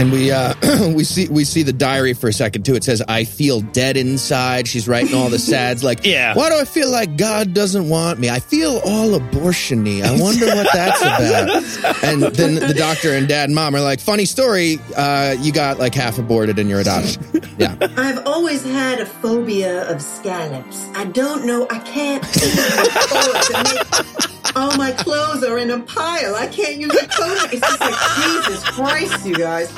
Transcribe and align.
And 0.00 0.10
we 0.12 0.32
uh 0.32 0.54
we 0.94 1.04
see 1.04 1.28
we 1.28 1.44
see 1.44 1.62
the 1.62 1.74
diary 1.74 2.14
for 2.14 2.28
a 2.28 2.32
second 2.32 2.64
too. 2.64 2.74
It 2.74 2.84
says 2.84 3.02
I 3.06 3.24
feel 3.24 3.60
dead 3.60 3.98
inside. 3.98 4.66
She's 4.66 4.88
writing 4.88 5.14
all 5.14 5.28
the 5.28 5.38
sads 5.50 5.84
like 5.84 6.06
Yeah. 6.06 6.34
Why 6.34 6.48
do 6.48 6.56
I 6.58 6.64
feel 6.64 6.90
like 6.90 7.18
God 7.18 7.52
doesn't 7.52 7.86
want 7.86 8.18
me? 8.18 8.30
I 8.30 8.40
feel 8.40 8.80
all 8.82 9.10
abortiony. 9.10 10.02
I 10.02 10.18
wonder 10.18 10.46
what 10.46 10.68
that's 10.72 11.02
about. 11.02 12.02
and 12.02 12.22
then 12.22 12.54
the 12.54 12.72
doctor 12.72 13.12
and 13.12 13.28
dad 13.28 13.50
and 13.50 13.54
mom 13.54 13.74
are 13.76 13.82
like, 13.82 14.00
funny 14.00 14.24
story, 14.24 14.78
uh, 14.96 15.36
you 15.38 15.52
got 15.52 15.78
like 15.78 15.94
half 15.94 16.18
aborted 16.18 16.58
in 16.58 16.68
your 16.68 16.80
adoption. 16.80 17.22
Yeah. 17.60 17.76
I've 17.98 18.26
always 18.26 18.64
had 18.64 19.00
a 19.00 19.04
phobia 19.04 19.86
of 19.90 20.00
scallops. 20.00 20.86
I 20.94 21.04
don't 21.04 21.44
know. 21.44 21.66
I 21.68 21.78
can't 21.80 22.24
afford 22.24 23.42
to 23.42 24.30
make 24.30 24.39
all 24.56 24.76
my 24.76 24.92
clothes 24.92 25.44
are 25.44 25.58
in 25.58 25.70
a 25.70 25.80
pile. 25.80 26.34
I 26.34 26.46
can't 26.46 26.76
use 26.76 26.94
a 26.94 27.06
coat. 27.06 27.52
It's 27.52 27.60
just 27.60 27.80
like 27.80 27.94
Jesus 28.16 28.64
Christ, 28.70 29.26
you 29.26 29.34
guys. 29.36 29.70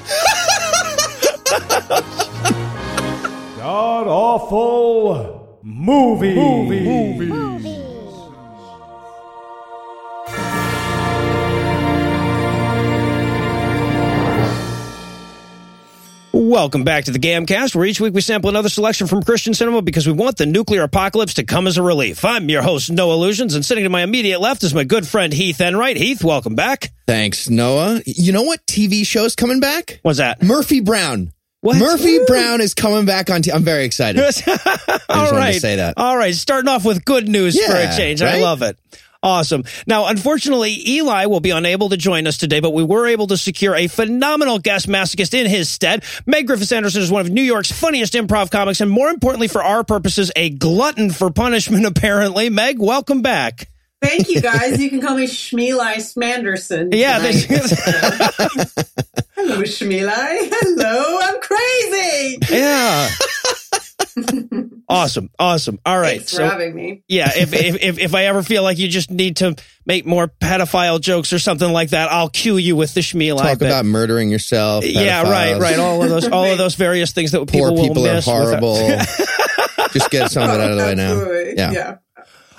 God 3.56 4.06
awful 4.06 5.58
movie 5.62 6.34
movie. 6.34 7.71
Welcome 16.52 16.84
back 16.84 17.04
to 17.04 17.10
the 17.10 17.18
Gamcast, 17.18 17.74
where 17.74 17.86
each 17.86 17.98
week 17.98 18.12
we 18.12 18.20
sample 18.20 18.50
another 18.50 18.68
selection 18.68 19.06
from 19.06 19.22
Christian 19.22 19.54
cinema 19.54 19.80
because 19.80 20.06
we 20.06 20.12
want 20.12 20.36
the 20.36 20.44
nuclear 20.44 20.82
apocalypse 20.82 21.32
to 21.34 21.44
come 21.44 21.66
as 21.66 21.78
a 21.78 21.82
relief. 21.82 22.26
I'm 22.26 22.50
your 22.50 22.60
host, 22.60 22.90
Noah 22.90 23.14
Lugeons, 23.14 23.54
and 23.54 23.64
sitting 23.64 23.84
to 23.84 23.88
my 23.88 24.02
immediate 24.02 24.38
left 24.38 24.62
is 24.62 24.74
my 24.74 24.84
good 24.84 25.08
friend 25.08 25.32
Heath 25.32 25.62
Enright. 25.62 25.96
Heath, 25.96 26.22
welcome 26.22 26.54
back. 26.54 26.92
Thanks, 27.06 27.48
Noah. 27.48 28.02
You 28.04 28.32
know 28.32 28.42
what 28.42 28.66
TV 28.66 29.06
show's 29.06 29.34
coming 29.34 29.60
back? 29.60 29.98
What's 30.02 30.18
that? 30.18 30.42
Murphy 30.42 30.80
Brown. 30.80 31.32
What? 31.62 31.78
Murphy 31.78 32.18
Woo. 32.18 32.26
Brown 32.26 32.60
is 32.60 32.74
coming 32.74 33.06
back 33.06 33.30
on. 33.30 33.40
T- 33.40 33.50
I'm 33.50 33.64
very 33.64 33.86
excited. 33.86 34.20
All 34.46 34.56
wanted 35.08 35.30
to 35.30 35.36
right. 35.36 35.54
say 35.58 35.76
that. 35.76 35.94
All 35.96 36.18
right. 36.18 36.34
Starting 36.34 36.68
off 36.68 36.84
with 36.84 37.02
good 37.06 37.28
news 37.28 37.58
for 37.58 37.72
a 37.72 37.84
Yeah, 37.84 37.96
change. 37.96 38.20
I 38.20 38.42
love 38.42 38.60
it. 38.60 38.78
Awesome. 39.22 39.62
Now, 39.86 40.06
unfortunately, 40.06 40.76
Eli 40.88 41.26
will 41.26 41.38
be 41.38 41.50
unable 41.50 41.90
to 41.90 41.96
join 41.96 42.26
us 42.26 42.38
today, 42.38 42.58
but 42.58 42.72
we 42.72 42.82
were 42.82 43.06
able 43.06 43.28
to 43.28 43.36
secure 43.36 43.76
a 43.76 43.86
phenomenal 43.86 44.58
guest 44.58 44.88
masochist 44.88 45.32
in 45.32 45.48
his 45.48 45.68
stead. 45.68 46.02
Meg 46.26 46.48
Griffiths 46.48 46.72
Anderson 46.72 47.02
is 47.02 47.10
one 47.10 47.20
of 47.20 47.30
New 47.30 47.42
York's 47.42 47.70
funniest 47.70 48.14
improv 48.14 48.50
comics, 48.50 48.80
and 48.80 48.90
more 48.90 49.10
importantly, 49.10 49.46
for 49.46 49.62
our 49.62 49.84
purposes, 49.84 50.32
a 50.34 50.50
glutton 50.50 51.10
for 51.10 51.30
punishment, 51.30 51.86
apparently. 51.96 52.50
Meg, 52.50 52.80
welcome 52.80 53.22
back. 53.22 53.68
Thank 54.02 54.28
you, 54.28 54.40
guys. 54.40 54.82
You 54.82 54.90
can 54.90 55.00
call 55.00 55.16
me 55.16 55.28
Schmeeli 55.28 55.98
Smanderson. 55.98 56.92
Yeah, 57.02 57.20
Hello, 59.36 59.62
Schmeeli. 59.62 60.48
Hello, 60.50 61.18
I'm 61.22 61.40
crazy. 61.40 62.38
yeah. 62.50 63.08
Awesome. 64.92 65.30
Awesome. 65.38 65.78
All 65.84 65.98
right. 65.98 66.18
Thanks 66.18 66.30
for 66.30 66.36
So, 66.36 66.48
having 66.48 66.74
me. 66.74 67.02
yeah, 67.08 67.30
if, 67.34 67.52
if, 67.52 67.82
if, 67.82 67.98
if 67.98 68.14
I 68.14 68.26
ever 68.26 68.42
feel 68.42 68.62
like 68.62 68.78
you 68.78 68.88
just 68.88 69.10
need 69.10 69.36
to 69.36 69.56
make 69.86 70.06
more 70.06 70.28
pedophile 70.28 71.00
jokes 71.00 71.32
or 71.32 71.38
something 71.38 71.70
like 71.72 71.90
that, 71.90 72.10
I'll 72.10 72.28
cue 72.28 72.56
you 72.56 72.76
with 72.76 72.94
the 72.94 73.00
Schmeeli. 73.00 73.38
Talk 73.38 73.58
bit. 73.58 73.68
about 73.68 73.84
murdering 73.84 74.30
yourself. 74.30 74.84
Yeah, 74.84 75.22
right, 75.22 75.58
right. 75.58 75.78
All 75.78 76.02
of 76.02 76.10
those, 76.10 76.28
all 76.28 76.44
of 76.44 76.58
those 76.58 76.74
various 76.74 77.12
things 77.12 77.32
that 77.32 77.46
people, 77.48 77.68
Poor 77.68 77.72
will 77.72 77.88
people 77.88 78.06
are 78.06 78.14
miss 78.14 78.24
horrible. 78.24 78.76
Just 79.92 80.10
get 80.10 80.30
some 80.30 80.48
of 80.48 80.54
it 80.54 80.60
out 80.60 80.70
of 80.70 80.78
the 80.78 80.84
way 80.84 80.94
now. 80.94 81.22
Yeah. 81.56 81.72
yeah. 81.72 81.96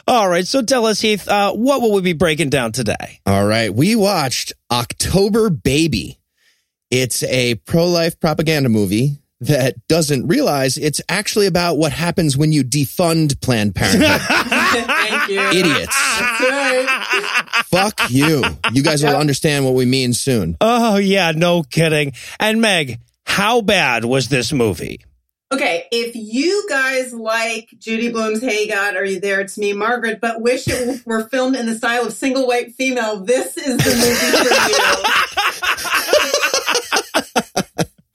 All 0.06 0.28
right, 0.28 0.46
so 0.46 0.62
tell 0.62 0.86
us, 0.86 1.00
Heath, 1.00 1.30
uh, 1.30 1.54
what 1.54 1.82
will 1.82 1.94
we 1.94 2.02
be 2.02 2.12
breaking 2.12 2.50
down 2.50 2.74
today? 2.74 3.22
All 3.26 3.46
right. 3.46 3.74
We 3.74 3.96
watched 3.96 4.52
October 4.70 5.50
Baby. 5.50 6.20
It's 6.92 7.24
a 7.24 7.56
pro 7.56 7.88
life 7.88 8.20
propaganda 8.20 8.68
movie 8.70 9.18
that 9.48 9.76
doesn't 9.88 10.28
realize 10.28 10.78
it's 10.78 11.02
actually 11.10 11.48
about 11.48 11.78
what 11.78 11.92
happens 11.92 12.38
when 12.38 12.52
you 12.52 12.64
defund 12.64 13.40
Planned 13.42 13.76
Parenthood. 13.76 14.22
Thank 14.22 15.30
you. 15.30 15.40
Idiots. 15.40 16.20
That's 16.20 16.42
right. 16.42 17.66
Fuck 17.66 18.10
you. 18.10 18.44
You 18.72 18.84
guys 18.84 19.04
will 19.04 19.16
understand 19.16 19.66
what 19.66 19.74
we 19.74 19.86
mean 19.86 20.14
soon. 20.14 20.58
Oh 20.62 20.98
yeah, 20.98 21.32
no 21.32 21.64
kidding. 21.64 22.14
And 22.40 22.62
Meg, 22.62 23.00
how 23.26 23.62
bad 23.62 24.06
was 24.06 24.30
this 24.30 24.52
movie? 24.52 25.00
Okay, 25.54 25.86
if 25.92 26.16
you 26.16 26.66
guys 26.68 27.14
like 27.14 27.70
Judy 27.78 28.10
Blume's 28.12 28.42
Hey 28.42 28.68
God, 28.68 28.96
Are 28.96 29.06
You 29.06 29.20
There? 29.20 29.40
It's 29.40 29.56
Me, 29.56 29.72
Margaret, 29.72 30.20
but 30.20 30.42
wish 30.42 30.68
it 30.68 31.04
were 31.06 31.30
filmed 31.30 31.56
in 31.56 31.68
the 31.68 31.76
style 31.76 32.08
of 32.08 32.14
single 32.14 32.48
white 32.48 32.74
female, 32.74 33.20
this 33.20 33.56
is 33.56 33.78
the 33.78 33.92
movie 33.92 34.16
for 34.26 34.70
you. 36.66 36.70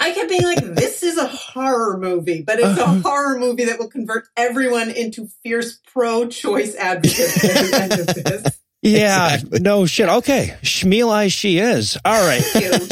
I 0.08 0.14
kept 0.14 0.28
being 0.30 0.42
like, 0.42 0.64
this 0.74 1.02
is 1.02 1.18
a 1.18 1.26
horror 1.26 1.98
movie, 1.98 2.42
but 2.42 2.58
it's 2.58 2.78
a 2.78 2.84
uh-huh. 2.84 3.00
horror 3.00 3.38
movie 3.38 3.66
that 3.66 3.78
will 3.78 3.90
convert 3.90 4.26
everyone 4.36 4.90
into 4.90 5.28
fierce 5.42 5.80
pro 5.92 6.28
choice 6.28 6.74
advocates 6.76 7.44
at 7.44 7.52
the 7.52 7.78
end 7.80 7.92
of 7.92 8.06
this. 8.06 8.58
Yeah, 8.80 9.34
Exactly. 9.34 9.58
no 9.58 9.86
shit. 9.86 10.08
Okay, 10.08 10.56
Schmeeli 10.62 11.32
she 11.32 11.58
is. 11.58 11.98
All 12.04 12.26
right. 12.26 12.40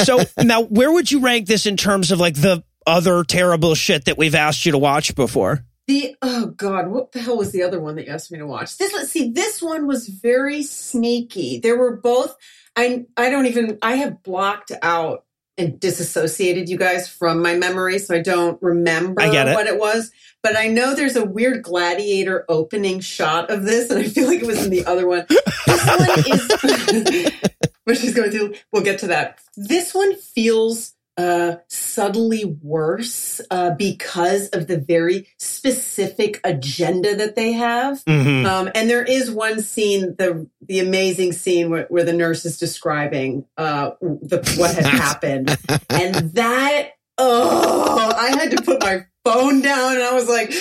So 0.04 0.25
now, 0.37 0.62
where 0.62 0.91
would 0.91 1.12
you 1.12 1.21
rank 1.21 1.47
this 1.47 1.65
in 1.65 1.77
terms 1.77 2.10
of 2.10 2.19
like 2.19 2.34
the 2.34 2.65
other 2.88 3.22
terrible 3.22 3.77
shit 3.77 4.06
that 4.06 4.19
we've 4.19 4.34
asked 4.34 4.66
you 4.66 4.72
to 4.72 4.78
watch 4.78 5.15
before? 5.15 5.65
The 5.87 6.16
oh 6.22 6.47
god, 6.47 6.88
what 6.88 7.12
the 7.12 7.21
hell 7.21 7.37
was 7.37 7.53
the 7.53 7.62
other 7.62 7.78
one 7.78 7.94
that 7.94 8.06
you 8.06 8.12
asked 8.12 8.33
me 8.33 8.38
to 8.38 8.47
watch? 8.47 8.77
This 8.78 8.93
let's 8.93 9.12
see, 9.12 9.31
this 9.31 9.62
one 9.62 9.87
was 9.87 10.09
very 10.09 10.65
sneaky. 10.65 11.60
There 11.60 11.78
were 11.78 11.97
both 11.97 12.37
I 12.75 13.04
I 13.16 13.31
don't 13.31 13.47
even 13.47 13.78
I 13.81 13.94
have 13.94 14.25
blocked 14.25 14.72
out 14.83 15.25
and 15.59 15.81
disassociated 15.81 16.69
you 16.69 16.77
guys 16.77 17.09
from 17.09 17.43
my 17.43 17.55
memory, 17.56 17.99
so 17.99 18.15
I 18.15 18.21
don't 18.21 18.61
remember 18.62 19.22
I 19.22 19.28
it. 19.28 19.55
what 19.55 19.67
it 19.67 19.78
was. 19.78 20.11
But 20.43 20.56
I 20.56 20.69
know 20.69 20.94
there's 20.94 21.17
a 21.17 21.25
weird 21.25 21.62
gladiator 21.62 22.44
opening 22.49 23.00
shot 23.00 23.50
of 23.50 23.65
this, 23.65 23.91
and 23.91 24.00
I 24.00 24.09
feel 24.09 24.27
like 24.27 24.41
it 24.41 24.47
was 24.47 24.65
in 24.65 24.71
the 24.71 24.87
other 24.87 25.06
one. 25.06 25.27
This 25.66 25.87
one 25.87 26.19
is 26.27 27.33
where 27.84 27.97
she's 27.97 28.15
going 28.15 28.31
through. 28.31 28.55
We'll 28.72 28.83
get 28.83 29.00
to 29.00 29.09
that. 29.09 29.39
This 29.56 29.95
one 29.95 30.16
feels 30.16 30.96
uh, 31.16 31.56
subtly 31.69 32.44
worse 32.44 33.41
uh, 33.50 33.71
because 33.71 34.49
of 34.50 34.66
the 34.66 34.78
very 34.78 35.28
specific 35.38 36.41
agenda 36.44 37.16
that 37.16 37.37
they 37.37 37.53
have. 37.53 38.04
Mm-hmm. 38.04 38.47
Um, 38.47 38.71
and 38.75 38.91
there 38.91 39.03
is 39.03 39.31
one 39.31 39.62
scene, 39.62 40.15
the 40.16 40.49
the 40.60 40.81
amazing 40.81 41.32
scene 41.32 41.71
where, 41.71 41.87
where 41.88 42.04
the 42.04 42.12
nurse 42.12 42.44
is 42.44 42.59
describing 42.59 43.47
uh, 43.56 43.93
the, 44.00 44.56
what 44.59 44.75
had 44.75 44.87
happened, 44.87 45.56
and 45.91 46.32
that 46.34 46.91
oh, 47.19 48.12
I 48.16 48.37
had 48.37 48.50
to 48.53 48.62
put 48.62 48.83
my 48.83 49.06
phone 49.25 49.62
down, 49.62 49.94
and 49.97 50.03
I 50.03 50.12
was 50.15 50.28
like. 50.28 50.53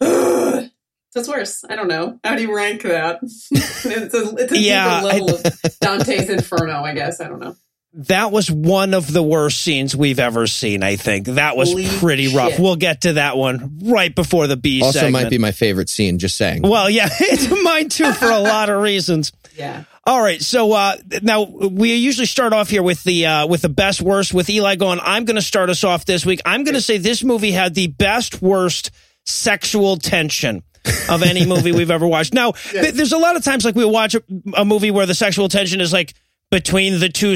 So 1.24 1.32
worse. 1.32 1.64
I 1.66 1.76
don't 1.76 1.88
know. 1.88 2.20
How 2.22 2.36
do 2.36 2.42
you 2.42 2.54
rank 2.54 2.82
that? 2.82 3.20
it's 3.50 4.14
a, 4.14 4.34
it's 4.36 4.52
a 4.52 4.58
Yeah, 4.58 5.00
deeper 5.00 5.06
level 5.06 5.34
of 5.36 5.42
Dante's 5.80 6.28
Inferno, 6.28 6.82
I 6.82 6.92
guess. 6.92 7.22
I 7.22 7.28
don't 7.28 7.38
know. 7.38 7.56
That 8.00 8.30
was 8.30 8.50
one 8.50 8.92
of 8.92 9.10
the 9.10 9.22
worst 9.22 9.62
scenes 9.62 9.96
we've 9.96 10.18
ever 10.18 10.46
seen. 10.46 10.82
I 10.82 10.96
think 10.96 11.26
that 11.28 11.56
was 11.56 11.70
Holy 11.70 11.86
pretty 11.98 12.34
rough. 12.34 12.52
shit. 12.52 12.60
We'll 12.60 12.76
get 12.76 13.00
to 13.02 13.14
that 13.14 13.36
one 13.38 13.78
right 13.84 14.14
before 14.14 14.46
the 14.46 14.56
B 14.56 14.82
Also, 14.82 14.98
segment. 15.00 15.12
might 15.24 15.30
be 15.30 15.38
my 15.38 15.52
favorite 15.52 15.88
scene. 15.88 16.18
Just 16.18 16.36
saying. 16.36 16.60
well, 16.62 16.90
yeah, 16.90 17.08
it's 17.20 17.48
mine 17.64 17.88
too 17.88 18.12
for 18.12 18.28
a 18.30 18.38
lot 18.38 18.68
of 18.70 18.80
reasons. 18.80 19.32
Yeah. 19.56 19.84
All 20.04 20.20
right, 20.20 20.42
so 20.42 20.72
uh, 20.72 20.96
now 21.22 21.44
we 21.44 21.94
usually 21.94 22.26
start 22.26 22.52
off 22.52 22.68
here 22.68 22.82
with 22.82 23.02
the 23.04 23.24
uh, 23.24 23.46
with 23.46 23.62
the 23.62 23.70
best 23.70 24.02
worst. 24.02 24.34
With 24.34 24.50
Eli 24.50 24.74
going, 24.76 25.00
I'm 25.02 25.24
going 25.24 25.36
to 25.36 25.40
start 25.42 25.70
us 25.70 25.82
off 25.82 26.04
this 26.04 26.26
week. 26.26 26.42
I'm 26.44 26.62
going 26.62 26.74
to 26.74 26.82
say 26.82 26.98
this 26.98 27.24
movie 27.24 27.52
had 27.52 27.74
the 27.74 27.86
best 27.86 28.42
worst 28.42 28.90
sexual 29.24 29.96
tension 29.96 30.62
of 31.08 31.22
any 31.22 31.46
movie 31.48 31.72
we've 31.72 31.90
ever 31.90 32.06
watched. 32.06 32.34
Now, 32.34 32.52
th- 32.52 32.92
there's 32.94 33.12
a 33.12 33.18
lot 33.18 33.34
of 33.36 33.44
times 33.44 33.64
like 33.64 33.74
we 33.74 33.84
watch 33.86 34.14
a, 34.14 34.22
a 34.54 34.64
movie 34.66 34.90
where 34.90 35.06
the 35.06 35.14
sexual 35.14 35.48
tension 35.48 35.80
is 35.80 35.90
like 35.90 36.12
between 36.50 37.00
the 37.00 37.08
two 37.08 37.34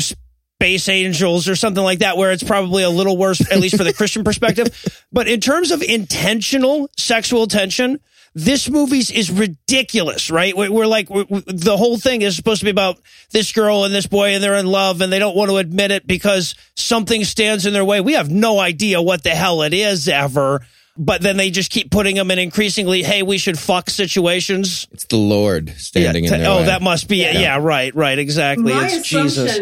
space 0.60 0.90
angels 0.90 1.48
or 1.48 1.56
something 1.56 1.82
like 1.82 2.00
that, 2.00 2.18
where 2.18 2.32
it's 2.32 2.42
probably 2.42 2.82
a 2.82 2.90
little 2.90 3.16
worse, 3.16 3.40
at 3.50 3.58
least 3.58 3.78
for 3.78 3.84
the 3.84 3.94
Christian 3.94 4.22
perspective. 4.24 4.68
But 5.12 5.26
in 5.26 5.40
terms 5.40 5.72
of 5.72 5.82
intentional 5.82 6.88
sexual 6.96 7.48
tension, 7.48 7.98
this 8.32 8.70
movie's 8.70 9.10
is 9.10 9.28
ridiculous, 9.28 10.30
right? 10.30 10.56
We're, 10.56 10.70
we're 10.70 10.86
like, 10.86 11.10
we're, 11.10 11.24
the 11.24 11.76
whole 11.76 11.98
thing 11.98 12.22
is 12.22 12.36
supposed 12.36 12.60
to 12.60 12.64
be 12.64 12.70
about 12.70 13.00
this 13.32 13.50
girl 13.50 13.82
and 13.82 13.92
this 13.92 14.06
boy 14.06 14.34
and 14.34 14.44
they're 14.44 14.54
in 14.54 14.66
love 14.66 15.00
and 15.00 15.12
they 15.12 15.18
don't 15.18 15.34
want 15.34 15.50
to 15.50 15.56
admit 15.56 15.90
it 15.90 16.06
because 16.06 16.54
something 16.76 17.24
stands 17.24 17.66
in 17.66 17.72
their 17.72 17.84
way. 17.84 18.00
We 18.00 18.12
have 18.12 18.30
no 18.30 18.60
idea 18.60 19.02
what 19.02 19.24
the 19.24 19.30
hell 19.30 19.62
it 19.62 19.74
is 19.74 20.08
ever. 20.08 20.60
But 20.96 21.22
then 21.22 21.36
they 21.36 21.50
just 21.50 21.72
keep 21.72 21.90
putting 21.90 22.14
them 22.14 22.30
in 22.30 22.38
increasingly, 22.38 23.02
hey, 23.02 23.24
we 23.24 23.36
should 23.38 23.58
fuck 23.58 23.90
situations. 23.90 24.86
It's 24.92 25.06
the 25.06 25.16
Lord 25.16 25.70
standing 25.76 26.24
Yeah, 26.24 26.34
in 26.34 26.36
t- 26.36 26.42
their 26.44 26.52
oh, 26.52 26.58
way. 26.58 26.66
that 26.66 26.82
must 26.82 27.08
be 27.08 27.22
it. 27.22 27.34
Yeah. 27.34 27.40
Yeah, 27.40 27.58
right, 27.60 27.92
right, 27.96 28.18
exactly. 28.18 28.72
My 28.74 28.86
it's 28.86 29.08
Jesus. 29.08 29.58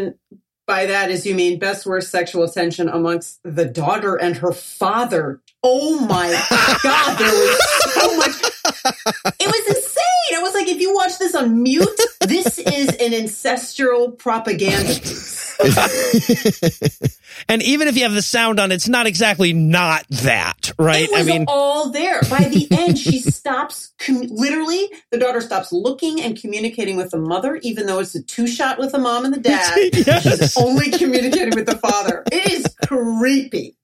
By 0.69 0.87
that 0.87 1.11
is 1.11 1.27
you 1.27 1.35
mean 1.35 1.59
best 1.59 1.87
worst 1.87 2.11
sexual 2.13 2.47
tension 2.47 2.89
amongst 2.89 3.41
the 3.43 3.65
daughter 3.65 4.15
and 4.15 4.37
her 4.37 4.53
father. 4.53 5.41
Oh 5.65 5.99
my 6.01 6.29
god, 6.83 7.19
there 7.19 7.33
was 7.33 7.95
so 7.95 8.17
much. 8.19 8.58
It 9.41 9.47
was 9.47 9.77
insane. 9.77 10.39
I 10.39 10.43
was 10.43 10.55
like, 10.55 10.69
if 10.69 10.81
you 10.81 10.95
watch 10.95 11.19
this 11.19 11.35
on 11.35 11.63
mute, 11.63 12.01
this 12.21 12.59
is 12.59 12.89
an 12.89 13.15
ancestral 13.15 14.13
propaganda 14.13 14.95
piece. 14.95 15.57
And 17.49 17.63
even 17.63 17.89
if 17.89 17.97
you 17.97 18.03
have 18.03 18.13
the 18.13 18.23
sound 18.23 18.61
on, 18.61 18.71
it's 18.73 18.89
not 18.89 19.07
exactly 19.07 19.55
not 19.55 20.07
that, 20.09 20.73
right? 20.79 21.05
It 21.05 21.11
was 21.11 21.21
I 21.21 21.25
mean, 21.25 21.45
all 21.49 21.91
there. 21.91 22.21
By 22.29 22.45
the 22.45 22.69
end, 22.71 22.99
she 22.99 23.21
stops. 23.21 23.93
Com- 23.99 24.27
literally, 24.29 24.91
the 25.11 25.19
daughter 25.19 25.41
stops 25.41 25.73
looking 25.73 26.21
and 26.21 26.39
communicating 26.39 26.97
with 26.97 27.11
the 27.11 27.19
mother, 27.19 27.57
even 27.63 27.87
though 27.87 28.01
it's 28.01 28.15
a 28.15 28.23
two 28.23 28.47
shot 28.47 28.79
with 28.79 28.93
the 28.93 28.99
mom 28.99 29.25
and 29.25 29.33
the 29.33 29.41
dad. 29.41 29.79
Yes. 29.95 30.23
She's 30.23 30.57
only 30.57 30.91
communicating 30.91 31.55
with 31.55 31.67
the 31.67 31.79
father. 31.79 32.23
It 32.31 32.53
is 32.53 32.67
creepy. 32.87 33.78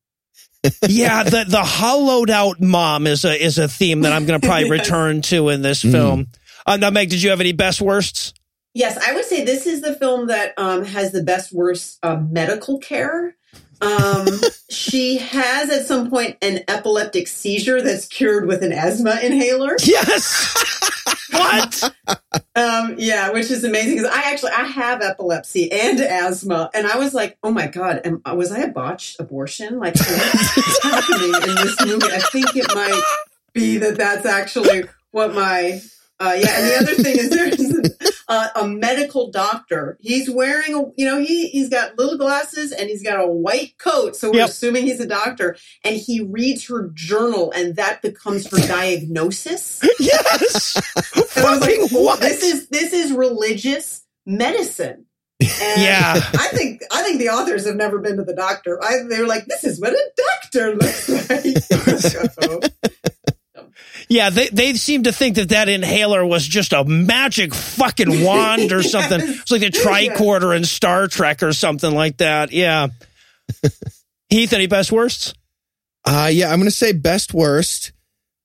Yeah, 0.88 1.22
the 1.22 1.44
the 1.46 1.62
hollowed 1.62 2.31
out 2.31 2.61
mom 2.61 3.06
is 3.06 3.25
a 3.25 3.43
is 3.43 3.58
a 3.58 3.69
theme 3.69 4.00
that 4.02 4.12
I'm 4.12 4.26
going 4.26 4.40
to 4.40 4.46
probably 4.46 4.69
Yes. 4.69 4.70
return 4.87 5.22
to 5.22 5.49
in 5.50 5.62
this 5.62 5.82
film. 5.82 6.28
Uh, 6.66 6.76
now, 6.76 6.90
Meg, 6.90 7.11
did 7.11 7.22
you 7.22 7.31
have 7.31 7.40
any 7.40 7.52
best 7.52 7.81
worsts? 7.81 8.32
Yes, 8.72 8.99
I 8.99 9.14
would 9.14 9.25
say 9.25 9.44
this 9.44 9.66
is 9.66 9.82
the 9.82 9.94
film 9.94 10.26
that 10.28 10.55
um, 10.56 10.84
has 10.84 11.12
the 11.12 11.22
best 11.22 11.52
worst 11.52 11.99
uh, 12.02 12.16
medical 12.16 12.78
care. 12.78 13.37
Um, 13.81 14.26
she 14.70 15.19
has 15.19 15.70
at 15.70 15.87
some 15.87 16.11
point 16.11 16.38
an 16.43 16.61
epileptic 16.67 17.28
seizure 17.28 17.82
that's 17.82 18.06
cured 18.06 18.46
with 18.46 18.62
an 18.64 18.72
asthma 18.72 19.20
inhaler. 19.22 19.76
Yes. 19.84 20.50
what? 21.34 21.94
Um, 22.56 22.94
yeah, 22.98 23.31
which 23.31 23.50
is 23.50 23.64
amazing 23.64 23.96
because 23.96 24.12
I 24.12 24.31
actually 24.31 24.52
I 24.52 24.62
have 24.62 25.02
epilepsy 25.02 25.72
and 25.72 25.98
asthma, 25.98 26.70
and 26.72 26.86
I 26.86 26.98
was 26.98 27.12
like, 27.12 27.36
oh 27.42 27.50
my 27.50 27.66
god, 27.66 28.02
am, 28.04 28.22
was 28.36 28.52
I 28.52 28.60
a 28.60 28.69
botched 28.69 29.19
abortion? 29.19 29.81
Like 29.81 29.96
what's 29.96 30.82
happening 30.84 31.34
in 31.34 31.54
this 31.56 31.84
movie? 31.84 32.06
I 32.12 32.20
think 32.31 32.54
it 32.54 32.72
might 32.72 33.02
be 33.52 33.78
that 33.78 33.96
that's 33.96 34.25
actually 34.25 34.84
what 35.10 35.34
my 35.34 35.81
uh, 36.20 36.36
yeah. 36.38 36.60
And 36.60 36.69
the 36.69 36.76
other 36.76 37.02
thing 37.02 37.16
is 37.19 37.31
there's 37.31 38.13
a, 38.28 38.48
a 38.56 38.66
medical 38.68 39.30
doctor. 39.30 39.98
He's 40.00 40.30
wearing 40.30 40.74
a 40.74 40.82
you 40.96 41.06
know 41.06 41.18
he 41.20 41.48
he's 41.48 41.68
got 41.68 41.98
little 41.98 42.16
glasses 42.18 42.72
and 42.72 42.88
he's 42.88 43.02
got 43.02 43.20
a 43.20 43.26
white 43.26 43.76
coat, 43.78 44.16
so 44.16 44.30
we're 44.30 44.38
Yep. 44.38 44.48
assuming 44.48 44.84
he's 44.84 45.00
a 45.00 45.06
doctor. 45.06 45.56
And 45.84 45.96
he 45.96 46.20
reads 46.20 46.66
her 46.68 46.90
journal, 46.94 47.52
and 47.52 47.76
that 47.76 48.02
becomes 48.02 48.46
her 48.50 48.58
diagnosis. 48.68 49.80
Yes. 50.00 50.76
And 51.36 51.46
I 51.46 51.50
was 51.52 51.60
like? 51.60 51.70
This 52.20 52.42
is 52.42 52.68
this 52.68 52.92
is 52.92 53.12
religious 53.12 54.04
medicine. 54.26 55.06
And 55.40 55.82
Yeah. 55.82 56.14
I 56.16 56.48
think 56.52 56.80
I 56.92 57.02
think 57.02 57.18
the 57.18 57.28
authors 57.28 57.66
have 57.66 57.76
never 57.76 57.98
been 57.98 58.16
to 58.16 58.24
the 58.24 58.34
doctor. 58.34 58.82
I, 58.82 59.02
they 59.08 59.20
were 59.20 59.26
like, 59.26 59.46
"This 59.46 59.64
is 59.64 59.80
what 59.80 59.92
a 59.92 60.10
doctor 60.16 60.74
looks 60.76 61.08
like." 61.08 61.44
Yeah, 64.08 64.30
they 64.30 64.48
they 64.48 64.74
seem 64.74 65.04
to 65.04 65.12
think 65.12 65.36
that 65.36 65.50
that 65.50 65.68
inhaler 65.68 66.24
was 66.24 66.46
just 66.46 66.72
a 66.72 66.84
magic 66.84 67.54
fucking 67.54 68.24
wand 68.24 68.72
or 68.72 68.82
something. 68.82 69.20
It's 69.20 69.50
like 69.50 69.62
a 69.62 69.70
tricorder 69.70 70.56
in 70.56 70.64
Star 70.64 71.08
Trek 71.08 71.42
or 71.42 71.52
something 71.52 71.94
like 71.94 72.18
that. 72.18 72.52
Yeah. 72.52 72.88
Heath, 74.28 74.52
any 74.52 74.66
best 74.66 74.90
worsts? 74.90 75.34
Uh, 76.04 76.28
yeah, 76.32 76.50
I'm 76.50 76.58
going 76.58 76.66
to 76.66 76.70
say 76.70 76.92
best 76.92 77.32
worst 77.32 77.92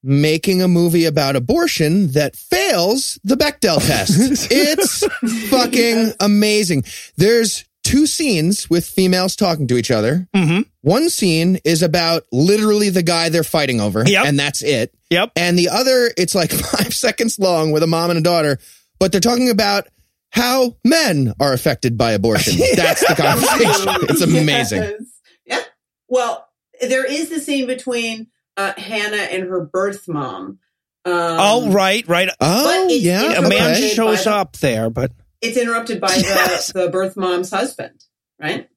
making 0.01 0.61
a 0.61 0.67
movie 0.67 1.05
about 1.05 1.35
abortion 1.35 2.11
that 2.11 2.35
fails 2.35 3.19
the 3.23 3.35
Bechdel 3.35 3.85
test. 3.85 4.47
it's 4.51 5.05
fucking 5.49 6.13
amazing. 6.19 6.83
There's 7.17 7.65
two 7.89 8.05
scenes 8.05 8.69
with 8.69 8.85
females 8.85 9.35
talking 9.35 9.67
to 9.67 9.75
each 9.75 9.89
other. 9.89 10.27
Mm-hmm. 10.35 10.61
One 10.81 11.09
scene 11.09 11.59
is 11.65 11.81
about 11.81 12.23
literally 12.31 12.89
the 12.89 13.01
guy 13.01 13.29
they're 13.29 13.43
fighting 13.43 13.81
over, 13.81 14.03
Yep. 14.07 14.25
and 14.27 14.39
that's 14.39 14.61
it. 14.61 14.93
Yep. 15.09 15.31
And 15.35 15.57
the 15.57 15.69
other, 15.69 16.11
it's 16.15 16.35
like 16.35 16.51
five 16.77 16.93
seconds 16.93 17.39
long 17.39 17.71
with 17.71 17.81
a 17.81 17.87
mom 17.87 18.11
and 18.11 18.19
a 18.19 18.21
daughter, 18.21 18.59
but 18.99 19.11
they're 19.11 19.19
talking 19.19 19.49
about 19.49 19.87
how 20.31 20.75
men 20.85 21.33
are 21.39 21.51
affected 21.51 21.97
by 21.97 22.11
abortion. 22.11 22.59
That's 22.75 23.01
the 23.07 23.15
conversation. 23.15 24.07
It's 24.09 24.21
amazing. 24.21 24.81
Yes. 24.81 25.01
Yeah. 25.45 25.63
Well, 26.07 26.47
there 26.81 27.05
is 27.05 27.29
the 27.29 27.39
scene 27.39 27.65
between 27.65 28.27
uh, 28.55 28.73
Hannah 28.77 29.17
and 29.17 29.43
her 29.43 29.61
birth 29.61 30.07
mom. 30.07 30.59
Um, 31.05 31.13
oh, 31.13 31.71
right, 31.71 32.07
right. 32.07 32.29
Oh, 32.39 32.87
yeah. 32.89 33.33
A 33.33 33.41
man 33.41 33.71
okay. 33.71 33.89
shows 33.89 34.27
up 34.27 34.57
there, 34.57 34.91
but 34.91 35.11
It's 35.41 35.57
interrupted 35.57 36.01
by 36.01 36.09
the, 36.15 36.21
Yes. 36.21 36.71
the 36.73 36.89
birth 36.89 37.15
mom's 37.17 37.49
husband, 37.51 38.03
right? 38.41 38.67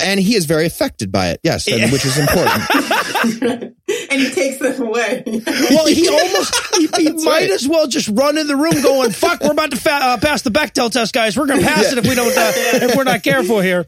And 0.00 0.20
he 0.20 0.36
is 0.36 0.44
very 0.44 0.66
affected 0.66 1.10
by 1.10 1.30
it. 1.30 1.40
Yes, 1.42 1.66
and- 1.66 1.90
which 1.90 2.04
is 2.04 2.16
important. 2.16 2.62
and 4.10 4.20
he 4.20 4.30
takes 4.30 4.58
them 4.58 4.80
away. 4.86 5.24
well, 5.26 5.86
he 5.86 6.08
almost 6.08 6.54
he, 6.76 6.86
he 6.96 7.10
might 7.10 7.24
right. 7.26 7.50
as 7.50 7.66
well 7.66 7.88
just 7.88 8.08
run 8.08 8.38
in 8.38 8.46
the 8.46 8.54
room 8.54 8.80
going, 8.82 9.10
"Fuck, 9.10 9.40
we're 9.42 9.50
about 9.50 9.72
to 9.72 9.76
fa- 9.76 9.98
uh, 10.00 10.16
pass 10.18 10.42
the 10.42 10.50
Bechdel 10.50 10.92
test, 10.92 11.12
guys. 11.12 11.36
We're 11.36 11.46
going 11.46 11.58
to 11.60 11.66
pass 11.66 11.86
Yeah. 11.86 11.92
it 11.92 11.98
if 11.98 12.08
we 12.08 12.14
don't 12.14 12.28
uh, 12.36 12.52
if 12.86 12.94
we're 12.96 13.02
not 13.04 13.24
careful 13.24 13.60
here." 13.60 13.86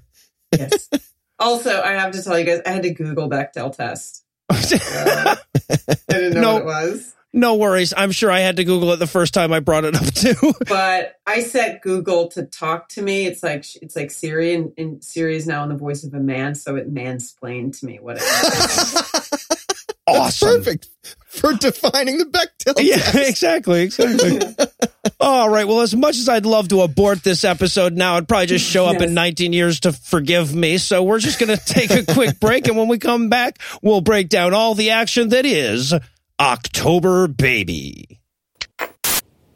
yes. 0.52 0.88
Also, 1.38 1.80
I 1.80 1.92
have 1.92 2.12
to 2.12 2.22
tell 2.22 2.36
you 2.38 2.44
guys, 2.46 2.62
I 2.66 2.70
had 2.70 2.82
to 2.82 2.90
Google 2.94 3.28
Bechdel 3.30 3.76
test. 3.76 4.24
Uh, 4.50 5.36
I 5.78 5.96
didn't 6.08 6.34
know 6.34 6.40
No. 6.40 6.52
what 6.54 6.62
it 6.62 6.64
was. 6.66 7.14
No 7.36 7.56
worries. 7.56 7.92
I'm 7.94 8.12
sure 8.12 8.30
I 8.30 8.40
had 8.40 8.56
to 8.56 8.64
Google 8.64 8.92
it 8.92 8.96
the 8.96 9.06
first 9.06 9.34
time 9.34 9.52
I 9.52 9.60
brought 9.60 9.84
it 9.84 9.94
up 9.94 10.12
too. 10.14 10.54
but 10.68 11.16
I 11.26 11.40
set 11.40 11.82
Google 11.82 12.28
to 12.28 12.44
talk 12.44 12.88
to 12.90 13.02
me. 13.02 13.26
It's 13.26 13.42
like 13.42 13.64
it's 13.82 13.94
like 13.94 14.10
Siri, 14.10 14.54
and, 14.54 14.72
and 14.78 15.04
Siri 15.04 15.36
is 15.36 15.46
now 15.46 15.62
in 15.62 15.68
the 15.68 15.76
voice 15.76 16.02
of 16.02 16.14
a 16.14 16.20
man, 16.20 16.54
so 16.54 16.76
it 16.76 16.92
mansplained 16.92 17.78
to 17.80 17.86
me 17.86 17.98
what 18.00 18.16
it 18.18 18.22
is. 18.22 19.66
awesome. 20.06 20.48
Perfect 20.48 20.88
for 21.26 21.52
defining 21.52 22.16
the 22.16 22.24
Bechdel 22.24 22.74
Yeah, 22.78 22.96
test. 22.96 23.16
exactly, 23.28 23.82
exactly. 23.82 24.40
All 25.20 25.50
right. 25.50 25.68
Well, 25.68 25.80
as 25.80 25.94
much 25.94 26.16
as 26.16 26.30
I'd 26.30 26.46
love 26.46 26.68
to 26.68 26.80
abort 26.80 27.22
this 27.22 27.44
episode 27.44 27.94
now, 27.94 28.16
I'd 28.16 28.26
probably 28.26 28.46
just 28.46 28.64
show 28.64 28.86
up 28.86 29.02
in 29.02 29.12
19 29.12 29.52
years 29.52 29.80
to 29.80 29.92
forgive 29.92 30.54
me. 30.54 30.78
So 30.78 31.02
we're 31.02 31.18
just 31.18 31.38
going 31.38 31.54
to 31.54 31.62
take 31.62 31.90
a 31.90 32.04
quick 32.14 32.40
break. 32.40 32.66
And 32.68 32.76
when 32.76 32.88
we 32.88 32.98
come 32.98 33.28
back, 33.28 33.58
we'll 33.82 34.00
break 34.00 34.30
down 34.30 34.54
all 34.54 34.74
the 34.74 34.90
action 34.90 35.28
that 35.30 35.44
is 35.44 35.92
October 36.38 37.28
Baby. 37.28 38.20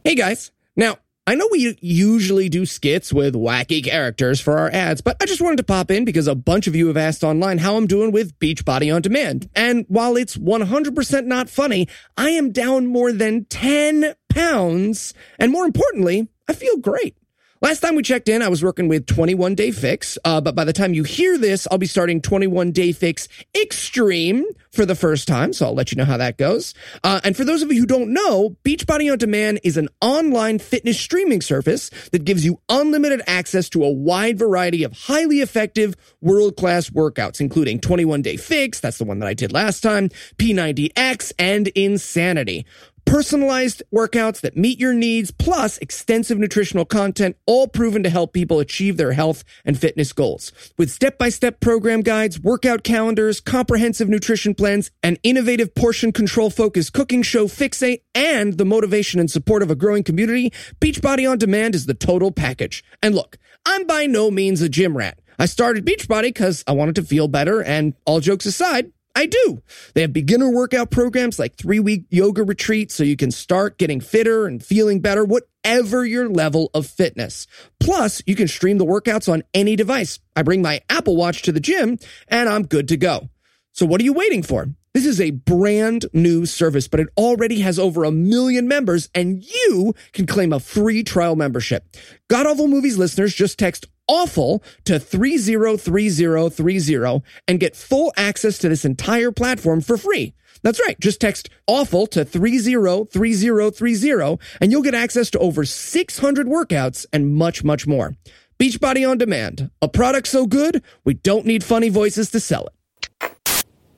Hey 0.03 0.15
guys. 0.15 0.51
Now, 0.75 0.97
I 1.27 1.35
know 1.35 1.47
we 1.53 1.77
usually 1.83 2.49
do 2.49 2.65
skits 2.65 3.13
with 3.13 3.35
wacky 3.35 3.85
characters 3.85 4.41
for 4.41 4.57
our 4.57 4.71
ads, 4.71 5.03
but 5.03 5.19
I 5.21 5.27
just 5.27 5.43
wanted 5.43 5.59
to 5.59 5.63
pop 5.63 5.91
in 5.91 6.07
because 6.07 6.27
a 6.27 6.35
bunch 6.35 6.67
of 6.67 6.75
you 6.75 6.87
have 6.87 6.97
asked 6.97 7.23
online 7.23 7.59
how 7.59 7.77
I'm 7.77 7.87
doing 7.87 8.13
with 8.13 8.39
Beachbody 8.39 8.93
on 8.95 9.03
Demand. 9.03 9.51
And 9.55 9.85
while 9.89 10.17
it's 10.17 10.39
100% 10.39 11.27
not 11.27 11.51
funny, 11.51 11.87
I 12.17 12.31
am 12.31 12.51
down 12.51 12.87
more 12.87 13.13
than 13.13 13.45
10 13.45 14.15
pounds. 14.31 15.13
And 15.39 15.53
more 15.53 15.67
importantly, 15.67 16.29
I 16.49 16.55
feel 16.55 16.79
great. 16.79 17.15
Last 17.63 17.81
time 17.81 17.95
we 17.95 18.03
checked 18.03 18.31
in, 18.31 18.41
I 18.41 18.49
was 18.49 18.65
working 18.65 18.89
with 18.89 19.05
21 19.05 19.55
Day 19.55 19.71
Fix, 19.71 20.17
uh, 20.25 20.41
but 20.41 20.55
by 20.55 20.65
the 20.65 20.73
time 20.73 20.95
you 20.95 21.05
hear 21.05 21.37
this, 21.37 21.69
I'll 21.71 21.77
be 21.77 21.85
starting 21.85 22.23
21 22.23 22.73
Day 22.73 22.93
Fix 22.93 23.29
Extreme 23.55 24.47
for 24.71 24.87
the 24.87 24.95
first 24.95 25.29
time, 25.29 25.53
so 25.53 25.67
I'll 25.67 25.75
let 25.75 25.93
you 25.93 25.97
know 25.97 26.07
how 26.07 26.17
that 26.17 26.39
goes. 26.39 26.73
Uh, 27.05 27.21
and 27.23 27.37
for 27.37 27.45
those 27.45 27.61
of 27.61 27.71
you 27.71 27.81
who 27.81 27.87
don't 27.87 28.15
know, 28.15 28.57
Beachbody 28.65 29.13
On 29.13 29.19
Demand 29.19 29.61
is 29.63 29.77
an 29.77 29.91
online 30.01 30.59
fitness 30.59 30.99
streaming 30.99 31.43
service 31.43 31.91
that 32.13 32.25
gives 32.25 32.47
you 32.47 32.59
unlimited 32.71 33.21
access 33.27 33.69
to 33.69 33.85
a 33.85 33.91
wide 33.91 34.39
variety 34.39 34.83
of 34.83 34.95
highly 34.95 35.41
effective, 35.41 35.95
world-class 36.23 36.89
workouts, 36.89 37.43
including 37.43 37.79
21 37.79 38.23
Day 38.23 38.39
Fix, 38.39 38.81
that's 38.81 38.97
the 38.97 39.05
one 39.05 39.19
that 39.19 39.27
I 39.27 39.35
did 39.35 39.53
last 39.53 39.83
time, 39.83 40.09
P90X, 40.39 41.33
and 41.39 41.69
Insanity 41.69 42.65
personalized 43.11 43.83
workouts 43.93 44.41
that 44.41 44.57
meet 44.57 44.79
your 44.79 44.95
needs, 44.95 45.33
plus 45.33 45.79
extensive 45.79 46.39
nutritional 46.39 46.85
content, 46.85 47.37
all 47.45 47.67
proven 47.67 48.05
to 48.05 48.09
help 48.09 48.33
people 48.33 48.61
achieve 48.61 48.97
their 48.97 49.11
health 49.11 49.43
and 49.65 49.77
fitness 49.77 50.13
goals. 50.13 50.53
With 50.79 50.93
step 50.93 51.19
by 51.19 51.29
step 51.29 51.59
program 51.59 52.03
guides, 52.03 52.39
workout 52.39 52.85
calendars, 52.85 53.41
comprehensive 53.41 54.09
nutrition 54.09 54.55
plans, 54.55 54.93
an 55.03 55.19
innovative 55.25 55.75
portion 55.75 56.13
control 56.13 56.51
focused 56.51 56.93
cooking 56.93 57.23
show 57.23 57.49
Fixate, 57.49 58.03
and 58.15 58.59
the 58.59 58.65
motivation 58.65 59.19
and 59.19 59.29
support 59.29 59.65
of 59.65 59.73
a 59.73 59.75
growing 59.75 60.05
community, 60.05 60.53
Beachbody 60.81 61.29
On 61.29 61.37
Demand 61.37 61.75
is 61.75 61.87
the 61.87 61.95
total 61.95 62.31
package. 62.31 62.85
And 63.03 63.17
look, 63.17 63.39
I'm 63.67 63.89
by 63.89 64.07
no 64.07 64.31
means 64.31 64.63
a 64.63 64.69
gym 64.69 64.97
rat. 64.97 65.19
I 65.37 65.47
started 65.47 65.85
Beachbody 65.85 66.29
because 66.29 66.63
I 66.69 66.73
wanted 66.73 66.95
to 66.95 67.03
feel 67.03 67.27
better, 67.27 67.61
and 67.61 67.95
all 68.05 68.21
jokes 68.21 68.47
aside, 68.47 68.93
I 69.15 69.27
do. 69.27 69.63
They 69.95 70.03
have 70.03 70.13
beginner 70.13 70.51
workout 70.51 70.91
programs 70.91 71.39
like 71.39 71.57
three 71.57 71.81
week 71.81 72.05
yoga 72.11 72.43
retreats 72.43 72.95
so 72.95 73.03
you 73.03 73.17
can 73.17 73.31
start 73.31 73.79
getting 73.79 74.01
fitter 74.01 74.47
and 74.47 74.65
feeling 74.65 75.01
better, 75.01 75.25
whatever 75.25 76.05
your 76.05 76.29
level 76.29 76.71
of 76.75 76.87
fitness. 76.87 77.47
Plus, 77.79 78.23
you 78.27 78.37
can 78.37 78.49
stream 78.49 78.79
the 78.79 78.87
workouts 78.87 79.31
on 79.31 79.43
any 79.53 79.77
device. 79.77 80.21
I 80.37 80.43
bring 80.43 80.63
my 80.63 80.81
Apple 80.89 81.17
Watch 81.17 81.43
to 81.43 81.53
the 81.53 81.61
gym 81.61 81.99
and 82.29 82.49
I'm 82.49 82.67
good 82.67 82.89
to 82.89 82.97
go. 82.97 83.29
So 83.73 83.87
what 83.87 84.01
are 84.01 84.05
you 84.05 84.13
waiting 84.13 84.43
for? 84.43 84.69
This 84.93 85.07
is 85.07 85.21
a 85.21 85.31
brand 85.31 86.07
new 86.13 86.47
service, 86.47 86.89
but 86.89 86.99
it 86.99 87.09
already 87.17 87.61
has 87.61 87.79
over 87.79 88.03
a 88.03 88.11
million 88.11 88.67
members 88.67 89.09
and 89.15 89.45
you 89.45 89.95
can 90.13 90.27
claim 90.27 90.53
a 90.53 90.59
free 90.59 91.05
trial 91.05 91.37
membership. 91.37 91.97
God 92.29 92.47
Awful 92.47 92.67
Movies 92.67 92.99
listeners 92.99 93.33
just 93.33 93.59
text 93.59 93.87
awful 94.11 94.63
to 94.85 94.99
303030 94.99 97.23
and 97.47 97.61
get 97.61 97.77
full 97.77 98.13
access 98.17 98.59
to 98.59 98.69
this 98.69 98.85
entire 98.85 99.31
platform 99.31 99.81
for 99.81 99.97
free. 99.97 100.35
That's 100.63 100.81
right. 100.81 100.99
Just 101.01 101.21
text 101.21 101.49
awful 101.69 102.09
to 102.09 102.25
303030 102.25 104.39
and 104.61 104.73
you'll 104.73 104.83
get 104.83 104.95
access 104.95 105.31
to 105.31 105.39
over 105.39 105.65
600 105.65 106.47
workouts 106.47 107.07
and 107.13 107.33
much, 107.35 107.63
much 107.63 107.87
more. 107.87 108.17
Beachbody 108.59 109.09
on 109.09 109.17
Demand, 109.17 109.71
a 109.81 109.87
product 109.89 110.27
so 110.27 110.47
good 110.47 110.83
we 111.05 111.15
don't 111.15 111.47
need 111.47 111.63
funny 111.65 111.89
voices 111.89 112.31
to 112.33 112.41
sell 112.41 112.67
it. 112.67 112.73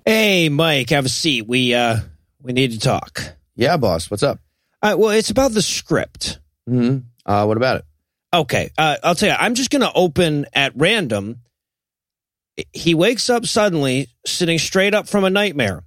Hey, 0.05 0.51
Mike, 0.51 0.91
have 0.91 1.07
a 1.07 1.09
seat. 1.09 1.49
We 1.49 1.75
uh 1.75 1.97
we 2.43 2.53
need 2.53 2.73
to 2.73 2.79
talk. 2.79 3.23
Yeah, 3.57 3.79
boss. 3.79 4.11
What's 4.11 4.23
up? 4.23 4.39
Uh, 4.83 4.97
well, 4.99 5.11
it's 5.11 5.31
about 5.31 5.53
the 5.53 5.63
script. 5.63 6.39
Mm-hmm. 6.69 6.99
Uh, 7.25 7.47
what 7.47 7.57
about 7.57 7.77
it? 7.77 7.85
Okay, 8.35 8.71
uh, 8.79 8.97
I'll 9.03 9.15
tell 9.15 9.29
you. 9.29 9.37
I'm 9.39 9.55
just 9.55 9.71
going 9.71 9.83
to 9.83 9.93
open 9.93 10.47
at 10.55 10.73
random. 10.75 11.41
He 12.73 12.95
wakes 12.95 13.29
up 13.31 13.47
suddenly, 13.47 14.09
sitting 14.27 14.59
straight 14.59 14.95
up 14.95 15.09
from 15.09 15.25
a 15.25 15.31
nightmare. 15.31 15.85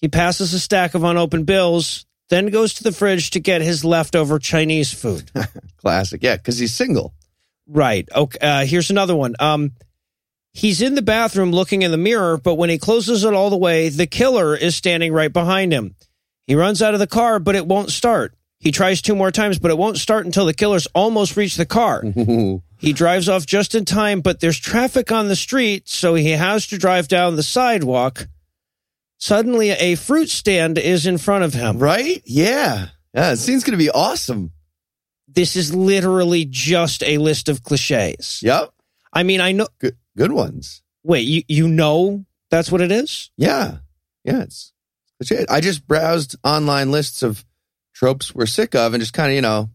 He 0.00 0.08
passes 0.08 0.52
a 0.54 0.60
stack 0.60 0.94
of 0.94 1.02
unopened 1.04 1.46
bills, 1.46 2.06
then 2.30 2.48
goes 2.48 2.74
to 2.74 2.84
the 2.84 2.92
fridge 2.92 3.30
to 3.30 3.40
get 3.40 3.62
his 3.62 3.84
leftover 3.84 4.38
Chinese 4.38 4.92
food. 4.92 5.30
Classic. 5.78 6.22
Yeah, 6.22 6.36
because 6.36 6.58
he's 6.58 6.74
single. 6.74 7.14
right. 7.66 8.08
Okay. 8.14 8.38
Uh, 8.40 8.64
here's 8.64 8.90
another 8.90 9.16
one. 9.16 9.34
Um, 9.40 9.72
he's 10.52 10.80
in 10.82 10.94
the 10.94 11.02
bathroom 11.02 11.52
looking 11.52 11.82
in 11.82 11.90
the 11.90 11.96
mirror, 11.96 12.36
but 12.38 12.54
when 12.54 12.70
he 12.70 12.78
closes 12.78 13.24
it 13.24 13.32
all 13.34 13.50
the 13.50 13.56
way, 13.56 13.88
the 13.88 14.06
killer 14.06 14.54
is 14.54 14.76
standing 14.76 15.12
right 15.12 15.32
behind 15.32 15.72
him. 15.72 15.94
He 16.46 16.54
runs 16.54 16.80
out 16.80 16.94
of 16.94 17.00
the 17.00 17.06
car, 17.06 17.38
but 17.38 17.56
it 17.56 17.66
won't 17.66 17.90
start. 17.90 18.34
He 18.60 18.72
tries 18.72 19.00
two 19.00 19.14
more 19.14 19.30
times, 19.30 19.58
but 19.58 19.70
it 19.70 19.78
won't 19.78 19.98
start 19.98 20.26
until 20.26 20.44
the 20.46 20.54
killer's 20.54 20.86
almost 20.94 21.36
reach 21.36 21.56
the 21.56 21.66
car. 21.66 22.02
He 22.80 22.92
drives 22.92 23.28
off 23.28 23.44
just 23.44 23.74
in 23.74 23.84
time, 23.84 24.20
but 24.20 24.38
there's 24.38 24.56
traffic 24.56 25.10
on 25.10 25.26
the 25.26 25.34
street, 25.34 25.88
so 25.88 26.14
he 26.14 26.30
has 26.30 26.64
to 26.68 26.78
drive 26.78 27.08
down 27.08 27.34
the 27.34 27.42
sidewalk. 27.42 28.28
Suddenly, 29.18 29.70
a 29.70 29.96
fruit 29.96 30.28
stand 30.28 30.78
is 30.78 31.04
in 31.04 31.18
front 31.18 31.42
of 31.42 31.54
him. 31.54 31.80
right? 31.80 32.22
Yeah. 32.24 32.90
Yeah, 33.12 33.32
it 33.32 33.38
seems 33.38 33.64
going 33.64 33.72
to 33.76 33.84
be 33.84 33.90
awesome. 33.90 34.52
This 35.26 35.56
is 35.56 35.74
literally 35.74 36.44
just 36.48 37.02
a 37.02 37.18
list 37.18 37.48
of 37.48 37.64
cliches. 37.64 38.40
Yep. 38.44 38.70
I 39.12 39.24
mean, 39.24 39.40
I 39.40 39.50
know. 39.50 39.66
Good, 39.80 39.96
good 40.16 40.30
ones. 40.30 40.80
Wait, 41.02 41.26
you, 41.26 41.42
you 41.48 41.66
know 41.66 42.24
that's 42.48 42.70
what 42.70 42.80
it 42.80 42.92
is? 42.92 43.32
Yeah. 43.36 43.78
Yeah, 44.22 44.42
it's. 44.42 44.72
I 45.48 45.60
just 45.60 45.84
browsed 45.88 46.36
online 46.44 46.92
lists 46.92 47.24
of 47.24 47.44
tropes 47.98 48.34
we're 48.34 48.46
sick 48.46 48.74
of 48.74 48.94
and 48.94 49.00
just 49.00 49.12
kind 49.12 49.30
of, 49.30 49.34
you 49.34 49.42
know, 49.42 49.68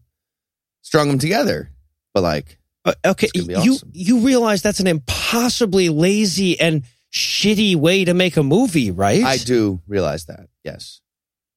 strung 0.82 1.08
them 1.08 1.18
together. 1.18 1.70
But 2.14 2.22
like, 2.22 2.58
Uh, 2.84 2.94
okay, 3.04 3.28
you 3.34 3.54
awesome. 3.56 3.90
you 3.92 4.18
realize 4.20 4.62
that's 4.62 4.80
an 4.80 4.86
impossibly 4.86 5.88
lazy 5.90 6.58
and 6.58 6.82
shitty 7.12 7.76
way 7.76 8.04
to 8.04 8.14
make 8.14 8.36
a 8.36 8.42
movie, 8.42 8.90
right? 8.90 9.22
I 9.22 9.36
do 9.36 9.80
realize 9.86 10.24
that. 10.26 10.48
Yes. 10.64 11.00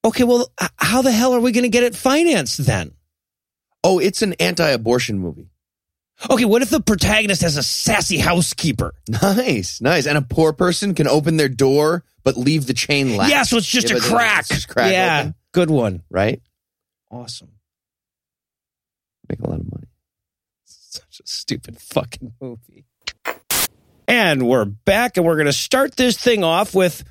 Okay, 0.04 0.24
well, 0.24 0.50
how 0.76 1.02
the 1.02 1.10
hell 1.12 1.34
are 1.34 1.40
we 1.40 1.52
going 1.52 1.64
to 1.64 1.68
get 1.68 1.82
it 1.82 1.96
financed 1.96 2.64
then? 2.64 2.92
Oh, 3.82 3.98
it's 3.98 4.22
an 4.22 4.34
anti-abortion 4.34 5.18
movie. 5.18 5.50
Okay, 6.30 6.44
what 6.44 6.62
if 6.62 6.70
the 6.70 6.80
protagonist 6.80 7.42
has 7.42 7.56
a 7.56 7.62
sassy 7.62 8.18
housekeeper? 8.18 8.92
Nice, 9.22 9.80
nice. 9.80 10.06
And 10.06 10.18
a 10.18 10.22
poor 10.22 10.52
person 10.52 10.94
can 10.94 11.06
open 11.08 11.36
their 11.36 11.48
door 11.48 12.04
but 12.24 12.36
leave 12.36 12.66
the 12.66 12.74
chain 12.74 13.16
latch. 13.16 13.30
Yeah, 13.30 13.42
so 13.44 13.56
it's 13.56 13.66
just 13.66 13.90
Yeah, 13.90 13.96
a 13.96 14.00
crack. 14.00 14.46
just 14.48 14.68
crack 14.68 14.92
yeah, 14.92 15.20
open, 15.20 15.34
good 15.52 15.70
one. 15.70 16.02
right? 16.10 16.40
Awesome. 17.10 17.52
Make 19.28 19.40
a 19.40 19.48
lot 19.48 19.60
of 19.60 19.70
money. 19.70 19.86
Such 20.64 21.20
a 21.20 21.26
stupid 21.26 21.78
fucking 21.78 22.32
movie. 22.40 22.84
And 24.06 24.46
we're 24.48 24.64
back, 24.64 25.16
and 25.16 25.26
we're 25.26 25.34
going 25.36 25.46
to 25.46 25.52
start 25.52 25.96
this 25.96 26.16
thing 26.16 26.42
off 26.42 26.74
with 26.74 27.04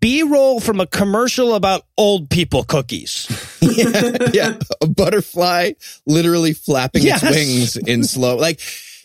B 0.00 0.22
roll 0.22 0.60
from 0.60 0.80
a 0.80 0.86
commercial 0.86 1.54
about 1.54 1.82
old 1.98 2.30
people 2.30 2.64
cookies. 2.64 3.26
yeah, 3.60 4.16
yeah, 4.32 4.58
a 4.80 4.86
butterfly 4.86 5.72
literally 6.06 6.54
flapping 6.54 7.02
Yes. 7.02 7.22
its 7.22 7.30
wings 7.32 7.76
in 7.76 8.02
slow. 8.04 8.36
Like 8.36 8.60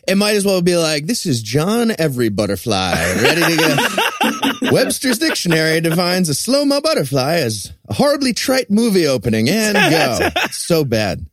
it 0.07 0.15
might 0.15 0.35
as 0.35 0.45
well 0.45 0.61
be 0.61 0.75
like, 0.77 1.05
"This 1.05 1.25
is 1.25 1.41
John 1.41 1.93
Every 1.97 2.29
Butterfly, 2.29 2.93
ready 3.21 3.41
to 3.41 3.57
go." 4.61 4.71
Webster's 4.71 5.19
dictionary 5.19 5.81
defines 5.81 6.29
a 6.29 6.33
slow 6.33 6.65
mo 6.65 6.81
butterfly 6.81 7.35
as 7.35 7.71
a 7.89 7.93
horribly 7.93 8.33
trite 8.33 8.71
movie 8.71 9.07
opening 9.07 9.49
and 9.49 9.75
go. 9.75 10.29
so 10.51 10.83
bad. 10.85 11.25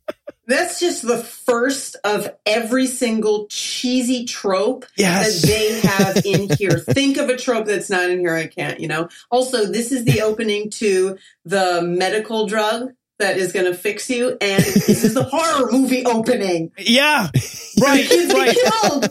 That's 0.47 0.79
just 0.81 1.07
the 1.07 1.17
first 1.19 1.95
of 2.03 2.29
every 2.45 2.85
single 2.87 3.47
cheesy 3.47 4.25
trope 4.25 4.85
Yes. 4.97 5.41
that 5.41 5.47
they 5.47 5.79
have 5.79 6.25
in 6.25 6.49
here. 6.57 6.79
Think 6.79 7.15
of 7.17 7.29
a 7.29 7.37
trope 7.37 7.67
that's 7.67 7.89
not 7.89 8.09
in 8.09 8.19
here. 8.19 8.35
I 8.35 8.47
can't, 8.47 8.79
you 8.81 8.89
know. 8.89 9.07
Also, 9.29 9.65
this 9.65 9.93
is 9.93 10.03
the 10.03 10.21
opening 10.23 10.69
to 10.71 11.17
the 11.45 11.81
medical 11.83 12.47
drug 12.47 12.91
that 13.21 13.37
is 13.37 13.51
going 13.51 13.65
to 13.65 13.73
fix 13.73 14.09
you, 14.09 14.37
and 14.41 14.63
this 14.63 15.03
is 15.03 15.13
the 15.13 15.23
horror 15.23 15.71
movie 15.71 16.05
opening. 16.05 16.71
Yeah, 16.77 17.29
right, 17.81 18.09
right. 18.33 18.57
killed. 18.81 19.07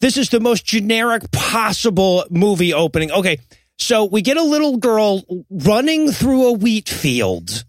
This 0.00 0.16
is 0.16 0.28
the 0.30 0.40
most 0.40 0.64
generic 0.64 1.30
possible 1.32 2.24
movie 2.30 2.74
opening. 2.74 3.10
Okay, 3.10 3.38
so 3.78 4.04
we 4.04 4.22
get 4.22 4.36
a 4.36 4.42
little 4.42 4.76
girl 4.76 5.22
running 5.50 6.10
through 6.12 6.48
a 6.48 6.52
wheat 6.52 6.88
field, 6.88 7.64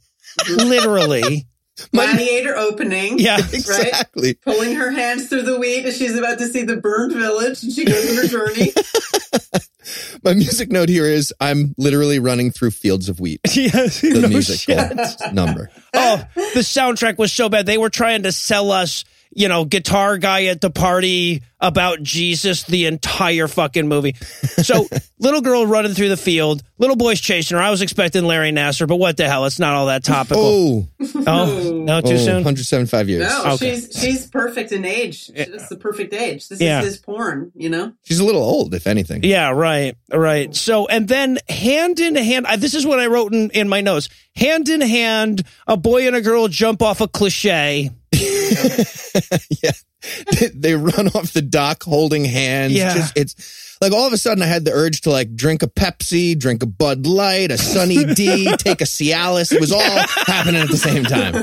literally. 0.50 1.46
Gladiator 1.92 2.56
opening. 2.56 3.20
Yeah. 3.20 3.38
Exactly. 3.54 4.36
Pulling 4.36 4.76
her 4.76 4.92
hands 4.92 5.28
through 5.30 5.44
the 5.44 5.60
wheat 5.60 5.86
as 5.86 5.98
she's 5.98 6.16
about 6.18 6.38
to 6.40 6.48
see 6.48 6.64
the 6.64 6.78
burned 6.78 7.14
village, 7.14 7.64
and 7.64 7.72
she 7.72 7.86
goes 7.86 8.10
on 8.10 8.16
her 8.18 8.28
journey. 8.28 8.72
My 10.24 10.34
music 10.34 10.72
note 10.72 10.88
here 10.90 11.06
is 11.06 11.34
I'm 11.42 11.74
literally 11.78 12.20
running 12.20 12.52
through 12.52 12.72
fields 12.72 13.10
of 13.10 13.20
wheat. 13.20 13.42
Yes, 13.56 14.02
The 14.02 14.22
no 14.22 14.28
musical 14.28 14.76
shit. 14.78 15.34
number. 15.34 15.70
Oh, 15.94 16.24
the 16.36 16.60
soundtrack 16.62 17.18
was 17.18 17.32
so 17.34 17.50
bad. 17.50 17.66
They 17.66 17.78
were 17.78 17.90
trying 17.90 18.24
to 18.24 18.32
sell 18.32 18.72
us, 18.72 19.04
you 19.36 19.48
know, 19.48 19.66
guitar 19.66 20.18
guy 20.18 20.46
at 20.46 20.62
the 20.62 20.70
party 20.70 21.44
about 21.64 22.04
Jesus 22.04 22.64
the 22.64 22.86
entire 22.86 23.48
fucking 23.48 23.88
movie. 23.88 24.14
So, 24.62 24.88
little 25.20 25.42
girl 25.42 25.66
running 25.66 25.94
through 25.94 26.10
the 26.10 26.18
field, 26.18 26.62
little 26.78 26.96
boy's 26.98 27.20
chasing 27.22 27.58
her. 27.58 27.64
I 27.64 27.72
was 27.72 27.82
expecting 27.82 28.26
Larry 28.26 28.52
Nassar, 28.52 28.88
but 28.88 28.98
what 28.98 29.18
the 29.18 29.28
hell? 29.28 29.46
It's 29.46 29.58
not 29.60 29.74
all 29.74 29.88
that 29.88 30.04
topical. 30.04 30.44
Oh, 30.44 30.88
Oh, 31.26 31.72
no, 31.86 32.02
too 32.02 32.14
oh, 32.14 32.18
soon. 32.18 32.36
175 32.44 33.10
years. 33.10 33.28
No, 33.30 33.54
Okay. 33.54 33.76
she's 33.76 33.90
she's 34.00 34.28
perfect 34.28 34.72
in 34.74 34.84
age. 34.86 35.32
It's 35.34 35.70
the 35.70 35.78
perfect 35.78 36.14
age. 36.14 36.50
This 36.50 36.60
Yeah. 36.60 36.80
is 36.82 36.86
his 36.86 36.98
porn, 36.98 37.52
you 37.56 37.70
know. 37.70 37.94
She's 38.04 38.20
a 38.20 38.26
little 38.26 38.44
old, 38.44 38.74
if 38.76 38.86
anything. 38.86 39.24
Yeah, 39.24 39.52
right, 39.52 39.96
right. 40.14 40.54
So, 40.54 40.86
and 40.88 41.08
then 41.08 41.38
hand 41.48 42.00
in 42.02 42.16
hand, 42.16 42.46
I, 42.46 42.58
this 42.58 42.74
is 42.76 42.86
what 42.86 43.00
I 43.00 43.08
wrote 43.08 43.34
in, 43.34 43.50
in 43.52 43.70
my 43.70 43.80
notes. 43.82 44.10
Hand 44.36 44.68
in 44.68 44.82
hand, 44.82 45.44
a 45.66 45.78
boy 45.78 46.08
and 46.08 46.16
a 46.16 46.22
girl 46.22 46.48
jump 46.50 46.82
off 46.82 47.00
a 47.00 47.08
cliche. 47.08 47.90
yeah. 48.12 49.72
They, 50.40 50.48
they 50.48 50.76
run 50.76 51.08
off 51.10 51.34
the 51.34 51.42
dock 51.42 51.84
holding 51.84 52.26
hands. 52.26 52.74
Yeah. 52.74 52.94
Just, 52.94 53.18
it's 53.18 53.78
like 53.82 53.92
all 53.92 54.08
of 54.08 54.14
a 54.14 54.18
sudden 54.18 54.42
I 54.42 54.48
had 54.48 54.66
the 54.66 54.72
urge 54.72 55.02
to 55.02 55.10
like 55.10 55.36
drink 55.36 55.64
a 55.64 55.68
Pepsi, 55.68 56.38
drink 56.38 56.64
a 56.64 56.66
Bud 56.66 57.06
Light, 57.06 57.52
a 57.52 57.58
Sunny 57.58 58.04
D, 58.14 58.46
take 58.58 58.82
a 58.82 58.86
Cialis. 58.86 59.52
It 59.52 59.60
was 59.60 59.72
all 59.72 59.82
happening 59.82 60.62
at 60.62 60.70
the 60.70 60.78
same 60.78 61.04
time. 61.04 61.34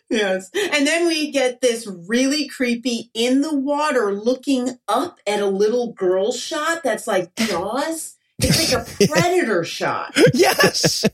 yes. 0.10 0.50
And 0.54 0.86
then 0.86 1.06
we 1.06 1.30
get 1.30 1.60
this 1.60 1.86
really 1.86 2.48
creepy 2.48 3.10
in 3.14 3.40
the 3.40 3.54
water 3.54 4.12
looking 4.12 4.78
up 4.88 5.18
at 5.26 5.40
a 5.40 5.46
little 5.46 5.92
girl 5.92 6.32
shot 6.32 6.82
that's 6.82 7.06
like 7.06 7.34
Jaws. 7.36 8.16
It's 8.38 8.72
like 8.72 8.82
a 8.82 9.06
predator 9.06 9.64
shot. 9.64 10.18
Yes. 10.34 11.04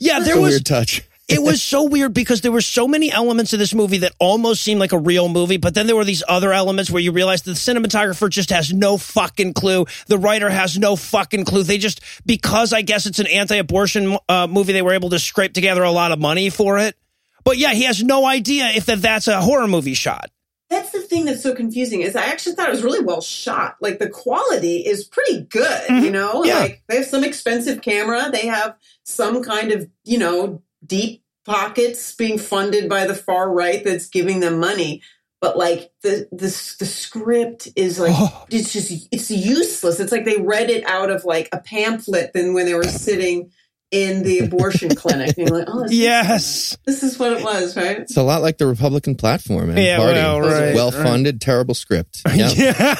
Yeah, 0.00 0.20
there 0.20 0.36
a 0.36 0.40
was 0.40 0.50
weird 0.50 0.66
touch. 0.66 1.07
It 1.28 1.42
was 1.42 1.62
so 1.62 1.84
weird 1.84 2.14
because 2.14 2.40
there 2.40 2.50
were 2.50 2.62
so 2.62 2.88
many 2.88 3.12
elements 3.12 3.52
of 3.52 3.58
this 3.58 3.74
movie 3.74 3.98
that 3.98 4.14
almost 4.18 4.62
seemed 4.62 4.80
like 4.80 4.92
a 4.92 4.98
real 4.98 5.28
movie, 5.28 5.58
but 5.58 5.74
then 5.74 5.86
there 5.86 5.94
were 5.94 6.04
these 6.04 6.22
other 6.26 6.52
elements 6.54 6.90
where 6.90 7.02
you 7.02 7.12
realize 7.12 7.42
the 7.42 7.52
cinematographer 7.52 8.30
just 8.30 8.48
has 8.48 8.72
no 8.72 8.96
fucking 8.96 9.52
clue. 9.52 9.84
The 10.06 10.16
writer 10.16 10.48
has 10.48 10.78
no 10.78 10.96
fucking 10.96 11.44
clue. 11.44 11.64
They 11.64 11.76
just, 11.76 12.00
because 12.24 12.72
I 12.72 12.80
guess 12.80 13.04
it's 13.04 13.18
an 13.18 13.26
anti-abortion 13.26 14.16
uh, 14.28 14.46
movie, 14.46 14.72
they 14.72 14.82
were 14.82 14.94
able 14.94 15.10
to 15.10 15.18
scrape 15.18 15.52
together 15.52 15.82
a 15.82 15.90
lot 15.90 16.12
of 16.12 16.18
money 16.18 16.48
for 16.48 16.78
it. 16.78 16.96
But 17.44 17.58
yeah, 17.58 17.72
he 17.74 17.84
has 17.84 18.02
no 18.02 18.24
idea 18.24 18.68
if 18.68 18.86
that 18.86 19.02
that's 19.02 19.28
a 19.28 19.40
horror 19.40 19.68
movie 19.68 19.94
shot. 19.94 20.30
That's 20.70 20.90
the 20.90 21.00
thing 21.00 21.24
that's 21.24 21.42
so 21.42 21.54
confusing 21.54 22.02
is 22.02 22.14
I 22.14 22.24
actually 22.24 22.54
thought 22.54 22.68
it 22.68 22.72
was 22.72 22.82
really 22.82 23.02
well 23.02 23.22
shot. 23.22 23.76
Like 23.80 23.98
the 23.98 24.08
quality 24.10 24.78
is 24.78 25.04
pretty 25.04 25.42
good, 25.44 25.88
you 25.88 26.10
know? 26.10 26.44
Yeah. 26.44 26.58
Like 26.58 26.82
they 26.88 26.96
have 26.96 27.06
some 27.06 27.24
expensive 27.24 27.80
camera, 27.80 28.30
they 28.30 28.46
have 28.46 28.76
some 29.04 29.42
kind 29.42 29.72
of, 29.72 29.88
you 30.04 30.18
know, 30.18 30.62
deep 30.88 31.22
pockets 31.44 32.14
being 32.14 32.38
funded 32.38 32.88
by 32.88 33.06
the 33.06 33.14
far 33.14 33.50
right 33.50 33.82
that's 33.84 34.08
giving 34.08 34.40
them 34.40 34.58
money. 34.58 35.02
But 35.40 35.56
like 35.56 35.92
the 36.02 36.28
the 36.32 36.48
the 36.80 36.86
script 36.86 37.68
is 37.76 38.00
like 38.00 38.12
Oh. 38.16 38.46
it's 38.50 38.72
just 38.72 39.08
it's 39.12 39.30
useless. 39.30 40.00
It's 40.00 40.10
like 40.10 40.24
they 40.24 40.38
read 40.40 40.68
it 40.68 40.84
out 40.88 41.10
of 41.10 41.24
like 41.24 41.48
a 41.52 41.60
pamphlet 41.60 42.32
than 42.32 42.54
when 42.54 42.66
they 42.66 42.74
were 42.74 42.82
sitting 42.82 43.52
in 43.92 44.22
the 44.24 44.40
abortion 44.40 44.88
clinic. 44.96 45.38
And 45.38 45.48
you're 45.48 45.56
like, 45.58 45.68
oh, 45.70 45.84
this, 45.84 45.92
Yes. 45.92 46.76
this 46.84 47.02
is 47.04 47.18
what 47.18 47.32
it 47.32 47.42
was, 47.44 47.76
right? 47.76 48.00
It's 48.00 48.16
a 48.16 48.22
lot 48.22 48.42
like 48.42 48.58
the 48.58 48.66
Republican 48.66 49.14
platform 49.14 49.70
and 49.70 49.78
Yeah, 49.78 49.96
party. 49.98 50.14
well, 50.14 50.40
right, 50.40 50.74
well 50.74 50.90
funded, 50.90 51.40
terrible 51.40 51.74
script. 51.74 52.20
Yeah. 52.34 52.48
Yeah. 52.50 52.94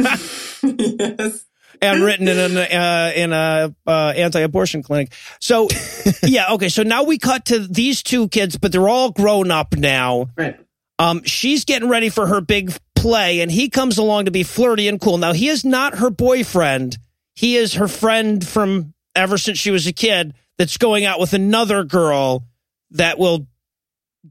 yes. 0.62 1.44
And 1.84 2.02
written 2.02 2.28
in 2.28 2.38
an 2.38 2.56
uh, 2.56 3.12
in 3.14 3.32
a 3.32 3.74
uh, 3.86 4.12
anti-abortion 4.16 4.82
clinic. 4.82 5.12
So, 5.40 5.68
yeah, 6.22 6.52
okay. 6.52 6.68
So 6.68 6.82
now 6.82 7.04
we 7.04 7.18
cut 7.18 7.46
to 7.46 7.60
these 7.60 8.02
two 8.02 8.28
kids, 8.28 8.56
but 8.56 8.72
they're 8.72 8.88
all 8.88 9.10
grown 9.10 9.50
up 9.50 9.76
now. 9.76 10.28
Right. 10.36 10.58
Um, 10.98 11.24
she's 11.24 11.64
getting 11.64 11.88
ready 11.88 12.08
for 12.08 12.26
her 12.26 12.40
big 12.40 12.72
play, 12.94 13.40
and 13.40 13.50
he 13.50 13.68
comes 13.68 13.98
along 13.98 14.26
to 14.26 14.30
be 14.30 14.42
flirty 14.42 14.88
and 14.88 15.00
cool. 15.00 15.18
Now, 15.18 15.32
he 15.32 15.48
is 15.48 15.64
not 15.64 15.98
her 15.98 16.10
boyfriend. 16.10 16.96
He 17.34 17.56
is 17.56 17.74
her 17.74 17.88
friend 17.88 18.46
from 18.46 18.94
ever 19.14 19.38
since 19.38 19.58
she 19.58 19.70
was 19.70 19.86
a 19.86 19.92
kid 19.92 20.34
that's 20.56 20.76
going 20.76 21.04
out 21.04 21.18
with 21.18 21.32
another 21.32 21.84
girl 21.84 22.46
that 22.92 23.18
will, 23.18 23.46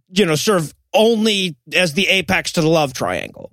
you 0.10 0.26
know, 0.26 0.36
serve 0.36 0.74
only 0.94 1.58
as 1.76 1.94
the 1.94 2.08
apex 2.08 2.54
to 2.54 2.62
the 2.62 2.68
love 2.68 2.94
triangle. 2.94 3.52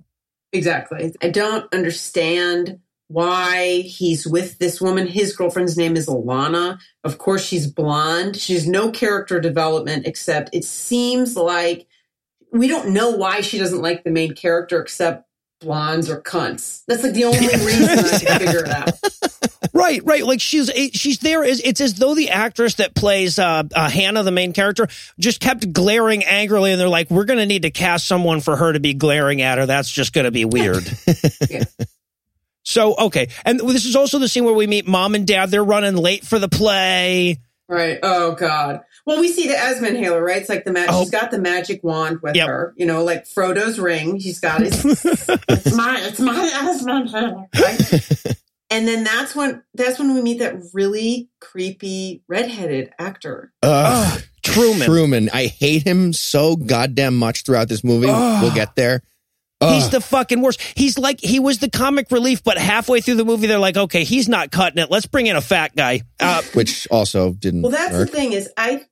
Exactly. 0.53 1.13
I 1.21 1.29
don't 1.29 1.71
understand 1.73 2.79
why 3.11 3.81
he's 3.81 4.25
with 4.25 4.57
this 4.59 4.79
woman. 4.79 5.07
His 5.07 5.35
girlfriend's 5.35 5.77
name 5.77 5.95
is 5.95 6.07
Alana. 6.07 6.79
Of 7.03 7.17
course, 7.17 7.43
she's 7.43 7.67
blonde. 7.67 8.37
She's 8.37 8.67
no 8.67 8.91
character 8.91 9.39
development 9.39 10.05
except 10.05 10.49
it 10.53 10.63
seems 10.63 11.35
like 11.35 11.87
we 12.51 12.67
don't 12.67 12.89
know 12.89 13.11
why 13.11 13.41
she 13.41 13.57
doesn't 13.57 13.81
like 13.81 14.03
the 14.03 14.11
main 14.11 14.33
character 14.35 14.81
except 14.81 15.25
blondes 15.59 16.09
or 16.09 16.21
cunts. 16.21 16.83
That's 16.87 17.03
like 17.03 17.13
the 17.13 17.25
only 17.25 17.39
reason 17.47 17.99
I 17.99 18.19
can 18.19 18.39
figure 18.39 18.65
it 18.65 18.69
out. 18.69 18.99
Right, 19.73 20.01
right. 20.03 20.25
Like 20.25 20.41
she's 20.41 20.69
she's 20.93 21.19
there. 21.19 21.43
It's 21.43 21.79
as 21.79 21.93
though 21.95 22.13
the 22.13 22.29
actress 22.29 22.75
that 22.75 22.93
plays 22.93 23.39
uh, 23.39 23.63
uh, 23.73 23.89
Hannah, 23.89 24.23
the 24.23 24.31
main 24.31 24.53
character, 24.53 24.87
just 25.17 25.39
kept 25.39 25.71
glaring 25.71 26.23
angrily, 26.23 26.71
and 26.71 26.81
they're 26.81 26.89
like, 26.89 27.09
"We're 27.09 27.25
going 27.25 27.39
to 27.39 27.45
need 27.45 27.61
to 27.61 27.71
cast 27.71 28.05
someone 28.05 28.41
for 28.41 28.55
her 28.57 28.73
to 28.73 28.79
be 28.79 28.93
glaring 28.93 29.41
at 29.41 29.57
her. 29.59 29.65
That's 29.65 29.89
just 29.89 30.13
going 30.13 30.25
to 30.25 30.31
be 30.31 30.45
weird." 30.45 30.83
Yeah. 31.49 31.63
So 32.63 32.95
okay, 32.95 33.29
and 33.45 33.59
this 33.59 33.85
is 33.85 33.95
also 33.95 34.19
the 34.19 34.27
scene 34.27 34.43
where 34.45 34.53
we 34.53 34.67
meet 34.67 34.87
mom 34.87 35.15
and 35.15 35.25
dad. 35.25 35.49
They're 35.51 35.63
running 35.63 35.95
late 35.95 36.25
for 36.25 36.39
the 36.39 36.49
play. 36.49 37.39
Right. 37.67 37.99
Oh 38.03 38.33
God. 38.33 38.81
Well, 39.05 39.19
we 39.19 39.29
see 39.29 39.47
the 39.47 39.57
Esmond 39.57 39.97
Halo, 39.97 40.19
right? 40.19 40.37
It's 40.37 40.49
like 40.49 40.65
the 40.65 40.73
magic. 40.73 40.91
Oh. 40.93 41.01
She's 41.01 41.09
got 41.09 41.31
the 41.31 41.39
magic 41.39 41.83
wand 41.83 42.19
with 42.21 42.35
Yep. 42.35 42.47
her. 42.47 42.73
You 42.77 42.85
know, 42.85 43.03
like 43.03 43.25
Frodo's 43.25 43.79
ring. 43.79 44.19
She's 44.19 44.39
got 44.39 44.61
it. 44.61 44.73
it's 44.85 45.73
my, 45.73 45.99
it's 46.01 46.19
my 46.19 46.51
Esmond 46.53 47.09
Halo, 47.09 47.47
right? 47.59 48.35
and 48.69 48.87
then 48.87 49.03
that's 49.03 49.35
when 49.35 49.63
that's 49.73 49.97
when 49.97 50.13
we 50.13 50.21
meet 50.21 50.39
that 50.39 50.55
really 50.73 51.29
creepy 51.39 52.23
redheaded 52.27 52.91
actor. 52.99 53.53
Ugh. 53.63 54.21
Truman. 54.43 54.85
Truman. 54.87 55.29
I 55.33 55.45
hate 55.47 55.83
him 55.83 56.13
so 56.13 56.55
goddamn 56.57 57.17
much 57.17 57.43
throughout 57.43 57.69
this 57.69 57.83
movie. 57.83 58.07
Ugh. 58.09 58.41
We'll 58.43 58.53
get 58.53 58.75
there. 58.75 59.01
He's 59.69 59.89
the 59.89 60.01
fucking 60.01 60.41
worst. 60.41 60.61
He's 60.75 60.97
like 60.97 61.19
he 61.21 61.39
was 61.39 61.59
the 61.59 61.69
comic 61.69 62.11
relief, 62.11 62.43
but 62.43 62.57
halfway 62.57 63.01
through 63.01 63.15
the 63.15 63.25
movie, 63.25 63.47
they're 63.47 63.59
like, 63.59 63.77
okay, 63.77 64.03
he's 64.03 64.27
not 64.27 64.51
cutting 64.51 64.81
it. 64.81 64.89
Let's 64.89 65.05
bring 65.05 65.27
in 65.27 65.35
a 65.35 65.41
fat 65.41 65.75
guy. 65.75 66.01
Uh, 66.19 66.41
which 66.53 66.87
also 66.89 67.33
didn't 67.33 67.61
Well, 67.61 67.71
that's 67.71 67.93
work. 67.93 68.09
the 68.09 68.15
thing 68.15 68.33
is, 68.33 68.49
I 68.57 68.85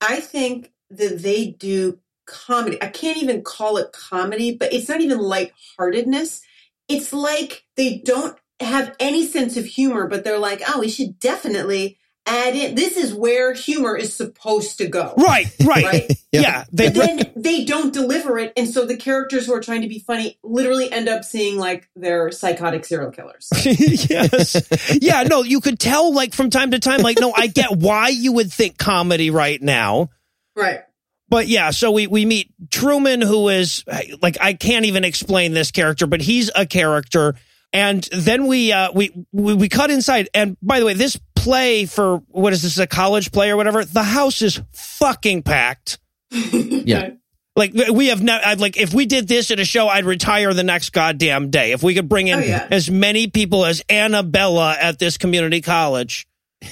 I 0.00 0.20
think 0.20 0.72
that 0.90 1.22
they 1.22 1.48
do 1.48 1.98
comedy. 2.26 2.82
I 2.82 2.86
can't 2.88 3.18
even 3.22 3.42
call 3.42 3.76
it 3.76 3.92
comedy, 3.92 4.56
but 4.56 4.72
it's 4.72 4.88
not 4.88 5.00
even 5.00 5.18
lightheartedness. 5.18 6.40
It's 6.88 7.12
like 7.12 7.64
they 7.76 7.98
don't 8.04 8.36
have 8.60 8.94
any 9.00 9.26
sense 9.26 9.56
of 9.56 9.64
humor, 9.66 10.06
but 10.06 10.24
they're 10.24 10.38
like, 10.38 10.62
oh, 10.68 10.80
we 10.80 10.88
should 10.88 11.18
definitely 11.18 11.98
add 12.26 12.54
in. 12.56 12.74
This 12.74 12.96
is 12.96 13.12
where 13.14 13.52
humor 13.52 13.96
is 13.96 14.14
supposed 14.14 14.78
to 14.78 14.86
go. 14.88 15.14
right, 15.16 15.46
right, 15.64 15.84
Right. 15.84 16.10
Yep. 16.34 16.42
yeah. 16.42 16.64
They, 16.72 16.86
But 16.90 16.94
then 16.94 17.32
they 17.36 17.64
don't 17.64 17.92
deliver 17.92 18.38
it, 18.40 18.52
and 18.56 18.68
so 18.68 18.86
the 18.86 18.96
characters 18.96 19.46
who 19.46 19.54
are 19.54 19.60
trying 19.60 19.82
to 19.82 19.88
be 19.88 20.00
funny 20.00 20.36
literally 20.42 20.90
end 20.90 21.08
up 21.08 21.24
seeing 21.24 21.58
like 21.58 21.88
they're 21.94 22.32
psychotic 22.32 22.84
serial 22.84 23.12
killers. 23.12 23.48
yes. 23.64 24.96
Yeah, 25.00 25.22
no, 25.22 25.42
you 25.44 25.60
could 25.60 25.78
tell 25.78 26.12
like 26.12 26.34
from 26.34 26.50
time 26.50 26.72
to 26.72 26.80
time, 26.80 27.02
like, 27.02 27.20
no, 27.20 27.32
I 27.36 27.46
get 27.46 27.70
why 27.70 28.08
you 28.08 28.32
would 28.32 28.52
think 28.52 28.78
comedy 28.78 29.30
right 29.30 29.62
now. 29.62 30.10
right. 30.56 30.80
But 31.28 31.48
yeah, 31.48 31.70
so 31.70 31.90
we, 31.90 32.06
we 32.06 32.26
meet 32.26 32.52
Truman, 32.70 33.20
who 33.20 33.48
is 33.48 33.82
like, 34.20 34.36
I 34.40 34.52
can't 34.54 34.84
even 34.84 35.04
explain 35.04 35.52
this 35.52 35.70
character, 35.70 36.06
but 36.06 36.20
he's 36.20 36.50
a 36.54 36.66
character. 36.66 37.34
And 37.72 38.04
then 38.12 38.46
we, 38.46 38.72
uh, 38.72 38.92
we, 38.92 39.10
we, 39.32 39.54
we 39.54 39.68
cut 39.68 39.90
inside. 39.90 40.28
And 40.34 40.56
by 40.62 40.78
the 40.80 40.86
way, 40.86 40.94
this 40.94 41.18
play 41.44 41.86
for 41.86 42.18
what 42.28 42.52
is 42.52 42.62
this, 42.62 42.78
a 42.78 42.86
college 42.86 43.30
play 43.30 43.50
or 43.50 43.56
whatever? 43.56 43.84
The 43.84 44.02
house 44.02 44.42
is 44.42 44.60
fucking 44.72 45.42
packed. 45.42 45.98
Yeah. 46.52 47.10
Like 47.56 47.72
we 47.92 48.08
have 48.08 48.20
not, 48.20 48.44
I'd 48.44 48.58
like, 48.58 48.76
if 48.76 48.92
we 48.92 49.06
did 49.06 49.28
this 49.28 49.52
at 49.52 49.60
a 49.60 49.64
show, 49.64 49.86
I'd 49.86 50.04
retire 50.04 50.52
the 50.52 50.64
next 50.64 50.90
goddamn 50.90 51.50
day. 51.50 51.70
If 51.70 51.84
we 51.84 51.94
could 51.94 52.08
bring 52.08 52.26
in 52.26 52.38
Oh, 52.40 52.42
yeah. 52.42 52.66
as 52.68 52.90
many 52.90 53.28
people 53.28 53.64
as 53.64 53.80
Annabella 53.88 54.76
at 54.78 54.98
this 54.98 55.16
community 55.18 55.60
college. 55.60 56.26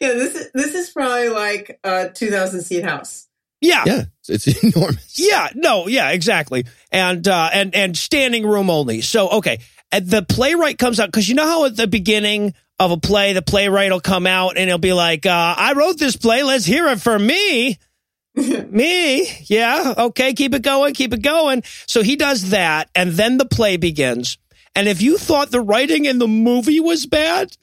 Yeah, 0.00 0.12
this 0.12 0.34
is 0.36 0.50
this 0.54 0.74
is 0.74 0.90
probably 0.90 1.28
like 1.30 1.80
a 1.82 2.08
two 2.10 2.30
thousand 2.30 2.62
seat 2.62 2.84
house. 2.84 3.26
Yeah. 3.60 3.82
Yeah, 3.86 4.04
it's, 4.28 4.46
it's 4.46 4.62
enormous. 4.76 5.18
Yeah, 5.18 5.48
no, 5.54 5.88
yeah, 5.88 6.10
exactly. 6.10 6.66
And 6.92 7.26
uh 7.26 7.50
and 7.52 7.74
and 7.74 7.96
standing 7.96 8.46
room 8.46 8.70
only. 8.70 9.00
So 9.00 9.28
okay. 9.28 9.58
And 9.90 10.06
the 10.08 10.22
playwright 10.22 10.78
comes 10.78 11.00
out 11.00 11.08
because 11.08 11.28
you 11.28 11.34
know 11.34 11.46
how 11.46 11.64
at 11.64 11.76
the 11.76 11.86
beginning 11.88 12.54
of 12.78 12.90
a 12.90 12.96
play, 12.96 13.32
the 13.32 13.42
playwright 13.42 13.90
will 13.90 14.00
come 14.00 14.26
out 14.26 14.56
and 14.56 14.68
he'll 14.68 14.78
be 14.78 14.92
like, 14.92 15.26
uh, 15.26 15.54
I 15.56 15.72
wrote 15.74 15.98
this 15.98 16.16
play, 16.16 16.42
let's 16.42 16.64
hear 16.64 16.86
it 16.88 17.00
for 17.00 17.18
me. 17.18 17.78
me. 18.34 19.28
Yeah, 19.44 19.94
okay, 19.96 20.34
keep 20.34 20.54
it 20.54 20.62
going, 20.62 20.94
keep 20.94 21.14
it 21.14 21.22
going. 21.22 21.62
So 21.86 22.02
he 22.02 22.16
does 22.16 22.50
that, 22.50 22.90
and 22.94 23.12
then 23.12 23.38
the 23.38 23.46
play 23.46 23.78
begins. 23.78 24.36
And 24.74 24.88
if 24.88 25.00
you 25.00 25.16
thought 25.16 25.50
the 25.50 25.60
writing 25.62 26.04
in 26.04 26.18
the 26.18 26.28
movie 26.28 26.80
was 26.80 27.06
bad, 27.06 27.56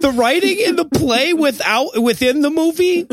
the 0.00 0.10
writing 0.10 0.58
in 0.58 0.76
the 0.76 0.84
play 0.94 1.32
without 1.32 2.02
within 2.02 2.42
the 2.42 2.50
movie 2.50 3.06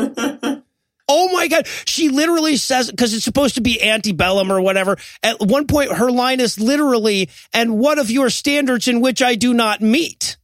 Oh 1.08 1.32
my 1.32 1.48
God. 1.48 1.68
She 1.86 2.10
literally 2.10 2.58
says, 2.58 2.90
because 2.90 3.14
it's 3.14 3.24
supposed 3.24 3.56
to 3.56 3.62
be 3.62 3.82
antebellum 3.82 4.52
or 4.52 4.60
whatever. 4.62 4.98
At 5.22 5.40
one 5.40 5.68
point, 5.68 5.92
her 5.92 6.10
line 6.10 6.40
is 6.40 6.60
literally, 6.60 7.30
and 7.54 7.78
what 7.78 8.00
of 8.00 8.10
your 8.10 8.30
standards 8.30 8.88
in 8.88 9.02
which 9.02 9.22
I 9.22 9.36
do 9.36 9.54
not 9.54 9.82
meet? 9.82 10.35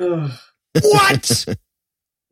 Ugh, 0.00 0.30
What? 0.82 1.46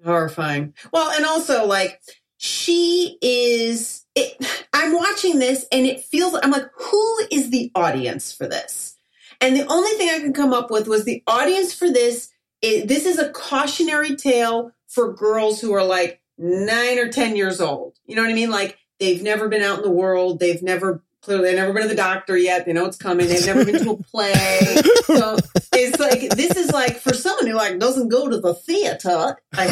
horrifying. 0.05 0.75
Well, 0.93 1.11
and 1.11 1.25
also 1.25 1.67
like 1.67 2.01
she 2.39 3.19
is. 3.23 4.05
It, 4.15 4.37
I'm 4.73 4.95
watching 4.95 5.39
this 5.39 5.67
and 5.73 5.87
it 5.87 6.01
feels. 6.03 6.35
I'm 6.43 6.51
like, 6.51 6.67
who 6.77 7.19
is 7.31 7.51
the 7.51 7.71
audience 7.75 8.33
for 8.33 8.49
this? 8.49 8.97
And 9.41 9.57
the 9.57 9.67
only 9.67 9.93
thing 9.93 10.11
I 10.11 10.19
can 10.19 10.33
come 10.33 10.53
up 10.53 10.71
with 10.71 10.89
was 10.89 11.05
the 11.05 11.23
audience 11.27 11.73
for 11.75 11.91
this. 11.91 12.31
Is, 12.63 12.87
this 12.87 13.07
is 13.07 13.19
a 13.19 13.31
cautionary 13.31 14.17
tale 14.17 14.73
for 14.89 15.13
girls 15.13 15.61
who 15.61 15.73
are 15.75 15.85
like 15.85 16.21
nine 16.39 16.99
or 16.99 17.09
ten 17.09 17.37
years 17.37 17.61
old. 17.61 17.97
You 18.07 18.17
know 18.17 18.23
what 18.23 18.31
I 18.31 18.35
mean? 18.35 18.51
Like 18.51 18.79
they've 18.99 19.23
never 19.23 19.49
been 19.49 19.63
out 19.63 19.79
in 19.79 19.85
the 19.85 19.91
world. 19.91 20.41
They've 20.41 20.63
never 20.63 21.05
clearly 21.29 21.51
they've 21.51 21.57
never 21.57 21.75
been 21.75 21.83
to 21.83 21.89
the 21.89 21.95
doctor 21.95 22.37
yet. 22.39 22.65
They 22.65 22.73
know 22.73 22.87
it's 22.87 22.97
coming. 22.97 23.29
They've 23.29 23.45
never 23.45 23.65
been 23.65 23.85
to 23.85 23.91
a 23.91 23.97
play. 24.03 24.81
So 25.05 25.37
it's 25.75 26.01
like 26.01 26.31
this 26.31 26.57
is 26.57 26.73
like 26.73 27.01
for 27.01 27.13
someone 27.13 27.47
who 27.47 27.53
like 27.53 27.79
doesn't 27.79 28.09
go 28.09 28.29
to 28.29 28.41
the 28.41 28.55
theater. 28.55 29.37
I, 29.53 29.67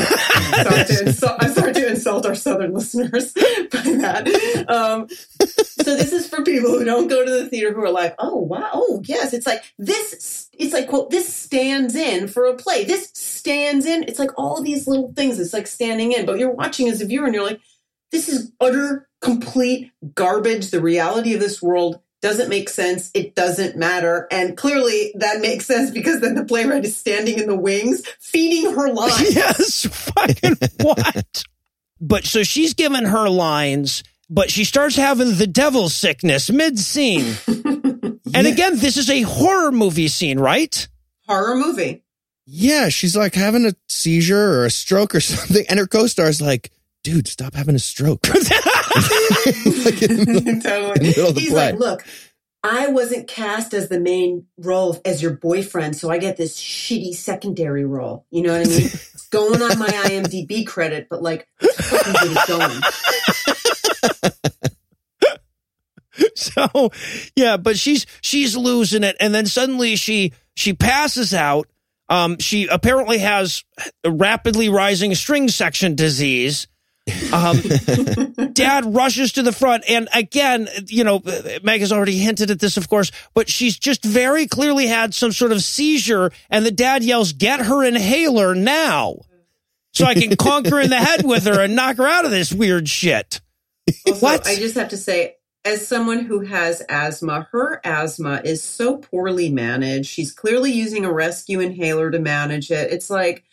sorry 0.63 0.85
to 0.85 1.07
insult, 1.07 1.33
I'm 1.41 1.53
sorry 1.53 1.73
to 1.73 1.89
insult 1.89 2.27
our 2.27 2.35
southern 2.35 2.75
listeners 2.75 3.33
by 3.33 3.83
that. 4.03 4.67
Um, 4.69 5.09
so 5.09 5.97
this 5.97 6.13
is 6.13 6.29
for 6.29 6.43
people 6.43 6.71
who 6.71 6.85
don't 6.85 7.09
go 7.09 7.25
to 7.25 7.31
the 7.31 7.49
theater 7.49 7.73
who 7.73 7.83
are 7.83 7.91
like, 7.91 8.15
oh 8.19 8.37
wow, 8.37 8.71
oh 8.75 9.03
yes, 9.07 9.33
it's 9.33 9.47
like 9.47 9.65
this. 9.79 10.51
It's 10.53 10.75
like 10.75 10.89
quote 10.89 11.11
this 11.11 11.33
stands 11.33 11.95
in 11.95 12.29
for 12.29 12.45
a 12.47 12.55
play. 12.55 12.85
This 12.85 13.11
stands 13.15 13.87
in. 13.87 14.03
It's 14.03 14.19
like 14.19 14.31
all 14.37 14.63
these 14.63 14.87
little 14.87 15.13
things. 15.15 15.41
It's 15.41 15.55
like 15.55 15.67
standing 15.67 16.13
in, 16.13 16.27
but 16.27 16.39
you're 16.39 16.55
watching 16.55 16.89
as 16.89 17.01
a 17.01 17.07
viewer 17.07 17.25
and 17.25 17.35
you're 17.35 17.47
like, 17.47 17.61
this 18.13 18.29
is 18.29 18.53
utter 18.61 19.06
complete 19.21 19.93
garbage. 20.15 20.71
The 20.71 20.81
reality 20.81 21.35
of 21.35 21.41
this 21.41 21.63
world 21.63 22.01
doesn't 22.23 22.49
make 22.49 22.69
sense. 22.69 23.11
It 23.15 23.35
doesn't 23.35 23.77
matter. 23.77 24.27
And 24.31 24.57
clearly 24.57 25.13
that 25.17 25.41
makes 25.41 25.67
sense 25.67 25.91
because 25.91 26.21
then 26.21 26.35
the 26.35 26.45
playwright 26.45 26.85
is 26.85 26.97
standing 26.97 27.39
in 27.39 27.47
the 27.47 27.57
wings 27.57 28.07
feeding 28.21 28.73
her 28.75 28.89
lines. 28.93 29.35
yes. 29.35 29.87
Fucking 29.87 30.57
what? 30.81 31.45
But 32.01 32.25
so 32.25 32.43
she's 32.43 32.75
given 32.75 33.05
her 33.05 33.29
lines, 33.29 34.03
but 34.29 34.51
she 34.51 34.65
starts 34.65 34.97
having 34.97 35.35
the 35.37 35.47
devil 35.47 35.89
sickness 35.89 36.51
mid 36.51 36.79
scene. 36.79 37.35
And 38.35 38.45
Yeah. 38.47 38.53
again, 38.53 38.77
this 38.79 38.97
is 38.97 39.09
a 39.09 39.23
horror 39.23 39.71
movie 39.73 40.09
scene, 40.09 40.39
right? 40.39 40.89
Horror 41.29 41.55
movie. 41.57 42.03
Yeah, 42.45 42.89
she's 42.91 43.17
like 43.17 43.35
having 43.35 43.65
a 43.65 43.73
seizure 43.89 44.59
or 44.61 44.67
a 44.67 44.71
stroke 44.71 45.15
or 45.15 45.21
something, 45.21 45.65
and 45.71 45.79
her 45.79 45.87
co-star's 45.87 46.43
like, 46.43 46.71
"Dude, 47.05 47.29
stop 47.29 47.55
having 47.55 47.77
a 47.77 47.79
stroke." 47.79 48.21
Like, 49.85 50.03
in 50.03 50.17
the 50.17 50.61
totally. 50.65 50.93
in 50.97 51.03
the 51.03 51.15
middle 51.17 51.29
of 51.29 51.35
the 51.35 51.41
He's 51.41 51.51
play. 51.51 51.71
like, 51.73 51.79
look, 51.81 52.05
I 52.65 52.89
wasn't 52.89 53.29
cast 53.29 53.75
as 53.75 53.89
the 53.89 54.01
main 54.01 54.47
role 54.59 55.01
as 55.05 55.23
your 55.23 55.33
boyfriend, 55.33 55.97
so 55.97 56.11
I 56.11 56.19
get 56.19 56.37
this 56.37 56.59
shitty 56.61 57.15
secondary 57.15 57.85
role. 57.85 58.27
You 58.31 58.43
know 58.43 58.53
what 58.59 58.67
I 58.67 58.71
mean? 58.71 58.81
it's 58.87 59.29
going 59.29 59.63
on 59.63 59.79
my 59.79 59.87
IMDb 59.89 60.67
credit, 60.67 61.07
but 61.09 61.23
like, 61.23 61.47
let's 61.63 61.89
fucking 61.89 62.13
get 62.13 62.33
it 62.33 62.49
going. 62.49 62.81
so 66.35 66.91
yeah 67.37 67.57
but 67.59 67.79
she's 67.79 68.07
she's 68.23 68.57
losing 68.57 69.05
it 69.05 69.17
and 69.21 69.35
then 69.35 69.45
suddenly 69.47 69.97
she 69.97 70.33
she 70.55 70.73
passes 70.73 71.35
out 71.35 71.69
um 72.09 72.39
she 72.39 72.67
apparently 72.69 73.19
has 73.19 73.65
a 74.03 74.11
rapidly 74.11 74.69
rising 74.71 75.15
string 75.15 75.47
section 75.49 75.95
disease 75.95 76.69
Um, 77.33 77.61
dad 78.53 78.95
rushes 78.95 79.33
to 79.33 79.43
the 79.43 79.53
front. 79.53 79.85
And 79.89 80.09
again, 80.13 80.69
you 80.87 81.05
know, 81.05 81.23
Meg 81.63 81.81
has 81.81 81.93
already 81.93 82.19
hinted 82.19 82.51
at 82.51 82.61
this, 82.61 82.77
of 82.77 82.89
course, 82.89 83.13
but 83.35 83.49
she's 83.49 83.79
just 83.79 84.05
very 84.05 84.47
clearly 84.47 84.87
had 84.87 85.15
some 85.15 85.33
sort 85.33 85.53
of 85.53 85.63
seizure. 85.63 86.33
And 86.51 86.67
the 86.67 86.71
dad 86.71 87.05
yells, 87.05 87.33
Get 87.33 87.61
her 87.61 87.85
inhaler 87.85 88.55
now. 88.55 89.17
So 89.93 90.05
I 90.05 90.15
can 90.15 90.37
conquer 90.37 90.81
in 90.81 90.91
the 90.91 90.97
head 90.97 91.25
with 91.25 91.47
her 91.47 91.61
and 91.63 91.75
knock 91.75 91.97
her 91.97 92.07
out 92.07 92.27
of 92.27 92.31
this 92.31 92.53
weird 92.53 92.89
shit. 92.89 93.41
Also, 94.07 94.21
What? 94.21 94.47
I 94.47 94.57
just 94.57 94.75
have 94.75 94.91
to 94.91 94.97
say, 94.97 95.37
as 95.65 95.87
someone 95.87 96.21
who 96.21 96.41
has 96.41 96.83
asthma, 96.89 97.49
her 97.53 97.81
asthma 97.83 98.43
is 98.45 98.63
so 98.63 98.99
poorly 98.99 99.49
managed. 99.49 100.09
She's 100.09 100.33
clearly 100.33 100.71
using 100.71 101.05
a 101.05 101.13
rescue 101.13 101.61
inhaler 101.61 102.11
to 102.11 102.19
manage 102.19 102.71
it. 102.71 102.93
It's 102.93 103.09
like, 103.09 103.45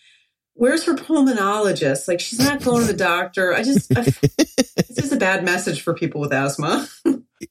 where's 0.53 0.85
her 0.85 0.95
pulmonologist? 0.95 2.07
Like, 2.07 2.19
she's 2.19 2.39
not 2.39 2.63
going 2.63 2.81
to 2.81 2.87
the 2.87 2.97
doctor. 2.97 3.53
I 3.53 3.63
just, 3.63 3.95
I, 3.97 4.01
it's 4.37 4.95
just 4.95 5.11
a 5.11 5.17
bad 5.17 5.43
message 5.43 5.81
for 5.81 5.93
people 5.93 6.21
with 6.21 6.33
asthma. 6.33 6.87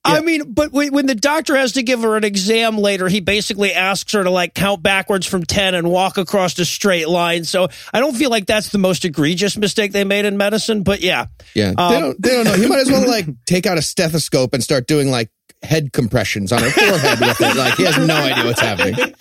I 0.05 0.21
mean, 0.21 0.53
but 0.53 0.73
when 0.73 0.93
when 0.93 1.07
the 1.07 1.15
doctor 1.15 1.55
has 1.55 1.73
to 1.73 1.83
give 1.83 2.01
her 2.01 2.17
an 2.17 2.25
exam 2.25 2.79
later, 2.79 3.09
he 3.09 3.21
basically 3.21 3.75
asks 3.75 4.12
her 4.15 4.25
to 4.25 4.31
like 4.31 4.55
count 4.55 4.83
backwards 4.83 5.27
from 5.27 5.45
10 5.45 5.75
and 5.75 5.91
walk 5.91 6.17
across 6.17 6.59
a 6.59 6.65
straight 6.65 7.09
line. 7.09 7.45
So 7.45 7.69
I 7.93 8.01
don't 8.01 8.17
feel 8.17 8.31
like 8.31 8.47
that's 8.47 8.71
the 8.71 8.79
most 8.79 9.05
egregious 9.05 9.57
mistake 9.57 9.93
they 9.93 10.05
made 10.05 10.25
in 10.25 10.38
medicine, 10.38 10.83
but 10.83 11.03
yeah. 11.03 11.27
Yeah, 11.55 11.75
Um, 11.77 11.93
they 11.93 12.01
don't. 12.01 12.23
They 12.23 12.31
don't 12.31 12.45
know. 12.45 12.55
He 12.55 12.69
might 12.69 12.81
as 12.81 12.91
well 12.91 13.07
like 13.07 13.27
take 13.45 13.67
out 13.67 13.77
a 13.77 13.83
stethoscope 13.83 14.55
and 14.55 14.62
start 14.62 14.87
doing 14.87 15.11
like 15.11 15.31
head 15.62 15.93
compressions 15.93 16.53
on 16.53 16.62
her 16.62 16.71
forehead 16.71 17.21
with 17.21 17.41
it. 17.41 17.57
Like 17.57 17.75
he 17.75 17.85
has 17.85 17.99
no 17.99 18.17
idea 18.17 18.45
what's 18.47 18.61
happening. 18.61 18.95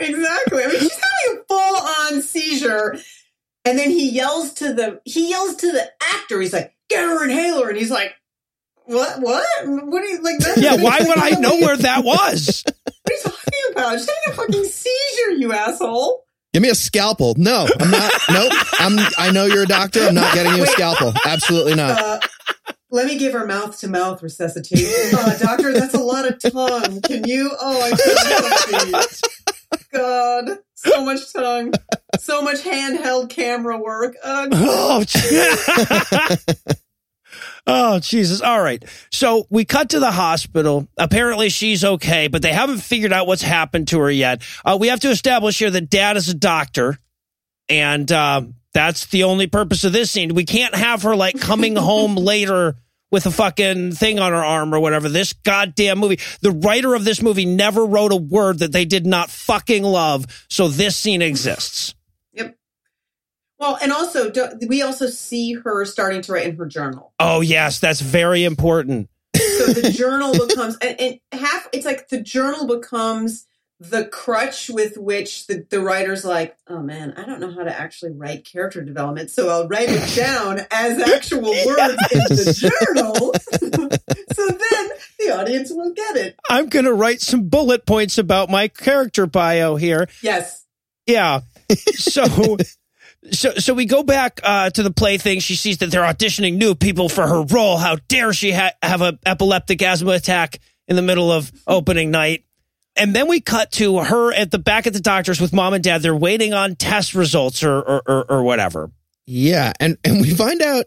exactly. 0.00 0.64
I 0.64 0.66
mean, 0.66 0.80
she's 0.80 0.92
having 0.94 0.99
a 0.99 0.99
full 1.50 1.76
on 2.16 2.22
seizure. 2.22 2.98
And 3.64 3.78
then 3.78 3.90
he 3.90 4.08
yells 4.10 4.54
to 4.54 4.72
the 4.72 5.00
he 5.04 5.28
yells 5.30 5.56
to 5.56 5.70
the 5.72 5.86
actor. 6.14 6.40
He's 6.40 6.52
like, 6.54 6.74
"Get 6.88 7.02
her 7.04 7.22
inhaler," 7.24 7.68
and 7.68 7.76
he's 7.76 7.90
like, 7.90 8.14
"What? 8.86 9.20
What? 9.20 9.44
What 9.66 10.02
are 10.02 10.06
you 10.06 10.22
like?" 10.22 10.38
That, 10.38 10.56
Yeah, 10.56 10.76
why 10.76 10.98
would 11.00 11.18
I 11.18 11.30
know 11.38 11.56
where 11.58 11.76
that 11.76 12.02
was? 12.04 12.64
What 12.64 12.74
are 13.10 13.12
you 13.14 13.20
talking 13.22 13.72
about? 13.72 13.98
She's 13.98 14.08
having 14.08 14.32
a 14.32 14.32
fucking 14.32 14.64
seizure, 14.64 15.30
you 15.32 15.52
asshole. 15.52 16.24
Give 16.54 16.62
me 16.62 16.70
a 16.70 16.74
scalpel. 16.74 17.34
No, 17.36 17.68
I'm 17.78 17.90
not. 17.90 18.12
Nope. 18.30 18.52
I'm. 18.80 18.98
I 19.18 19.30
know 19.30 19.44
you're 19.44 19.64
a 19.64 19.66
doctor. 19.66 20.04
I'm 20.06 20.14
not 20.14 20.32
getting 20.34 20.54
you 20.54 20.62
a 20.62 20.66
scalpel. 20.66 21.12
Absolutely 21.26 21.74
not. 21.74 22.00
Uh, 22.00 22.20
let 22.90 23.06
me 23.06 23.18
give 23.18 23.34
her 23.34 23.46
mouth 23.46 23.78
to 23.80 23.88
mouth 23.88 24.22
resuscitation. 24.22 25.16
Uh, 25.18 25.36
doctor, 25.38 25.72
that's 25.74 25.94
a 25.94 26.00
lot 26.00 26.26
of 26.26 26.40
tongue. 26.40 27.02
Can 27.02 27.24
you? 27.24 27.52
Oh, 27.60 27.82
I 27.82 27.90
can't 27.90 28.88
help 28.88 29.04
it. 29.04 29.20
God, 29.92 30.58
so 30.74 31.04
much 31.04 31.32
tongue, 31.32 31.72
so 32.18 32.42
much 32.42 32.62
handheld 32.62 33.30
camera 33.30 33.78
work. 33.78 34.16
Uh, 34.22 34.48
Oh, 34.52 35.04
gee- 35.04 36.74
oh, 37.66 37.98
Jesus. 38.00 38.40
All 38.40 38.60
right. 38.62 38.84
So 39.10 39.46
we 39.50 39.64
cut 39.64 39.90
to 39.90 40.00
the 40.00 40.10
hospital. 40.10 40.88
Apparently 40.96 41.48
she's 41.48 41.84
okay, 41.84 42.28
but 42.28 42.42
they 42.42 42.52
haven't 42.52 42.78
figured 42.78 43.12
out 43.12 43.26
what's 43.26 43.42
happened 43.42 43.88
to 43.88 44.00
her 44.00 44.10
yet. 44.10 44.42
Uh, 44.64 44.76
we 44.80 44.88
have 44.88 45.00
to 45.00 45.10
establish 45.10 45.58
here 45.58 45.70
that 45.70 45.90
dad 45.90 46.16
is 46.16 46.28
a 46.28 46.34
doctor, 46.34 46.98
and 47.68 48.10
uh, 48.10 48.42
that's 48.74 49.06
the 49.06 49.24
only 49.24 49.46
purpose 49.46 49.84
of 49.84 49.92
this 49.92 50.10
scene. 50.10 50.34
We 50.34 50.44
can't 50.44 50.74
have 50.74 51.02
her 51.02 51.14
like 51.16 51.40
coming 51.40 51.76
home 51.76 52.14
later 52.16 52.76
with 53.10 53.26
a 53.26 53.30
fucking 53.30 53.92
thing 53.92 54.18
on 54.18 54.32
her 54.32 54.44
arm 54.44 54.74
or 54.74 54.80
whatever. 54.80 55.08
This 55.08 55.32
goddamn 55.32 55.98
movie. 55.98 56.18
The 56.40 56.52
writer 56.52 56.94
of 56.94 57.04
this 57.04 57.22
movie 57.22 57.46
never 57.46 57.84
wrote 57.84 58.12
a 58.12 58.16
word 58.16 58.60
that 58.60 58.72
they 58.72 58.84
did 58.84 59.06
not 59.06 59.30
fucking 59.30 59.82
love. 59.82 60.26
So 60.48 60.68
this 60.68 60.96
scene 60.96 61.22
exists. 61.22 61.94
Yep. 62.32 62.56
Well, 63.58 63.78
and 63.82 63.92
also, 63.92 64.32
we 64.66 64.82
also 64.82 65.06
see 65.06 65.54
her 65.54 65.84
starting 65.84 66.22
to 66.22 66.32
write 66.32 66.46
in 66.46 66.56
her 66.56 66.66
journal. 66.66 67.12
Oh, 67.18 67.40
yes. 67.40 67.80
That's 67.80 68.00
very 68.00 68.44
important. 68.44 69.08
So 69.36 69.66
the 69.66 69.90
journal 69.96 70.32
becomes, 70.32 70.76
and, 70.78 71.00
and 71.00 71.20
half, 71.32 71.68
it's 71.72 71.86
like 71.86 72.08
the 72.08 72.20
journal 72.20 72.66
becomes 72.66 73.46
the 73.80 74.04
crutch 74.04 74.68
with 74.68 74.98
which 74.98 75.46
the, 75.46 75.66
the 75.70 75.80
writer's 75.80 76.22
like, 76.22 76.54
oh 76.68 76.82
man, 76.82 77.14
I 77.16 77.24
don't 77.24 77.40
know 77.40 77.50
how 77.50 77.64
to 77.64 77.80
actually 77.80 78.12
write 78.12 78.44
character 78.44 78.82
development. 78.82 79.30
So 79.30 79.48
I'll 79.48 79.66
write 79.66 79.88
it 79.88 80.14
down 80.16 80.60
as 80.70 81.00
actual 81.00 81.50
words 81.50 81.96
in 82.12 82.20
the 82.28 82.70
journal. 82.84 83.14
so 84.32 84.46
then 84.48 84.90
the 85.18 85.34
audience 85.34 85.72
will 85.72 85.94
get 85.94 86.16
it. 86.16 86.38
I'm 86.50 86.68
going 86.68 86.84
to 86.84 86.92
write 86.92 87.22
some 87.22 87.48
bullet 87.48 87.86
points 87.86 88.18
about 88.18 88.50
my 88.50 88.68
character 88.68 89.26
bio 89.26 89.76
here. 89.76 90.08
Yes. 90.22 90.66
Yeah. 91.06 91.40
So. 91.94 92.58
So, 93.32 93.52
so 93.56 93.74
we 93.74 93.84
go 93.84 94.02
back 94.02 94.40
uh, 94.42 94.70
to 94.70 94.82
the 94.82 94.90
play 94.90 95.18
thing. 95.18 95.40
She 95.40 95.54
sees 95.54 95.76
that 95.78 95.90
they're 95.90 96.00
auditioning 96.00 96.56
new 96.56 96.74
people 96.74 97.10
for 97.10 97.26
her 97.26 97.42
role. 97.42 97.76
How 97.76 97.96
dare 98.08 98.32
she 98.32 98.50
ha- 98.50 98.72
have 98.82 99.02
an 99.02 99.18
epileptic 99.26 99.82
asthma 99.82 100.12
attack 100.12 100.58
in 100.88 100.96
the 100.96 101.02
middle 101.02 101.30
of 101.30 101.52
opening 101.66 102.10
night? 102.10 102.44
And 102.96 103.14
then 103.14 103.28
we 103.28 103.40
cut 103.40 103.72
to 103.72 103.98
her 103.98 104.32
at 104.32 104.50
the 104.50 104.58
back 104.58 104.86
at 104.86 104.92
the 104.92 105.00
doctor's 105.00 105.40
with 105.40 105.52
mom 105.52 105.74
and 105.74 105.82
dad. 105.82 106.02
They're 106.02 106.14
waiting 106.16 106.52
on 106.52 106.74
test 106.76 107.14
results 107.14 107.62
or 107.62 107.78
or, 107.78 108.02
or, 108.06 108.30
or 108.30 108.42
whatever. 108.42 108.90
Yeah, 109.26 109.72
and 109.80 109.96
and 110.04 110.20
we 110.20 110.30
find 110.34 110.60
out 110.60 110.86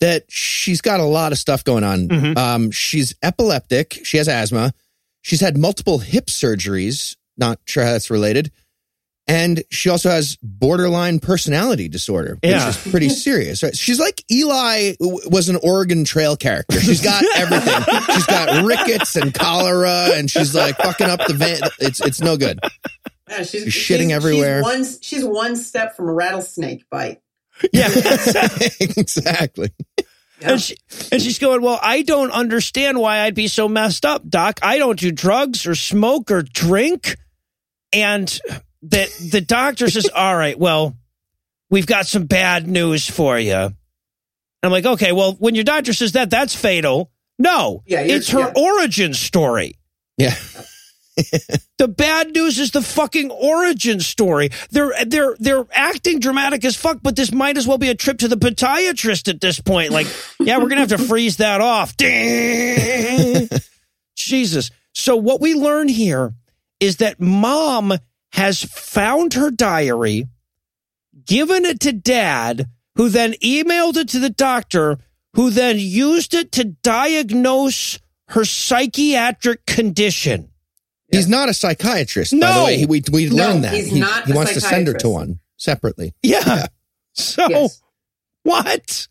that 0.00 0.24
she's 0.28 0.80
got 0.80 1.00
a 1.00 1.04
lot 1.04 1.32
of 1.32 1.38
stuff 1.38 1.64
going 1.64 1.84
on. 1.84 2.08
Mhm. 2.08 2.36
Um, 2.36 2.70
she's 2.70 3.14
epileptic. 3.22 4.00
She 4.04 4.18
has 4.18 4.28
asthma. 4.28 4.74
She's 5.22 5.40
had 5.40 5.56
multiple 5.56 5.98
hip 5.98 6.26
surgeries. 6.26 7.16
Not 7.36 7.60
sure 7.64 7.84
how 7.84 7.92
that's 7.92 8.10
related. 8.10 8.50
And 9.28 9.64
she 9.70 9.88
also 9.90 10.08
has 10.08 10.36
borderline 10.40 11.18
personality 11.18 11.88
disorder, 11.88 12.34
which 12.42 12.50
Yeah. 12.52 12.68
is 12.68 12.76
pretty 12.76 13.08
serious. 13.26 13.62
Right? 13.62 13.76
She's 13.76 13.98
like 13.98 14.22
Eli 14.30 14.92
was 15.00 15.48
an 15.48 15.56
Oregon 15.62 16.04
Trail 16.04 16.36
character. 16.36 16.80
She's 16.80 17.02
got 17.02 17.24
everything. 17.36 17.82
she's 18.14 18.26
got 18.26 18.64
rickets 18.64 19.16
and 19.16 19.34
cholera, 19.34 20.10
and 20.14 20.30
she's 20.30 20.54
like 20.54 20.76
fucking 20.76 21.08
up 21.08 21.26
the 21.26 21.34
van. 21.34 21.58
It's 21.80 22.00
it's 22.00 22.20
no 22.20 22.36
good. 22.36 22.60
Yeah, 23.28 23.38
she's, 23.42 23.64
She's 23.64 23.74
shitting 23.74 24.10
everywhere. 24.12 24.58
She's 24.62 24.64
one, 24.64 24.84
she's 25.02 25.24
one 25.24 25.56
step 25.56 25.96
from 25.96 26.08
a 26.08 26.12
rattlesnake 26.12 26.88
bite. 26.88 27.20
Yeah. 27.72 27.88
exactly. 28.80 29.70
Yeah. 30.40 30.52
And, 30.52 30.60
she, 30.60 30.76
and 31.10 31.20
she's 31.22 31.38
going, 31.40 31.62
Well, 31.62 31.78
I 31.82 32.02
don't 32.02 32.30
understand 32.30 33.00
why 33.00 33.20
I'd 33.20 33.34
be 33.34 33.48
so 33.48 33.68
messed 33.68 34.04
up, 34.04 34.28
Doc. 34.28 34.60
I 34.62 34.78
don't 34.78 34.98
do 35.00 35.10
drugs 35.10 35.66
or 35.66 35.74
smoke 35.74 36.30
or 36.30 36.42
drink. 36.42 37.16
And 37.92 38.38
the, 38.82 39.28
the 39.32 39.40
doctor 39.40 39.88
says, 39.90 40.08
All 40.14 40.36
right, 40.36 40.58
well, 40.58 40.96
we've 41.70 41.86
got 41.86 42.06
some 42.06 42.24
bad 42.26 42.66
news 42.66 43.08
for 43.08 43.38
you. 43.38 43.72
I'm 44.62 44.70
like, 44.70 44.86
Okay, 44.86 45.12
well, 45.12 45.32
when 45.34 45.54
your 45.54 45.64
doctor 45.64 45.92
says 45.92 46.12
that, 46.12 46.30
that's 46.30 46.54
fatal. 46.54 47.10
No, 47.38 47.82
Yeah, 47.86 48.00
it's 48.00 48.30
her 48.30 48.40
yeah. 48.40 48.52
origin 48.56 49.14
story. 49.14 49.76
Yeah. 50.16 50.34
The 51.78 51.88
bad 51.88 52.34
news 52.34 52.58
is 52.58 52.72
the 52.72 52.82
fucking 52.82 53.30
origin 53.30 54.00
story. 54.00 54.50
They're 54.70 54.92
they're 55.06 55.34
they're 55.38 55.64
acting 55.72 56.20
dramatic 56.20 56.62
as 56.64 56.76
fuck, 56.76 56.98
but 57.02 57.16
this 57.16 57.32
might 57.32 57.56
as 57.56 57.66
well 57.66 57.78
be 57.78 57.88
a 57.88 57.94
trip 57.94 58.18
to 58.18 58.28
the 58.28 58.36
podiatrist 58.36 59.26
at 59.28 59.40
this 59.40 59.58
point. 59.60 59.92
Like, 59.92 60.06
yeah, 60.40 60.58
we're 60.58 60.68
gonna 60.68 60.82
have 60.82 60.90
to 60.90 60.98
freeze 60.98 61.38
that 61.38 61.62
off. 61.62 61.96
Jesus. 64.16 64.70
So 64.94 65.16
what 65.16 65.40
we 65.40 65.54
learn 65.54 65.88
here 65.88 66.34
is 66.80 66.98
that 66.98 67.18
mom 67.18 67.94
has 68.36 68.62
found 68.62 69.34
her 69.34 69.50
diary, 69.50 70.28
given 71.24 71.64
it 71.64 71.80
to 71.80 71.92
dad, 71.92 72.68
who 72.94 73.08
then 73.08 73.32
emailed 73.42 73.96
it 73.96 74.08
to 74.10 74.18
the 74.18 74.30
doctor, 74.30 74.98
who 75.34 75.50
then 75.50 75.76
used 75.78 76.34
it 76.34 76.52
to 76.52 76.64
diagnose 76.64 77.98
her 78.28 78.44
psychiatric 78.44 79.64
condition. 79.66 80.50
He's 81.10 81.28
not 81.28 81.48
a 81.48 81.54
psychiatrist, 81.54 82.32
by 82.32 82.38
No. 82.38 82.58
the 82.58 82.64
way. 82.64 82.78
He, 82.78 82.86
we 82.86 83.02
we 83.12 83.28
No, 83.30 83.36
learned 83.36 83.64
that. 83.64 83.74
he's 83.74 83.86
he 83.86 84.00
not 84.00 84.26
he 84.26 84.32
a 84.32 84.34
wants 84.34 84.52
to 84.54 84.60
send 84.60 84.86
her 84.88 84.94
to 84.94 85.08
one 85.08 85.40
separately. 85.56 86.14
Yeah. 86.22 86.66
So 87.14 87.46
Yes. 87.48 87.80
what? 88.42 89.08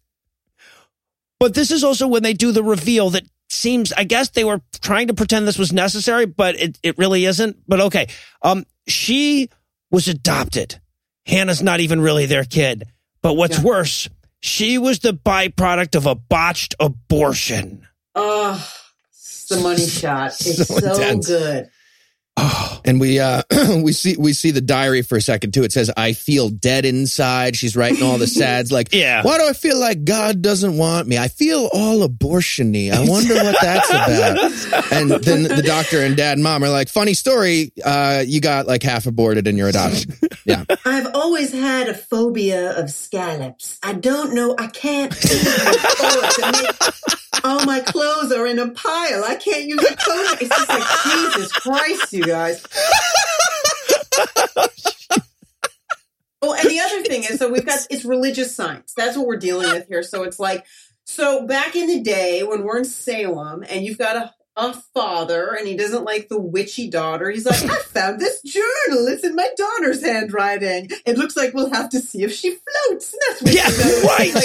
But 1.39 1.53
this 1.55 1.71
is 1.71 1.83
also 1.83 2.07
when 2.07 2.21
they 2.23 2.33
do 2.33 2.51
the 2.51 2.63
reveal 2.63 3.09
that 3.11 3.23
seems 3.49 3.91
I 3.93 4.03
guess 4.03 4.29
they 4.29 4.43
were 4.43 4.61
trying 4.81 5.07
to 5.07 5.13
pretend 5.13 5.47
this 5.47 5.57
was 5.57 5.71
necessary, 5.73 6.25
but 6.25 6.55
it, 6.55 6.77
it 6.83 6.97
really 6.97 7.25
isn't. 7.25 7.57
But 7.67 7.81
okay. 7.81 8.07
Um 8.41 8.65
she 8.87 9.49
was 9.91 10.07
adopted. 10.07 10.79
Hannah's 11.25 11.61
not 11.61 11.79
even 11.79 12.01
really 12.01 12.25
their 12.25 12.43
kid. 12.45 12.83
But 13.21 13.33
what's 13.33 13.57
Yeah. 13.57 13.63
worse, 13.63 14.09
she 14.41 14.77
was 14.77 14.99
the 14.99 15.13
byproduct 15.13 15.95
of 15.95 16.05
a 16.05 16.15
botched 16.15 16.75
abortion. 16.79 17.87
Oh, 18.13 18.71
the 19.49 19.57
money 19.57 19.85
shot. 19.87 20.33
It's 20.41 20.67
So 20.67 20.79
so, 20.79 20.91
intense. 20.93 21.29
Good. 22.35 22.45
And 22.85 22.99
we 22.99 23.19
uh 23.19 23.41
we 23.81 23.93
see 23.93 24.15
we 24.15 24.33
see 24.33 24.51
the 24.51 24.61
diary 24.61 25.01
for 25.01 25.15
a 25.15 25.21
second 25.21 25.55
too. 25.55 25.63
It 25.63 25.71
says, 25.71 25.89
"I 25.97 26.13
feel 26.13 26.49
dead 26.49 26.85
inside." 26.85 27.55
She's 27.55 27.75
writing 27.75 28.03
all 28.03 28.19
the 28.19 28.27
sads 28.41 28.71
like, 28.71 28.93
Yeah. 28.93 29.23
Why 29.23 29.39
do 29.39 29.47
I 29.47 29.53
feel 29.53 29.79
like 29.79 30.05
God 30.05 30.43
doesn't 30.43 30.77
want 30.77 31.07
me? 31.07 31.17
I 31.17 31.27
feel 31.27 31.67
all 31.73 32.07
abortiony. 32.07 32.91
I 32.91 33.09
wonder 33.09 33.33
what 33.33 33.55
that's 33.59 33.89
about. 33.89 34.91
and 34.91 35.09
then 35.09 35.43
the 35.43 35.63
doctor 35.65 36.01
and 36.01 36.15
dad 36.15 36.33
and 36.33 36.43
mom 36.43 36.63
are 36.63 36.69
like, 36.69 36.89
"Funny 36.89 37.15
story. 37.15 37.71
Uh, 37.83 38.23
you 38.23 38.39
got 38.39 38.67
like 38.67 38.83
half 38.83 39.07
aborted 39.07 39.47
in 39.47 39.57
your 39.57 39.67
adoption." 39.69 40.13
Yeah. 40.47 40.63
I've 40.85 41.07
always 41.15 41.51
had 41.51 41.89
a 41.89 41.95
phobia 41.95 42.77
of 42.77 42.91
scallops. 42.91 43.79
I 43.81 43.93
don't 43.93 44.35
know. 44.35 44.53
I 44.59 44.67
can't 44.67 45.11
all 47.45 47.63
my 47.65 47.79
clothes 47.79 48.31
are 48.31 48.47
in 48.47 48.57
a 48.59 48.71
pile. 48.71 49.23
I 49.23 49.35
can't 49.35 49.65
use 49.65 49.83
a 49.83 49.95
coat. 49.95 50.37
It's 50.41 50.49
just 50.49 50.69
like 50.69 50.83
Jesus 51.03 51.51
Christ, 51.51 52.13
you 52.13 52.23
guys. 52.23 52.65
Oh, 56.41 56.53
and 56.53 56.69
the 56.69 56.79
other 56.79 57.01
thing 57.03 57.23
is, 57.23 57.39
so 57.39 57.51
we've 57.51 57.65
got 57.65 57.79
it's 57.89 58.05
religious 58.05 58.55
science. 58.55 58.93
That's 58.95 59.17
what 59.17 59.27
we're 59.27 59.37
dealing 59.37 59.71
with 59.71 59.87
here. 59.87 60.03
So 60.03 60.23
it's 60.23 60.39
like, 60.39 60.65
so 61.05 61.45
back 61.45 61.75
in 61.75 61.87
the 61.87 62.01
day 62.01 62.43
when 62.43 62.63
we're 62.63 62.79
in 62.79 62.85
Salem, 62.85 63.63
and 63.69 63.85
you've 63.85 63.97
got 63.97 64.15
a 64.15 64.33
a 64.57 64.73
father 64.93 65.53
and 65.53 65.67
he 65.67 65.75
doesn't 65.75 66.05
like 66.05 66.29
the 66.29 66.39
witchy 66.39 66.89
daughter. 66.89 67.29
He's 67.29 67.45
like, 67.45 67.61
I 67.63 67.77
found 67.79 68.19
this 68.19 68.41
journal. 68.41 69.07
It's 69.07 69.23
in 69.23 69.35
my 69.35 69.49
daughter's 69.57 70.01
handwriting. 70.03 70.89
It 71.05 71.17
looks 71.17 71.35
like 71.35 71.53
we'll 71.53 71.73
have 71.73 71.89
to 71.89 71.99
see 71.99 72.23
if 72.23 72.31
she 72.33 72.51
floats. 72.87 73.13
And 73.13 73.21
that's 73.27 73.41
what 73.41 73.53
Yeah, 73.53 73.69
she 73.69 74.07
right. 74.07 74.35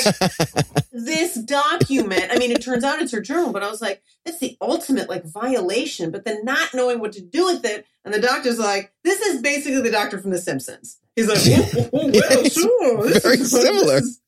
Like, 0.58 0.76
this 0.92 1.34
document, 1.34 2.26
I 2.30 2.38
mean, 2.38 2.50
it 2.50 2.60
turns 2.62 2.82
out 2.84 3.00
it's 3.00 3.12
her 3.12 3.20
journal, 3.20 3.52
but 3.52 3.62
I 3.62 3.70
was 3.70 3.80
like, 3.80 4.02
that's 4.24 4.38
the 4.40 4.56
ultimate 4.60 5.08
like 5.08 5.24
violation, 5.24 6.10
but 6.10 6.24
then 6.24 6.44
not 6.44 6.74
knowing 6.74 6.98
what 7.00 7.12
to 7.12 7.22
do 7.22 7.44
with 7.46 7.64
it. 7.64 7.86
And 8.04 8.12
the 8.12 8.20
doctor's 8.20 8.58
like, 8.58 8.92
this 9.04 9.20
is 9.20 9.40
basically 9.42 9.80
the 9.82 9.90
doctor 9.90 10.18
from 10.18 10.30
The 10.30 10.38
Simpsons. 10.38 10.98
He's 11.16 11.28
like, 11.28 11.38
oh, 11.46 11.70
oh, 11.72 11.84
oh, 11.84 11.88
well, 11.92 12.10
Yeah, 12.12 12.48
sure. 12.48 13.06
this 13.08 13.22
very 13.22 13.36
is 13.38 13.50
similar. 13.50 14.00
this 14.00 14.04
is. 14.04 14.20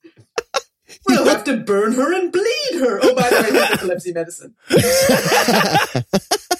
We'll 1.07 1.27
have 1.27 1.45
to 1.45 1.57
burn 1.59 1.95
her 1.95 2.15
and 2.15 2.33
bleed 2.33 2.75
her. 2.75 3.01
Oh, 3.03 3.15
by 3.15 3.29
the 3.29 3.43
way, 3.43 3.51
that's 3.51 3.75
epilepsy 3.75 4.13
medicine. 4.13 4.55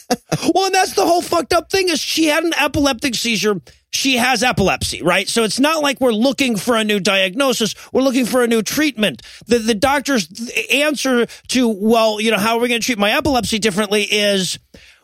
Well, 0.55 0.67
and 0.67 0.75
that's 0.75 0.95
the 0.95 1.07
whole 1.07 1.23
fucked 1.23 1.53
up 1.53 1.71
thing 1.71 1.89
is 1.89 2.01
she 2.01 2.27
had 2.27 2.43
an 2.43 2.53
epileptic 2.55 3.15
seizure. 3.15 3.61
She 3.91 4.17
has 4.17 4.43
epilepsy, 4.43 5.03
right? 5.03 5.29
So 5.29 5.45
it's 5.45 5.61
not 5.61 5.83
like 5.83 6.01
we're 6.01 6.13
looking 6.13 6.57
for 6.57 6.77
a 6.77 6.85
new 6.85 6.99
diagnosis. 6.99 7.75
We're 7.93 8.03
looking 8.03 8.27
for 8.27 8.43
a 8.43 8.47
new 8.47 8.63
treatment. 8.63 9.23
The 9.47 9.59
the 9.59 9.75
doctor's 9.75 10.29
answer 10.73 11.27
to, 11.49 11.69
well, 11.69 12.21
you 12.21 12.31
know, 12.31 12.39
how 12.39 12.57
are 12.57 12.61
we 12.61 12.69
going 12.69 12.81
to 12.81 12.85
treat 12.85 12.99
my 12.99 13.13
epilepsy 13.13 13.59
differently 13.59 14.03
is, 14.03 14.59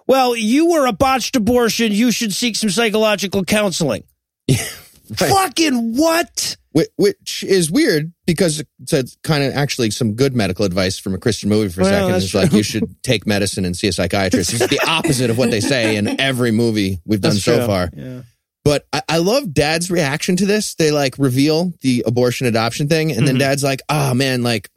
well, 0.07 0.35
you 0.35 0.70
were 0.70 0.87
a 0.87 0.92
botched 0.92 1.37
abortion. 1.37 1.92
You 1.92 2.11
should 2.11 2.33
seek 2.33 2.57
some 2.57 2.70
psychological 2.70 3.44
counseling. 3.44 4.05
Fucking 5.16 5.97
what? 5.97 6.57
Whi- 6.73 6.87
Which 6.97 7.42
is 7.44 7.71
weird 7.71 8.12
because 8.27 8.62
it's 8.90 9.16
kind 9.23 9.42
of 9.44 9.55
actually 9.55 9.90
some 9.90 10.14
good 10.14 10.35
medical 10.37 10.64
advice 10.64 10.99
from 10.99 11.14
a 11.14 11.18
Christian 11.18 11.49
movie 11.49 11.71
for 11.71 11.81
a 11.81 11.85
Well, 11.85 12.09
second. 12.09 12.23
It's 12.23 12.35
like 12.35 12.53
you 12.53 12.62
should 12.62 13.03
take 13.03 13.27
medicine 13.27 13.64
and 13.64 13.77
see 13.77 13.88
a 13.88 13.92
psychiatrist. 13.92 14.53
It's 14.53 14.66
the 14.68 14.81
opposite 14.87 15.31
of 15.31 15.38
what 15.38 15.51
they 15.51 15.61
say 15.61 15.97
in 15.97 16.21
every 16.21 16.51
movie 16.51 17.01
we've 17.07 17.21
done 17.21 17.33
That's 17.33 17.44
so 17.44 17.57
true. 17.59 17.66
far. 17.66 17.90
Yeah. 17.97 18.23
But 18.64 18.87
I, 18.92 19.03
I 19.09 19.18
love 19.18 19.55
dad's 19.55 19.90
reaction 19.90 20.37
to 20.37 20.47
this. 20.47 20.75
They 20.75 20.90
like 20.90 21.14
reveal 21.18 21.73
the 21.81 22.05
abortion 22.07 22.47
adoption 22.47 22.87
thing, 22.88 23.12
and 23.12 23.27
then 23.27 23.37
Mhm. 23.37 23.40
dad's 23.40 23.64
like, 23.64 23.81
oh 23.88 24.12
man, 24.14 24.42
like, 24.42 24.68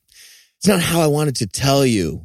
it's 0.59 0.67
not 0.67 0.79
how 0.81 1.01
I 1.01 1.07
wanted 1.07 1.35
to 1.37 1.47
tell 1.47 1.85
you. 1.85 2.21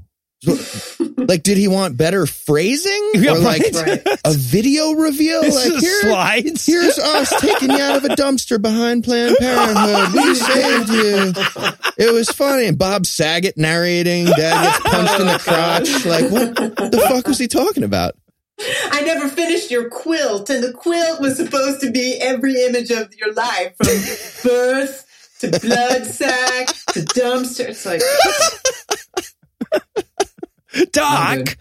Like, 1.28 1.42
did 1.42 1.56
he 1.56 1.68
want 1.68 1.96
better 1.96 2.26
phrasing? 2.26 3.10
Yeah, 3.14 3.32
or 3.32 3.38
like 3.38 3.62
right. 3.74 4.06
Right. 4.06 4.20
a 4.24 4.32
video 4.32 4.92
reveal? 4.92 5.42
This 5.42 5.54
like, 5.54 5.72
is 5.74 5.80
here, 5.80 6.00
slides. 6.02 6.66
Here's 6.66 6.98
us 6.98 7.32
taking 7.40 7.70
you 7.70 7.78
out 7.78 7.96
of 7.96 8.04
a 8.04 8.14
dumpster 8.14 8.60
behind 8.60 9.04
Planned 9.04 9.36
Parenthood. 9.38 10.12
We 10.12 10.34
saved 10.34 10.88
you. 10.90 11.32
It 11.98 12.12
was 12.12 12.28
funny. 12.28 12.66
And 12.66 12.78
Bob 12.78 13.06
Saget 13.06 13.56
narrating. 13.56 14.26
Dad 14.26 14.64
gets 14.64 14.80
punched 14.80 15.20
in 15.20 15.26
the 15.26 15.38
crotch. 15.38 16.04
Like, 16.06 16.30
what 16.30 16.54
the 16.90 17.06
fuck 17.08 17.26
was 17.26 17.38
he 17.38 17.48
talking 17.48 17.84
about? 17.84 18.14
I 18.90 19.02
never 19.02 19.28
finished 19.28 19.70
your 19.70 19.90
quilt, 19.90 20.48
and 20.48 20.64
the 20.64 20.72
quilt 20.72 21.20
was 21.20 21.36
supposed 21.36 21.82
to 21.82 21.90
be 21.90 22.18
every 22.20 22.64
image 22.64 22.90
of 22.90 23.14
your 23.14 23.34
life 23.34 23.74
from 23.76 24.50
birth 24.50 25.04
to 25.40 25.50
blood 25.60 26.06
sack 26.06 26.68
to 26.92 27.00
dumpster. 27.00 27.68
It's 27.68 27.84
like, 27.84 28.00
Doc. 30.92 31.56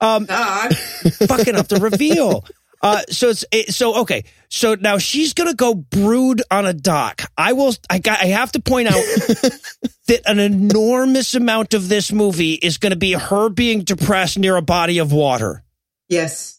Um, 0.00 0.24
Doc, 0.24 0.72
fucking 1.28 1.56
up 1.56 1.68
the 1.68 1.78
reveal. 1.80 2.44
Uh, 2.82 3.02
so 3.10 3.28
it's 3.28 3.44
it, 3.52 3.74
so 3.74 4.00
okay. 4.00 4.24
So 4.48 4.74
now 4.74 4.96
she's 4.96 5.34
gonna 5.34 5.52
go 5.54 5.74
brood 5.74 6.40
on 6.50 6.64
a 6.64 6.72
dock. 6.72 7.22
I 7.36 7.52
will. 7.52 7.74
I 7.90 7.98
got. 7.98 8.20
I 8.20 8.26
have 8.26 8.52
to 8.52 8.60
point 8.60 8.88
out 8.88 8.94
that 10.06 10.22
an 10.24 10.38
enormous 10.38 11.34
amount 11.34 11.74
of 11.74 11.88
this 11.90 12.10
movie 12.10 12.54
is 12.54 12.78
going 12.78 12.90
to 12.90 12.96
be 12.98 13.12
her 13.12 13.50
being 13.50 13.82
depressed 13.82 14.38
near 14.38 14.56
a 14.56 14.62
body 14.62 14.98
of 14.98 15.12
water. 15.12 15.62
yes. 16.08 16.56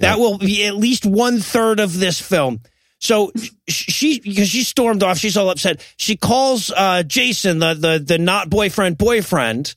That 0.00 0.18
will 0.18 0.38
be 0.38 0.66
at 0.66 0.76
least 0.76 1.06
one 1.06 1.38
third 1.38 1.78
of 1.78 1.98
this 1.98 2.20
film. 2.20 2.60
So 2.98 3.30
sh- 3.36 3.50
she, 3.68 4.20
because 4.20 4.48
she 4.48 4.64
stormed 4.64 5.04
off, 5.04 5.18
she's 5.18 5.36
all 5.36 5.48
upset. 5.48 5.80
She 5.96 6.16
calls 6.16 6.70
uh, 6.70 7.04
Jason, 7.04 7.60
the 7.60 7.74
the 7.74 7.98
the 8.04 8.18
not 8.18 8.50
boyfriend 8.50 8.98
boyfriend, 8.98 9.74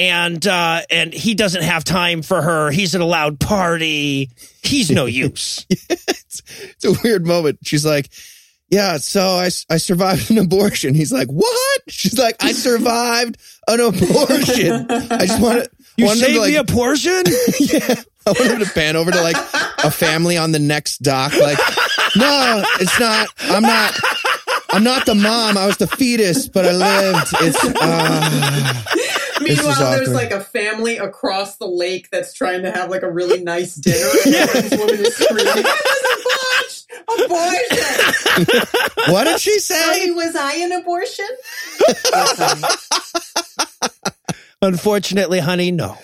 and 0.00 0.46
uh, 0.46 0.80
and 0.88 1.12
he 1.12 1.34
doesn't 1.34 1.62
have 1.62 1.84
time 1.84 2.22
for 2.22 2.40
her. 2.40 2.70
He's 2.70 2.94
at 2.94 3.02
a 3.02 3.04
loud 3.04 3.38
party. 3.38 4.30
He's 4.62 4.90
no 4.90 5.04
use. 5.06 5.66
it's, 5.68 6.42
it's 6.62 6.84
a 6.86 6.94
weird 7.04 7.26
moment. 7.26 7.58
She's 7.62 7.84
like, 7.84 8.08
yeah, 8.70 8.96
so 8.96 9.20
I, 9.20 9.50
I 9.68 9.76
survived 9.76 10.30
an 10.30 10.38
abortion. 10.38 10.94
He's 10.94 11.12
like, 11.12 11.28
what? 11.28 11.82
She's 11.88 12.18
like, 12.18 12.36
I 12.40 12.52
survived 12.52 13.36
an 13.68 13.80
abortion. 13.80 14.86
I 14.90 15.26
just 15.26 15.42
want 15.42 15.64
to, 15.64 15.70
You 15.96 16.06
wanted 16.06 16.20
saved 16.20 16.34
to 16.34 16.40
like, 16.40 16.50
me 16.50 16.56
a 16.56 16.64
portion. 16.64 17.22
yeah. 17.60 18.02
I 18.26 18.30
want 18.32 18.52
him 18.52 18.60
to 18.60 18.70
pan 18.72 18.96
over 18.96 19.10
to 19.10 19.20
like 19.20 19.36
a 19.84 19.90
family 19.90 20.38
on 20.38 20.52
the 20.52 20.58
next 20.58 21.02
dock. 21.02 21.32
Like, 21.36 21.58
no, 22.16 22.62
it's 22.80 22.98
not. 22.98 23.28
I'm 23.40 23.62
not. 23.62 23.98
I'm 24.72 24.84
not 24.84 25.04
the 25.04 25.14
mom. 25.14 25.58
I 25.58 25.66
was 25.66 25.78
the 25.78 25.88
fetus, 25.88 26.48
but 26.48 26.64
I 26.64 26.72
lived. 26.72 27.26
It's. 27.40 27.58
Uh, 27.64 28.82
Meanwhile, 29.40 29.90
there's 29.92 30.08
awkward. 30.08 30.14
like 30.14 30.30
a 30.32 30.40
family 30.40 30.98
across 30.98 31.56
the 31.56 31.66
lake 31.66 32.08
that's 32.10 32.32
trying 32.34 32.62
to 32.62 32.70
have 32.70 32.90
like 32.90 33.02
a 33.02 33.10
really 33.10 33.42
nice 33.42 33.74
dinner, 33.74 33.96
and 34.26 34.34
this 34.34 34.70
woman 34.78 34.96
is 35.00 35.16
screaming, 35.16 35.46
"I 35.46 35.80
was 35.86 36.86
a 37.16 37.24
botched 37.24 37.26
abortion! 38.46 38.66
what 39.12 39.24
did 39.24 39.40
she 39.40 39.52
Honey, 39.52 40.00
say? 40.00 40.10
was 40.10 40.36
I 40.36 40.54
an 40.54 40.72
abortion?" 40.72 41.28
Yes, 42.12 42.38
honey. 42.38 42.64
Unfortunately, 44.62 45.38
honey, 45.40 45.70
no. 45.70 45.96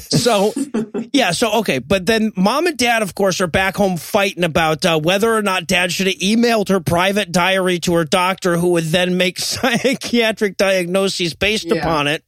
So, 0.00 0.52
yeah, 1.12 1.32
so 1.32 1.52
okay, 1.60 1.78
but 1.78 2.06
then 2.06 2.32
mom 2.36 2.66
and 2.66 2.76
dad, 2.76 3.02
of 3.02 3.14
course, 3.14 3.40
are 3.40 3.46
back 3.46 3.76
home 3.76 3.96
fighting 3.96 4.44
about 4.44 4.84
uh, 4.86 4.98
whether 4.98 5.32
or 5.34 5.42
not 5.42 5.66
dad 5.66 5.92
should 5.92 6.06
have 6.06 6.16
emailed 6.16 6.68
her 6.68 6.80
private 6.80 7.32
diary 7.32 7.78
to 7.80 7.94
her 7.94 8.04
doctor, 8.04 8.56
who 8.56 8.70
would 8.70 8.84
then 8.84 9.16
make 9.16 9.38
psychiatric 9.38 10.56
diagnoses 10.56 11.34
based 11.34 11.66
Yeah. 11.66 11.76
upon 11.76 12.06
it. 12.06 12.24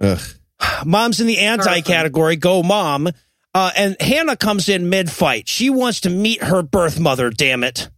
Ugh. 0.00 0.20
Mom's 0.84 1.20
in 1.20 1.26
the 1.26 1.38
anti 1.38 1.80
category, 1.82 2.36
go 2.36 2.62
mom. 2.62 3.08
Uh, 3.54 3.70
and 3.76 3.96
Hannah 4.00 4.36
comes 4.36 4.68
in 4.68 4.88
mid 4.90 5.10
fight. 5.10 5.48
She 5.48 5.70
wants 5.70 6.00
to 6.02 6.10
meet 6.10 6.42
her 6.42 6.62
birth 6.62 7.00
mother, 7.00 7.30
damn 7.30 7.64
it. 7.64 7.88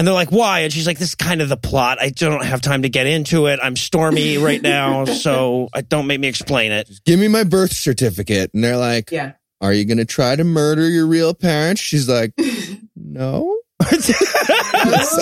And 0.00 0.06
they're 0.06 0.14
like, 0.14 0.32
why? 0.32 0.60
And 0.60 0.72
she's 0.72 0.86
like, 0.86 0.98
this 0.98 1.10
is 1.10 1.14
kind 1.14 1.42
of 1.42 1.50
the 1.50 1.58
plot. 1.58 1.98
I 2.00 2.08
don't 2.08 2.42
have 2.42 2.62
time 2.62 2.82
to 2.84 2.88
get 2.88 3.06
into 3.06 3.48
it. 3.48 3.60
I'm 3.62 3.76
stormy 3.76 4.38
right 4.38 4.62
now, 4.62 5.04
so 5.24 5.68
I 5.74 5.82
don't 5.82 6.06
make 6.06 6.18
me 6.20 6.26
explain 6.28 6.72
it. 6.72 6.88
Give 7.04 7.20
me 7.20 7.28
my 7.28 7.44
birth 7.44 7.74
certificate. 7.74 8.50
And 8.54 8.64
they're 8.64 8.78
like, 8.78 9.10
Yeah. 9.10 9.32
Are 9.60 9.74
you 9.74 9.84
going 9.84 9.98
to 9.98 10.06
try 10.06 10.36
to 10.36 10.42
murder 10.42 10.88
your 10.88 11.06
real 11.06 11.34
parents? 11.34 11.82
She's 11.82 12.08
like, 12.08 12.32
No. 12.96 13.58
so 13.90 13.98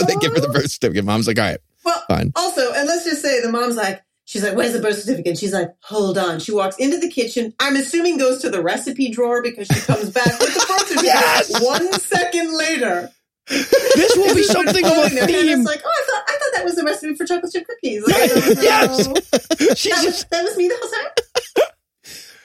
they 0.05 0.15
give 0.21 0.33
her 0.33 0.41
the 0.41 0.51
birth 0.53 0.71
certificate. 0.71 1.05
Mom's 1.05 1.27
like, 1.27 1.41
All 1.41 1.45
right, 1.47 1.59
Well, 1.85 2.05
fine. 2.09 2.31
also, 2.37 2.73
and 2.73 2.87
let's 2.87 3.05
just 3.05 3.21
say 3.21 3.43
the 3.43 3.51
mom's 3.51 3.75
like, 3.75 4.01
she's 4.27 4.45
like, 4.45 4.55
where's 4.55 4.75
the 4.75 4.81
birth 4.81 5.01
certificate? 5.03 5.39
She's 5.39 5.53
like, 5.53 5.71
hold 5.83 6.19
on. 6.19 6.39
She 6.39 6.53
walks 6.53 6.77
into 6.77 6.99
the 6.99 7.11
kitchen. 7.11 7.53
I'm 7.59 7.75
assuming 7.75 8.19
goes 8.19 8.43
to 8.43 8.51
the 8.51 8.63
recipe 8.63 9.11
drawer 9.11 9.43
because 9.43 9.67
she 9.67 9.81
comes 9.81 10.11
back 10.11 10.39
with 10.39 10.55
the 10.55 10.67
birth 10.69 10.87
certificate 10.87 11.05
Yes! 11.05 11.65
one 11.65 11.93
second 11.95 12.57
later. 12.57 13.11
This 13.49 14.17
will 14.17 14.35
be 14.35 14.43
something 14.45 14.85
of 14.85 14.91
a 14.91 14.95
floating 14.95 15.15
there, 15.15 15.25
and 15.25 15.33
theme. 15.33 15.61
It's 15.61 15.67
like, 15.69 15.81
oh, 15.85 15.89
I 15.89 16.07
thought, 16.07 16.23
I 16.29 16.39
thought 16.39 16.53
that 16.57 16.65
was 16.65 16.75
the 16.77 16.85
recipe 16.85 17.15
for 17.15 17.25
chocolate 17.25 17.53
chip 17.53 17.67
cookies. 17.67 18.03
Like, 18.09 18.31
no, 18.35 18.55
no, 18.55 18.63
Yes. 18.63 19.79
She's 19.79 19.95
That 19.95 20.05
was, 20.05 20.25
that 20.31 20.45
was 20.45 20.57
me 20.57 20.69
the 20.69 20.77
whole 20.81 20.91
time. 20.91 21.69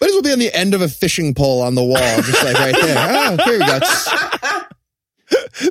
Might 0.02 0.08
as 0.08 0.14
well 0.14 0.22
be 0.22 0.32
on 0.34 0.40
the 0.40 0.54
end 0.54 0.74
of 0.74 0.82
a 0.82 0.90
fishing 0.90 1.34
pole 1.34 1.62
on 1.62 1.76
the 1.76 1.84
wall, 1.84 1.98
just 1.98 2.44
like 2.44 2.58
right 2.58 2.76
there. 2.82 2.98
Oh, 3.40 3.44
here 3.46 3.60
we 3.60 3.66
go. 3.66 3.80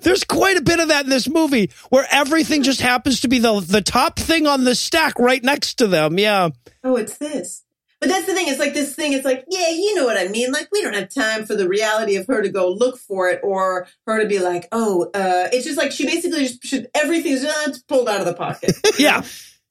there's 0.02 0.24
quite 0.24 0.56
a 0.56 0.62
bit 0.62 0.80
of 0.80 0.88
that 0.88 1.04
in 1.04 1.10
this 1.10 1.28
movie 1.28 1.70
where 1.90 2.06
everything 2.10 2.62
just 2.62 2.80
happens 2.80 3.20
to 3.20 3.28
be 3.28 3.38
the 3.38 3.60
the 3.60 3.82
top 3.82 4.18
thing 4.18 4.46
on 4.46 4.64
the 4.64 4.74
stack 4.74 5.18
right 5.18 5.42
next 5.42 5.74
to 5.74 5.86
them. 5.86 6.18
Yeah. 6.18 6.48
Oh, 6.82 6.96
it's 6.96 7.18
this. 7.18 7.61
But 8.02 8.08
that's 8.08 8.26
the 8.26 8.34
thing. 8.34 8.48
It's 8.48 8.58
like 8.58 8.74
this 8.74 8.96
thing. 8.96 9.12
It's 9.12 9.24
like, 9.24 9.44
yeah, 9.48 9.68
you 9.68 9.94
know 9.94 10.04
what 10.04 10.18
I 10.18 10.26
mean. 10.26 10.50
Like, 10.50 10.68
we 10.72 10.82
don't 10.82 10.96
have 10.96 11.08
time 11.08 11.46
for 11.46 11.54
the 11.54 11.68
reality 11.68 12.16
of 12.16 12.26
her 12.26 12.42
to 12.42 12.48
go 12.48 12.68
look 12.68 12.98
for 12.98 13.28
it 13.28 13.38
or 13.44 13.86
her 14.08 14.20
to 14.20 14.26
be 14.26 14.40
like, 14.40 14.66
oh, 14.72 15.04
uh, 15.14 15.46
it's 15.52 15.64
just 15.64 15.78
like 15.78 15.92
she 15.92 16.04
basically 16.04 16.40
just 16.48 16.64
should 16.64 16.88
everything's 16.96 17.42
just 17.42 17.86
pulled 17.86 18.08
out 18.08 18.18
of 18.18 18.26
the 18.26 18.34
pocket. 18.34 18.72
Yeah. 18.98 19.22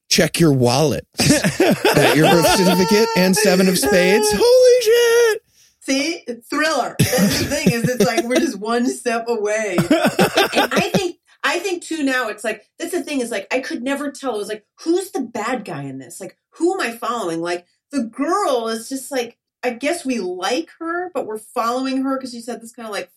Check 0.08 0.40
your 0.40 0.52
wallet. 0.52 1.06
Your 1.18 2.30
birth 2.30 2.46
certificate 2.46 3.08
and 3.16 3.36
seven 3.36 3.68
of 3.68 3.78
spades. 3.78 4.28
Holy 4.34 4.82
shit. 4.82 5.42
See, 5.80 6.24
thriller. 6.50 6.96
That's 6.98 7.38
the 7.38 7.44
thing 7.44 7.72
is, 7.72 7.88
it's 7.88 8.04
like 8.04 8.24
we're 8.24 8.36
just 8.36 8.58
one 8.58 8.86
step 8.88 9.26
away. 9.28 9.76
and 9.78 9.88
I 9.90 10.90
think, 10.92 11.16
I 11.42 11.58
think 11.58 11.82
too. 11.82 12.02
Now 12.02 12.28
it's 12.28 12.44
like 12.44 12.68
that's 12.78 12.92
the 12.92 13.02
thing 13.02 13.20
is 13.20 13.30
like 13.30 13.46
I 13.52 13.60
could 13.60 13.82
never 13.82 14.10
tell. 14.10 14.34
It 14.34 14.38
was 14.38 14.48
like 14.48 14.66
who's 14.80 15.10
the 15.12 15.20
bad 15.22 15.64
guy 15.64 15.82
in 15.82 15.98
this? 15.98 16.20
Like 16.20 16.36
who 16.50 16.74
am 16.74 16.80
I 16.80 16.96
following? 16.96 17.40
Like 17.40 17.66
the 17.92 18.04
girl 18.04 18.68
is 18.68 18.88
just 18.88 19.10
like 19.10 19.38
I 19.62 19.70
guess 19.70 20.04
we 20.04 20.18
like 20.18 20.70
her, 20.80 21.10
but 21.14 21.26
we're 21.26 21.38
following 21.38 22.02
her 22.02 22.16
because 22.16 22.32
she 22.32 22.40
said 22.40 22.60
this 22.60 22.72
kind 22.72 22.86
of 22.86 22.92
like 22.92 23.10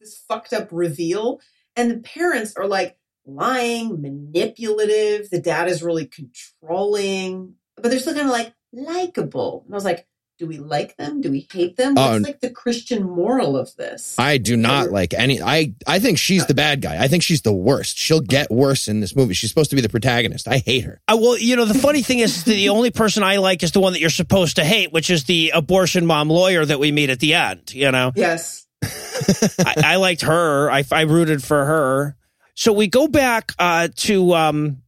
this 0.00 0.22
fucked 0.28 0.52
up 0.52 0.68
reveal, 0.70 1.40
and 1.76 1.90
the 1.90 1.98
parents 1.98 2.54
are 2.56 2.66
like 2.66 2.98
lying, 3.24 4.02
manipulative. 4.02 5.30
The 5.30 5.40
dad 5.40 5.68
is 5.68 5.82
really 5.82 6.06
controlling, 6.06 7.54
but 7.76 7.84
they're 7.84 8.00
still 8.00 8.14
kind 8.14 8.26
of 8.26 8.32
like 8.32 8.52
likable. 8.72 9.62
And 9.64 9.74
I 9.74 9.76
was 9.76 9.84
like, 9.84 10.06
do 10.42 10.48
we 10.48 10.58
like 10.58 10.96
them? 10.96 11.20
Do 11.20 11.30
we 11.30 11.46
hate 11.52 11.76
them? 11.76 11.94
Oh, 11.96 12.14
What's 12.14 12.24
like 12.24 12.40
the 12.40 12.50
Christian 12.50 13.04
moral 13.04 13.56
of 13.56 13.76
this? 13.76 14.18
I 14.18 14.38
do 14.38 14.56
not 14.56 14.90
like 14.90 15.14
any. 15.14 15.40
I 15.40 15.72
I 15.86 16.00
think 16.00 16.18
she's 16.18 16.44
the 16.46 16.54
bad 16.54 16.82
guy. 16.82 17.00
I 17.00 17.06
think 17.06 17.22
she's 17.22 17.42
the 17.42 17.52
worst. 17.52 17.96
She'll 17.96 18.18
get 18.18 18.50
worse 18.50 18.88
in 18.88 18.98
this 18.98 19.14
movie. 19.14 19.34
She's 19.34 19.50
supposed 19.50 19.70
to 19.70 19.76
be 19.76 19.82
the 19.82 19.88
protagonist. 19.88 20.48
I 20.48 20.58
hate 20.58 20.82
her. 20.82 21.00
Uh, 21.06 21.16
well, 21.20 21.38
you 21.38 21.54
know, 21.54 21.64
the 21.64 21.78
funny 21.78 22.02
thing 22.02 22.18
is 22.18 22.42
the 22.42 22.70
only 22.70 22.90
person 22.90 23.22
I 23.22 23.36
like 23.36 23.62
is 23.62 23.70
the 23.70 23.78
one 23.78 23.92
that 23.92 24.00
you're 24.00 24.10
supposed 24.10 24.56
to 24.56 24.64
hate, 24.64 24.92
which 24.92 25.10
is 25.10 25.24
the 25.24 25.52
abortion 25.54 26.06
mom 26.06 26.28
lawyer 26.28 26.64
that 26.64 26.80
we 26.80 26.90
meet 26.90 27.08
at 27.08 27.20
the 27.20 27.34
end. 27.34 27.72
You 27.72 27.92
know, 27.92 28.10
yes. 28.16 28.66
I, 28.84 29.74
I 29.84 29.96
liked 29.96 30.22
her. 30.22 30.72
I, 30.72 30.82
I 30.90 31.02
rooted 31.02 31.44
for 31.44 31.64
her. 31.64 32.16
So 32.54 32.72
we 32.72 32.88
go 32.88 33.06
back 33.06 33.52
uh, 33.60 33.90
to 33.94 34.34
um, 34.34 34.82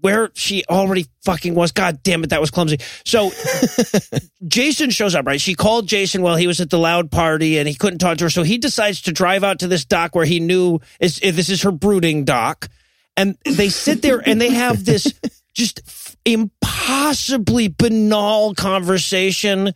where 0.00 0.30
she 0.34 0.64
already 0.68 1.06
fucking 1.24 1.54
was. 1.54 1.72
God 1.72 2.02
damn 2.02 2.22
it, 2.24 2.30
that 2.30 2.40
was 2.40 2.50
clumsy. 2.50 2.78
So 3.04 3.30
Jason 4.46 4.90
shows 4.90 5.14
up, 5.14 5.26
right? 5.26 5.40
She 5.40 5.54
called 5.54 5.86
Jason 5.86 6.22
while 6.22 6.36
he 6.36 6.46
was 6.46 6.60
at 6.60 6.70
the 6.70 6.78
loud 6.78 7.10
party 7.10 7.58
and 7.58 7.68
he 7.68 7.74
couldn't 7.74 7.98
talk 7.98 8.18
to 8.18 8.24
her. 8.24 8.30
So 8.30 8.42
he 8.42 8.58
decides 8.58 9.02
to 9.02 9.12
drive 9.12 9.44
out 9.44 9.60
to 9.60 9.68
this 9.68 9.84
dock 9.84 10.14
where 10.14 10.24
he 10.24 10.40
knew 10.40 10.80
is 11.00 11.18
this 11.20 11.48
is 11.48 11.62
her 11.62 11.72
brooding 11.72 12.24
dock. 12.24 12.68
And 13.16 13.36
they 13.44 13.68
sit 13.68 14.02
there 14.02 14.22
and 14.24 14.40
they 14.40 14.50
have 14.50 14.84
this 14.84 15.12
just 15.54 15.80
impossibly 16.24 17.68
banal 17.68 18.54
conversation. 18.54 19.68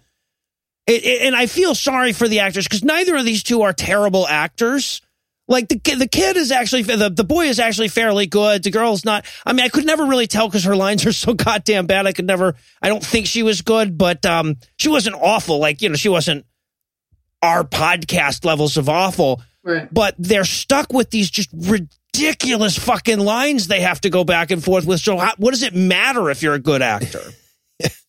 It, 0.87 1.05
it- 1.05 1.23
and 1.23 1.35
I 1.35 1.47
feel 1.47 1.75
sorry 1.75 2.13
for 2.13 2.29
the 2.29 2.41
actors 2.41 2.67
because 2.69 2.85
neither 2.85 3.17
of 3.17 3.25
these 3.25 3.43
two 3.43 3.63
are 3.63 3.73
terrible 3.73 4.27
actors. 4.27 5.01
Like 5.49 5.69
the 5.69 5.79
kid, 5.79 5.99
the 5.99 6.09
kid 6.09 6.37
is 6.37 6.53
actually 6.53 6.83
the 6.83 7.11
the 7.11 7.25
boy 7.25 7.47
is 7.47 7.59
actually 7.59 7.89
fairly 7.89 8.27
good. 8.27 8.63
The 8.63 8.71
girl's 8.71 9.05
not. 9.05 9.27
I 9.45 9.53
mean, 9.53 9.65
I 9.65 9.69
could 9.69 9.85
never 9.85 10.07
really 10.07 10.27
tell 10.27 10.49
because 10.49 10.65
her 10.65 10.77
lines 10.77 11.05
are 11.05 11.13
so 11.13 11.35
goddamn 11.35 11.87
bad. 11.87 12.07
I 12.07 12.13
could 12.13 12.27
never. 12.27 12.55
I 12.81 12.89
don't 12.89 13.05
think 13.05 13.27
she 13.27 13.43
was 13.43 13.63
good, 13.63 13.99
but 13.99 14.25
um, 14.25 14.57
she 14.79 14.89
wasn't 14.89 15.17
awful. 15.17 15.59
Like 15.59 15.83
you 15.83 15.89
know, 15.89 15.97
she 15.97 16.09
wasn't 16.09 16.47
our 17.43 17.65
podcast 17.65 18.45
levels 18.45 18.77
of 18.77 18.89
awful. 18.89 19.43
Right. 19.65 19.93
But 19.93 20.15
they're 20.19 20.45
stuck 20.45 20.93
with 20.93 21.11
these 21.11 21.31
just 21.31 21.51
ridiculous 21.53 22.79
fucking 22.79 23.21
lines 23.21 23.69
they 23.69 23.81
have 23.81 24.01
to 24.03 24.11
go 24.11 24.25
back 24.25 24.51
and 24.51 24.63
forth 24.63 24.87
with. 24.87 25.01
So 25.01 25.19
how, 25.19 25.35
what 25.39 25.53
does 25.53 25.63
it 25.63 25.75
matter 25.75 26.31
if 26.31 26.43
you're 26.43 26.55
a 26.55 26.59
good 26.61 26.83
actor? 26.83 27.23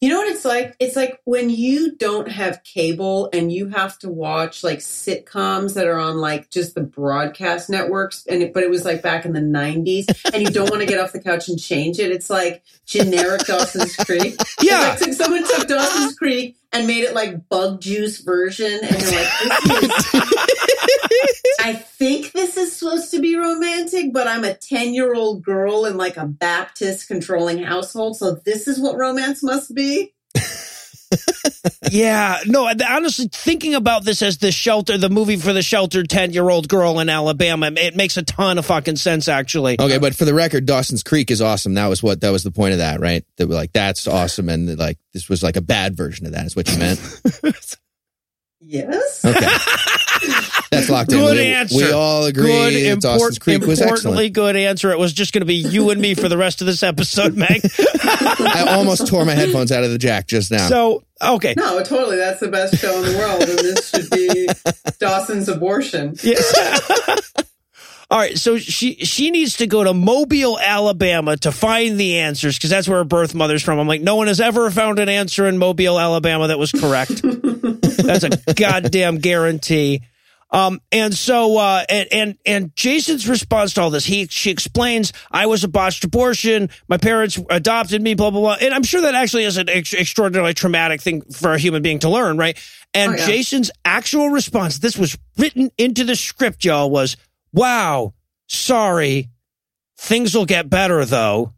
You 0.02 0.10
know 0.10 0.18
what 0.18 0.28
it's 0.28 0.44
like? 0.44 0.76
It's 0.80 0.96
like 0.96 1.22
when 1.24 1.50
you 1.50 1.96
don't 1.96 2.30
have 2.30 2.64
cable 2.64 3.30
and 3.32 3.52
you 3.52 3.70
have 3.70 3.98
to 4.00 4.10
watch 4.10 4.64
like 4.64 4.80
sitcoms 4.80 5.76
that 5.76 5.88
are 5.88 5.98
on 5.98 6.18
like 6.18 6.50
just 6.50 6.76
the 6.76 6.82
broadcast 6.82 7.70
networks. 7.70 8.26
And 8.28 8.44
it, 8.44 8.54
but 8.54 8.64
it 8.64 8.70
was 8.70 8.84
like 8.84 9.02
back 9.02 9.26
in 9.26 9.34
the 9.34 9.40
'90s, 9.40 10.06
and 10.34 10.44
you 10.44 10.50
don't 10.50 10.70
want 10.70 10.82
to 10.82 10.86
get 10.86 11.00
off 11.00 11.14
the 11.14 11.22
couch 11.22 11.48
and 11.48 11.58
change 11.58 12.00
it. 12.00 12.12
It's 12.12 12.30
like 12.30 12.64
generic 12.86 13.42
Dawson's 13.46 13.96
Creek. 13.96 14.36
Yeah. 14.62 14.94
It's 14.94 15.02
like 15.02 15.14
someone 15.14 15.46
took 15.48 15.68
Dawson's 15.68 16.16
Creek 16.16 16.58
and 16.74 16.88
made 16.88 17.04
it 17.04 17.14
like 17.14 17.48
bug 17.48 17.80
juice 17.80 18.20
version, 18.20 18.80
and 18.82 19.02
you're 19.02 19.12
like, 19.12 19.30
this 19.40 20.14
is. 20.14 20.24
I 21.60 21.74
think 21.74 22.34
this 22.34 22.58
is 22.58 22.76
supposed 22.76 23.12
to 23.12 23.22
be 23.22 23.38
romantic, 23.38 24.12
but 24.12 24.28
I'm 24.28 24.44
a 24.44 24.54
10 24.54 24.94
year 24.94 25.14
old 25.14 25.44
girl 25.44 25.86
in 25.86 25.96
like 25.96 26.18
a 26.18 26.26
Baptist 26.26 27.08
controlling 27.08 27.64
household. 27.64 28.18
So 28.18 28.36
this 28.44 28.68
is 28.68 28.80
what 28.80 28.98
romance 28.98 29.42
must 29.42 29.74
be. 29.74 30.14
yeah, 31.92 32.40
no. 32.46 32.68
Honestly, 32.68 33.28
thinking 33.32 33.76
about 33.76 34.04
this 34.04 34.22
as 34.22 34.38
the 34.38 34.52
shelter, 34.52 34.98
the 34.98 35.10
movie 35.10 35.38
for 35.38 35.54
the 35.54 35.62
sheltered 35.62 36.10
ten-year-old 36.10 36.68
girl 36.68 37.00
in 37.00 37.10
Alabama, 37.10 37.72
it 37.76 37.96
makes 37.96 38.18
a 38.18 38.24
ton 38.24 38.58
of 38.58 38.66
fucking 38.66 38.96
sense. 38.96 39.28
Actually, 39.28 39.80
Okay, 39.80 39.98
but 39.98 40.16
for 40.16 40.26
the 40.26 40.34
record, 40.34 40.66
Dawson's 40.66 41.04
Creek 41.04 41.32
is 41.32 41.42
awesome. 41.42 41.74
That 41.76 41.88
was 41.88 42.02
what 42.02 42.22
that 42.22 42.32
was 42.32 42.44
the 42.44 42.52
point 42.52 42.74
of 42.74 42.80
that, 42.80 43.00
right? 43.00 43.24
That 43.38 43.48
we're 43.48 43.56
like 43.56 43.74
that's 43.74 44.08
awesome, 44.08 44.50
and 44.50 44.78
like 44.78 44.98
this 45.14 45.30
was 45.30 45.44
like 45.44 45.56
a 45.56 45.62
bad 45.62 45.96
version 45.96 46.26
of 46.26 46.34
that. 46.34 46.46
Is 46.46 46.56
what 46.56 46.72
you 46.72 46.78
meant? 46.80 47.00
Yes. 48.66 49.24
Okay, 49.26 49.40
that's 50.72 50.90
locked 50.90 51.12
in. 51.12 51.20
Good 51.20 51.38
we, 51.38 51.46
answer. 51.46 51.76
We 51.76 51.92
all 51.92 52.26
agree. 52.26 52.44
good, 52.46 52.74
that 52.74 52.80
import, 52.80 53.02
Dawson's 53.02 53.40
Creek 53.40 53.62
was 53.62 53.80
importantly 53.82 54.28
excellent. 54.28 54.34
good 54.34 54.56
answer. 54.56 54.92
It 54.92 55.00
was 55.00 55.14
just 55.14 55.34
going 55.34 55.42
to 55.42 55.46
be 55.46 55.56
you 55.56 55.90
and 55.90 56.02
me 56.02 56.14
for 56.16 56.30
the 56.30 56.38
rest 56.38 56.62
of 56.62 56.68
this 56.68 56.82
episode, 56.84 57.36
Meg. 57.36 57.62
I 58.04 58.66
almost 58.70 59.08
tore 59.08 59.26
my 59.26 59.34
headphones 59.34 59.72
out 59.72 59.84
of 59.84 59.92
the 59.92 59.98
jack 59.98 60.28
just 60.28 60.52
now. 60.52 60.68
so, 60.68 61.04
okay, 61.22 61.54
No, 61.58 61.84
totally. 61.84 62.18
That's 62.18 62.40
the 62.40 62.48
best 62.48 62.78
show 62.78 62.96
in 62.98 63.12
the 63.12 63.18
world. 63.18 63.42
And 63.44 63.60
this 63.60 63.90
should 63.90 64.10
be 64.10 64.48
Dawson's 65.00 65.50
abortion. 65.50 66.16
Yeah. 66.24 66.38
All 68.12 68.20
right, 68.20 68.38
so 68.38 68.60
she 68.60 68.96
she 69.06 69.32
needs 69.32 69.58
to 69.58 69.66
go 69.66 69.84
to 69.84 69.92
Mobile, 69.92 70.60
Alabama 70.60 71.36
to 71.38 71.52
find 71.52 72.00
the 72.00 72.20
answers 72.20 72.56
because 72.58 72.70
that's 72.70 72.88
where 72.88 73.00
her 73.00 73.04
birth 73.04 73.34
mother's 73.34 73.64
from. 73.64 73.80
I'm 73.80 73.88
like, 73.88 74.02
no 74.02 74.18
one 74.18 74.28
has 74.28 74.40
ever 74.40 74.70
found 74.70 75.00
an 75.00 75.10
answer 75.10 75.48
in 75.48 75.58
Mobile, 75.58 76.00
Alabama 76.00 76.48
that 76.50 76.60
was 76.60 76.72
correct. 76.72 77.24
That's 77.98 78.24
a 78.24 78.54
goddamn 78.54 79.18
guarantee. 79.18 80.02
Um, 80.52 80.82
and 80.92 81.16
so, 81.16 81.58
uh, 81.58 81.84
and, 81.90 82.08
and, 82.12 82.38
and 82.46 82.76
Jason's 82.76 83.28
response 83.28 83.74
to 83.74 83.82
all 83.82 83.90
this, 83.90 84.06
he, 84.06 84.28
she 84.28 84.52
explains, 84.52 85.12
I 85.32 85.48
was 85.48 85.64
a 85.64 85.68
botched 85.68 86.04
abortion. 86.04 86.70
My 86.88 86.98
parents 86.98 87.40
adopted 87.50 88.04
me, 88.04 88.14
blah, 88.14 88.30
blah, 88.30 88.40
blah. 88.40 88.58
And 88.62 88.72
I'm 88.72 88.84
sure 88.84 89.02
that 89.02 89.16
actually 89.16 89.46
is 89.46 89.58
an 89.58 89.68
ex- 89.68 89.96
extraordinarily 89.96 90.54
traumatic 90.54 91.02
thing 91.02 91.24
for 91.24 91.54
a 91.54 91.58
human 91.58 91.82
being 91.82 91.98
to 92.00 92.10
learn, 92.10 92.38
right? 92.38 92.56
And 92.94 93.14
Oh, 93.14 93.16
yeah. 93.16 93.26
Jason's 93.26 93.72
actual 93.84 94.30
response, 94.30 94.78
this 94.78 94.96
was 94.96 95.18
written 95.40 95.72
into 95.80 96.04
the 96.04 96.16
script, 96.16 96.64
y'all, 96.64 96.92
was, 96.92 97.18
wow, 97.52 98.14
sorry. 98.46 99.30
Things 99.98 100.36
will 100.36 100.46
get 100.46 100.70
better 100.70 101.04
though. 101.04 101.54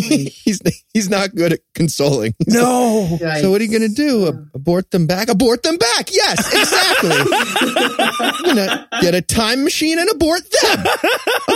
he's 0.44 0.60
he's 0.92 1.08
not 1.08 1.34
good 1.34 1.52
at 1.54 1.60
consoling. 1.74 2.34
No. 2.46 3.18
So 3.40 3.50
what 3.50 3.60
are 3.60 3.64
you 3.64 3.70
going 3.70 3.88
to 3.88 3.94
do? 3.94 4.28
Ab- 4.28 4.50
abort 4.54 4.90
them 4.90 5.06
back? 5.06 5.28
Abort 5.28 5.62
them 5.62 5.76
back? 5.76 6.08
Yes, 6.12 6.52
exactly. 6.52 7.10
I'm 8.20 8.44
going 8.44 8.56
to 8.56 8.88
get 9.00 9.14
a 9.14 9.20
time 9.22 9.64
machine 9.64 9.98
and 9.98 10.08
abort 10.10 10.42
them. 10.50 10.86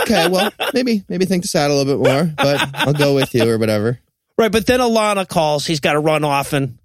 Okay, 0.01 0.27
well, 0.29 0.51
maybe 0.73 1.03
maybe 1.09 1.25
think 1.25 1.43
this 1.43 1.55
out 1.55 1.71
a 1.71 1.73
little 1.73 1.97
bit 1.97 2.03
more, 2.09 2.31
but 2.37 2.69
I'll 2.73 2.93
go 2.93 3.15
with 3.15 3.33
you 3.33 3.49
or 3.49 3.57
whatever. 3.57 3.99
Right. 4.37 4.51
But 4.51 4.65
then 4.65 4.79
Alana 4.79 5.27
calls. 5.27 5.65
He's 5.65 5.79
got 5.79 5.93
to 5.93 5.99
run 5.99 6.23
off 6.23 6.53
and 6.53 6.77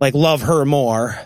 like 0.00 0.14
love 0.14 0.42
her 0.42 0.64
more. 0.64 1.18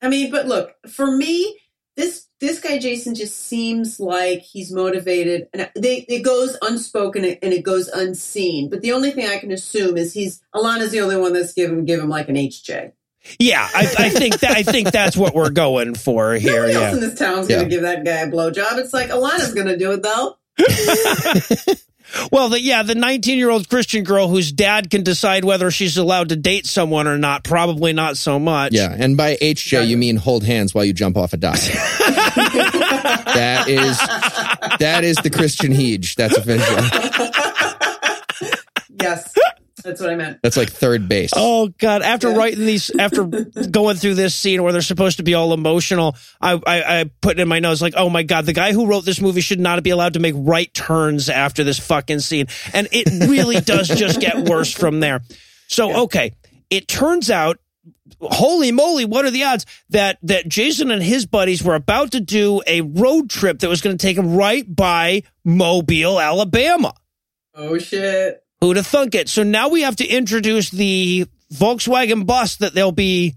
I 0.00 0.08
mean, 0.08 0.30
but 0.30 0.46
look, 0.46 0.72
for 0.88 1.06
me, 1.06 1.58
this 1.96 2.26
this 2.42 2.58
guy 2.58 2.76
Jason 2.78 3.14
just 3.14 3.46
seems 3.46 4.00
like 4.00 4.40
he's 4.40 4.72
motivated, 4.72 5.48
and 5.54 5.70
they 5.76 5.98
it 6.08 6.22
goes 6.22 6.56
unspoken 6.60 7.24
and 7.24 7.52
it 7.52 7.62
goes 7.62 7.86
unseen. 7.88 8.68
But 8.68 8.82
the 8.82 8.92
only 8.92 9.12
thing 9.12 9.28
I 9.28 9.38
can 9.38 9.52
assume 9.52 9.96
is 9.96 10.12
he's 10.12 10.42
Alana's 10.54 10.90
the 10.90 11.00
only 11.00 11.16
one 11.16 11.32
that's 11.32 11.52
given 11.52 11.84
give 11.84 12.00
him 12.00 12.08
like 12.08 12.28
an 12.28 12.34
HJ. 12.34 12.92
Yeah, 13.38 13.66
I, 13.72 13.94
I 13.96 14.08
think 14.10 14.40
that 14.40 14.56
I 14.56 14.64
think 14.64 14.90
that's 14.90 15.16
what 15.16 15.34
we're 15.34 15.50
going 15.50 15.94
for 15.94 16.34
here. 16.34 16.66
Nobody 16.66 16.74
else 16.74 16.94
in 16.94 17.00
this 17.00 17.16
town's 17.18 17.48
Yeah. 17.48 17.58
gonna 17.58 17.68
give 17.68 17.82
that 17.82 18.04
guy 18.04 18.18
a 18.22 18.26
blowjob. 18.30 18.78
It's 18.78 18.92
like 18.92 19.10
Alana's 19.10 19.54
gonna 19.54 19.76
do 19.76 19.92
it 19.92 20.02
though. 20.02 20.36
Well, 22.30 22.50
the, 22.50 22.60
yeah, 22.60 22.82
the 22.82 22.94
19 22.94 23.38
year 23.38 23.48
old 23.50 23.68
Christian 23.68 24.04
girl 24.04 24.28
whose 24.28 24.52
dad 24.52 24.90
can 24.90 25.02
decide 25.02 25.44
whether 25.46 25.70
she's 25.70 25.96
allowed 25.96 26.28
to 26.28 26.36
date 26.36 26.66
someone 26.66 27.08
or 27.08 27.16
not. 27.16 27.42
Probably 27.42 27.92
not 27.94 28.18
so 28.18 28.38
much. 28.38 28.72
Yeah, 28.74 28.94
and 28.96 29.16
by 29.16 29.36
HJ 29.36 29.86
you 29.88 29.96
mean 29.96 30.16
hold 30.16 30.44
hands 30.44 30.74
while 30.74 30.84
you 30.84 30.92
jump 30.92 31.16
off 31.16 31.32
a 31.32 31.38
dock. 31.38 31.58
that 33.34 33.64
is 33.68 33.98
that 34.78 35.04
is 35.04 35.16
the 35.18 35.30
Christian 35.30 35.72
Hege. 35.72 36.14
That's 36.14 36.36
official. 36.36 36.76
Yes, 39.00 39.32
that's 39.82 40.00
what 40.00 40.10
I 40.10 40.14
meant. 40.14 40.38
That's 40.42 40.56
like 40.56 40.70
third 40.70 41.08
base. 41.08 41.30
Oh 41.34 41.68
God! 41.78 42.02
After 42.02 42.30
Yeah. 42.30 42.36
writing 42.36 42.66
these, 42.66 42.90
after 42.98 43.24
going 43.24 43.96
through 43.96 44.14
this 44.14 44.34
scene 44.34 44.62
where 44.62 44.72
they're 44.72 44.82
supposed 44.82 45.16
to 45.16 45.22
be 45.22 45.34
all 45.34 45.52
emotional, 45.52 46.14
I, 46.40 46.52
I 46.66 47.00
I 47.00 47.04
put 47.20 47.40
in 47.40 47.48
my 47.48 47.58
nose 47.58 47.82
like, 47.82 47.94
oh 47.96 48.08
my 48.08 48.22
God, 48.22 48.46
the 48.46 48.52
guy 48.52 48.72
who 48.72 48.86
wrote 48.86 49.04
this 49.04 49.20
movie 49.20 49.40
should 49.40 49.60
not 49.60 49.82
be 49.82 49.90
allowed 49.90 50.12
to 50.14 50.20
make 50.20 50.34
right 50.36 50.72
turns 50.72 51.28
after 51.28 51.64
this 51.64 51.78
fucking 51.78 52.20
scene, 52.20 52.46
and 52.72 52.86
it 52.92 53.28
really 53.28 53.60
does 53.60 53.88
just 53.88 54.20
get 54.20 54.48
worse 54.48 54.72
from 54.72 55.00
there. 55.00 55.20
So 55.68 56.02
okay, 56.04 56.32
it 56.70 56.86
turns 56.86 57.30
out, 57.30 57.58
holy 58.22 58.72
moly, 58.72 59.04
what 59.04 59.24
are 59.24 59.30
the 59.30 59.44
odds 59.44 59.66
that 59.90 60.18
that 60.22 60.48
Jason 60.48 60.90
and 60.90 61.02
his 61.02 61.26
buddies 61.26 61.62
were 61.62 61.74
about 61.74 62.12
to 62.12 62.20
do 62.20 62.62
a 62.66 62.80
road 62.80 63.30
trip 63.30 63.60
that 63.60 63.68
was 63.68 63.80
going 63.80 63.96
to 63.96 64.06
take 64.06 64.16
them 64.16 64.34
right 64.34 64.64
by 64.74 65.22
Mobile, 65.44 66.20
Alabama? 66.20 66.94
Oh 67.54 67.78
shit! 67.78 68.42
Who'd 68.60 68.76
have 68.76 68.86
thunk 68.86 69.14
it? 69.14 69.28
So 69.28 69.42
now 69.42 69.68
we 69.68 69.82
have 69.82 69.96
to 69.96 70.06
introduce 70.06 70.70
the 70.70 71.26
Volkswagen 71.52 72.26
bus 72.26 72.56
that 72.56 72.74
they'll 72.74 72.92
be 72.92 73.34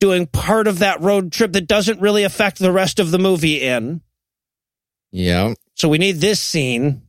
doing 0.00 0.26
part 0.26 0.66
of 0.66 0.80
that 0.80 1.00
road 1.00 1.32
trip 1.32 1.52
that 1.52 1.66
doesn't 1.66 2.00
really 2.00 2.24
affect 2.24 2.58
the 2.58 2.72
rest 2.72 2.98
of 2.98 3.10
the 3.10 3.18
movie 3.18 3.62
in. 3.62 4.00
Yeah. 5.12 5.54
So 5.74 5.88
we 5.88 5.98
need 5.98 6.16
this 6.16 6.40
scene. 6.40 7.02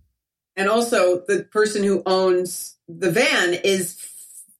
And 0.56 0.70
also, 0.70 1.20
the 1.28 1.44
person 1.44 1.84
who 1.84 2.02
owns 2.06 2.76
the 2.88 3.12
van 3.12 3.54
is 3.54 3.98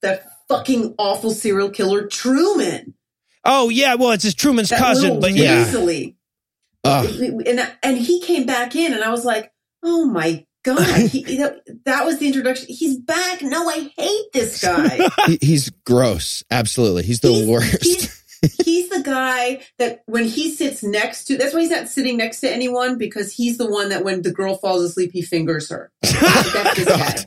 that 0.02 0.26
fucking 0.48 0.94
awful 0.98 1.30
serial 1.30 1.70
killer 1.70 2.06
Truman. 2.06 2.94
Oh 3.44 3.68
yeah, 3.68 3.94
well 3.94 4.10
it's 4.12 4.24
his 4.24 4.34
Truman's 4.34 4.70
That 4.70 4.78
cousin, 4.80 5.04
little 5.04 5.20
but 5.20 5.32
yeah. 5.32 5.64
weaselly. 5.64 6.14
Ugh. 6.84 7.06
And 7.46 7.72
and 7.82 7.98
he 7.98 8.20
came 8.20 8.46
back 8.46 8.74
in, 8.76 8.92
and 8.92 9.02
I 9.04 9.10
was 9.10 9.24
like, 9.24 9.52
oh 9.82 10.04
my 10.06 10.44
god, 10.64 10.84
he, 11.10 11.36
that, 11.38 11.60
that 11.84 12.04
was 12.06 12.18
the 12.18 12.26
introduction. 12.26 12.66
He's 12.68 12.96
back. 12.98 13.42
No, 13.42 13.68
I 13.68 13.90
hate 13.96 14.32
this 14.32 14.60
guy. 14.64 15.08
He, 15.26 15.38
he's 15.40 15.70
gross. 15.84 16.44
Absolutely. 16.50 17.02
He's 17.04 17.20
the 17.20 17.28
He's- 17.32 17.48
worst. 17.48 17.82
He's, 17.84 18.22
he's 18.64 18.88
the 18.90 19.02
guy 19.02 19.60
that 19.78 20.02
when 20.06 20.24
he 20.24 20.52
sits 20.54 20.82
next 20.82 21.24
to, 21.24 21.36
that's 21.38 21.54
why 21.54 21.60
he's 21.60 21.70
not 21.70 21.88
sitting 21.88 22.16
next 22.16 22.40
to 22.40 22.50
anyone 22.52 22.98
because 22.98 23.32
he's 23.32 23.58
the 23.58 23.68
one 23.68 23.88
that 23.88 24.04
when 24.04 24.22
the 24.22 24.30
girl 24.32 24.56
falls 24.56 24.82
asleep, 24.82 25.10
he 25.12 25.22
fingers 25.22 25.70
her. 25.70 25.90
That's 26.02 26.76
his 26.76 26.86
guy. 26.86 27.24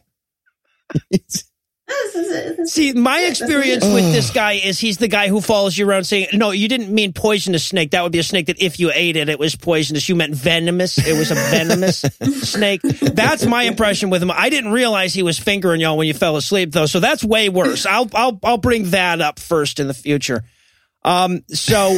See, 2.66 2.94
my 2.94 3.22
experience 3.22 3.84
with 3.86 4.12
this 4.12 4.32
guy 4.32 4.54
is 4.54 4.80
he's 4.80 4.98
the 4.98 5.08
guy 5.08 5.28
who 5.28 5.42
follows 5.42 5.78
you 5.78 5.88
around 5.90 6.04
saying, 6.04 6.28
"No, 6.34 6.52
you 6.52 6.68
didn't 6.68 6.94
mean 6.94 7.14
poisonous 7.14 7.64
snake. 7.64 7.92
That 7.92 8.04
would 8.04 8.12
be 8.12 8.20
a 8.20 8.24
snake 8.24 8.48
that 8.48 8.62
if 8.62 8.80
you 8.80 8.92
ate 8.94 9.16
it, 9.16 9.30
it 9.30 9.40
was 9.40 9.56
poisonous. 9.56 10.08
You 10.10 10.16
meant 10.16 10.36
venomous. 10.36 10.98
It 10.98 11.18
was 11.18 11.32
a 11.32 11.36
venomous 11.36 12.00
snake." 12.44 12.82
That's 12.82 13.46
my 13.46 13.64
impression 13.64 14.10
with 14.10 14.22
him. 14.22 14.32
I 14.32 14.50
didn't 14.50 14.72
realize 14.72 15.14
he 15.14 15.24
was 15.24 15.40
fingering 15.40 15.82
y'all 15.82 15.98
when 15.98 16.08
you 16.08 16.14
fell 16.14 16.38
asleep, 16.38 16.72
though. 16.72 16.86
So 16.86 17.00
that's 17.00 17.24
way 17.24 17.50
worse. 17.50 17.86
I'll 17.86 18.10
I'll 18.14 18.40
I'll 18.44 18.58
bring 18.58 18.92
that 18.92 19.22
up 19.22 19.40
first 19.40 19.80
in 19.80 19.88
the 19.88 19.94
future. 19.94 20.44
Um. 21.04 21.44
So. 21.50 21.98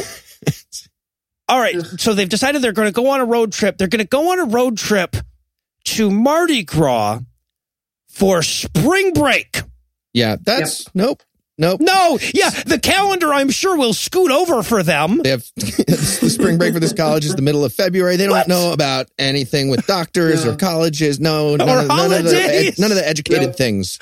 All 1.48 1.60
right, 1.60 1.74
so 1.98 2.14
they've 2.14 2.28
decided 2.28 2.62
they're 2.62 2.72
going 2.72 2.88
to 2.88 2.92
go 2.92 3.08
on 3.08 3.20
a 3.20 3.26
road 3.26 3.52
trip. 3.52 3.76
They're 3.76 3.88
going 3.88 3.98
to 3.98 4.08
go 4.08 4.32
on 4.32 4.38
a 4.38 4.44
road 4.44 4.78
trip 4.78 5.16
to 5.84 6.10
Mardi 6.10 6.62
Gras 6.62 7.20
for 8.08 8.42
spring 8.42 9.12
break. 9.12 9.60
Yeah. 10.12 10.36
That's 10.40 10.92
nope. 10.94 11.22
Nope. 11.58 11.80
No, 11.82 12.18
yeah, 12.32 12.48
the 12.48 12.80
calendar 12.82 13.32
I'm 13.32 13.50
sure 13.50 13.76
will 13.76 13.92
scoot 13.92 14.30
over 14.30 14.62
for 14.62 14.82
them. 14.82 15.18
They 15.22 15.28
have 15.30 15.44
the 15.56 16.30
spring 16.32 16.56
break 16.56 16.72
for 16.72 16.80
this 16.80 16.94
college 16.94 17.26
is 17.26 17.36
the 17.36 17.42
middle 17.42 17.62
of 17.64 17.74
February. 17.74 18.16
They 18.16 18.24
don't 18.24 18.32
What? 18.32 18.48
know 18.48 18.72
about 18.72 19.08
anything 19.18 19.68
with 19.68 19.86
doctors 19.86 20.44
No. 20.46 20.52
or 20.52 20.56
colleges. 20.56 21.20
No, 21.20 21.54
none, 21.54 21.68
Or 21.68 21.80
of, 21.80 21.86
none, 21.88 22.04
of 22.12 22.24
the, 22.24 22.30
holidays. 22.32 22.78
none 22.78 22.90
of 22.90 22.96
the 22.96 23.06
educated 23.06 23.48
No. 23.48 23.52
things 23.52 23.98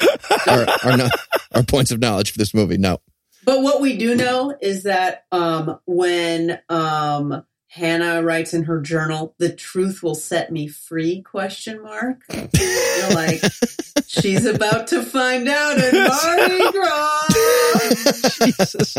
are, 0.47 0.65
are, 0.85 0.97
not, 0.97 1.11
are 1.53 1.65
points 1.65 1.91
of 1.91 1.99
knowledge 1.99 2.31
for 2.31 2.39
this 2.39 2.55
movie. 2.55 2.79
No. 2.79 3.01
But 3.45 3.63
what 3.63 3.81
we 3.81 3.97
do 3.97 4.15
know 4.15 4.57
is 4.63 4.85
that 4.85 5.25
um, 5.33 5.81
when 5.87 6.61
um, 6.69 7.45
Hannah 7.73 8.21
writes 8.21 8.53
in 8.53 8.65
her 8.65 8.81
journal, 8.81 9.35
"The 9.39 9.53
truth 9.53 10.03
will 10.03 10.17
set 10.17 10.51
me 10.51 10.67
free?" 10.67 11.23
Question 11.23 11.81
mark. 11.83 12.23
You're 12.29 13.15
like, 13.15 13.41
she's 14.09 14.45
about 14.45 14.89
to 14.89 15.05
find 15.05 15.49
out 15.49 15.79
at 15.79 15.95
Mardi 15.95 16.73
Gras. 16.73 17.27
Jesus. 18.45 18.97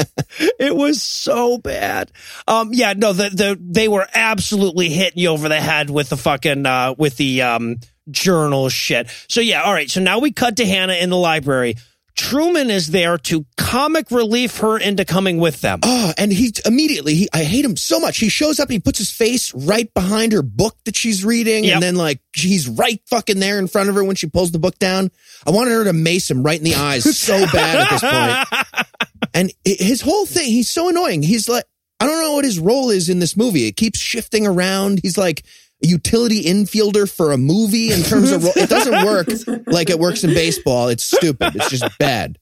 It 0.57 0.73
was 0.73 1.01
so 1.01 1.57
bad. 1.57 2.13
Um, 2.47 2.69
yeah, 2.71 2.93
no, 2.93 3.11
the, 3.11 3.29
the, 3.29 3.59
they 3.59 3.89
were 3.89 4.07
absolutely 4.13 4.87
hitting 4.89 5.21
you 5.21 5.29
over 5.29 5.49
the 5.49 5.59
head 5.59 5.89
with 5.89 6.07
the 6.07 6.17
fucking, 6.17 6.65
uh, 6.65 6.95
with 6.97 7.17
the, 7.17 7.41
um, 7.41 7.75
journal 8.09 8.69
shit. 8.69 9.09
So 9.27 9.41
yeah, 9.41 9.63
all 9.63 9.73
right. 9.73 9.89
So 9.89 10.01
now 10.01 10.19
we 10.19 10.31
cut 10.31 10.57
to 10.57 10.65
Hannah 10.65 10.93
in 10.93 11.09
the 11.09 11.17
library. 11.17 11.75
Truman 12.21 12.69
is 12.69 12.91
there 12.91 13.17
to 13.17 13.47
comic 13.57 14.11
relief 14.11 14.57
her 14.57 14.77
into 14.77 15.03
coming 15.05 15.39
with 15.39 15.61
them. 15.61 15.79
Oh, 15.81 16.13
and 16.19 16.31
he 16.31 16.53
immediately, 16.67 17.15
he, 17.15 17.29
I 17.33 17.43
hate 17.43 17.65
him 17.65 17.75
so 17.75 17.99
much. 17.99 18.19
He 18.19 18.29
shows 18.29 18.59
up 18.59 18.69
and 18.69 18.73
he 18.73 18.79
puts 18.79 18.99
his 18.99 19.09
face 19.09 19.51
right 19.55 19.91
behind 19.91 20.31
her 20.33 20.43
book 20.43 20.77
that 20.85 20.95
she's 20.95 21.25
reading. 21.25 21.63
Yep. 21.63 21.73
And 21.73 21.83
then 21.83 21.95
like, 21.95 22.21
he's 22.35 22.69
right 22.69 23.01
fucking 23.07 23.39
there 23.39 23.57
in 23.57 23.65
front 23.65 23.89
of 23.89 23.95
her 23.95 24.03
when 24.03 24.15
she 24.15 24.27
pulls 24.27 24.51
the 24.51 24.59
book 24.59 24.77
down. 24.77 25.09
I 25.47 25.49
wanted 25.49 25.71
her 25.71 25.85
to 25.85 25.93
mace 25.93 26.29
him 26.29 26.43
right 26.43 26.59
in 26.59 26.63
the 26.63 26.75
eyes 26.75 27.17
so 27.17 27.43
bad 27.51 27.79
at 27.79 27.89
this 27.89 28.01
point. 28.01 29.27
And 29.33 29.51
his 29.65 30.01
whole 30.01 30.27
thing, 30.27 30.45
he's 30.45 30.69
so 30.69 30.89
annoying. 30.89 31.23
He's 31.23 31.49
like, 31.49 31.65
I 31.99 32.05
don't 32.05 32.21
know 32.21 32.33
what 32.33 32.45
his 32.45 32.59
role 32.59 32.91
is 32.91 33.09
in 33.09 33.17
this 33.17 33.35
movie. 33.35 33.65
It 33.65 33.77
keeps 33.77 33.97
shifting 33.97 34.45
around. 34.45 34.99
He's 35.01 35.17
like 35.17 35.43
utility 35.81 36.43
infielder 36.43 37.09
for 37.09 37.31
a 37.31 37.37
movie 37.37 37.91
in 37.91 38.03
terms 38.03 38.31
of 38.31 38.43
role. 38.43 38.53
It 38.55 38.69
doesn't 38.69 39.05
work 39.05 39.27
like 39.67 39.89
it 39.89 39.99
works 39.99 40.23
in 40.23 40.33
baseball. 40.33 40.89
It's 40.89 41.03
stupid. 41.03 41.55
It's 41.55 41.69
just 41.69 41.97
bad. 41.97 42.37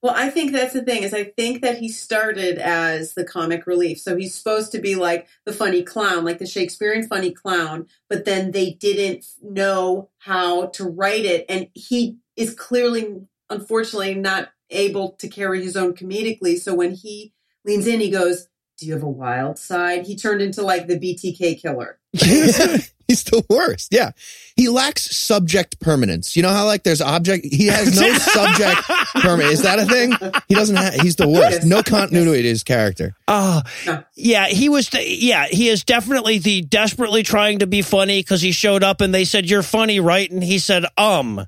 Well, 0.00 0.14
I 0.16 0.30
think 0.30 0.52
that's 0.52 0.74
the 0.74 0.82
thing 0.82 1.02
is 1.02 1.12
I 1.12 1.24
think 1.24 1.60
that 1.62 1.78
he 1.78 1.88
started 1.88 2.58
as 2.58 3.14
the 3.14 3.24
comic 3.24 3.66
relief. 3.66 3.98
So 3.98 4.16
he's 4.16 4.34
supposed 4.34 4.70
to 4.72 4.78
be 4.78 4.94
like 4.94 5.26
the 5.44 5.52
funny 5.52 5.82
clown, 5.82 6.24
like 6.24 6.38
the 6.38 6.46
Shakespearean 6.46 7.08
funny 7.08 7.32
clown, 7.32 7.86
but 8.08 8.24
then 8.24 8.52
they 8.52 8.70
didn't 8.70 9.26
know 9.42 10.10
how 10.18 10.66
to 10.66 10.84
write 10.84 11.24
it 11.24 11.46
and 11.48 11.68
he 11.74 12.18
is 12.36 12.54
clearly 12.54 13.22
unfortunately 13.50 14.14
not 14.14 14.50
able 14.70 15.12
to 15.12 15.28
carry 15.28 15.64
his 15.64 15.76
own 15.76 15.94
comedically. 15.94 16.58
So 16.58 16.74
when 16.74 16.92
he 16.92 17.32
leans 17.64 17.86
in 17.88 18.00
he 18.00 18.10
goes, 18.10 18.46
"Do 18.78 18.86
you 18.86 18.92
have 18.92 19.02
a 19.02 19.08
wild 19.08 19.58
side?" 19.58 20.06
He 20.06 20.14
turned 20.14 20.42
into 20.42 20.62
like 20.62 20.86
the 20.86 20.98
BTK 20.98 21.60
killer. 21.60 21.97
He's 23.08 23.24
the 23.24 23.42
worst. 23.48 23.88
Yeah. 23.90 24.10
He 24.54 24.68
lacks 24.68 25.16
subject 25.16 25.80
permanence. 25.80 26.36
You 26.36 26.42
know 26.42 26.50
how 26.50 26.66
like 26.66 26.82
there's 26.82 27.00
object, 27.00 27.46
he 27.46 27.68
has 27.68 27.98
no 27.98 28.12
subject 28.18 28.82
permanence. 29.14 29.54
Is 29.54 29.62
that 29.62 29.78
a 29.78 29.86
thing? 29.86 30.12
He 30.48 30.54
doesn't 30.54 30.76
have, 30.76 30.92
he's 30.94 31.16
the 31.16 31.26
worst. 31.26 31.64
No 31.64 31.82
continuity 31.82 32.42
to 32.42 32.48
his 32.48 32.64
character. 32.64 33.14
Oh, 33.26 33.62
Yeah. 33.86 34.02
yeah, 34.14 34.46
he 34.48 34.68
was. 34.68 34.90
The, 34.90 35.02
yeah, 35.08 35.46
he 35.46 35.68
is 35.70 35.84
definitely 35.84 36.38
the 36.38 36.60
desperately 36.60 37.22
trying 37.22 37.60
to 37.60 37.66
be 37.66 37.80
funny 37.80 38.20
because 38.20 38.42
he 38.42 38.52
showed 38.52 38.82
up 38.84 39.00
and 39.00 39.14
they 39.14 39.24
said, 39.24 39.48
You're 39.48 39.62
funny, 39.62 40.00
right? 40.00 40.30
And 40.30 40.44
he 40.44 40.58
said, 40.58 40.84
Um. 40.98 41.46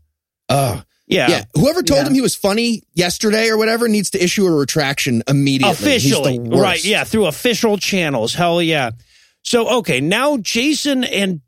Oh, 0.48 0.82
Yeah. 1.06 1.28
yeah. 1.28 1.44
Whoever 1.54 1.82
told 1.82 2.00
Yeah. 2.02 2.06
him 2.06 2.14
he 2.14 2.20
was 2.22 2.34
funny 2.34 2.84
yesterday 2.94 3.48
or 3.50 3.58
whatever 3.58 3.86
needs 3.86 4.08
to 4.10 4.24
issue 4.24 4.46
a 4.46 4.50
retraction 4.50 5.22
immediately. 5.28 5.72
Officially. 5.72 6.32
He's 6.38 6.42
the 6.44 6.48
worst. 6.48 6.62
Right. 6.62 6.84
Yeah. 6.86 7.04
Through 7.04 7.26
official 7.26 7.76
channels. 7.76 8.32
Hell 8.32 8.62
yeah. 8.62 8.92
So, 9.42 9.78
okay. 9.78 10.00
Now 10.00 10.36
Jason 10.36 11.04
and 11.04 11.40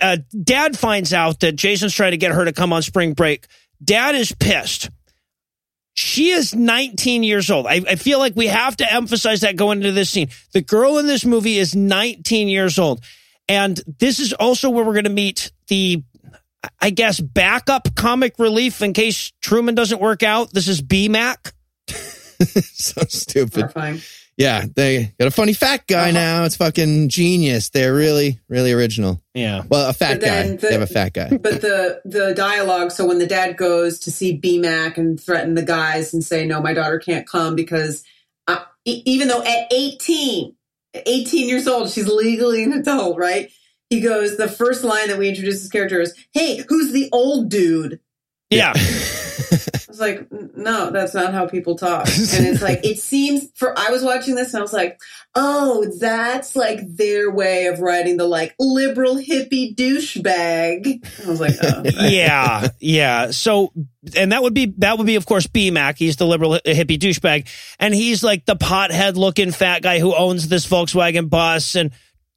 uh, 0.00 0.18
dad 0.42 0.78
finds 0.78 1.12
out 1.12 1.40
that 1.40 1.56
Jason's 1.56 1.94
trying 1.94 2.12
to 2.12 2.16
get 2.16 2.32
her 2.32 2.44
to 2.44 2.52
come 2.52 2.72
on 2.72 2.82
spring 2.82 3.14
break. 3.14 3.46
Dad 3.82 4.14
is 4.14 4.32
pissed. 4.32 4.90
She 5.94 6.30
is 6.30 6.54
19 6.54 7.22
years 7.22 7.50
old. 7.50 7.66
I, 7.66 7.80
I 7.88 7.94
feel 7.96 8.18
like 8.18 8.36
we 8.36 8.48
have 8.48 8.76
to 8.76 8.92
emphasize 8.92 9.40
that 9.40 9.56
going 9.56 9.78
into 9.78 9.92
this 9.92 10.10
scene. 10.10 10.28
The 10.52 10.60
girl 10.60 10.98
in 10.98 11.06
this 11.06 11.24
movie 11.24 11.56
is 11.56 11.74
19 11.74 12.48
years 12.48 12.78
old. 12.78 13.02
And 13.48 13.80
this 13.98 14.18
is 14.18 14.32
also 14.34 14.68
where 14.68 14.84
we're 14.84 14.92
going 14.92 15.04
to 15.04 15.10
meet 15.10 15.52
the, 15.68 16.02
I 16.80 16.90
guess, 16.90 17.18
backup 17.18 17.94
comic 17.94 18.38
relief 18.38 18.82
in 18.82 18.92
case 18.92 19.32
Truman 19.40 19.74
doesn't 19.74 20.00
work 20.00 20.22
out. 20.22 20.52
This 20.52 20.68
is 20.68 20.82
BMAC. 20.82 21.52
so 21.88 23.02
stupid. 23.08 23.60
Horrifying. 23.60 24.00
Yeah. 24.36 24.64
They 24.74 25.12
got 25.18 25.28
a 25.28 25.30
funny 25.30 25.52
fat 25.54 25.86
guy 25.86 26.10
Uh-huh. 26.10 26.12
now. 26.12 26.44
It's 26.44 26.56
fucking 26.56 27.08
genius. 27.08 27.70
They're 27.70 27.94
really, 27.94 28.38
really 28.48 28.72
original. 28.72 29.20
Yeah. 29.34 29.62
Well, 29.68 29.88
a 29.88 29.92
fat 29.92 30.20
guy. 30.20 30.48
the- 30.48 30.56
they 30.56 30.72
have 30.72 30.82
a 30.82 30.86
fat 30.86 31.12
guy. 31.14 31.30
But 31.36 31.60
the 31.62 32.00
the 32.04 32.34
dialogue. 32.34 32.90
So 32.92 33.06
when 33.06 33.18
the 33.18 33.26
dad 33.26 33.56
goes 33.56 33.98
to 34.00 34.10
see 34.10 34.38
BMAC 34.38 34.98
and 34.98 35.18
threaten 35.20 35.54
the 35.54 35.62
guys 35.62 36.12
and 36.12 36.22
say, 36.24 36.44
"No, 36.46 36.60
my 36.60 36.74
daughter 36.74 36.98
can't 36.98 37.26
come 37.26 37.54
because 37.56 38.02
uh, 38.46 38.58
e- 38.84 39.02
even 39.06 39.28
though 39.28 39.42
at 39.42 39.72
18, 39.72 40.54
18 41.06 41.48
years 41.48 41.66
old, 41.66 41.90
she's 41.90 42.06
legally 42.08 42.62
an 42.62 42.72
adult, 42.74 43.16
right?" 43.18 43.50
He 43.88 44.00
goes. 44.00 44.36
The 44.36 44.48
first 44.48 44.82
line 44.84 45.08
that 45.08 45.16
we 45.18 45.28
introduce 45.28 45.60
his 45.62 45.70
character 45.70 46.00
is, 46.00 46.12
"Hey, 46.32 46.62
who's 46.68 46.92
the 46.92 47.08
old 47.12 47.48
dude?" 47.48 48.00
Yeah. 48.50 48.72
Was 49.98 50.00
like, 50.00 50.56
"No, 50.56 50.90
that's 50.90 51.14
not 51.14 51.32
how 51.32 51.46
people 51.46 51.76
talk." 51.76 52.06
And 52.36 52.46
it's 52.46 52.62
like 52.62 52.84
it 52.84 52.98
seems. 52.98 53.48
For 53.54 53.78
I 53.78 53.90
was 53.90 54.02
watching 54.02 54.34
this 54.34 54.52
and 54.52 54.58
I 54.58 54.62
was 54.62 54.72
like, 54.72 55.00
"Oh, 55.34 55.90
that's 55.98 56.54
like 56.54 56.80
their 56.86 57.30
way 57.30 57.66
of 57.66 57.80
writing 57.80 58.16
the 58.16 58.26
like 58.26 58.54
liberal 58.58 59.16
hippie 59.16 59.74
douchebag." 59.74 61.24
I 61.24 61.28
was 61.28 61.40
like, 61.40 61.54
"Oh." 61.62 61.82
yeah, 62.08 62.68
yeah. 62.80 63.30
So, 63.30 63.72
and 64.16 64.32
that 64.32 64.42
would 64.42 64.54
be 64.54 64.74
that 64.78 64.98
would 64.98 65.06
be, 65.06 65.16
of 65.16 65.24
course, 65.24 65.46
BMAC. 65.46 65.96
He's 65.96 66.16
the 66.16 66.26
liberal 66.26 66.58
hippie 66.66 66.98
douchebag, 66.98 67.48
and 67.78 67.94
he's 67.94 68.22
like 68.22 68.44
the 68.44 68.56
pothead 68.56 69.16
looking 69.16 69.52
fat 69.52 69.82
guy 69.82 69.98
who 69.98 70.14
owns 70.14 70.48
this 70.48 70.66
Volkswagen 70.66 71.30
bus 71.30 71.74
and 71.74 71.90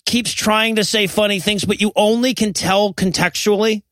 keeps 0.05 0.33
trying 0.33 0.77
to 0.77 0.83
say 0.83 1.07
funny 1.07 1.39
things, 1.39 1.65
but 1.65 1.81
you 1.81 1.91
only 1.95 2.33
can 2.33 2.53
tell 2.53 2.93
contextually. 2.93 3.83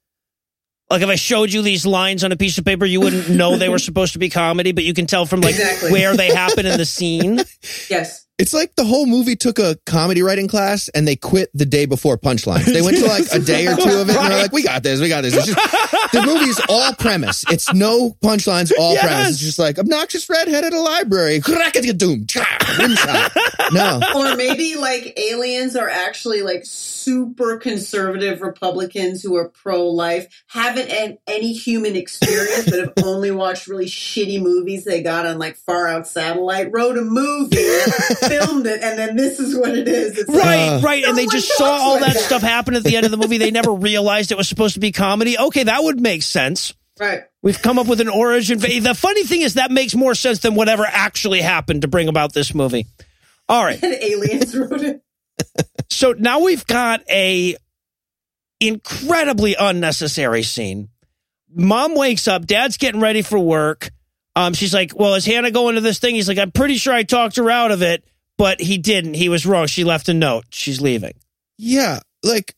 Like 0.89 1.01
if 1.01 1.09
I 1.09 1.15
showed 1.15 1.51
you 1.51 1.61
these 1.61 1.85
lines 1.85 2.23
on 2.23 2.31
a 2.31 2.37
piece 2.37 2.57
of 2.57 2.63
paper, 2.65 2.85
you 2.85 3.01
wouldn't 3.01 3.29
know 3.29 3.57
they 3.57 3.69
were 3.69 3.79
supposed 3.89 4.13
to 4.13 4.19
be 4.19 4.29
comedy, 4.29 4.71
but 4.71 4.83
you 4.85 4.93
can 4.93 5.05
tell 5.05 5.25
from 5.25 5.41
like 5.41 5.55
Exactly. 5.55 5.91
where 5.91 6.15
they 6.15 6.33
happen 6.33 6.65
in 6.65 6.77
the 6.77 6.85
scene. 6.85 7.39
Yes. 7.89 8.23
It's 8.39 8.53
like 8.53 8.75
the 8.75 8.83
whole 8.85 9.07
movie 9.07 9.35
took 9.35 9.57
a 9.57 9.77
comedy 9.87 10.21
writing 10.21 10.47
class 10.47 10.89
and 10.89 11.07
they 11.07 11.15
quit 11.15 11.49
the 11.55 11.65
day 11.65 11.87
before 11.87 12.19
punchlines. 12.19 12.65
They 12.65 12.83
went 12.83 12.97
to 12.97 13.07
like 13.07 13.23
a 13.33 13.39
day 13.39 13.65
or 13.65 13.75
two 13.75 13.89
of 13.89 14.07
it 14.11 14.15
and 14.15 14.31
they're 14.31 14.37
like, 14.43 14.51
we 14.51 14.61
got 14.61 14.83
this, 14.83 15.01
we 15.01 15.09
got 15.09 15.21
this. 15.21 15.35
It's 15.35 15.47
just, 15.47 16.11
the 16.11 16.21
movie's 16.23 16.61
all 16.69 16.93
premise. 16.93 17.43
It's 17.49 17.73
no 17.73 18.11
punchlines, 18.23 18.71
all 18.77 18.93
Yes. 18.93 19.05
premise. 19.07 19.29
It's 19.31 19.39
just 19.39 19.57
like 19.57 19.79
obnoxious 19.79 20.29
redhead 20.29 20.63
at 20.63 20.71
a 20.73 20.79
library. 20.79 21.39
Doom. 21.39 22.27
No. 23.71 23.99
or 24.15 24.35
maybe 24.35 24.75
like 24.75 25.19
aliens 25.19 25.75
are 25.75 25.89
actually 25.89 26.43
like 26.43 26.63
super 27.07 27.55
conservative 27.57 28.41
Republicans 28.41 29.23
who 29.23 29.35
are 29.37 29.47
pro 29.47 29.87
life, 29.87 30.43
haven't 30.47 30.89
had 30.91 31.17
any 31.25 31.53
human 31.53 31.95
experience, 31.95 32.65
but 32.69 32.79
have 32.79 32.93
only 33.05 33.31
watched 33.31 33.67
really 33.67 33.85
shitty 33.85 34.41
movies 34.41 34.83
they 34.83 35.01
got 35.01 35.25
on 35.25 35.39
like 35.39 35.55
far 35.55 35.87
out 35.87 36.05
satellite, 36.05 36.69
wrote 36.73 36.97
a 36.97 37.01
movie, 37.01 37.55
filmed 37.55 38.67
it, 38.67 38.83
and 38.83 38.99
then 38.99 39.15
this 39.15 39.39
is 39.39 39.55
what 39.55 39.77
it 39.77 39.87
is. 39.87 40.17
It's 40.17 40.29
like, 40.29 40.43
Right, 40.43 40.67
Uh, 40.67 40.81
right. 40.81 41.03
And 41.05 41.17
they 41.17 41.27
just 41.27 41.47
saw 41.57 41.65
all 41.65 41.93
like 41.93 42.01
that, 42.07 42.13
that. 42.15 42.23
stuff 42.23 42.41
happen 42.41 42.75
at 42.75 42.83
the 42.83 42.97
end 42.97 43.05
of 43.05 43.11
the 43.11 43.17
movie. 43.17 43.37
They 43.37 43.51
never 43.51 43.71
realized 43.71 44.31
it 44.33 44.37
was 44.37 44.49
supposed 44.49 44.73
to 44.73 44.79
be 44.81 44.91
comedy. 44.91 45.37
Okay, 45.37 45.63
that 45.63 45.81
would 45.83 46.01
make 46.01 46.23
sense. 46.23 46.73
right. 46.99 47.21
We've 47.41 47.61
come 47.61 47.79
up 47.79 47.87
with 47.87 48.01
an 48.01 48.09
origin. 48.09 48.59
The 48.59 48.93
funny 48.97 49.23
thing 49.23 49.41
is 49.41 49.53
that 49.53 49.71
makes 49.71 49.95
more 49.95 50.13
sense 50.15 50.39
than 50.39 50.55
whatever 50.55 50.85
actually 50.85 51.39
happened 51.39 51.83
to 51.83 51.87
bring 51.87 52.09
about 52.09 52.33
this 52.33 52.53
movie. 52.53 52.85
All 53.47 53.63
right. 53.63 53.81
And 53.81 53.93
aliens 54.01 54.57
wrote 54.57 54.81
it. 54.81 55.01
So 55.89 56.11
now 56.11 56.41
we've 56.41 56.65
got 56.67 57.01
a 57.09 57.55
incredibly 58.59 59.55
unnecessary 59.59 60.43
scene. 60.43 60.89
Mom 61.53 61.95
wakes 61.95 62.27
up, 62.27 62.45
dad's 62.45 62.77
getting 62.77 63.01
ready 63.01 63.21
for 63.21 63.39
work. 63.39 63.89
Um, 64.35 64.53
she's 64.53 64.73
like, 64.73 64.93
Well, 64.95 65.15
is 65.15 65.25
Hannah 65.25 65.51
going 65.51 65.75
to 65.75 65.81
this 65.81 65.99
thing? 65.99 66.15
He's 66.15 66.27
like, 66.27 66.37
I'm 66.37 66.51
pretty 66.51 66.77
sure 66.77 66.93
I 66.93 67.03
talked 67.03 67.37
her 67.37 67.49
out 67.49 67.71
of 67.71 67.81
it, 67.81 68.03
but 68.37 68.61
he 68.61 68.77
didn't. 68.77 69.15
He 69.15 69.29
was 69.29 69.45
wrong. 69.45 69.67
She 69.67 69.83
left 69.83 70.09
a 70.09 70.13
note. 70.13 70.45
She's 70.51 70.81
leaving. 70.81 71.13
Yeah. 71.57 71.99
Like, 72.23 72.55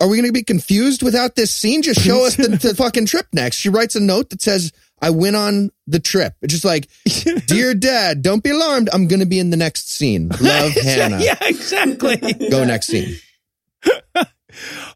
are 0.00 0.08
we 0.08 0.16
going 0.16 0.28
to 0.28 0.32
be 0.32 0.42
confused 0.42 1.02
without 1.02 1.36
this 1.36 1.52
scene? 1.52 1.82
Just 1.82 2.00
show 2.00 2.26
us 2.26 2.36
the, 2.36 2.48
the 2.48 2.74
fucking 2.74 3.06
trip 3.06 3.26
next. 3.32 3.56
She 3.56 3.68
writes 3.68 3.94
a 3.94 4.00
note 4.00 4.30
that 4.30 4.42
says, 4.42 4.72
I 5.04 5.10
went 5.10 5.36
on 5.36 5.70
the 5.86 6.00
trip. 6.00 6.32
It's 6.40 6.54
just 6.54 6.64
like, 6.64 6.88
Dear 7.46 7.74
Dad, 7.74 8.22
don't 8.22 8.42
be 8.42 8.48
alarmed. 8.50 8.88
I'm 8.90 9.06
going 9.06 9.20
to 9.20 9.26
be 9.26 9.38
in 9.38 9.50
the 9.50 9.56
next 9.58 9.90
scene. 9.90 10.28
Love 10.40 10.72
Hannah. 10.72 11.20
yeah, 11.20 11.36
exactly. 11.42 12.16
Go 12.50 12.64
next 12.64 12.86
scene. 12.86 13.16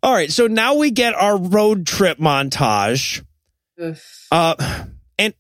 All 0.03 0.15
right, 0.15 0.33
so 0.33 0.47
now 0.47 0.75
we 0.77 0.93
get 0.93 1.15
our 1.15 1.37
road 1.37 1.87
trip 1.87 2.19
montage. 2.19 3.23
Ugh. 3.83 3.97
Uh, 4.31 4.85
and 5.19 5.35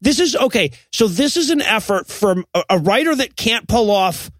this 0.00 0.20
is 0.20 0.34
okay. 0.36 0.70
So 0.90 1.06
this 1.06 1.36
is 1.36 1.50
an 1.50 1.60
effort 1.60 2.06
from 2.06 2.46
a, 2.54 2.62
a 2.70 2.78
writer 2.78 3.14
that 3.14 3.36
can't 3.36 3.68
pull 3.68 3.90
off 3.90 4.30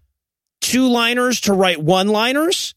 two 0.61 0.87
liners 0.87 1.41
to 1.41 1.53
write 1.53 1.79
one 1.79 2.07
liners, 2.07 2.73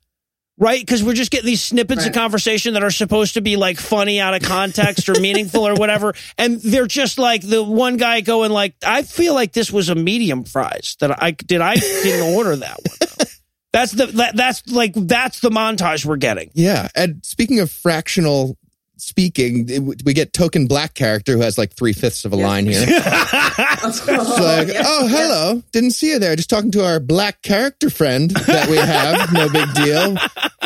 right? 0.59 0.81
Because 0.81 1.03
we're 1.03 1.15
just 1.15 1.31
getting 1.31 1.47
these 1.47 1.63
snippets 1.63 2.05
of 2.07 2.13
conversation 2.13 2.75
that 2.75 2.83
are 2.83 2.91
supposed 2.91 3.35
to 3.35 3.41
be 3.41 3.57
like 3.57 3.79
funny 3.79 4.21
out 4.21 4.35
of 4.35 4.43
context 4.43 5.09
or 5.09 5.19
meaningful 5.21 5.67
or 5.67 5.75
whatever, 5.75 6.15
and 6.37 6.61
they're 6.61 6.87
just 6.87 7.19
like 7.19 7.43
the 7.43 7.63
one 7.63 7.97
guy 7.97 8.21
going 8.21 8.51
like, 8.51 8.75
"I 8.85 9.03
feel 9.03 9.35
like 9.35 9.53
this 9.53 9.71
was 9.73 9.89
a 9.89 9.95
medium 9.95 10.45
fries 10.45 10.97
that 11.01 11.23
I 11.23 11.31
did. 11.31 11.61
I 11.61 11.77
didn't 11.77 12.35
order 12.35 12.57
that 12.57 12.79
one." 12.87 12.97
though." 13.01 13.25
That's 13.71 13.93
the 13.93 14.07
that, 14.07 14.35
that's 14.35 14.67
like 14.69 14.93
that's 14.95 15.41
the 15.41 15.51
montage 15.51 16.05
we're 16.07 16.17
getting. 16.17 16.51
Yeah. 16.55 16.89
And 16.95 17.25
speaking 17.25 17.61
of 17.61 17.71
fractional 17.71 18.57
speaking, 18.97 19.69
it- 19.69 20.03
we 20.05 20.15
get 20.15 20.33
token 20.33 20.67
black 20.67 20.95
character 20.95 21.35
who 21.35 21.43
has 21.43 21.59
like 21.59 21.75
three 21.75 21.93
fifths 21.93 22.25
of 22.25 22.33
a 22.33 22.37
line 22.37 22.67
here. 22.67 22.85
It's 23.81 24.07
like, 24.07 24.69
oh, 24.85 25.07
hello. 25.07 25.63
Didn't 25.73 25.93
see 25.93 26.11
you 26.11 26.19
there. 26.19 26.35
Just 26.35 26.51
talking 26.51 26.71
to 26.73 26.85
our 26.85 26.99
black 26.99 27.43
character 27.43 27.91
friend 27.91 28.31
that 28.31 28.69
we 28.69 28.77
have. 28.77 29.33
No 29.33 29.49
big 29.49 29.73
deal. 29.75 30.17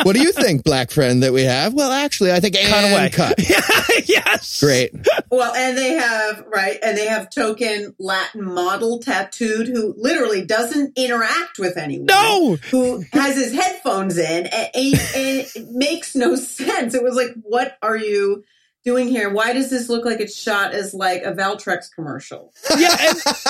What 0.01 0.15
do 0.15 0.21
you 0.23 0.31
think, 0.31 0.63
black 0.63 0.89
friend 0.89 1.21
that 1.21 1.33
we 1.33 1.43
have? 1.43 1.73
Well, 1.75 1.91
actually, 1.91 2.31
I 2.31 2.39
think 2.39 2.55
Cut 2.55 2.83
and 2.83 2.93
away. 2.93 3.09
cut. 3.11 3.35
yes. 4.09 4.59
Great. 4.59 4.91
Well, 5.29 5.53
and 5.53 5.77
they 5.77 5.91
have 5.91 6.43
right, 6.51 6.79
and 6.81 6.97
they 6.97 7.05
have 7.05 7.29
token 7.29 7.93
Latin 7.99 8.43
model 8.43 8.99
tattooed 8.99 9.67
who 9.67 9.93
literally 9.97 10.43
doesn't 10.45 10.97
interact 10.97 11.59
with 11.59 11.77
anyone. 11.77 12.07
No. 12.07 12.55
who 12.71 13.03
has 13.13 13.35
his 13.35 13.53
headphones 13.53 14.17
in, 14.17 14.47
and, 14.47 14.69
and, 14.73 14.93
and 15.15 15.47
it 15.55 15.67
makes 15.71 16.15
no 16.15 16.35
sense. 16.35 16.95
It 16.95 17.03
was 17.03 17.15
like, 17.15 17.29
what 17.43 17.77
are 17.83 17.97
you 17.97 18.43
doing 18.83 19.07
here? 19.07 19.29
Why 19.29 19.53
does 19.53 19.69
this 19.69 19.89
look 19.89 20.05
like 20.05 20.19
it's 20.19 20.35
shot 20.35 20.73
as 20.73 20.93
like 20.93 21.21
a 21.23 21.31
Valtrex 21.33 21.85
commercial? 21.93 22.51
Yeah, 22.77 22.95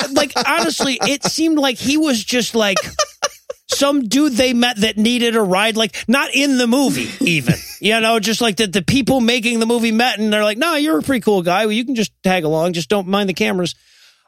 and 0.04 0.14
like 0.14 0.34
honestly, 0.46 1.00
it 1.02 1.24
seemed 1.24 1.58
like 1.58 1.78
he 1.78 1.98
was 1.98 2.22
just 2.24 2.54
like 2.54 2.78
some 3.68 4.08
dude 4.08 4.34
they 4.34 4.54
met 4.54 4.78
that 4.78 4.98
needed 4.98 5.36
a 5.36 5.42
ride, 5.42 5.76
like 5.78 5.96
not 6.08 6.30
in 6.34 6.58
the 6.58 6.68
movie, 6.68 7.10
even. 7.26 7.56
You 7.84 8.00
know, 8.00 8.18
just 8.18 8.40
like 8.40 8.56
that 8.58 8.72
the 8.72 8.82
people 8.82 9.20
making 9.20 9.60
the 9.60 9.66
movie 9.66 9.92
met 9.92 10.18
and 10.18 10.32
they're 10.32 10.46
like, 10.46 10.58
no, 10.58 10.76
you're 10.76 11.00
a 11.00 11.02
pretty 11.02 11.20
cool 11.20 11.42
guy. 11.42 11.66
Well, 11.66 11.74
you 11.74 11.84
can 11.84 11.96
just 11.96 12.14
tag 12.24 12.46
along, 12.46 12.72
just 12.72 12.88
don't 12.88 13.10
mind 13.10 13.28
the 13.28 13.34
cameras. 13.34 13.76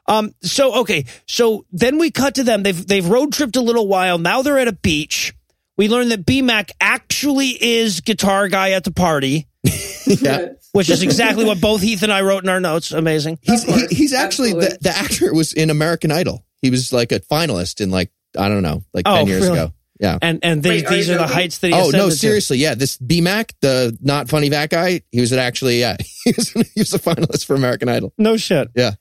Um, 0.06 0.34
so 0.42 0.80
okay, 0.80 1.06
so 1.26 1.64
then 1.72 1.96
we 1.96 2.10
cut 2.10 2.34
to 2.34 2.44
them. 2.44 2.62
They've 2.62 2.86
they've 2.86 3.08
road 3.08 3.32
tripped 3.32 3.56
a 3.56 3.62
little 3.62 3.88
while. 3.88 4.18
Now 4.18 4.42
they're 4.42 4.58
at 4.58 4.68
a 4.68 4.74
beach. 4.74 5.32
We 5.78 5.88
learn 5.88 6.10
that 6.10 6.26
BMAC 6.26 6.70
actually 6.82 7.48
is 7.48 8.00
guitar 8.02 8.48
guy 8.48 8.72
at 8.72 8.84
the 8.84 8.90
party, 8.92 9.46
Yeah. 10.06 10.48
which 10.72 10.90
is 10.90 11.02
exactly 11.02 11.46
what 11.46 11.58
both 11.60 11.80
Heath 11.80 12.02
and 12.02 12.12
I 12.12 12.20
wrote 12.20 12.42
in 12.44 12.50
our 12.50 12.60
notes. 12.60 12.92
Amazing. 12.92 13.38
He's, 13.40 13.62
he, 13.62 13.86
he's 13.86 14.12
actually, 14.12 14.52
the, 14.52 14.76
the 14.80 14.90
actor 14.90 15.32
was 15.34 15.52
in 15.54 15.70
American 15.70 16.10
Idol. 16.10 16.44
He 16.62 16.70
was 16.70 16.92
like 16.92 17.10
a 17.12 17.20
finalist 17.20 17.80
in 17.80 17.90
like, 17.90 18.10
I 18.38 18.48
don't 18.48 18.62
know, 18.62 18.82
like 18.94 19.04
Oh, 19.06 19.16
10 19.16 19.26
years 19.26 19.42
really? 19.44 19.58
ago. 19.58 19.72
Yeah. 19.98 20.18
And 20.20 20.40
and 20.42 20.62
they, 20.62 20.68
Wait, 20.82 20.88
these 20.88 21.08
you 21.08 21.14
are 21.14 21.18
the 21.18 21.26
heights 21.26 21.58
that 21.60 21.68
he 21.68 21.72
Oh 21.72 21.78
no, 21.78 21.84
ascended 21.88 22.10
to. 22.10 22.16
seriously, 22.16 22.58
yeah. 22.58 22.74
This 22.74 22.98
BMAC, 22.98 23.52
the 23.62 23.96
not 24.02 24.28
funny 24.28 24.50
fat 24.50 24.68
guy, 24.70 25.00
he 25.10 25.20
was 25.20 25.32
actually 25.32 25.80
yeah, 25.80 25.96
he 26.24 26.32
was 26.36 26.50
he 26.50 26.80
was 26.80 26.92
a 26.92 26.98
finalist 26.98 27.46
for 27.46 27.54
American 27.54 27.88
Idol. 27.88 28.12
No 28.18 28.36
shit. 28.36 28.68
Yeah. 28.74 28.92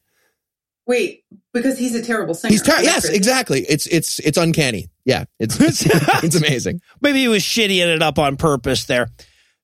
Wait, 0.87 1.23
because 1.51 1.77
he's 1.79 1.95
a 1.95 2.01
terrible 2.03 2.33
singer. 2.35 2.51
He's 2.51 2.61
ter- 2.61 2.79
yes, 2.81 3.01
crazy. 3.05 3.15
exactly. 3.17 3.65
It's 3.67 3.87
it's 3.87 4.19
it's 4.19 4.37
uncanny. 4.37 4.89
Yeah, 5.03 5.25
it's 5.39 5.59
it's, 5.59 5.83
it's 6.23 6.35
amazing. 6.35 6.79
Maybe 7.01 7.19
he 7.19 7.27
was 7.27 7.43
shittying 7.43 7.93
it 7.93 8.01
up 8.03 8.19
on 8.19 8.37
purpose 8.37 8.85
there. 8.85 9.09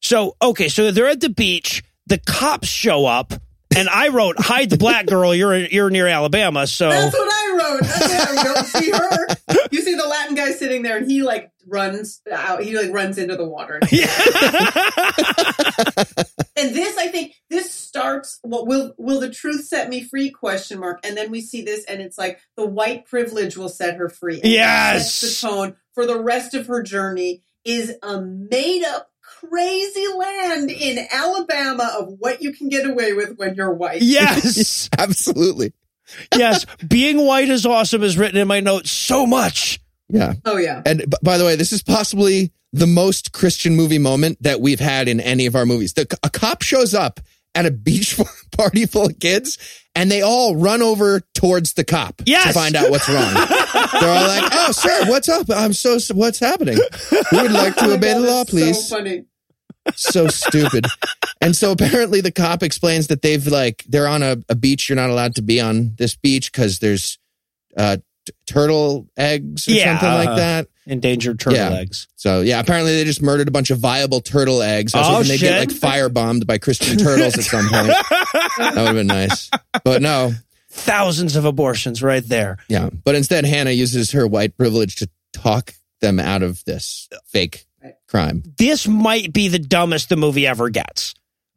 So, 0.02 0.36
okay, 0.42 0.68
so 0.68 0.92
they're 0.92 1.08
at 1.08 1.22
the 1.22 1.30
beach. 1.30 1.84
The 2.08 2.18
cops 2.18 2.68
show 2.68 3.06
up, 3.06 3.34
and 3.76 3.90
I 3.90 4.10
wrote, 4.10 4.36
hide 4.40 4.70
the 4.70 4.78
black 4.78 5.06
girl. 5.06 5.34
You're, 5.34 5.56
you're 5.58 5.90
near 5.90 6.08
Alabama. 6.08 6.68
So, 6.68 6.90
That's 6.90 7.14
what 7.14 7.30
I 7.32 7.58
wrote. 7.58 7.82
What 7.82 8.38
I 8.40 8.46
wrote. 8.56 8.66
See 8.66 8.92
her? 8.92 9.28
You 9.72 9.82
see 9.82 9.96
the 9.96 10.08
Latin 10.08 10.36
guy 10.36 10.52
sitting 10.52 10.82
there, 10.82 10.98
and 10.98 11.10
he 11.10 11.24
like 11.24 11.52
runs 11.68 12.22
out. 12.32 12.64
He 12.64 12.78
like 12.78 12.92
runs 12.94 13.18
into 13.18 13.36
the 13.36 13.46
water. 13.48 13.80
And 16.58 16.76
this, 16.76 16.96
I 16.98 17.08
think, 17.08 17.34
this 17.50 17.72
starts. 17.74 18.38
What 18.44 18.68
will 18.68 18.94
will 18.98 19.20
the 19.20 19.32
truth 19.32 19.66
set 19.66 19.90
me 19.90 20.04
free? 20.04 20.30
Question 20.30 20.80
mark. 20.80 21.00
And 21.04 21.18
then 21.18 21.32
we 21.32 21.42
see 21.42 21.64
this, 21.64 21.86
and 21.86 22.02
it's 22.02 22.18
like 22.20 22.40
the 22.56 22.66
white 22.68 23.06
privilege 23.06 23.58
will 23.58 23.70
set 23.70 23.96
her 23.98 24.10
free. 24.10 24.42
And 24.42 24.52
Yes. 24.52 25.16
sets 25.16 25.42
the 25.42 25.48
tone 25.48 25.76
for 25.96 26.06
the 26.06 26.22
rest 26.22 26.54
of 26.54 26.68
her 26.68 26.84
journey. 26.84 27.42
Is 27.64 27.94
a 28.04 28.20
made 28.22 28.84
up 28.84 29.11
crazy 29.50 30.06
land 30.18 30.70
in 30.72 31.06
Alabama 31.12 31.92
of 32.00 32.16
what 32.20 32.42
you 32.42 32.54
can 32.54 32.70
get 32.70 32.86
away 32.90 33.14
with 33.14 33.38
when 33.38 33.56
you're 33.56 33.74
white. 33.74 34.02
yes, 34.02 34.90
Absolutely. 34.98 35.74
yes. 36.36 36.66
Being 36.88 37.26
white 37.26 37.50
is 37.50 37.66
awesome 37.66 38.04
is 38.04 38.18
written 38.18 38.38
in 38.40 38.48
my 38.48 38.60
notes 38.60 38.92
so 38.92 39.26
much. 39.26 39.80
Yeah. 40.10 40.34
Oh 40.46 40.58
yeah. 40.58 40.82
And 40.86 41.00
b- 41.10 41.18
by 41.24 41.38
the 41.38 41.46
way, 41.46 41.56
this 41.56 41.72
is 41.72 41.82
possibly 41.84 42.52
the 42.74 42.88
most 42.88 43.32
Christian 43.32 43.76
movie 43.76 43.98
moment 44.00 44.42
that 44.44 44.62
we've 44.62 44.80
had 44.80 45.08
in 45.08 45.20
any 45.20 45.46
of 45.46 45.56
our 45.56 45.66
movies. 45.66 45.94
The, 45.94 46.08
a 46.24 46.30
cop 46.30 46.62
shows 46.62 46.94
up 46.94 47.20
at 47.56 47.66
a 47.66 47.72
beach 47.72 48.18
party 48.52 48.86
full 48.86 49.08
of 49.08 49.20
kids 49.20 49.58
and 49.96 50.10
they 50.10 50.22
all 50.22 50.56
run 50.56 50.82
over 50.82 51.22
towards 51.34 51.74
the 51.74 51.84
cop 51.84 52.22
Yes. 52.26 52.48
to 52.48 52.54
find 52.54 52.76
out 52.76 52.90
what's 52.90 53.08
wrong. 53.10 53.34
They're 53.34 54.10
all 54.10 54.28
like, 54.28 54.52
"Oh, 54.54 54.72
sir, 54.72 55.06
what's 55.10 55.28
up? 55.30 55.48
I'm 55.50 55.74
so 55.74 55.98
what's 56.14 56.40
happening? 56.40 56.78
We 57.32 57.42
would 57.42 57.52
like 57.52 57.76
to 57.78 57.86
Oh 57.86 57.94
obey 57.94 58.14
God, 58.14 58.22
the 58.22 58.28
law, 58.28 58.44
please." 58.46 58.88
So 58.88 58.98
funny. 58.98 59.26
So 59.96 60.28
stupid. 60.28 60.86
And 61.42 61.56
so 61.56 61.72
apparently 61.72 62.22
the 62.22 62.32
cop 62.32 62.64
explains 62.64 63.08
that 63.08 63.22
they've 63.22 63.46
like 63.48 63.84
they're 63.88 64.08
on 64.08 64.22
a, 64.24 64.38
a 64.50 64.56
beach 64.56 64.90
you're 64.90 64.96
not 64.96 65.10
allowed 65.10 65.36
to 65.36 65.42
be 65.42 65.60
on 65.60 65.94
this 65.98 66.16
beach 66.16 66.52
because 66.52 66.80
there's 66.80 67.18
uh 67.78 67.98
t- 68.26 68.34
turtle 68.46 69.08
eggs 69.18 69.68
or 69.68 69.72
Yeah, 69.72 69.98
something 70.00 70.28
like 70.28 70.38
that. 70.38 70.68
Endangered 70.88 71.40
turtle 71.40 71.58
Yeah. 71.60 71.72
eggs. 71.80 72.08
So 72.16 72.42
yeah, 72.42 72.60
apparently 72.60 72.96
they 72.96 73.04
just 73.04 73.22
murdered 73.22 73.48
a 73.48 73.52
bunch 73.52 73.70
of 73.72 73.80
viable 73.80 74.22
turtle 74.22 74.62
eggs. 74.62 74.94
I 74.94 75.00
was 75.00 75.08
Oh, 75.08 75.12
hoping 75.14 75.28
they'd 75.30 75.40
get 75.40 75.70
shit. 75.72 75.82
like 75.84 75.94
firebombed 76.12 76.46
by 76.48 76.58
Christian 76.58 76.98
turtles 76.98 77.38
at 77.38 77.44
some 77.44 77.68
point. 77.70 77.88
that 78.58 78.74
would 78.76 78.86
have 78.88 78.96
been 78.96 79.08
nice. 79.08 79.50
But 79.84 80.02
no, 80.02 80.34
Thousands 80.74 81.36
of 81.36 81.44
abortions 81.46 82.02
right 82.02 82.24
there. 82.26 82.58
yeah. 82.70 82.90
But 83.04 83.16
instead 83.16 83.46
Hannah 83.46 83.72
uses 83.72 84.12
her 84.12 84.26
white 84.26 84.58
privilege 84.58 84.96
to 84.98 85.10
talk 85.34 85.74
them 86.00 86.20
out 86.20 86.44
of 86.44 86.64
this 86.66 87.10
fake. 87.28 87.66
Crime. 88.08 88.44
this 88.58 88.88
might 88.88 89.34
be 89.34 89.48
the 89.48 89.60
dumbest 89.60 90.10
the 90.10 90.16
movie 90.16 90.46
ever 90.48 90.70
gets. 90.70 91.14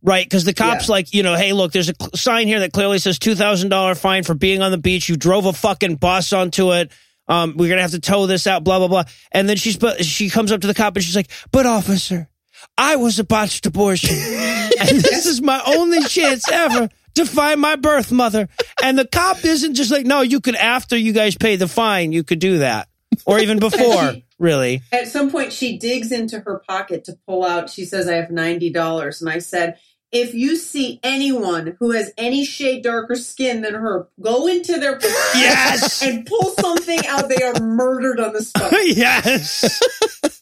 Right? 0.07 0.27
Because 0.27 0.45
the 0.45 0.53
cops, 0.53 0.89
Yeah. 0.89 0.93
like, 0.93 1.15
you 1.15 1.23
know, 1.23 1.35
hey, 1.35 1.55
look, 1.55 1.73
there's 1.73 1.89
a 1.89 1.95
cl- 1.99 2.11
sign 2.15 2.47
here 2.47 2.61
that 2.61 2.75
clearly 2.75 2.99
says 2.99 3.19
$2,000 3.19 3.97
fine 3.99 4.23
for 4.23 4.35
being 4.35 4.61
on 4.61 4.71
the 4.71 4.77
beach. 4.77 5.09
You 5.09 5.17
drove 5.17 5.47
a 5.47 5.53
fucking 5.55 5.97
bus 5.97 6.35
onto 6.35 6.75
it. 6.75 6.93
Um, 7.27 7.55
we're 7.57 7.71
gonna 7.71 7.81
have 7.81 7.93
to 7.93 8.01
tow 8.01 8.27
this 8.27 8.47
out, 8.47 8.65
blah 8.65 8.79
blah 8.79 8.89
blah. 8.89 9.05
And 9.33 9.49
then 9.49 9.57
she's 9.57 9.79
but 9.79 10.05
she 10.05 10.29
comes 10.29 10.53
up 10.53 10.61
to 10.61 10.67
the 10.67 10.75
cop 10.75 10.95
and 10.95 11.03
she's 11.03 11.17
like, 11.17 11.31
"But 11.51 11.65
officer, 11.65 12.29
I 12.77 12.97
was 12.97 13.19
a 13.19 13.25
botched 13.25 13.65
abortion, 13.65 14.15
and 14.79 14.99
this 15.01 15.25
is 15.25 15.41
my 15.41 15.63
only 15.65 16.03
chance 16.03 16.47
ever 16.53 16.91
to 17.15 17.25
find 17.25 17.59
my 17.63 17.77
birth 17.77 18.13
mother." 18.13 18.47
And 18.83 18.99
the 18.99 19.07
cop 19.07 19.43
isn't 19.43 19.73
just 19.73 19.91
like, 19.91 20.05
"No, 20.05 20.21
you 20.21 20.43
could 20.43 20.55
after 20.55 20.99
you 20.99 21.15
guys 21.15 21.35
pay 21.35 21.57
the 21.57 21.67
fine, 21.67 22.13
you 22.13 22.25
could 22.25 22.41
do 22.41 22.59
that, 22.59 22.89
or 23.25 23.39
even 23.39 23.59
before." 23.69 24.13
she- 24.13 24.25
really, 24.45 24.83
At 24.93 25.09
some 25.09 25.31
point, 25.31 25.53
she 25.53 25.79
digs 25.79 26.13
into 26.13 26.41
her 26.41 26.63
pocket 26.69 27.05
to 27.05 27.19
pull 27.27 27.45
out. 27.45 27.71
She 27.71 27.85
says, 27.85 28.07
"I 28.07 28.15
have 28.15 28.31
ninety 28.31 28.71
dollars," 28.71 29.21
and 29.21 29.31
I 29.31 29.39
said, 29.39 29.79
"If 30.15 30.33
you 30.33 30.57
see 30.57 31.01
anyone 31.03 31.77
who 31.81 31.91
has 31.91 32.13
any 32.17 32.45
shade 32.45 32.83
darker 32.83 33.17
skin 33.17 33.61
than 33.63 33.75
her, 33.75 34.09
go 34.21 34.47
into 34.47 34.79
their 34.79 34.99
Yes! 35.35 36.03
and 36.03 36.25
pull 36.25 36.51
something 36.53 37.05
out. 37.07 37.29
They 37.29 37.43
are 37.43 37.61
murdered 37.61 38.21
on 38.21 38.33
the 38.33 38.43
spot." 38.43 38.73
yes. 38.85 39.83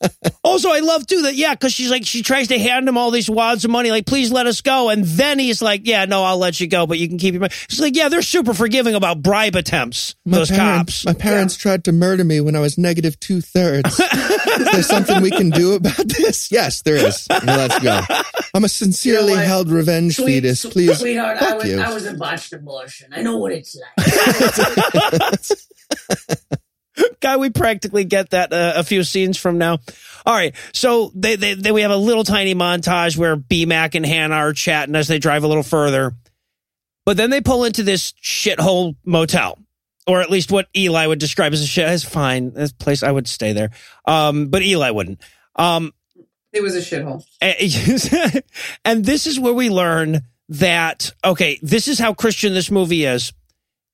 also, 0.45 0.71
I 0.71 0.81
love 0.81 1.07
too 1.07 1.23
that 1.23 1.35
yeah, 1.35 1.55
because 1.55 1.73
she's 1.73 1.91
like 1.91 2.05
she 2.05 2.23
tries 2.23 2.49
to 2.49 2.59
hand 2.59 2.89
him 2.89 2.99
all 2.99 3.11
these 3.11 3.31
wads 3.31 3.65
of 3.65 3.71
money, 3.71 3.91
like 3.91 4.07
please 4.07 4.31
let 4.31 4.47
us 4.47 4.61
go, 4.61 4.91
and 4.91 5.05
then 5.05 5.39
he's 5.39 5.63
like, 5.63 5.87
yeah, 5.87 6.05
no, 6.05 6.23
I'll 6.23 6.39
let 6.39 6.61
you 6.61 6.67
go, 6.67 6.87
but 6.87 6.99
you 6.99 7.09
can 7.09 7.19
keep 7.19 7.33
your 7.33 7.41
money. 7.41 7.55
She's 7.69 7.81
like, 7.81 7.97
yeah, 7.97 8.09
they're 8.09 8.23
super 8.23 8.55
forgiving 8.55 8.95
about 8.95 9.23
bribe 9.23 9.57
attempts. 9.57 10.15
those 10.27 10.51
parents, 10.51 11.03
cops. 11.03 11.07
My 11.07 11.15
parents 11.15 11.57
tried 11.57 11.85
to 11.85 11.93
murder 11.93 12.25
me 12.25 12.41
when 12.41 12.55
I 12.55 12.61
was 12.61 12.77
negative 12.77 13.19
two 13.21 13.41
thirds. 13.41 13.99
is 13.99 14.73
there 14.73 14.83
something 14.83 15.23
we 15.23 15.31
can 15.31 15.51
do 15.51 15.75
about 15.75 16.07
this? 16.09 16.53
Yes, 16.53 16.83
there 16.83 16.97
is. 16.97 17.27
Let's 17.31 17.79
go. 17.79 18.01
I'm 18.55 18.65
a 18.65 18.69
sincerely 18.69 19.33
You 19.33 19.35
know 19.35 19.35
what? 19.37 19.47
Held 19.63 19.77
revenge 19.77 20.17
Sweet- 20.17 20.27
fetus. 20.27 20.67
Please, 20.67 20.99
Sweetheart, 20.99 21.41
I 21.41 21.55
was, 21.55 21.69
you. 21.69 21.81
I 21.81 21.93
was 21.93 22.07
a 22.07 22.15
botched 22.15 22.53
abortion. 22.53 23.13
I 23.13 23.23
know 23.23 23.39
what 23.39 23.53
it's 23.53 23.77
like. 23.77 25.41
Guy, 27.21 27.37
we 27.39 27.51
practically 27.51 28.05
get 28.05 28.31
that 28.31 28.53
uh, 28.53 28.75
a 28.77 28.85
few 28.85 29.03
scenes 29.03 29.39
from 29.39 29.57
now. 29.59 29.79
All 30.27 30.35
right, 30.35 30.55
so 30.73 31.11
they, 31.15 31.37
they, 31.37 31.55
they 31.55 31.73
we 31.73 31.83
have 31.83 31.91
a 31.91 31.97
little 31.97 32.25
tiny 32.25 32.55
montage 32.55 33.17
where 33.17 33.35
B 33.37 33.65
Mac 33.65 33.95
and 33.95 34.05
Hannah 34.05 34.35
are 34.35 34.53
chatting 34.53 34.95
as 34.95 35.09
they 35.09 35.19
drive 35.19 35.43
a 35.43 35.49
little 35.49 35.63
further, 35.63 36.13
but 37.07 37.17
then 37.17 37.31
they 37.31 37.41
pull 37.41 37.65
into 37.65 37.83
this 37.83 38.13
shithole 38.23 38.97
motel, 39.05 39.59
or 40.07 40.21
at 40.21 40.31
least 40.31 40.53
what 40.53 40.69
Eli 40.77 41.07
would 41.07 41.19
describe 41.19 41.53
as 41.53 41.63
a 41.63 41.67
shit. 41.67 41.89
It's 41.89 42.05
fine, 42.05 42.53
this 42.53 42.73
place 42.73 43.03
I 43.03 43.11
would 43.11 43.27
stay 43.27 43.53
there, 43.53 43.71
um, 44.05 44.49
but 44.49 44.63
Eli 44.63 44.91
wouldn't. 44.91 45.21
Um, 45.57 45.93
It 46.53 46.63
was 46.63 46.75
a 46.77 46.81
shithole. 46.81 47.25
and 47.41 48.43
and 48.85 49.05
this 49.05 49.27
is 49.27 49.41
where 49.41 49.55
we 49.55 49.71
learn 49.71 50.21
that 50.51 51.13
okay, 51.25 51.59
this 51.63 51.89
is 51.89 51.99
how 51.99 52.13
Christian 52.15 52.53
this 52.53 52.71
movie 52.71 53.05
is, 53.05 53.33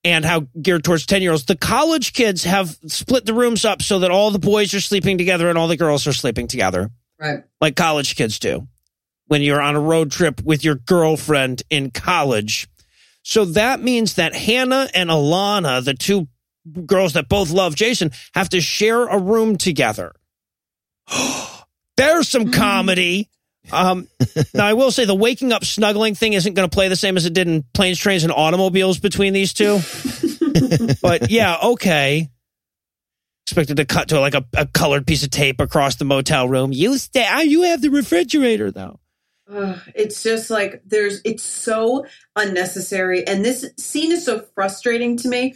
and 0.02 0.24
how 0.24 0.46
geared 0.60 0.82
towards 0.84 1.06
ten 1.06 1.22
year 1.22 1.30
olds. 1.30 1.44
The 1.44 1.56
college 1.56 2.12
kids 2.12 2.44
have 2.44 2.76
split 2.86 3.26
the 3.26 3.34
rooms 3.34 3.64
up 3.64 3.80
so 3.82 4.00
that 4.00 4.10
all 4.10 4.30
the 4.30 4.38
boys 4.38 4.74
are 4.74 4.80
sleeping 4.80 5.18
together 5.18 5.48
and 5.48 5.56
all 5.56 5.68
the 5.68 5.76
girls 5.76 6.06
are 6.06 6.12
sleeping 6.12 6.48
together, 6.48 6.90
Right. 7.20 7.44
like 7.60 7.76
college 7.76 8.16
kids 8.16 8.38
do 8.38 8.66
when 9.26 9.42
you're 9.42 9.60
on 9.60 9.76
a 9.76 9.80
road 9.80 10.10
trip 10.10 10.42
with 10.42 10.64
your 10.64 10.74
girlfriend 10.74 11.62
in 11.70 11.90
college. 11.90 12.66
So 13.22 13.44
that 13.44 13.80
means 13.82 14.14
that 14.14 14.34
Hannah 14.34 14.88
and 14.94 15.10
Alana, 15.10 15.84
the 15.84 15.92
two 15.94 16.28
girls 16.86 17.12
that 17.12 17.28
both 17.28 17.50
love 17.50 17.74
Jason, 17.76 18.10
have 18.34 18.48
to 18.48 18.60
share 18.60 19.06
a 19.06 19.18
room 19.18 19.58
together. 19.58 20.12
There's 21.98 22.28
some 22.28 22.52
comedy. 22.52 23.28
Um, 23.72 24.06
now, 24.54 24.66
I 24.66 24.74
will 24.74 24.92
say 24.92 25.04
the 25.04 25.16
waking 25.16 25.52
up 25.52 25.64
snuggling 25.64 26.14
thing 26.14 26.32
isn't 26.32 26.54
going 26.54 26.68
to 26.68 26.74
play 26.74 26.88
the 26.88 26.96
same 26.96 27.16
as 27.16 27.26
it 27.26 27.34
did 27.34 27.48
in 27.48 27.64
planes, 27.74 27.98
trains, 27.98 28.22
and 28.22 28.32
automobiles 28.32 29.00
between 29.00 29.32
these 29.32 29.52
two. 29.52 29.80
but 31.02 31.28
yeah, 31.28 31.56
okay. 31.62 32.30
Expected 33.46 33.78
to 33.78 33.84
cut 33.84 34.10
to 34.10 34.20
like 34.20 34.34
a, 34.34 34.44
a 34.56 34.66
colored 34.66 35.06
piece 35.08 35.24
of 35.24 35.30
tape 35.30 35.60
across 35.60 35.96
the 35.96 36.04
motel 36.04 36.48
room. 36.48 36.72
You 36.72 36.98
stay. 36.98 37.26
You 37.42 37.62
have 37.62 37.82
the 37.82 37.90
refrigerator 37.90 38.70
though. 38.70 39.00
Ugh, 39.52 39.80
it's 39.94 40.22
just 40.22 40.50
like 40.50 40.82
there's 40.84 41.20
it's 41.24 41.42
so 41.42 42.06
unnecessary 42.36 43.26
and 43.26 43.42
this 43.42 43.64
scene 43.78 44.12
is 44.12 44.26
so 44.26 44.44
frustrating 44.54 45.16
to 45.16 45.28
me 45.28 45.54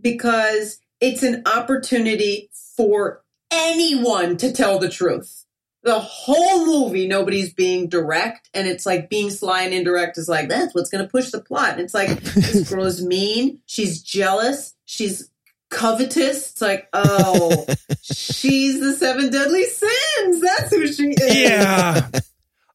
because 0.00 0.80
it's 0.98 1.22
an 1.22 1.42
opportunity 1.44 2.48
for 2.74 3.22
anyone 3.50 4.38
to 4.38 4.50
tell 4.50 4.78
the 4.78 4.88
truth 4.88 5.43
the 5.84 6.00
whole 6.00 6.64
movie 6.66 7.06
nobody's 7.06 7.52
being 7.52 7.88
direct 7.88 8.48
and 8.54 8.66
it's 8.66 8.84
like 8.86 9.08
being 9.10 9.30
sly 9.30 9.62
and 9.62 9.74
indirect 9.74 10.16
is 10.18 10.28
like 10.28 10.48
that's 10.48 10.74
what's 10.74 10.88
going 10.90 11.04
to 11.04 11.10
push 11.10 11.30
the 11.30 11.40
plot 11.40 11.72
and 11.72 11.80
it's 11.80 11.94
like 11.94 12.20
this 12.22 12.68
girl 12.70 12.84
is 12.84 13.04
mean 13.04 13.60
she's 13.66 14.02
jealous 14.02 14.74
she's 14.86 15.30
covetous 15.70 16.52
it's 16.52 16.60
like 16.60 16.88
oh 16.94 17.66
she's 18.02 18.80
the 18.80 18.94
seven 18.94 19.30
deadly 19.30 19.64
sins 19.64 20.40
that's 20.40 20.70
who 20.70 20.86
she 20.86 21.08
is 21.10 21.34
Yeah. 21.36 22.08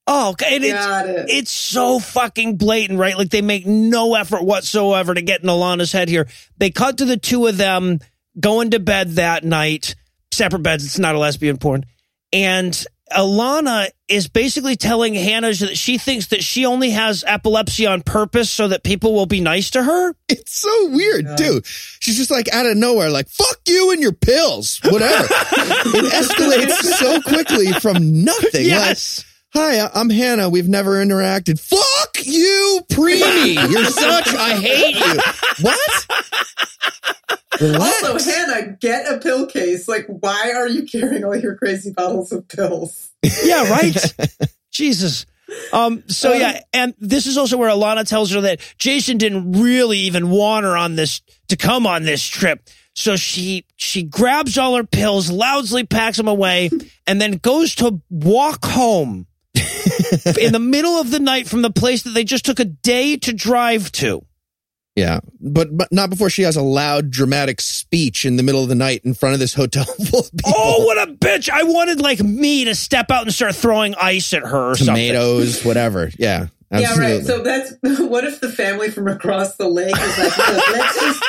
oh. 0.05 0.35
And 0.45 0.63
it's, 0.63 0.85
it. 0.85 1.25
it's 1.29 1.51
so 1.51 1.99
fucking 1.99 2.57
blatant, 2.57 2.99
right? 2.99 3.17
Like 3.17 3.29
they 3.29 3.41
make 3.41 3.65
no 3.65 4.15
effort 4.15 4.43
whatsoever 4.43 5.13
to 5.13 5.21
get 5.21 5.41
in 5.43 5.49
Alana's 5.49 5.91
head 5.91 6.09
here. 6.09 6.27
They 6.57 6.71
cut 6.71 6.97
to 6.97 7.05
the 7.05 7.17
two 7.17 7.47
of 7.47 7.57
them 7.57 7.99
going 8.39 8.71
to 8.71 8.79
bed 8.79 9.11
that 9.11 9.43
night, 9.43 9.95
separate 10.31 10.63
beds. 10.63 10.83
It's 10.85 10.99
not 10.99 11.15
a 11.15 11.19
lesbian 11.19 11.57
porn. 11.57 11.85
And 12.33 12.85
Alana 13.11 13.89
is 14.07 14.27
basically 14.27 14.75
telling 14.75 15.13
Hannah 15.13 15.53
that 15.53 15.77
she 15.77 15.97
thinks 15.97 16.27
that 16.27 16.43
she 16.43 16.65
only 16.65 16.91
has 16.91 17.23
epilepsy 17.25 17.85
on 17.85 18.01
purpose 18.01 18.49
so 18.49 18.67
that 18.67 18.83
people 18.83 19.13
will 19.13 19.25
be 19.25 19.41
nice 19.41 19.71
to 19.71 19.83
her. 19.83 20.15
It's 20.27 20.55
so 20.55 20.89
weird, 20.89 21.37
too. 21.37 21.61
She's 21.65 22.17
just 22.17 22.31
like 22.31 22.51
out 22.53 22.65
of 22.65 22.77
nowhere, 22.77 23.09
like, 23.09 23.29
fuck 23.29 23.59
you 23.67 23.91
and 23.91 24.01
your 24.01 24.11
pills, 24.11 24.79
whatever. 24.83 25.23
it 25.31 26.13
escalates 26.13 26.81
so 26.97 27.21
quickly 27.21 27.71
from 27.73 28.23
nothing. 28.23 28.65
Yes. 28.65 29.19
Like, 29.19 29.28
Hi, 29.53 29.79
I- 29.79 29.89
I'm 29.95 30.09
Hannah. 30.09 30.49
We've 30.49 30.67
never 30.69 31.03
interacted. 31.03 31.59
Fuck 31.59 32.25
you, 32.25 32.81
preemie. 32.91 33.55
You're 33.71 33.85
such, 33.89 34.27
I 34.35 34.55
hate 34.59 34.95
you. 34.95 35.19
What? 35.63 36.07
Relax. 37.59 38.03
Also, 38.03 38.31
Hannah, 38.31 38.77
get 38.79 39.11
a 39.11 39.17
pill 39.19 39.47
case. 39.47 39.87
Like, 39.87 40.05
why 40.07 40.51
are 40.55 40.67
you 40.67 40.83
carrying 40.83 41.23
all 41.23 41.35
your 41.35 41.55
crazy 41.55 41.91
bottles 41.91 42.31
of 42.31 42.47
pills? 42.47 43.09
Yeah, 43.43 43.69
right. 43.69 44.15
Jesus. 44.71 45.25
Um, 45.73 46.03
so 46.07 46.31
yeah, 46.33 46.61
and 46.73 46.93
this 46.99 47.25
is 47.25 47.35
also 47.37 47.57
where 47.57 47.69
Alana 47.71 48.07
tells 48.07 48.29
her 48.31 48.41
that 48.41 48.59
Jason 48.77 49.17
didn't 49.17 49.53
really 49.53 49.97
even 49.99 50.29
want 50.29 50.63
her 50.63 50.77
on 50.77 50.95
this 50.95 51.21
to 51.47 51.57
come 51.57 51.87
on 51.87 52.03
this 52.03 52.23
trip. 52.23 52.61
So 52.93 53.15
she 53.15 53.65
she 53.75 54.03
grabs 54.03 54.59
all 54.59 54.75
her 54.75 54.83
pills, 54.83 55.31
loudly 55.31 55.85
packs 55.87 56.17
them 56.17 56.27
away, 56.27 56.69
and 57.07 57.19
then 57.19 57.33
goes 57.37 57.73
to 57.75 57.99
walk 58.11 58.63
home 58.63 59.25
in 60.39 60.51
the 60.51 60.59
middle 60.59 60.99
of 60.99 61.11
the 61.11 61.19
night 61.19 61.47
from 61.47 61.61
the 61.61 61.71
place 61.71 62.03
that 62.03 62.11
they 62.11 62.23
just 62.23 62.45
took 62.45 62.59
a 62.59 62.65
day 62.65 63.17
to 63.17 63.33
drive 63.33 63.91
to. 63.93 64.23
Yeah, 64.95 65.19
but 65.39 65.75
but 65.77 65.91
not 65.91 66.09
before 66.09 66.29
she 66.29 66.41
has 66.41 66.57
a 66.57 66.61
loud, 66.61 67.09
dramatic 67.09 67.61
speech 67.61 68.25
in 68.25 68.35
the 68.35 68.43
middle 68.43 68.61
of 68.61 68.67
the 68.69 68.75
night 68.75 69.01
in 69.05 69.13
front 69.13 69.33
of 69.33 69.39
this 69.39 69.53
hotel 69.53 69.85
full 70.09 70.19
of 70.21 70.31
people. 70.31 70.51
Oh, 70.53 70.83
what 70.85 70.97
a 70.97 71.13
bitch! 71.13 71.49
I 71.49 71.63
wanted 71.63 72.01
like 72.01 72.19
me 72.19 72.65
to 72.65 72.75
step 72.75 73.09
out 73.09 73.23
and 73.23 73.33
start 73.33 73.55
throwing 73.55 73.95
ice 73.95 74.33
at 74.33 74.43
her 74.43 74.71
or 74.71 74.75
something. 74.75 74.95
tomatoes, 74.95 75.63
whatever. 75.63 76.11
Yeah, 76.19 76.47
absolutely. 76.69 77.05
Yeah, 77.05 77.15
right. 77.15 77.25
So 77.25 77.41
that's 77.43 77.73
what 78.01 78.25
if 78.25 78.41
the 78.41 78.51
family 78.51 78.91
from 78.91 79.07
across 79.07 79.55
the 79.55 79.69
lake 79.69 79.95
is 79.95 80.17
like, 80.17 80.37
let's 80.73 80.99
just 80.99 81.23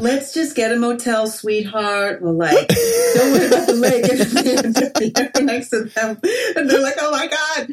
let's 0.00 0.34
just 0.34 0.56
get 0.56 0.72
a 0.72 0.76
motel, 0.76 1.26
sweetheart. 1.26 2.22
We'll 2.22 2.34
like, 2.34 2.68
don't 2.68 3.32
worry 3.32 3.46
about 3.46 3.66
the 3.66 3.74
lake. 3.74 5.30
And 5.34 5.46
next 5.46 5.70
to 5.70 5.84
them, 5.84 6.18
and 6.56 6.68
they're 6.68 6.82
like, 6.82 6.96
oh 6.98 7.10
my 7.10 7.26
god. 7.26 7.68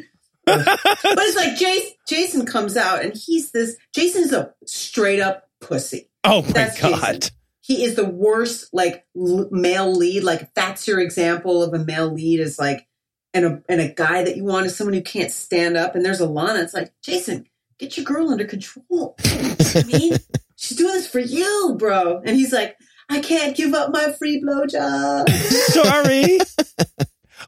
but 0.46 0.78
it's 1.02 1.36
like 1.36 1.58
Jason, 1.58 1.92
Jason 2.06 2.46
comes 2.46 2.76
out 2.76 3.04
and 3.04 3.14
he's 3.14 3.50
this. 3.50 3.76
Jason's 3.94 4.32
a 4.32 4.54
straight 4.64 5.20
up 5.20 5.48
pussy. 5.60 6.08
Oh 6.24 6.42
my 6.42 6.48
That's 6.52 6.80
god! 6.80 7.22
Jason. 7.22 7.34
He 7.60 7.84
is 7.84 7.96
the 7.96 8.08
worst, 8.08 8.72
like 8.72 9.04
l- 9.14 9.48
male 9.50 9.92
lead. 9.94 10.24
Like 10.24 10.54
that's 10.54 10.88
your 10.88 11.00
example 11.00 11.62
of 11.62 11.74
a 11.74 11.84
male 11.84 12.10
lead 12.10 12.40
is 12.40 12.58
like, 12.58 12.86
and 13.34 13.44
a 13.44 13.62
and 13.68 13.80
a 13.80 13.88
guy 13.88 14.24
that 14.24 14.36
you 14.36 14.44
want 14.44 14.66
is 14.66 14.74
someone 14.74 14.94
who 14.94 15.02
can't 15.02 15.30
stand 15.30 15.76
up. 15.76 15.94
And 15.94 16.04
there's 16.04 16.20
Alana. 16.20 16.62
It's 16.62 16.74
like 16.74 16.92
Jason, 17.02 17.46
get 17.78 17.96
your 17.98 18.04
girl 18.04 18.30
under 18.30 18.46
control. 18.46 19.16
I 19.24 19.84
mean, 19.86 20.16
she's 20.58 20.76
doing 20.76 20.94
this 20.94 21.08
for 21.08 21.20
you, 21.20 21.76
bro. 21.78 22.20
And 22.24 22.36
he's 22.36 22.52
like, 22.52 22.76
I 23.08 23.20
can't 23.20 23.56
give 23.56 23.72
up 23.72 23.90
my 23.92 24.12
free 24.12 24.42
blowjob. 24.42 25.30
Sorry. 25.30 26.38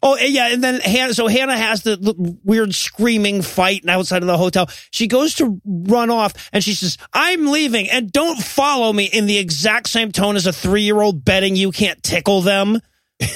Oh 0.02 0.16
yeah, 0.16 0.48
and 0.52 0.64
then 0.64 0.80
Hannah. 0.80 1.12
So 1.12 1.26
Hannah 1.26 1.56
has 1.56 1.82
the 1.82 1.98
l- 2.02 2.38
weird 2.42 2.74
screaming 2.74 3.42
fight 3.42 3.86
outside 3.86 4.22
of 4.22 4.28
the 4.28 4.38
hotel. 4.38 4.70
She 4.90 5.06
goes 5.06 5.34
to 5.34 5.60
run 5.66 6.08
off, 6.08 6.48
and 6.52 6.64
she 6.64 6.72
says, 6.72 6.96
"I'm 7.12 7.46
leaving, 7.46 7.90
and 7.90 8.10
don't 8.10 8.38
follow 8.38 8.92
me." 8.92 9.04
In 9.04 9.26
the 9.26 9.36
exact 9.36 9.90
same 9.90 10.10
tone 10.10 10.36
as 10.36 10.46
a 10.46 10.52
three 10.54 10.82
year 10.82 11.02
old 11.02 11.22
betting 11.22 11.54
you 11.54 11.70
can't 11.70 12.02
tickle 12.02 12.40
them, 12.40 12.80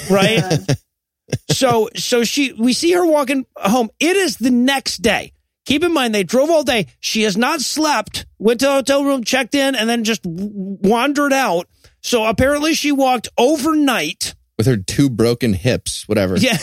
right? 0.09 0.57
so, 1.51 1.89
so 1.95 2.23
she, 2.23 2.53
we 2.53 2.73
see 2.73 2.93
her 2.93 3.05
walking 3.05 3.45
home. 3.57 3.89
It 3.99 4.15
is 4.15 4.37
the 4.37 4.51
next 4.51 5.03
day. 5.03 5.33
Keep 5.65 5.83
in 5.83 5.93
mind, 5.93 6.13
they 6.13 6.23
drove 6.23 6.49
all 6.49 6.63
day. 6.63 6.87
She 6.99 7.23
has 7.23 7.35
not 7.35 7.59
slept. 7.61 8.25
Went 8.37 8.59
to 8.59 8.67
the 8.67 8.71
hotel 8.73 9.03
room, 9.03 9.23
checked 9.23 9.55
in, 9.55 9.75
and 9.75 9.89
then 9.89 10.03
just 10.03 10.21
wandered 10.25 11.33
out. 11.33 11.67
So 12.01 12.23
apparently 12.25 12.75
she 12.75 12.91
walked 12.91 13.29
overnight. 13.37 14.35
with 14.57 14.67
her 14.67 14.77
two 14.77 15.09
broken 15.09 15.53
hips, 15.53 16.07
whatever. 16.07 16.37
Yeah, 16.39 16.57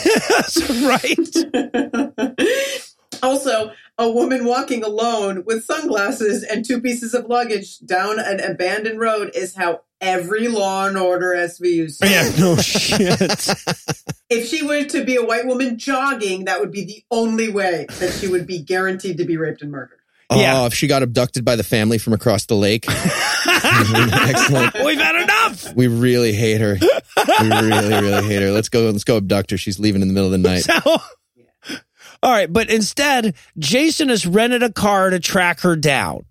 right. 0.86 1.16
also, 3.22 3.72
a 3.98 4.10
woman 4.10 4.44
walking 4.44 4.82
alone 4.82 5.44
with 5.46 5.64
sunglasses 5.64 6.42
and 6.42 6.64
two 6.64 6.80
pieces 6.80 7.14
of 7.14 7.26
luggage 7.26 7.78
down 7.80 8.18
an 8.18 8.40
abandoned 8.40 8.98
road 8.98 9.30
is 9.34 9.54
how 9.54 9.82
every 10.00 10.48
Law 10.48 10.86
and 10.86 10.96
Order 10.98 11.34
SVU. 11.36 11.90
starts. 11.90 12.12
Yeah, 12.12 12.30
no 12.44 12.56
shit. 12.56 13.48
If 14.30 14.48
she 14.48 14.62
were 14.62 14.84
to 14.84 15.04
be 15.04 15.16
a 15.16 15.22
white 15.22 15.46
woman 15.46 15.76
jogging, 15.76 16.46
that 16.46 16.58
would 16.58 16.72
be 16.72 16.86
the 16.86 17.04
only 17.10 17.50
way 17.50 17.84
that 18.00 18.14
she 18.14 18.28
would 18.28 18.46
be 18.46 18.60
guaranteed 18.62 19.18
to 19.18 19.26
be 19.26 19.36
raped 19.36 19.60
and 19.60 19.70
murdered. 19.70 19.98
Oh, 20.30 20.40
Yeah. 20.40 20.64
if 20.64 20.72
she 20.72 20.86
got 20.86 21.02
abducted 21.02 21.44
by 21.44 21.54
the 21.54 21.62
family 21.62 21.98
from 21.98 22.14
across 22.14 22.46
the 22.46 22.54
lake. 22.54 22.86
Excellent. 22.88 24.74
We've 24.86 24.98
had 24.98 25.16
enough. 25.22 25.74
We 25.74 25.86
really 25.86 26.32
hate 26.32 26.62
her. 26.62 26.78
We 26.80 27.48
really, 27.50 28.00
really 28.00 28.26
hate 28.26 28.40
her. 28.42 28.50
Let's 28.52 28.70
go. 28.70 28.88
Let's 28.90 29.04
go 29.04 29.18
abduct 29.18 29.50
her. 29.50 29.58
She's 29.58 29.78
leaving 29.78 30.00
in 30.00 30.08
the 30.08 30.14
middle 30.14 30.32
of 30.32 30.42
the 30.42 30.48
night. 30.48 30.64
So, 30.82 30.96
all 32.22 32.30
right, 32.30 32.52
but 32.52 32.70
instead, 32.70 33.34
Jason 33.58 34.08
has 34.08 34.26
rented 34.26 34.62
a 34.62 34.72
car 34.72 35.10
to 35.10 35.18
track 35.20 35.60
her 35.60 35.74
down. 35.76 36.24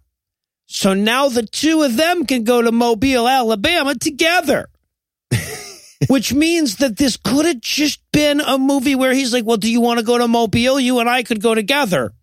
So 0.68 0.94
now 0.94 1.28
the 1.30 1.44
two 1.46 1.84
of 1.84 1.98
them 1.98 2.26
can 2.26 2.44
go 2.46 2.62
to 2.62 2.72
Mobile, 2.72 3.28
Alabama 3.28 3.94
together. 3.96 4.70
Which 6.08 6.34
means 6.34 6.78
that 6.78 6.98
this 6.98 7.16
could 7.18 7.46
have 7.46 7.62
just 7.62 8.00
been 8.12 8.40
a 8.42 8.58
movie 8.58 8.96
where 8.96 9.14
he's 9.14 9.34
like, 9.34 9.46
Well, 9.46 9.58
do 9.58 9.72
you 9.72 9.82
want 9.82 10.00
to 10.00 10.06
go 10.06 10.18
to 10.18 10.28
Mobile? 10.28 10.80
You 10.80 11.00
and 11.00 11.10
I 11.10 11.24
could 11.24 11.42
go 11.42 11.54
together. 11.54 12.14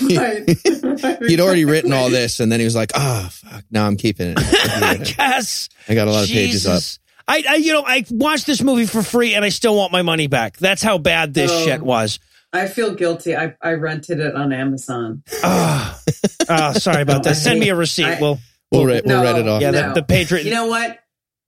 Right. 0.00 0.48
He'd 1.26 1.40
already 1.40 1.64
written 1.64 1.92
all 1.92 2.08
this, 2.08 2.38
and 2.40 2.52
then 2.52 2.60
he 2.60 2.64
was 2.64 2.76
like, 2.76 2.92
"Oh 2.94 3.28
fuck, 3.32 3.64
no, 3.72 3.84
I'm 3.84 3.96
keeping 3.96 4.30
it. 4.36 4.38
I 4.38 4.96
guess. 4.98 5.68
I 5.88 5.94
got 5.96 6.06
a 6.06 6.12
lot 6.12 6.22
of 6.22 6.30
pages 6.30 6.66
up." 6.68 6.80
I, 7.26 7.42
I, 7.48 7.54
you 7.56 7.72
know, 7.72 7.82
I 7.84 8.04
watched 8.10 8.46
this 8.46 8.62
movie 8.62 8.86
for 8.86 9.02
free 9.02 9.34
and 9.34 9.44
I 9.44 9.48
still 9.48 9.74
want 9.76 9.90
my 9.90 10.02
money 10.02 10.28
back. 10.28 10.56
That's 10.58 10.82
how 10.82 10.98
bad 10.98 11.34
this 11.34 11.50
Oh. 11.52 11.64
shit 11.64 11.82
was. 11.82 12.20
I 12.56 12.68
feel 12.68 12.94
guilty. 12.94 13.36
I, 13.36 13.54
I 13.62 13.72
rented 13.72 14.20
it 14.20 14.34
on 14.34 14.52
Amazon. 14.52 15.22
Ah, 15.42 15.98
Ah, 16.48 16.72
sorry 16.72 17.02
about 17.02 17.22
that. 17.24 17.34
Send 17.36 17.60
me 17.60 17.68
a 17.70 17.74
receipt. 17.74 18.04
I- 18.06 18.20
We'll, 18.20 18.38
We'll, 18.72 18.86
write, 18.86 19.04
we'll 19.04 19.22
No. 19.22 19.24
write 19.24 19.40
it 19.40 19.46
off. 19.48 19.62
yeah, 19.62 19.70
No. 19.70 19.92
the, 19.94 20.00
the 20.00 20.06
Patreon. 20.14 20.44
You 20.44 20.50
know 20.50 20.66
what? 20.66 20.98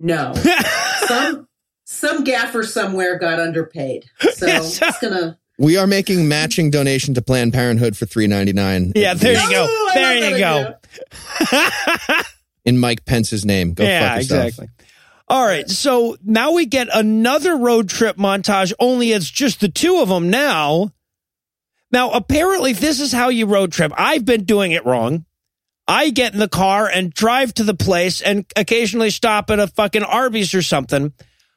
No. 0.01 0.35
some 1.07 1.49
some 1.85 2.23
gaffer 2.25 2.63
somewhere 2.63 3.19
got 3.19 3.41
underpaid. 3.41 4.05
So 4.35 4.47
Yes. 4.47 4.81
it's 4.81 4.99
gonna 5.01 5.39
We 5.59 5.77
are 5.77 5.87
making 5.89 6.29
matching 6.29 6.71
donation 6.71 7.15
to 7.15 7.23
Planned 7.23 7.53
Parenthood 7.53 7.97
for 7.97 8.07
three 8.07 8.27
ninety 8.29 8.53
nine. 8.53 8.93
yeah, 8.95 9.15
there 9.15 9.33
you 9.33 9.51
go. 9.51 9.67
Oh, 9.69 9.91
I 9.91 9.95
There 9.95 10.31
you 10.31 10.39
go. 10.39 10.75
in 12.65 12.79
Mike 12.79 13.05
Pence's 13.05 13.45
name. 13.45 13.75
Go 13.75 13.85
yeah, 13.85 14.11
fuck 14.11 14.19
yourself. 14.19 14.45
exactly. 14.47 14.69
All 15.31 15.45
right, 15.45 15.69
so 15.69 16.17
now 16.25 16.53
we 16.53 16.65
get 16.67 16.89
another 16.93 17.57
road 17.57 17.89
trip 17.91 18.17
montage. 18.17 18.73
Only 18.79 19.13
it's 19.13 19.29
just 19.31 19.61
the 19.61 19.69
two 19.69 19.97
of 19.99 20.09
them 20.09 20.31
now. 20.31 20.93
Now, 21.91 22.11
apparently, 22.11 22.73
this 22.73 23.01
is 23.01 23.13
how 23.13 23.29
you 23.29 23.47
road 23.47 23.73
trip. 23.73 23.93
I've 23.97 24.25
been 24.25 24.45
doing 24.45 24.73
it 24.73 24.85
wrong. 24.85 25.25
I 25.87 26.11
get 26.11 26.35
in 26.35 26.39
the 26.39 26.49
car 26.49 26.87
and 26.87 27.13
drive 27.13 27.55
to 27.55 27.65
the 27.65 27.75
place 27.75 28.21
and 28.21 28.45
occasionally 28.57 29.09
stop 29.11 29.51
at 29.51 29.59
a 29.59 29.67
fucking 29.69 30.03
Arby's 30.03 30.53
or 30.55 30.61
something. 30.61 31.15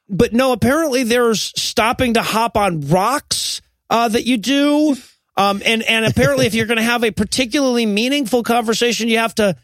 But 0.07 0.31
no, 0.31 0.53
apparently 0.53 1.03
there's 1.03 1.51
stopping 1.61 2.13
to 2.13 2.21
hop 2.21 2.55
on 2.55 2.81
rocks 2.87 3.61
uh, 3.89 4.07
that 4.07 4.25
you 4.25 4.37
do. 4.37 4.95
Um, 5.35 5.61
and, 5.65 5.83
and 5.83 6.05
apparently, 6.05 6.45
if 6.45 6.53
you're 6.53 6.65
going 6.65 6.77
to 6.77 6.83
have 6.83 7.03
a 7.03 7.11
particularly 7.11 7.85
meaningful 7.85 8.43
conversation, 8.43 9.09
you 9.09 9.17
have 9.17 9.35
to 9.35 9.57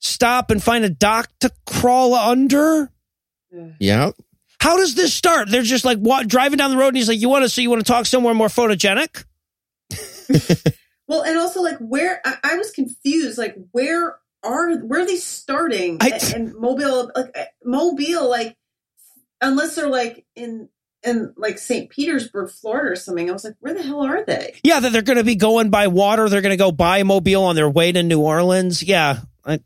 stop 0.00 0.50
and 0.50 0.62
find 0.62 0.84
a 0.84 0.90
dock 0.90 1.30
to 1.40 1.50
crawl 1.66 2.14
under. 2.14 2.90
Yeah. 3.78 4.10
How 4.60 4.76
does 4.76 4.94
this 4.94 5.12
start? 5.12 5.50
They're 5.50 5.62
just 5.62 5.84
like 5.84 5.98
wa- 6.00 6.22
driving 6.22 6.58
down 6.58 6.70
the 6.70 6.76
road, 6.76 6.88
and 6.88 6.96
he's 6.96 7.08
like, 7.08 7.20
"You 7.20 7.28
want 7.28 7.44
to? 7.44 7.48
So 7.48 7.60
you 7.60 7.70
want 7.70 7.84
to 7.84 7.92
talk 7.92 8.06
somewhere 8.06 8.34
more 8.34 8.48
photogenic?" 8.48 9.24
Well, 11.06 11.22
and 11.22 11.36
also 11.38 11.60
like 11.60 11.78
where 11.78 12.20
I, 12.24 12.36
I 12.42 12.56
was 12.56 12.70
confused. 12.70 13.36
Like 13.36 13.56
where 13.72 14.16
are 14.42 14.76
where 14.78 15.02
are 15.02 15.06
they 15.06 15.16
starting? 15.16 15.98
I- 16.00 16.08
and, 16.10 16.34
and 16.34 16.54
Mobile, 16.54 17.10
like 17.14 17.30
uh, 17.38 17.44
Mobile, 17.64 18.28
like 18.28 18.56
unless 19.40 19.76
they're 19.76 19.88
like 19.88 20.24
in 20.34 20.68
in 21.02 21.34
like 21.36 21.58
St. 21.58 21.90
Petersburg, 21.90 22.50
Florida, 22.50 22.92
or 22.92 22.96
something. 22.96 23.28
I 23.28 23.32
was 23.32 23.44
like, 23.44 23.56
where 23.60 23.74
the 23.74 23.82
hell 23.82 24.02
are 24.02 24.24
they? 24.24 24.58
Yeah, 24.64 24.80
that 24.80 24.92
they're 24.92 25.02
going 25.02 25.18
to 25.18 25.24
be 25.24 25.36
going 25.36 25.68
by 25.68 25.88
water. 25.88 26.28
They're 26.30 26.40
going 26.40 26.50
to 26.50 26.56
go 26.56 26.72
by 26.72 27.02
Mobile 27.02 27.44
on 27.44 27.54
their 27.54 27.68
way 27.68 27.92
to 27.92 28.02
New 28.02 28.20
Orleans. 28.20 28.82
Yeah, 28.82 29.20
I, 29.44 29.60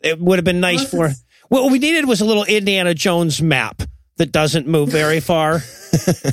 it 0.00 0.18
would 0.18 0.38
have 0.38 0.44
been 0.44 0.60
nice 0.60 0.90
Unless 0.92 1.18
for. 1.18 1.24
What 1.48 1.70
we 1.70 1.78
needed 1.78 2.08
was 2.08 2.22
a 2.22 2.24
little 2.24 2.44
Indiana 2.44 2.94
Jones 2.94 3.42
map 3.42 3.82
that 4.16 4.32
doesn't 4.32 4.66
move 4.66 4.90
very 4.90 5.20
far. 5.20 5.62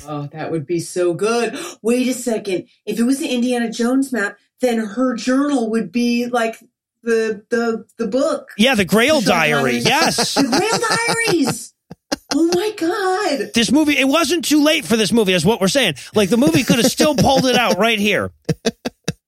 Oh, 0.08 0.28
that 0.32 0.52
would 0.52 0.66
be 0.66 0.80
so 0.80 1.14
good. 1.14 1.60
Wait 1.82 2.08
a 2.08 2.14
second. 2.14 2.70
If 2.86 2.98
it 2.98 3.04
was 3.04 3.20
the 3.20 3.28
Indiana 3.28 3.70
Jones 3.70 4.12
map, 4.14 4.38
then 4.62 4.80
her 4.80 5.16
journal 5.16 5.70
would 5.72 5.92
be 5.92 6.28
like 6.28 6.58
the 7.04 7.44
the 7.50 7.86
the 7.98 8.08
book. 8.08 8.52
Yeah, 8.58 8.76
the 8.76 8.86
Grail 8.86 9.22
Sean 9.22 9.30
Diary. 9.30 9.54
Connery. 9.54 9.78
Yes. 9.80 10.36
The 10.36 10.44
Grail 10.44 11.26
Diaries. 11.28 11.74
Oh 12.34 12.50
my 12.56 12.72
god. 12.78 13.52
This 13.54 13.72
movie, 13.72 13.98
it 13.98 14.08
wasn't 14.08 14.46
too 14.46 14.64
late 14.64 14.86
for 14.86 14.96
this 14.96 15.12
movie, 15.12 15.34
is 15.34 15.46
what 15.46 15.60
we're 15.60 15.68
saying. 15.68 15.96
Like 16.16 16.30
the 16.30 16.38
movie 16.38 16.64
could 16.64 16.78
have 16.78 16.92
still 16.92 17.16
pulled 17.16 17.46
it 17.46 17.56
out 17.58 17.78
right 17.78 18.00
here. 18.00 18.32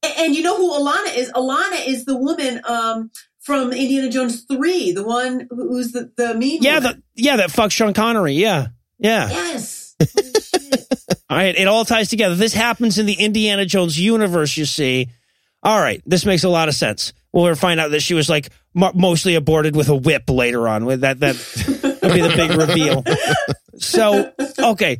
And, 0.03 0.13
and 0.17 0.35
you 0.35 0.41
know 0.41 0.57
who 0.57 0.71
Alana 0.71 1.15
is? 1.15 1.31
Alana 1.33 1.87
is 1.87 2.05
the 2.05 2.17
woman 2.17 2.59
um 2.65 3.11
from 3.41 3.73
Indiana 3.73 4.09
Jones 4.09 4.45
3, 4.45 4.91
the 4.93 5.03
one 5.03 5.47
who's 5.49 5.91
the, 5.91 6.11
the 6.15 6.33
mean 6.35 6.61
Yeah, 6.61 6.79
the, 6.79 7.01
yeah, 7.15 7.37
that 7.37 7.49
fucks 7.49 7.71
Sean 7.71 7.93
Connery. 7.93 8.33
Yeah, 8.33 8.67
yeah. 8.99 9.29
Yes. 9.29 9.95
All 11.29 11.37
right, 11.37 11.55
it 11.55 11.67
all 11.67 11.85
ties 11.85 12.09
together. 12.09 12.35
This 12.35 12.53
happens 12.53 12.99
in 12.99 13.05
the 13.05 13.13
Indiana 13.13 13.65
Jones 13.65 13.97
universe, 13.97 14.57
you 14.57 14.65
see. 14.65 15.07
All 15.63 15.79
right, 15.79 16.01
this 16.05 16.25
makes 16.25 16.43
a 16.43 16.49
lot 16.49 16.67
of 16.67 16.75
sense. 16.75 17.13
We'll 17.31 17.55
find 17.55 17.79
out 17.79 17.91
that 17.91 18.01
she 18.01 18.13
was 18.13 18.29
like 18.29 18.49
mo- 18.73 18.91
mostly 18.93 19.35
aborted 19.35 19.73
with 19.75 19.87
a 19.87 19.95
whip 19.95 20.29
later 20.29 20.67
on. 20.67 20.83
With 20.83 21.01
that, 21.01 21.21
that 21.21 21.35
would 22.03 22.13
be 22.13 22.21
the 22.21 22.33
big 22.35 22.51
reveal. 22.51 23.03
So, 23.77 24.31
okay. 24.59 24.99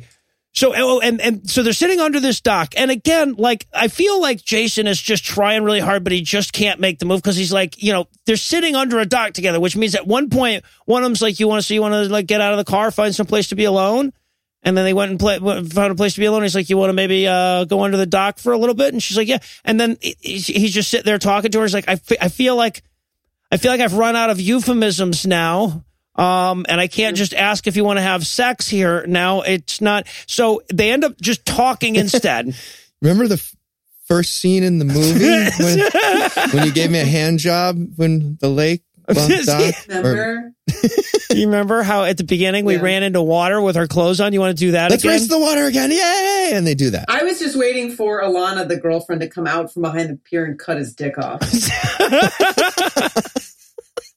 So, 0.54 0.74
oh, 0.76 1.00
and, 1.00 1.18
and 1.22 1.48
so 1.48 1.62
they're 1.62 1.72
sitting 1.72 1.98
under 1.98 2.20
this 2.20 2.42
dock. 2.42 2.74
And 2.76 2.90
again, 2.90 3.36
like, 3.38 3.66
I 3.72 3.88
feel 3.88 4.20
like 4.20 4.44
Jason 4.44 4.86
is 4.86 5.00
just 5.00 5.24
trying 5.24 5.64
really 5.64 5.80
hard, 5.80 6.04
but 6.04 6.12
he 6.12 6.20
just 6.20 6.52
can't 6.52 6.78
make 6.78 6.98
the 6.98 7.06
move 7.06 7.22
because 7.22 7.36
he's 7.36 7.54
like, 7.54 7.82
you 7.82 7.90
know, 7.90 8.06
they're 8.26 8.36
sitting 8.36 8.76
under 8.76 8.98
a 8.98 9.06
dock 9.06 9.32
together, 9.32 9.58
which 9.58 9.76
means 9.76 9.94
at 9.94 10.06
one 10.06 10.28
point, 10.28 10.62
one 10.84 11.02
of 11.02 11.06
them's 11.06 11.22
like, 11.22 11.40
you 11.40 11.48
want 11.48 11.62
to 11.62 11.66
see, 11.66 11.74
you 11.74 11.80
want 11.80 11.94
to 11.94 12.12
like 12.12 12.26
get 12.26 12.42
out 12.42 12.52
of 12.52 12.58
the 12.58 12.70
car, 12.70 12.90
find 12.90 13.14
some 13.14 13.24
place 13.24 13.48
to 13.48 13.54
be 13.54 13.64
alone. 13.64 14.12
And 14.62 14.76
then 14.76 14.84
they 14.84 14.92
went 14.92 15.10
and 15.10 15.18
play, 15.18 15.38
found 15.38 15.90
a 15.90 15.94
place 15.94 16.14
to 16.14 16.20
be 16.20 16.26
alone. 16.26 16.42
He's 16.42 16.54
like, 16.54 16.68
you 16.68 16.76
want 16.76 16.90
to 16.90 16.94
maybe 16.94 17.26
uh, 17.26 17.64
go 17.64 17.82
under 17.82 17.96
the 17.96 18.06
dock 18.06 18.38
for 18.38 18.52
a 18.52 18.58
little 18.58 18.74
bit? 18.74 18.92
And 18.92 19.02
she's 19.02 19.16
like, 19.16 19.28
yeah. 19.28 19.38
And 19.64 19.80
then 19.80 19.96
he's 20.00 20.46
just 20.46 20.90
sitting 20.90 21.06
there 21.06 21.18
talking 21.18 21.50
to 21.50 21.58
her. 21.58 21.64
He's 21.64 21.74
like, 21.74 21.88
I, 21.88 21.98
I 22.20 22.28
feel 22.28 22.56
like, 22.56 22.82
I 23.50 23.56
feel 23.56 23.72
like 23.72 23.80
I've 23.80 23.94
run 23.94 24.16
out 24.16 24.30
of 24.30 24.40
euphemisms 24.40 25.26
now. 25.26 25.84
Um, 26.14 26.66
and 26.68 26.80
I 26.80 26.88
can't 26.88 27.16
just 27.16 27.32
ask 27.32 27.66
if 27.66 27.76
you 27.76 27.84
want 27.84 27.96
to 27.98 28.02
have 28.02 28.26
sex 28.26 28.68
here. 28.68 29.06
Now 29.06 29.40
it's 29.42 29.80
not. 29.80 30.06
So 30.26 30.62
they 30.72 30.92
end 30.92 31.04
up 31.04 31.20
just 31.20 31.46
talking 31.46 31.96
instead. 31.96 32.54
Remember 33.02 33.26
the 33.28 33.34
f- 33.36 33.56
first 34.04 34.34
scene 34.36 34.62
in 34.62 34.78
the 34.78 34.84
movie 34.84 35.24
when, 35.58 36.50
when 36.52 36.66
you 36.66 36.72
gave 36.72 36.90
me 36.90 36.98
a 37.00 37.04
hand 37.04 37.38
job 37.38 37.78
when 37.96 38.36
the 38.40 38.48
lake 38.48 38.82
bumped 39.06 39.48
off? 39.48 39.88
Or- 39.88 39.94
Remember? 39.94 40.48
you 41.30 41.46
remember 41.46 41.82
how 41.82 42.04
at 42.04 42.18
the 42.18 42.24
beginning 42.24 42.64
we 42.66 42.74
Yeah. 42.76 42.82
ran 42.82 43.02
into 43.02 43.22
water 43.22 43.60
with 43.60 43.76
our 43.78 43.86
clothes 43.86 44.20
on? 44.20 44.32
You 44.34 44.40
want 44.40 44.56
to 44.56 44.64
do 44.66 44.72
that 44.72 44.90
Let's 44.90 45.02
again? 45.02 45.18
race 45.18 45.28
the 45.28 45.38
water 45.38 45.64
again. 45.64 45.90
Yay! 45.90 46.50
And 46.52 46.66
they 46.66 46.74
do 46.74 46.90
that. 46.90 47.06
I 47.08 47.22
was 47.24 47.38
just 47.38 47.56
waiting 47.56 47.90
for 47.90 48.22
Alana, 48.22 48.68
the 48.68 48.76
girlfriend, 48.76 49.22
to 49.22 49.28
come 49.28 49.46
out 49.46 49.72
from 49.72 49.80
behind 49.82 50.10
the 50.10 50.16
pier 50.16 50.44
and 50.44 50.58
cut 50.58 50.76
his 50.76 50.94
dick 50.94 51.16
off. 51.18 51.40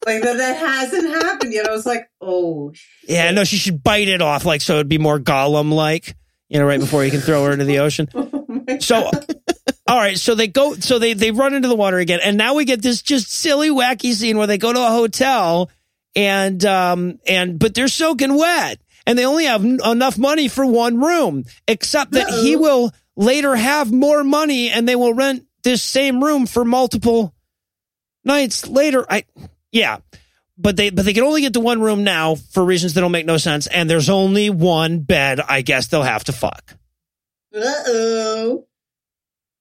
Like 0.05 0.21
that, 0.23 0.37
that 0.37 0.57
hasn't 0.57 1.07
happened 1.23 1.53
yet. 1.53 1.67
I 1.67 1.71
was 1.71 1.85
like, 1.85 2.09
oh, 2.21 2.71
shit. 2.73 3.09
yeah, 3.09 3.31
no, 3.31 3.43
she 3.43 3.57
should 3.57 3.83
bite 3.83 4.07
it 4.07 4.21
off 4.21 4.45
like 4.45 4.61
so 4.61 4.75
it'd 4.75 4.89
be 4.89 4.97
more 4.97 5.19
Gollum 5.19 5.71
like, 5.71 6.15
you 6.49 6.59
know, 6.59 6.65
right 6.65 6.79
before 6.79 7.03
you 7.03 7.11
can 7.11 7.21
throw 7.21 7.45
her 7.45 7.51
into 7.51 7.65
the 7.65 7.79
ocean. 7.79 8.07
Oh 8.67 8.77
So, 8.79 9.11
all 9.87 9.97
right. 9.97 10.17
So 10.17 10.33
they 10.33 10.47
go, 10.47 10.73
so 10.75 10.97
they, 10.97 11.13
they 11.13 11.29
run 11.31 11.53
into 11.53 11.67
the 11.67 11.75
water 11.75 11.99
again. 11.99 12.19
And 12.23 12.35
now 12.37 12.55
we 12.55 12.65
get 12.65 12.81
this 12.81 13.01
just 13.03 13.31
silly, 13.31 13.69
wacky 13.69 14.13
scene 14.13 14.37
where 14.37 14.47
they 14.47 14.57
go 14.57 14.73
to 14.73 14.79
a 14.79 14.89
hotel 14.89 15.69
and, 16.15 16.63
um, 16.65 17.19
and, 17.27 17.59
but 17.59 17.75
they're 17.75 17.87
soaking 17.87 18.35
wet 18.35 18.79
and 19.05 19.19
they 19.19 19.25
only 19.25 19.45
have 19.45 19.63
n- 19.63 19.79
enough 19.85 20.17
money 20.17 20.47
for 20.47 20.65
one 20.65 20.99
room, 20.99 21.43
except 21.67 22.11
that 22.13 22.27
he 22.29 22.55
Uh-oh. 22.55 22.61
will 22.61 22.91
later 23.15 23.55
have 23.55 23.91
more 23.91 24.23
money 24.23 24.69
and 24.71 24.87
they 24.89 24.95
will 24.95 25.13
rent 25.13 25.45
this 25.63 25.83
same 25.83 26.23
room 26.23 26.47
for 26.47 26.65
multiple 26.65 27.35
nights 28.23 28.67
later. 28.67 29.05
I, 29.07 29.25
yeah. 29.75 29.97
But 30.57 30.77
they, 30.77 30.89
but 30.89 31.03
they 31.03 31.11
can 31.13 31.23
only 31.23 31.41
get 31.41 31.53
to 31.55 31.59
one 31.59 31.81
room 31.81 32.05
now 32.05 32.35
for 32.35 32.63
reasons 32.63 32.93
that 32.93 33.01
don't 33.01 33.11
make 33.11 33.25
no 33.25 33.35
sense. 33.35 33.67
And 33.67 33.89
there's 33.89 34.09
only 34.09 34.49
one 34.49 34.99
bed. 34.99 35.41
I 35.41 35.61
guess 35.61 35.87
they'll 35.87 36.01
have 36.03 36.23
to 36.25 36.31
fuck. 36.31 36.75
Uh 37.53 37.59
oh. 37.87 38.65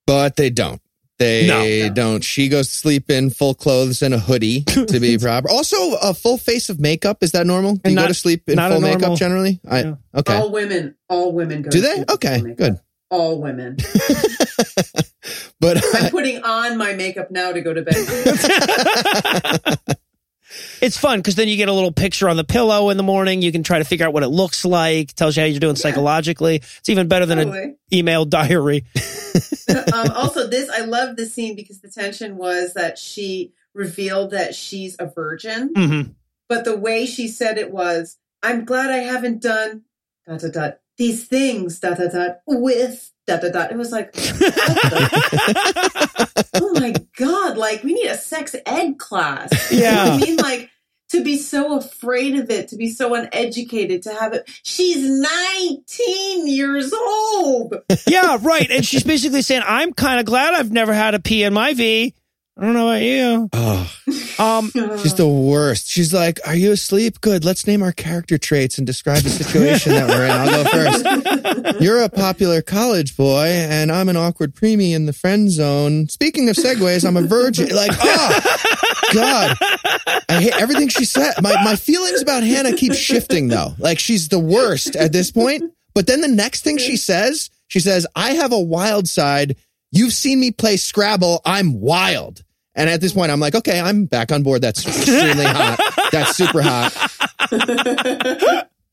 But 0.06 0.36
they 0.36 0.50
don't 0.50 0.80
They 1.18 1.46
No. 1.48 1.88
don't. 1.92 2.22
She 2.22 2.48
goes 2.48 2.68
to 2.68 2.74
sleep 2.74 3.10
in 3.10 3.30
full 3.30 3.54
clothes 3.54 4.02
and 4.02 4.14
a 4.14 4.18
hoodie 4.20 4.62
to 4.64 5.00
be 5.00 5.18
proper. 5.18 5.50
Also, 5.50 5.76
a 5.96 6.14
full 6.14 6.38
face 6.38 6.68
of 6.68 6.78
makeup. 6.78 7.22
Is 7.22 7.32
that 7.32 7.44
normal? 7.46 7.74
Do 7.74 7.80
And 7.84 7.94
you 7.94 7.98
go 7.98 8.06
to 8.06 8.14
sleep 8.14 8.48
in 8.48 8.56
full 8.56 8.68
normal- 8.80 8.94
makeup 8.94 9.18
generally? 9.18 9.58
I, 9.68 9.80
Yeah. 9.82 9.94
Okay. 10.14 10.36
All 10.36 10.52
women, 10.52 10.94
all 11.08 11.32
women 11.32 11.62
go. 11.62 11.70
Do 11.70 11.80
to 11.80 11.86
they? 11.86 11.94
sleep 11.96 12.10
Okay, 12.10 12.38
full 12.40 12.54
good. 12.54 12.78
All 13.10 13.40
women. 13.40 13.76
but 15.60 15.82
I'm 15.96 16.10
putting 16.10 16.40
on 16.42 16.76
my 16.78 16.92
makeup 16.94 17.30
now 17.32 17.50
to 17.52 17.60
go 17.60 17.72
to 17.74 17.82
bed. 17.82 17.96
It's 20.80 20.98
fun 20.98 21.18
because 21.18 21.34
then 21.34 21.48
you 21.48 21.56
get 21.56 21.68
a 21.68 21.72
little 21.72 21.92
picture 21.92 22.28
on 22.28 22.36
the 22.36 22.44
pillow 22.44 22.90
in 22.90 22.96
the 22.96 23.02
morning. 23.02 23.42
You 23.42 23.52
can 23.52 23.62
try 23.62 23.78
to 23.78 23.84
figure 23.84 24.06
out 24.06 24.12
what 24.12 24.22
it 24.22 24.28
looks 24.28 24.64
like. 24.64 25.14
Tells 25.14 25.36
you 25.36 25.42
how 25.42 25.46
you're 25.46 25.60
doing 25.60 25.76
psychologically. 25.76 26.56
It's 26.56 26.88
even 26.88 27.08
better 27.08 27.26
than 27.26 27.38
an 27.38 27.78
email 27.92 28.24
diary. 28.24 28.84
um, 29.94 30.10
also, 30.12 30.46
this 30.46 30.68
I 30.68 30.80
love 30.80 31.16
the 31.16 31.26
scene 31.26 31.56
because 31.56 31.80
the 31.80 31.88
tension 31.88 32.36
was 32.36 32.74
that 32.74 32.98
she 32.98 33.52
revealed 33.74 34.30
that 34.32 34.54
she's 34.54 34.96
a 34.98 35.06
virgin, 35.06 35.72
hmm 35.74 36.02
but 36.46 36.66
the 36.66 36.76
way 36.76 37.06
she 37.06 37.26
said 37.26 37.56
it 37.56 37.72
was, 37.72 38.18
"I'm 38.42 38.66
glad 38.66 38.90
I 38.90 38.98
haven't 38.98 39.40
done 39.40 39.84
dot 40.26 40.40
dot 40.40 40.52
dot 40.52 40.80
these 40.96 41.26
things 41.26 41.80
dot 41.80 41.98
dot 41.98 42.12
dot 42.12 42.40
with 42.46 43.10
dot 43.26 43.42
dot 43.42 43.52
dot." 43.52 43.70
It 43.72 43.76
was 43.76 43.90
like, 43.92 44.14
oh 46.54 46.72
my 46.74 46.94
god! 47.16 47.56
Like 47.56 47.82
we 47.82 47.94
need 47.94 48.06
a 48.06 48.16
sex 48.16 48.54
ed 48.66 48.98
class. 48.98 49.50
You 49.70 49.80
know 49.82 49.86
what 49.86 49.94
Yeah. 49.94 50.12
I 50.14 50.18
mean, 50.18 50.36
like. 50.36 50.70
To 51.10 51.22
be 51.22 51.36
so 51.36 51.76
afraid 51.78 52.36
of 52.40 52.50
it, 52.50 52.68
to 52.68 52.76
be 52.76 52.88
so 52.88 53.14
uneducated, 53.14 54.02
to 54.02 54.14
have 54.14 54.32
it. 54.32 54.50
She's 54.64 55.08
19 55.08 56.48
years 56.48 56.92
old. 56.92 57.74
yeah, 58.08 58.36
right. 58.40 58.68
And 58.68 58.84
she's 58.84 59.04
basically 59.04 59.42
saying, 59.42 59.62
I'm 59.64 59.92
kind 59.92 60.18
of 60.18 60.26
glad 60.26 60.54
I've 60.54 60.72
never 60.72 60.92
had 60.92 61.14
a 61.14 61.20
P 61.20 61.44
in 61.44 61.54
my 61.54 61.72
V. 61.74 62.14
I 62.56 62.64
don't 62.66 62.74
know 62.74 62.88
about 62.88 63.02
you. 63.02 63.48
oh, 63.52 63.92
Um, 64.38 64.70
she's 65.02 65.14
the 65.14 65.26
worst. 65.28 65.88
She's 65.88 66.14
like, 66.14 66.38
"Are 66.46 66.54
you 66.54 66.70
asleep? 66.70 67.20
Good. 67.20 67.44
Let's 67.44 67.66
name 67.66 67.82
our 67.82 67.90
character 67.90 68.38
traits 68.38 68.78
and 68.78 68.86
describe 68.86 69.22
the 69.22 69.30
situation 69.30 69.92
that 69.92 70.08
we're 70.08 70.24
in." 70.24 70.30
I'll 70.30 70.62
go 70.62 70.70
first. 70.70 71.80
You're 71.82 72.02
a 72.02 72.08
popular 72.08 72.62
college 72.62 73.16
boy, 73.16 73.46
and 73.46 73.90
I'm 73.90 74.08
an 74.08 74.16
awkward 74.16 74.54
preemie 74.54 74.94
in 74.94 75.06
the 75.06 75.12
friend 75.12 75.50
zone. 75.50 76.08
Speaking 76.08 76.48
of 76.48 76.54
segues, 76.54 77.04
I'm 77.04 77.16
a 77.16 77.22
virgin. 77.22 77.68
Like, 77.74 77.90
oh 78.00 78.40
God, 79.14 79.56
I 80.28 80.40
hate 80.40 80.54
everything 80.60 80.88
she 80.88 81.04
said. 81.04 81.34
My 81.42 81.60
my 81.64 81.74
feelings 81.74 82.22
about 82.22 82.44
Hannah 82.44 82.76
keep 82.76 82.94
shifting 82.94 83.48
though. 83.48 83.74
Like 83.78 83.98
she's 83.98 84.28
the 84.28 84.38
worst 84.38 84.94
at 84.94 85.12
this 85.12 85.32
point. 85.32 85.72
But 85.92 86.06
then 86.06 86.20
the 86.20 86.28
next 86.28 86.62
thing 86.62 86.78
she 86.78 86.96
says, 86.96 87.50
she 87.68 87.80
says, 87.80 88.06
"I 88.14 88.34
have 88.34 88.52
a 88.52 88.60
wild 88.60 89.08
side. 89.08 89.56
You've 89.94 90.12
seen 90.12 90.40
me 90.40 90.50
play 90.50 90.76
Scrabble. 90.76 91.40
I'm 91.44 91.80
wild." 91.80 92.42
And 92.76 92.90
at 92.90 93.00
this 93.00 93.12
point, 93.12 93.30
I'm 93.30 93.38
like, 93.38 93.54
okay, 93.54 93.80
I'm 93.80 94.06
back 94.06 94.32
on 94.32 94.42
board. 94.42 94.60
That's 94.60 94.84
extremely 94.84 95.44
hot. 95.44 95.78
That's 96.10 96.36
super 96.36 96.60
hot. 96.60 96.92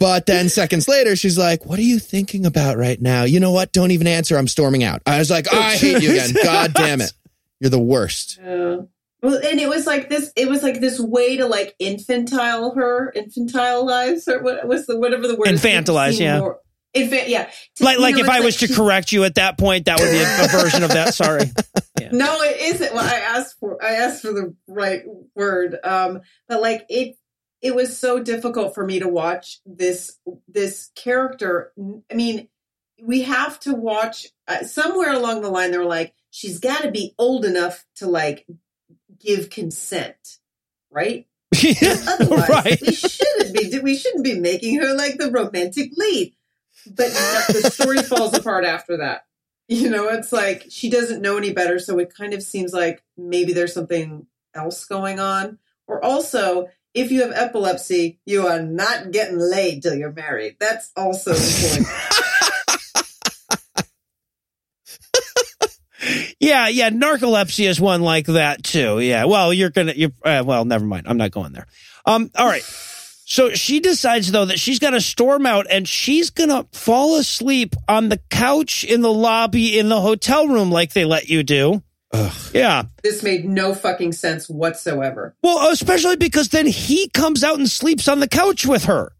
But 0.01 0.25
then 0.25 0.49
seconds 0.49 0.87
later, 0.87 1.15
she's 1.15 1.37
like, 1.37 1.63
What 1.67 1.77
are 1.77 1.83
you 1.83 1.99
thinking 1.99 2.47
about 2.47 2.75
right 2.75 2.99
now? 2.99 3.21
You 3.21 3.39
know 3.39 3.51
what? 3.51 3.71
Don't 3.71 3.91
even 3.91 4.07
answer. 4.07 4.35
I'm 4.35 4.47
storming 4.47 4.83
out. 4.83 5.03
I 5.05 5.19
was 5.19 5.29
like, 5.29 5.45
oh, 5.51 5.59
I 5.59 5.75
hate 5.75 6.01
you 6.01 6.13
again. 6.13 6.31
God 6.43 6.73
damn 6.73 7.01
it. 7.01 7.13
You're 7.59 7.69
the 7.69 7.77
worst. 7.77 8.39
Yeah. 8.43 8.77
Well, 9.21 9.35
and 9.35 9.59
it 9.59 9.69
was 9.69 9.85
like 9.85 10.09
this. 10.09 10.33
It 10.35 10.49
was 10.49 10.63
like 10.63 10.81
this 10.81 10.99
way 10.99 11.37
to 11.37 11.45
like 11.45 11.75
infantile 11.77 12.73
her, 12.73 13.13
infantilize 13.15 14.25
her. 14.25 14.41
What 14.41 14.67
was 14.67 14.87
the 14.87 14.97
whatever 14.97 15.27
the 15.27 15.35
word? 15.35 15.49
Infantilize, 15.49 16.13
seem 16.13 16.23
yeah. 16.23 16.39
more- 16.39 16.59
Infant, 16.93 17.29
yeah. 17.29 17.49
To- 17.75 17.83
like, 17.83 17.99
like 17.99 18.15
know, 18.15 18.21
if 18.21 18.27
it's 18.27 18.35
I 18.35 18.39
was 18.41 18.55
to 18.57 18.73
correct 18.73 19.11
you 19.11 19.23
at 19.23 19.35
that 19.35 19.57
point, 19.57 19.85
that 19.85 19.99
would 19.99 20.11
be 20.11 20.17
a, 20.17 20.45
a 20.45 20.47
version 20.47 20.83
of 20.83 20.89
that. 20.89 21.13
Sorry. 21.13 21.51
No, 22.11 22.41
it 22.41 22.59
isn't. 22.59 22.93
Well, 22.93 23.05
I 23.05 23.19
asked 23.19 23.57
for 23.59 23.83
I 23.83 23.93
asked 23.93 24.21
for 24.21 24.33
the 24.33 24.55
right 24.67 25.03
word. 25.35 25.77
Um, 25.83 26.21
but 26.47 26.61
like 26.61 26.85
it 26.89 27.15
it 27.61 27.75
was 27.75 27.97
so 27.97 28.21
difficult 28.21 28.73
for 28.73 28.85
me 28.85 28.99
to 28.99 29.07
watch 29.07 29.59
this 29.65 30.17
this 30.47 30.91
character. 30.95 31.71
I 32.11 32.13
mean, 32.13 32.49
we 33.01 33.23
have 33.23 33.59
to 33.61 33.73
watch 33.73 34.27
uh, 34.47 34.63
somewhere 34.63 35.13
along 35.13 35.41
the 35.41 35.49
line. 35.49 35.71
They 35.71 35.77
were 35.77 35.85
like, 35.85 36.13
she's 36.29 36.59
got 36.59 36.83
to 36.83 36.91
be 36.91 37.13
old 37.17 37.45
enough 37.45 37.85
to 37.97 38.07
like 38.07 38.45
give 39.19 39.49
consent, 39.49 40.39
right? 40.89 41.27
Otherwise, 42.07 42.49
right. 42.49 42.81
we 42.81 42.93
shouldn't 42.93 43.53
be 43.53 43.79
we 43.79 43.95
shouldn't 43.95 44.23
be 44.23 44.39
making 44.39 44.81
her 44.81 44.93
like 44.95 45.17
the 45.17 45.31
romantic 45.31 45.91
lead. 45.95 46.33
But 46.85 47.11
the 47.47 47.69
story 47.71 47.97
falls 48.03 48.37
apart 48.37 48.65
after 48.65 48.97
that. 48.97 49.25
You 49.67 49.89
know, 49.89 50.09
it's 50.09 50.33
like 50.33 50.65
she 50.69 50.89
doesn't 50.89 51.21
know 51.21 51.37
any 51.37 51.53
better, 51.53 51.79
so 51.79 51.97
it 51.99 52.13
kind 52.13 52.33
of 52.33 52.43
seems 52.43 52.73
like 52.73 53.03
maybe 53.17 53.53
there's 53.53 53.73
something 53.73 54.27
else 54.53 54.85
going 54.85 55.19
on. 55.19 55.59
Or 55.87 56.03
also, 56.03 56.69
if 56.93 57.11
you 57.11 57.21
have 57.21 57.31
epilepsy, 57.33 58.19
you 58.25 58.47
are 58.47 58.61
not 58.61 59.11
getting 59.11 59.39
laid 59.39 59.83
till 59.83 59.95
you're 59.95 60.11
married. 60.11 60.57
That's 60.59 60.91
also 60.95 61.33
the 61.33 61.85
point. 61.85 61.87
Yeah, 66.41 66.69
yeah. 66.69 66.89
Narcolepsy 66.89 67.69
is 67.69 67.79
one 67.79 68.01
like 68.01 68.25
that 68.25 68.63
too. 68.63 68.99
Yeah. 68.99 69.25
Well, 69.25 69.53
you're 69.53 69.69
gonna. 69.69 69.93
You. 69.93 70.11
Uh, 70.25 70.43
well, 70.43 70.65
never 70.65 70.85
mind. 70.85 71.05
I'm 71.07 71.17
not 71.17 71.29
going 71.29 71.53
there. 71.53 71.67
Um. 72.03 72.31
All 72.35 72.47
right. 72.47 72.63
So 73.31 73.53
she 73.53 73.79
decides 73.79 74.29
though 74.29 74.43
that 74.43 74.59
she's 74.59 74.77
got 74.77 74.89
to 74.89 74.99
storm 74.99 75.45
out 75.45 75.65
and 75.69 75.87
she's 75.87 76.31
gonna 76.31 76.65
fall 76.73 77.15
asleep 77.15 77.77
on 77.87 78.09
the 78.09 78.19
couch 78.29 78.83
in 78.83 78.99
the 78.99 79.13
lobby 79.13 79.79
in 79.79 79.87
the 79.87 80.01
hotel 80.01 80.49
room 80.49 80.69
like 80.69 80.91
they 80.91 81.05
let 81.05 81.29
you 81.29 81.41
do. 81.41 81.81
Ugh. 82.11 82.33
Yeah. 82.53 82.83
this 83.03 83.23
made 83.23 83.45
no 83.45 83.73
fucking 83.73 84.11
sense 84.11 84.49
whatsoever. 84.49 85.33
Well, 85.41 85.71
especially 85.71 86.17
because 86.17 86.49
then 86.49 86.67
he 86.67 87.07
comes 87.07 87.41
out 87.41 87.57
and 87.57 87.69
sleeps 87.69 88.09
on 88.09 88.19
the 88.19 88.27
couch 88.27 88.65
with 88.65 88.83
her. 88.83 89.13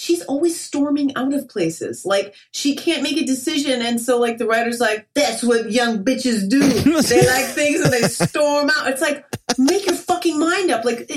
She's 0.00 0.22
always 0.22 0.58
storming 0.58 1.14
out 1.14 1.34
of 1.34 1.46
places. 1.46 2.06
Like 2.06 2.34
she 2.52 2.74
can't 2.74 3.02
make 3.02 3.18
a 3.18 3.26
decision, 3.26 3.82
and 3.82 4.00
so 4.00 4.18
like 4.18 4.38
the 4.38 4.46
writer's 4.46 4.80
like, 4.80 5.06
"That's 5.14 5.42
what 5.42 5.70
young 5.70 6.04
bitches 6.04 6.48
do. 6.48 6.60
they 6.60 7.26
like 7.26 7.46
things 7.46 7.80
and 7.82 7.92
they 7.92 8.02
storm 8.02 8.70
out." 8.70 8.88
It's 8.88 9.02
like, 9.02 9.26
make 9.58 9.84
your 9.84 9.94
fucking 9.94 10.38
mind 10.38 10.70
up. 10.70 10.86
Like 10.86 11.10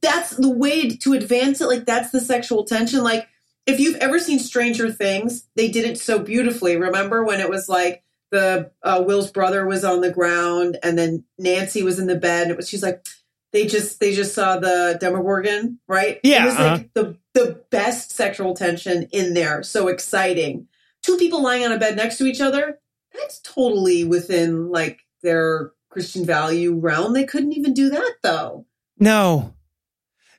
that's 0.00 0.30
the 0.30 0.50
way 0.50 0.88
to 0.88 1.12
advance 1.12 1.60
it. 1.60 1.68
Like 1.68 1.86
that's 1.86 2.10
the 2.10 2.20
sexual 2.20 2.64
tension. 2.64 3.04
Like 3.04 3.28
if 3.66 3.78
you've 3.78 3.98
ever 3.98 4.18
seen 4.18 4.40
Stranger 4.40 4.90
Things, 4.90 5.46
they 5.54 5.68
did 5.68 5.84
it 5.84 5.96
so 5.96 6.18
beautifully. 6.18 6.76
Remember 6.76 7.22
when 7.22 7.38
it 7.38 7.48
was 7.48 7.68
like 7.68 8.02
the 8.32 8.72
uh, 8.82 9.04
Will's 9.06 9.30
brother 9.30 9.64
was 9.64 9.84
on 9.84 10.00
the 10.00 10.10
ground, 10.10 10.76
and 10.82 10.98
then 10.98 11.22
Nancy 11.38 11.84
was 11.84 12.00
in 12.00 12.08
the 12.08 12.16
bed. 12.16 12.42
And 12.42 12.50
it 12.50 12.56
was 12.56 12.68
she's 12.68 12.82
like. 12.82 13.06
They 13.52 13.66
just 13.66 14.00
they 14.00 14.14
just 14.14 14.34
saw 14.34 14.58
the 14.58 14.96
Demogorgon, 15.00 15.78
right? 15.86 16.20
Yeah, 16.22 16.42
it 16.42 16.46
was 16.46 16.54
uh-huh. 16.54 16.72
like 16.72 16.94
the 16.94 17.18
the 17.34 17.62
best 17.70 18.10
sexual 18.10 18.54
tension 18.54 19.08
in 19.12 19.34
there. 19.34 19.62
So 19.62 19.88
exciting. 19.88 20.68
Two 21.02 21.16
people 21.16 21.42
lying 21.42 21.64
on 21.64 21.72
a 21.72 21.78
bed 21.78 21.96
next 21.96 22.18
to 22.18 22.24
each 22.24 22.40
other. 22.40 22.78
That's 23.12 23.40
totally 23.40 24.04
within 24.04 24.70
like 24.70 25.00
their 25.22 25.72
Christian 25.90 26.24
value 26.24 26.74
realm. 26.74 27.12
They 27.12 27.24
couldn't 27.24 27.52
even 27.52 27.74
do 27.74 27.90
that 27.90 28.14
though. 28.22 28.66
No. 28.98 29.54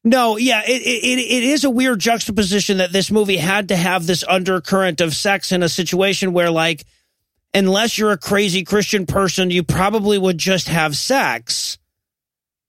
No, 0.06 0.36
yeah, 0.36 0.64
it, 0.66 0.82
it 0.82 1.20
it 1.20 1.44
is 1.46 1.64
a 1.64 1.70
weird 1.70 2.00
juxtaposition 2.00 2.80
that 2.80 2.92
this 2.92 3.10
movie 3.10 3.38
had 3.38 3.70
to 3.70 3.76
have 3.78 4.06
this 4.06 4.26
undercurrent 4.28 5.00
of 5.00 5.16
sex 5.16 5.54
in 5.54 5.64
a 5.64 5.70
situation 5.70 6.34
where, 6.34 6.52
like, 6.52 6.84
unless 7.54 7.98
you're 7.98 8.12
a 8.12 8.18
crazy 8.18 8.66
Christian 8.66 9.06
person, 9.06 9.50
you 9.50 9.64
probably 9.64 10.18
would 10.18 10.38
just 10.38 10.68
have 10.68 10.98
sex, 10.98 11.78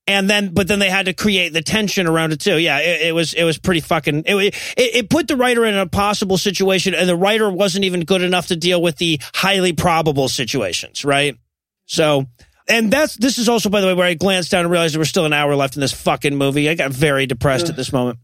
and 0.07 0.29
then, 0.29 0.53
but 0.53 0.69
then 0.69 0.79
they 0.79 0.91
had 0.91 1.07
to 1.07 1.15
create 1.15 1.53
the 1.53 1.63
tension 1.63 2.07
around 2.07 2.33
it 2.33 2.41
too. 2.41 2.59
Yeah, 2.59 2.79
it, 2.79 3.09
it 3.09 3.15
was 3.15 3.33
it 3.33 3.45
was 3.45 3.59
pretty 3.59 3.81
fucking. 3.81 4.25
It, 4.27 4.35
it 4.37 4.55
it 4.77 5.11
put 5.11 5.29
the 5.29 5.37
writer 5.37 5.65
in 5.65 5.77
a 5.77 5.87
possible 5.87 6.37
situation, 6.37 6.95
and 6.95 7.09
the 7.09 7.17
writer 7.17 7.51
wasn't 7.51 7.85
even 7.85 8.05
good 8.05 8.23
enough 8.23 8.49
to 8.49 8.57
deal 8.57 8.83
with 8.83 8.97
the 8.99 9.21
highly 9.35 9.73
probable 9.73 10.29
situations, 10.29 11.05
right? 11.05 11.39
So 11.87 12.27
and 12.69 12.91
that's 12.91 13.17
this 13.17 13.39
is 13.39 13.49
also 13.49 13.71
by 13.71 13.81
the 13.81 13.87
way 13.87 13.95
where 13.95 14.07
I 14.07 14.15
glanced 14.15 14.51
down 14.51 14.65
and 14.65 14.71
realized 14.71 14.95
there 14.95 14.99
was 14.99 15.09
still 15.09 15.27
an 15.27 15.33
hour 15.33 15.55
left 15.55 15.77
in 15.77 15.81
this 15.81 15.93
fucking 15.93 16.37
movie. 16.37 16.69
I 16.69 16.75
got 16.75 16.91
very 16.91 17.27
depressed 17.27 17.69
at 17.69 17.77
this 17.77 17.93
moment. 17.93 18.19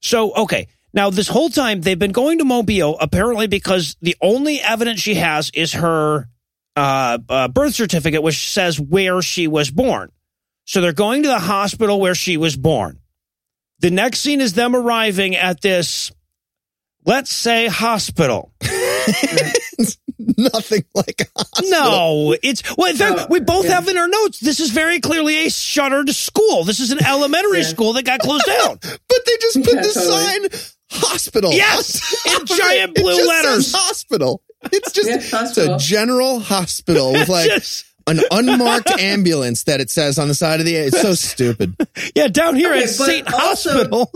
So 0.00 0.32
okay, 0.34 0.68
now 0.92 1.10
this 1.10 1.28
whole 1.28 1.50
time 1.50 1.80
they've 1.80 1.98
been 1.98 2.12
going 2.12 2.38
to 2.38 2.44
Mobile 2.44 2.96
apparently 3.00 3.46
because 3.46 3.96
the 4.02 4.16
only 4.20 4.60
evidence 4.60 5.00
she 5.00 5.14
has 5.14 5.50
is 5.54 5.74
her 5.74 6.28
uh, 6.76 7.18
uh, 7.28 7.48
birth 7.48 7.74
certificate, 7.74 8.22
which 8.22 8.48
says 8.48 8.80
where 8.80 9.20
she 9.22 9.46
was 9.46 9.70
born. 9.70 10.10
So 10.64 10.80
they're 10.80 10.92
going 10.92 11.22
to 11.24 11.28
the 11.28 11.38
hospital 11.38 12.00
where 12.00 12.14
she 12.14 12.36
was 12.36 12.56
born. 12.56 12.98
The 13.80 13.90
next 13.90 14.20
scene 14.20 14.40
is 14.40 14.52
them 14.54 14.76
arriving 14.76 15.34
at 15.34 15.60
this, 15.60 16.12
let's 17.04 17.32
say, 17.32 17.66
hospital. 17.66 18.52
Nothing 20.38 20.84
like 20.94 21.20
a 21.20 21.24
hospital. 21.38 21.70
No, 21.70 22.36
it's 22.42 22.62
well. 22.76 22.90
In 22.90 22.96
fact, 22.96 23.20
Oh, 23.22 23.26
we 23.28 23.40
both 23.40 23.64
yeah. 23.64 23.72
have 23.74 23.88
in 23.88 23.98
our 23.98 24.06
notes. 24.08 24.38
This 24.38 24.60
is 24.60 24.70
very 24.70 25.00
clearly 25.00 25.46
a 25.46 25.50
shuttered 25.50 26.08
school. 26.10 26.62
This 26.64 26.78
is 26.80 26.92
an 26.92 27.04
elementary 27.04 27.58
Yeah. 27.58 27.64
school 27.66 27.92
that 27.94 28.04
got 28.04 28.20
closed 28.20 28.44
down. 28.46 28.78
But 28.82 29.18
they 29.26 29.36
just 29.40 29.56
put 29.64 29.74
Yeah, 29.74 29.82
the 29.82 29.92
totally. 29.92 30.50
sign 30.50 30.70
hospital. 30.92 31.52
Yes, 31.52 32.26
in 32.26 32.46
giant 32.46 32.92
it. 32.92 32.98
It 32.98 33.02
blue 33.02 33.16
just 33.16 33.28
letters. 33.28 33.66
says 33.70 33.80
hospital. 33.80 34.42
It's 34.70 34.92
just 34.92 35.08
Yeah, 35.08 35.16
it's 35.16 35.30
hospital. 35.30 35.74
a 35.74 35.78
general 35.78 36.38
hospital 36.40 37.12
with 37.12 37.28
like 37.28 37.50
Just- 37.50 37.84
an 38.06 38.20
unmarked 38.30 38.90
ambulance 39.00 39.64
that 39.64 39.80
it 39.80 39.90
says 39.90 40.18
on 40.18 40.28
the 40.28 40.34
side 40.34 40.60
of 40.60 40.66
the. 40.66 40.74
It's 40.76 41.00
so 41.00 41.14
stupid. 41.14 41.76
Yeah, 42.14 42.28
down 42.28 42.54
here 42.56 42.70
Okay, 42.72 42.82
at 42.84 42.88
St. 42.88 43.32
also- 43.32 43.70
Hospitals. 43.70 44.10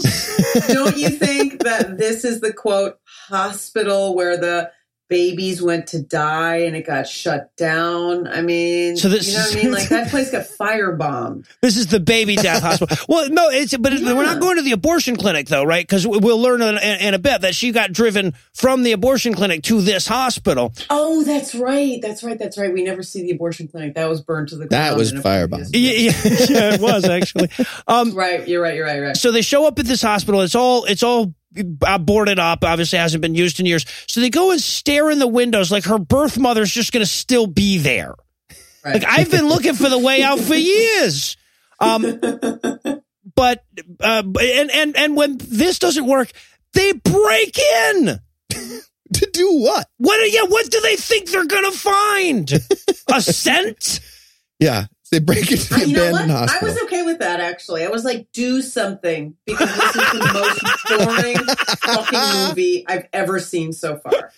Don't 0.68 0.96
you 0.96 1.10
think 1.10 1.62
that 1.64 1.96
this 1.98 2.24
is 2.24 2.40
the 2.40 2.52
quote 2.52 2.98
hospital 3.28 4.14
where 4.14 4.36
the 4.36 4.70
babies 5.08 5.62
went 5.62 5.88
to 5.88 6.02
die 6.02 6.56
and 6.58 6.74
it 6.76 6.86
got 6.86 7.06
shut 7.08 7.54
down? 7.56 8.26
I 8.26 8.42
mean, 8.42 8.96
So 8.96 9.08
this 9.08 9.28
you 9.28 9.34
know 9.34 9.40
what 9.44 9.56
I 9.56 9.62
mean? 9.62 9.72
Like 9.72 9.88
that 9.90 10.10
place 10.10 10.30
got 10.30 10.46
firebombed. 10.46 11.46
This 11.62 11.76
is 11.76 11.88
the 11.88 12.00
baby 12.00 12.36
death 12.36 12.62
hospital. 12.62 12.96
Well, 13.08 13.28
no, 13.30 13.48
it's 13.50 13.76
but 13.76 13.92
we're 13.92 14.24
not 14.24 14.40
going 14.40 14.56
to 14.56 14.62
the 14.62 14.72
abortion 14.72 15.16
clinic 15.16 15.48
though, 15.48 15.64
right? 15.64 15.86
Because 15.86 16.06
we'll 16.06 16.40
learn 16.40 16.62
in, 16.62 16.76
in 16.78 17.14
a 17.14 17.18
bit 17.18 17.40
that 17.42 17.54
she 17.54 17.72
got 17.72 17.92
driven 17.92 18.34
from 18.54 18.82
the 18.82 18.92
abortion 18.92 19.34
clinic 19.34 19.62
to 19.64 19.80
this 19.80 20.06
hospital. 20.06 20.72
Oh, 20.90 21.22
that's 21.24 21.54
right. 21.54 22.00
That's 22.02 22.22
right. 22.22 22.38
That's 22.38 22.56
right. 22.58 22.72
We 22.72 22.84
never 22.84 23.02
see 23.02 23.22
the 23.22 23.32
abortion 23.32 23.68
clinic. 23.68 23.94
That 23.94 24.08
was 24.08 24.20
burned 24.20 24.48
to 24.48 24.56
the 24.56 24.66
ground. 24.66 24.92
That 24.92 24.96
was 24.96 25.12
firebombed. 25.12 25.70
Yeah, 25.72 25.92
yeah, 25.92 26.12
yeah, 26.48 26.74
it 26.74 26.80
was 26.80 27.04
actually. 27.04 27.50
Um, 27.86 28.14
Right. 28.14 28.46
You're 28.46 28.62
right. 28.62 28.74
You're 28.76 28.86
right. 28.86 28.96
You're 28.96 29.06
right. 29.08 29.16
so 29.16 29.30
they 29.32 29.42
show 29.42 29.66
up 29.66 29.78
at 29.78 29.86
this 29.86 30.02
hospital. 30.02 30.40
It's 30.42 30.54
all 30.54 30.84
it's 30.84 31.02
all 31.02 31.34
boarded 32.00 32.38
up. 32.38 32.64
Obviously, 32.64 32.98
hasn't 32.98 33.22
been 33.22 33.34
used 33.34 33.60
in 33.60 33.66
years. 33.66 33.84
So 34.06 34.20
they 34.20 34.30
go 34.30 34.50
and 34.50 34.60
stare 34.60 35.10
in 35.10 35.18
the 35.18 35.26
windows 35.26 35.70
like 35.70 35.84
her 35.84 35.98
birth 35.98 36.38
mother's 36.38 36.72
just 36.72 36.92
going 36.92 37.04
to 37.04 37.10
still 37.10 37.46
be 37.46 37.78
there. 37.78 38.14
Right. 38.84 38.94
Like 38.94 39.04
I've 39.06 39.30
been 39.30 39.48
looking 39.48 39.74
for 39.74 39.88
the 39.88 39.98
way 39.98 40.22
out 40.22 40.38
for 40.38 40.54
years. 40.54 41.36
Um, 41.80 42.02
but 43.34 43.64
uh, 44.00 44.22
and 44.40 44.70
and 44.70 44.96
and 44.96 45.16
when 45.16 45.36
this 45.38 45.78
doesn't 45.78 46.06
work, 46.06 46.30
they 46.72 46.92
break 46.92 47.58
in. 47.58 48.20
to 49.14 49.30
do 49.32 49.60
what? 49.60 49.86
What? 49.98 50.32
Yeah. 50.32 50.44
What 50.44 50.70
do 50.70 50.80
they 50.80 50.96
think 50.96 51.30
they're 51.30 51.46
gonna 51.46 51.72
find? 51.72 52.52
A 53.12 53.20
scent? 53.20 54.00
Yeah, 54.58 54.86
they 55.10 55.18
break 55.20 55.50
into 55.50 55.68
the 55.74 55.86
you 55.88 55.96
know 55.96 56.12
what? 56.12 56.24
abandoned 56.24 56.50
I 56.50 56.64
was 56.64 56.82
okay 56.84 57.02
with 57.02 57.18
that 57.20 57.40
actually. 57.40 57.84
I 57.84 57.88
was 57.88 58.04
like, 58.04 58.28
do 58.32 58.62
something 58.62 59.36
because 59.46 59.68
this 59.74 59.96
is 59.96 60.12
the 60.12 60.30
most 60.32 60.98
boring 60.98 61.36
fucking 61.94 62.48
movie 62.48 62.84
I've 62.88 63.06
ever 63.12 63.38
seen 63.40 63.72
so 63.72 63.96
far. 63.98 64.32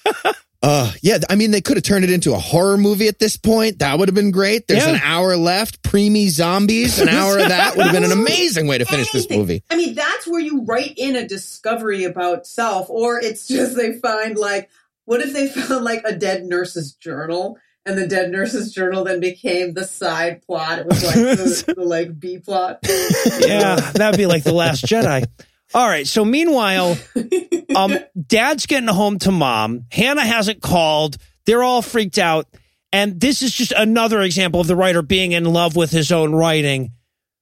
Uh, 0.61 0.93
yeah, 1.03 1.19
I 1.31 1.37
mean, 1.37 1.53
they 1.53 1.61
could 1.61 1.77
have 1.77 1.85
turned 1.85 2.05
it 2.05 2.11
into 2.11 2.35
a 2.35 2.39
horror 2.39 2.77
movie 2.77 3.07
at 3.07 3.21
this 3.21 3.37
point. 3.37 3.79
That 3.79 3.97
would 3.99 4.09
have 4.09 4.15
been 4.17 4.33
great. 4.33 4.67
There's 4.67 4.85
Yeah. 4.85 4.95
an 4.95 5.01
hour 5.05 5.37
left. 5.37 5.83
Preemie 5.83 6.29
zombies. 6.29 6.99
An 6.99 7.09
hour 7.09 7.39
of 7.39 7.49
that 7.49 7.77
would 7.77 7.87
have 7.87 7.95
been 7.95 8.03
an 8.05 8.11
amazing 8.19 8.67
way 8.67 8.77
to 8.79 8.85
finish 8.85 9.11
this 9.13 9.31
movie. 9.31 9.63
I 9.71 9.77
mean, 9.77 9.95
that's 9.95 10.27
where 10.27 10.41
you 10.41 10.65
write 10.65 10.95
in 10.97 11.15
a 11.15 11.29
discovery 11.29 12.03
about 12.05 12.45
self, 12.47 12.91
or 12.91 13.21
it's 13.21 13.47
just 13.47 13.77
they 13.77 13.93
find 14.01 14.37
like, 14.37 14.69
what 15.05 15.21
if 15.21 15.33
they 15.33 15.47
found 15.49 15.85
like 15.85 16.03
a 16.05 16.15
dead 16.17 16.45
nurse's 16.45 16.93
journal? 16.93 17.57
And 17.89 17.97
the 17.97 18.07
dead 18.07 18.31
nurse's 18.31 18.71
journal 18.71 19.03
then 19.05 19.19
became 19.19 19.73
the 19.73 19.85
side 19.85 20.43
plot. 20.43 20.81
It 20.81 20.87
was 20.87 21.03
like 21.03 21.15
the, 21.15 21.75
the 21.77 21.83
like 21.83 22.21
B 22.21 22.39
plot. 22.39 22.81
Yeah, 23.41 23.77
that'd 23.77 24.19
be 24.19 24.27
like 24.27 24.45
the 24.45 24.53
Last 24.53 24.85
Jedi. 24.85 25.25
All 25.73 25.89
right. 25.89 26.07
So 26.07 26.23
meanwhile, 26.23 26.99
um, 27.75 27.97
Dad's 28.27 28.67
getting 28.67 28.91
home 28.91 29.19
to 29.21 29.33
Mom. 29.33 29.87
Hannah 29.91 30.25
hasn't 30.25 30.61
called. 30.61 31.17
They're 31.47 31.63
all 31.63 31.81
freaked 31.81 32.19
out, 32.19 32.47
and 32.93 33.19
this 33.19 33.41
is 33.41 33.55
just 33.55 33.73
another 33.73 34.21
example 34.21 34.61
of 34.61 34.67
the 34.67 34.77
writer 34.77 35.01
being 35.01 35.33
in 35.33 35.45
love 35.45 35.75
with 35.75 35.91
his 35.91 36.13
own 36.13 36.35
writing. 36.35 36.93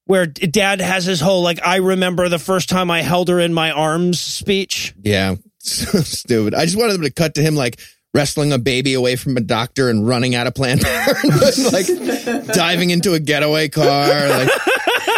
Where 0.05 0.27
Dad 0.27 0.81
has 0.81 1.05
his 1.05 1.21
whole 1.21 1.43
like, 1.43 1.59
I 1.67 1.79
remember 1.79 2.29
the 2.29 2.39
first 2.39 2.69
time 2.69 2.93
I 2.93 3.03
held 3.03 3.29
her 3.29 3.41
in 3.41 3.53
my 3.53 3.73
arms 3.73 4.21
speech. 4.21 4.95
Yeah, 5.03 5.35
so 5.59 5.99
stupid. 6.03 6.55
I 6.55 6.65
just 6.65 6.79
wanted 6.79 6.93
them 6.93 7.03
to 7.03 7.11
cut 7.11 7.35
to 7.35 7.43
him 7.43 7.57
like 7.57 7.81
wrestling 8.17 8.51
a 8.51 8.59
baby 8.59 8.95
away 8.95 9.15
from 9.15 9.37
a 9.37 9.41
doctor 9.41 9.91
and 9.91 10.09
running 10.09 10.35
out 10.35 10.47
of 10.47 10.55
Planned 10.55 10.81
Parenthood, 10.81 11.59
like 11.73 12.47
diving 12.47 12.89
into 12.89 13.13
a 13.13 13.21
getaway 13.21 13.69
car. 13.69 14.29
Like 14.29 14.51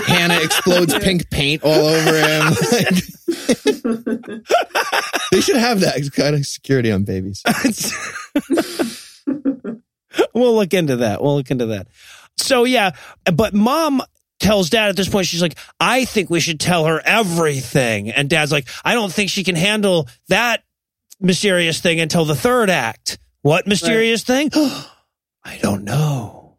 Hannah 0.07 0.41
explodes 0.43 0.99
pink 0.99 1.31
paint 1.31 1.63
all 1.63 1.87
over 1.87 2.21
him. 2.21 2.53
Like, 3.29 3.45
they 5.33 5.41
should 5.41 5.57
have 5.57 5.81
that 5.81 6.11
kind 6.15 6.35
of 6.35 6.47
security 6.47 6.91
on 6.91 7.05
babies. 7.05 7.43
we'll 10.35 10.55
look 10.55 10.73
into 10.73 10.97
that. 10.97 11.23
We'll 11.23 11.37
look 11.37 11.51
into 11.51 11.67
that. 11.67 11.89
So 12.37 12.65
yeah, 12.65 12.93
but 13.33 13.55
mom 13.55 14.03
tells 14.41 14.71
dad 14.71 14.89
at 14.89 14.97
this 14.97 15.09
point, 15.09 15.27
she's 15.27 15.43
like, 15.43 15.59
I 15.79 16.05
think 16.05 16.31
we 16.31 16.41
should 16.41 16.61
tell 16.61 16.87
her 16.87 17.01
everything. 17.05 18.11
And 18.11 18.31
dad's 18.31 18.53
like, 18.53 18.69
I 18.85 18.95
don't 18.95 19.13
think 19.13 19.31
she 19.31 19.45
can 19.45 19.57
handle 19.57 20.09
that 20.29 20.63
mysterious 21.21 21.81
thing 21.81 22.01
until 22.01 22.25
the 22.25 22.35
third 22.35 22.71
act. 22.71 23.19
What 23.43 23.67
mysterious 23.67 24.23
thing? 24.25 24.51
I 25.45 25.59
don't 25.63 25.85
know. 25.85 26.59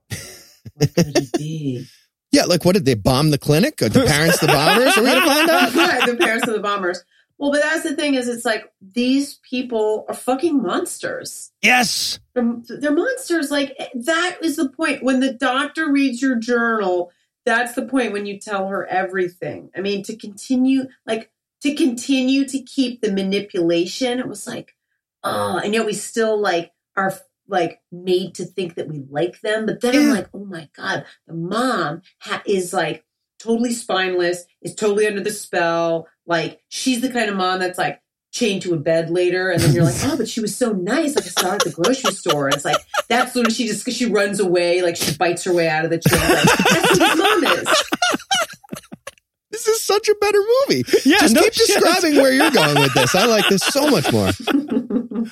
What 0.73 0.95
could 0.95 1.17
it 1.17 1.33
be? 1.33 1.85
Yeah, 2.31 2.43
like 2.43 2.63
what 2.63 2.75
did 2.75 2.85
they 2.85 2.93
bomb 2.93 3.31
the 3.31 3.39
clinic? 3.39 3.81
Are 3.81 3.89
the 3.89 4.05
parents 4.05 4.37
the 4.37 4.45
bombers? 4.45 4.95
Are 4.95 5.01
we 5.01 5.07
gonna 5.07 5.25
find 5.25 5.49
out? 5.49 5.73
right, 5.75 6.05
the 6.05 6.15
parents 6.15 6.47
of 6.47 6.53
the 6.53 6.59
bombers. 6.59 7.03
Well, 7.39 7.51
but 7.51 7.63
that's 7.63 7.83
the 7.83 7.95
thing 7.95 8.13
is, 8.13 8.27
it's 8.27 8.45
like 8.45 8.71
these 8.81 9.39
people 9.49 10.05
are 10.07 10.13
fucking 10.13 10.61
monsters. 10.61 11.51
Yes. 11.63 12.19
They're, 12.35 12.53
they're 12.67 12.93
monsters. 12.93 13.49
Like 13.49 13.75
that 13.95 14.37
is 14.43 14.57
the 14.57 14.69
point. 14.69 15.01
When 15.01 15.21
the 15.21 15.33
doctor 15.33 15.91
reads 15.91 16.21
your 16.21 16.35
journal, 16.35 17.11
that's 17.45 17.73
the 17.73 17.85
point 17.85 18.11
when 18.11 18.25
you 18.25 18.37
tell 18.39 18.67
her 18.67 18.85
everything. 18.85 19.71
I 19.75 19.81
mean, 19.81 20.03
to 20.03 20.15
continue, 20.15 20.83
like 21.07 21.31
to 21.61 21.75
continue 21.75 22.45
to 22.47 22.59
keep 22.61 23.01
the 23.01 23.11
manipulation. 23.11 24.19
It 24.19 24.27
was 24.27 24.47
like, 24.47 24.75
oh, 25.23 25.57
and 25.57 25.73
yet 25.73 25.85
we 25.85 25.93
still 25.93 26.39
like 26.39 26.71
are 26.95 27.13
like 27.47 27.81
made 27.91 28.35
to 28.35 28.45
think 28.45 28.75
that 28.75 28.87
we 28.87 29.03
like 29.09 29.41
them. 29.41 29.65
But 29.65 29.81
then 29.81 29.95
I'm 29.95 30.09
like, 30.09 30.29
oh 30.33 30.45
my 30.45 30.69
god, 30.75 31.05
the 31.27 31.33
mom 31.33 32.01
ha- 32.19 32.43
is 32.45 32.73
like 32.73 33.03
totally 33.39 33.73
spineless, 33.73 34.45
is 34.61 34.75
totally 34.75 35.07
under 35.07 35.21
the 35.21 35.31
spell. 35.31 36.07
Like 36.25 36.61
she's 36.69 37.01
the 37.01 37.11
kind 37.11 37.29
of 37.29 37.35
mom 37.35 37.59
that's 37.59 37.77
like 37.77 38.01
chained 38.31 38.61
to 38.61 38.73
a 38.73 38.77
bed 38.77 39.09
later, 39.09 39.49
and 39.49 39.61
then 39.61 39.73
you're 39.73 39.83
like, 39.83 39.95
oh, 40.03 40.15
but 40.17 40.29
she 40.29 40.41
was 40.41 40.55
so 40.55 40.71
nice. 40.71 41.15
Like 41.15 41.25
I 41.25 41.29
saw 41.29 41.49
her 41.49 41.55
at 41.55 41.63
the 41.63 41.71
grocery 41.71 42.13
store. 42.13 42.47
And 42.47 42.55
it's 42.55 42.65
like 42.65 42.77
that's 43.09 43.35
when 43.35 43.49
she 43.49 43.67
just 43.67 43.89
she 43.91 44.05
runs 44.05 44.39
away, 44.39 44.81
like 44.81 44.95
she 44.95 45.15
bites 45.17 45.43
her 45.43 45.53
way 45.53 45.67
out 45.67 45.85
of 45.85 45.91
the 45.91 45.99
chair. 45.99 46.19
Like, 46.19 46.45
that's 46.45 46.99
what 46.99 47.09
his 47.09 47.17
mom 47.17 47.43
is. 47.43 47.83
This 49.65 49.67
is 49.75 49.81
such 49.83 50.07
a 50.09 50.15
better 50.15 50.39
movie. 50.67 50.83
Yeah, 51.05 51.19
Just 51.19 51.35
no 51.35 51.41
keep 51.43 51.53
shit. 51.53 51.67
describing 51.67 52.15
where 52.17 52.31
you're 52.31 52.51
going 52.51 52.75
with 52.79 52.93
this. 52.93 53.13
I 53.15 53.25
like 53.25 53.47
this 53.49 53.61
so 53.61 53.89
much 53.89 54.11
more. 54.11 54.31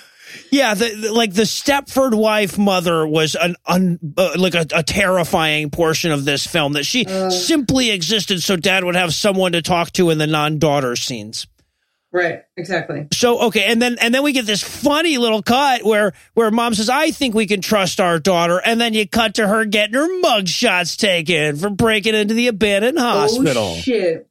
Yeah, 0.49 0.75
the, 0.75 0.89
the- 0.95 1.13
like 1.13 1.33
the 1.33 1.41
Stepford 1.43 2.13
wife 2.13 2.57
mother 2.57 3.05
was 3.05 3.35
an 3.35 3.55
un, 3.65 3.99
uh, 4.17 4.31
like 4.37 4.55
a, 4.55 4.65
a 4.73 4.81
terrifying 4.83 5.69
portion 5.71 6.11
of 6.11 6.23
this 6.23 6.47
film 6.47 6.73
that 6.73 6.85
she 6.85 7.03
simply 7.29 7.91
existed 7.91 8.41
so 8.41 8.55
dad 8.55 8.83
would 8.85 8.95
have 8.95 9.13
someone 9.13 9.51
to 9.53 9.61
talk 9.61 9.91
to 9.93 10.09
in 10.09 10.17
the 10.19 10.27
non-daughter 10.27 10.95
scenes. 10.95 11.47
Right, 12.17 12.41
exactly. 12.55 13.07
So 13.13 13.41
okay, 13.41 13.65
and 13.65 13.79
then 13.79 13.97
and 14.01 14.11
then 14.11 14.23
we 14.23 14.31
get 14.31 14.47
this 14.47 14.63
funny 14.63 15.19
little 15.19 15.43
cut 15.43 15.83
where 15.83 16.13
where 16.33 16.49
mom 16.49 16.73
says, 16.73 16.89
"I 16.89 17.11
think 17.11 17.35
we 17.35 17.45
can 17.45 17.61
trust 17.61 17.99
our 17.99 18.17
daughter," 18.17 18.59
and 18.65 18.81
then 18.81 18.95
you 18.95 19.07
cut 19.07 19.35
to 19.35 19.47
her 19.47 19.65
getting 19.65 19.93
her 19.93 20.19
mug 20.21 20.47
shots 20.47 20.97
taken 20.97 21.57
for 21.57 21.69
breaking 21.69 22.15
into 22.15 22.33
the 22.33 22.47
abandoned 22.47 22.97
oh, 22.97 23.01
hospital. 23.01 23.63
Oh 23.63 23.75
shit. 23.75 24.27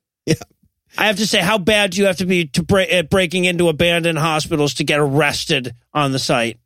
I 0.98 1.06
have 1.06 1.18
to 1.18 1.28
say, 1.28 1.40
how 1.40 1.58
bad 1.58 1.90
do 1.92 2.00
you 2.00 2.06
have 2.06 2.16
to 2.16 2.26
be 2.26 2.46
to 2.46 2.64
break 2.64 2.90
at 2.90 3.08
breaking 3.08 3.44
into 3.44 3.68
abandoned 3.68 4.18
hospitals 4.18 4.74
to 4.74 4.84
get 4.84 4.98
arrested 4.98 5.72
on 5.94 6.10
the 6.10 6.18
site? 6.18 6.58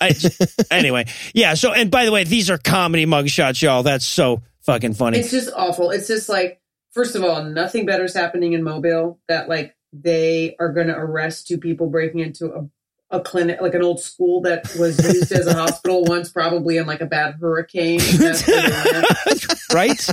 I, 0.00 0.14
anyway, 0.70 1.04
yeah. 1.34 1.52
So, 1.52 1.72
and 1.72 1.90
by 1.90 2.06
the 2.06 2.12
way, 2.12 2.24
these 2.24 2.48
are 2.48 2.56
comedy 2.56 3.04
mugshots, 3.04 3.60
y'all. 3.60 3.82
That's 3.82 4.06
so 4.06 4.40
fucking 4.62 4.94
funny. 4.94 5.18
It's 5.18 5.32
just 5.32 5.50
awful. 5.54 5.90
It's 5.90 6.06
just 6.08 6.30
like, 6.30 6.62
first 6.92 7.14
of 7.14 7.24
all, 7.24 7.42
nothing 7.42 7.84
better 7.84 8.04
is 8.04 8.14
happening 8.14 8.54
in 8.54 8.62
Mobile. 8.62 9.18
That 9.28 9.48
like 9.48 9.74
they 9.92 10.56
are 10.58 10.72
going 10.72 10.86
to 10.86 10.96
arrest 10.96 11.46
two 11.46 11.58
people 11.58 11.88
breaking 11.88 12.20
into 12.20 12.52
a, 12.52 13.16
a 13.16 13.20
clinic, 13.20 13.60
like 13.60 13.74
an 13.74 13.82
old 13.82 14.00
school 14.00 14.40
that 14.42 14.74
was 14.78 14.98
used 15.02 15.32
as 15.32 15.46
a 15.46 15.54
hospital 15.54 16.04
once, 16.06 16.30
probably 16.30 16.76
in 16.76 16.86
like 16.86 17.00
a 17.00 17.06
bad 17.06 17.36
hurricane. 17.40 18.00
That's 18.18 18.46
where 18.46 18.62
they 18.62 19.02
went. 19.26 19.72
right? 19.72 20.10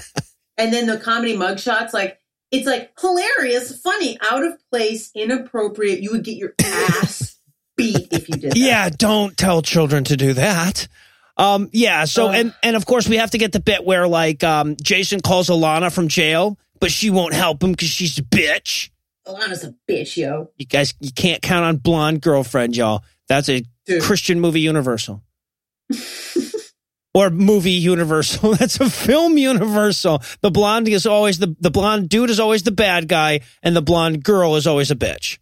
and 0.58 0.74
then 0.74 0.88
the 0.88 0.98
comedy 0.98 1.36
mugshots, 1.36 1.94
like 1.94 2.20
it's 2.52 2.66
like 2.66 2.92
hilarious, 3.00 3.80
funny, 3.82 4.18
out 4.30 4.44
of 4.44 4.54
place, 4.72 5.12
inappropriate. 5.14 6.02
You 6.02 6.12
would 6.12 6.24
get 6.24 6.38
your 6.38 6.54
ass 6.64 7.38
beat 7.76 8.08
if 8.12 8.30
you 8.30 8.36
did. 8.36 8.52
That. 8.52 8.58
Yeah, 8.58 8.90
don't 8.90 9.38
tell 9.38 9.62
children 9.62 10.04
to 10.06 10.18
do 10.18 10.34
that. 10.34 10.88
Um, 11.38 11.70
yeah. 11.72 12.06
So, 12.06 12.28
Ugh. 12.28 12.36
and 12.36 12.54
and 12.64 12.76
of 12.76 12.86
course, 12.86 13.08
we 13.08 13.18
have 13.18 13.32
to 13.32 13.38
get 13.38 13.52
the 13.52 13.60
bit 13.60 13.86
where 13.86 14.08
like 14.08 14.44
um, 14.44 14.76
Jason 14.82 15.20
calls 15.20 15.50
Alana 15.50 15.92
from 15.94 16.08
jail, 16.08 16.58
but 16.80 16.92
she 16.92 17.10
won't 17.10 17.34
help 17.34 17.62
him 17.64 17.72
because 17.72 17.90
she's 17.90 18.18
a 18.18 18.24
bitch. 18.24 18.90
Alana's 19.28 19.64
a 19.64 19.74
bitch, 19.90 20.18
yo. 20.18 20.50
You 20.58 20.66
guys, 20.66 20.94
you 21.00 21.12
can't 21.12 21.42
count 21.42 21.66
on 21.66 21.78
blonde 21.78 22.22
girlfriend, 22.22 22.76
y'all. 22.76 23.04
That's 23.28 23.50
a 23.50 23.64
Dude. 23.86 24.02
Christian 24.02 24.40
movie 24.40 24.62
universal. 24.62 25.22
or 27.14 27.30
movie 27.30 27.72
universal. 27.72 28.54
That's 28.56 28.80
a 28.80 28.90
film 28.90 29.38
universal. 29.38 30.22
The 30.42 30.52
blonde 30.52 30.88
is 30.88 31.06
always 31.06 31.40
the 31.40 31.56
the 31.60 31.72
blonde 31.72 32.10
dude 32.10 32.30
is 32.30 32.40
always 32.40 32.64
the 32.64 32.72
bad 32.72 33.08
guy, 33.08 33.42
and 33.64 33.76
the 33.76 33.82
blonde 33.82 34.24
girl 34.24 34.56
is 34.56 34.68
always 34.68 34.92
a 34.92 34.96
bitch. 34.96 35.40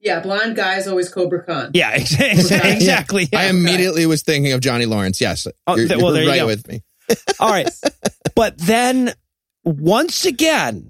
Yeah, 0.00 0.20
blonde 0.20 0.56
guy's 0.56 0.88
always 0.88 1.08
Cobra 1.10 1.44
Kai. 1.44 1.68
Yeah, 1.74 1.90
ex- 1.94 2.14
exactly. 2.50 3.28
I 3.34 3.46
immediately 3.46 4.06
was 4.06 4.22
thinking 4.22 4.52
of 4.52 4.60
Johnny 4.60 4.86
Lawrence. 4.86 5.20
Yes, 5.20 5.46
Oh, 5.66 5.76
you're, 5.76 5.88
th- 5.88 6.00
well, 6.00 6.06
you're 6.06 6.14
there 6.14 6.22
you 6.24 6.30
right 6.30 6.38
go. 6.40 6.46
with 6.46 6.68
me. 6.68 6.82
All 7.38 7.50
right. 7.50 7.68
But 8.34 8.56
then 8.56 9.12
once 9.64 10.24
again, 10.24 10.89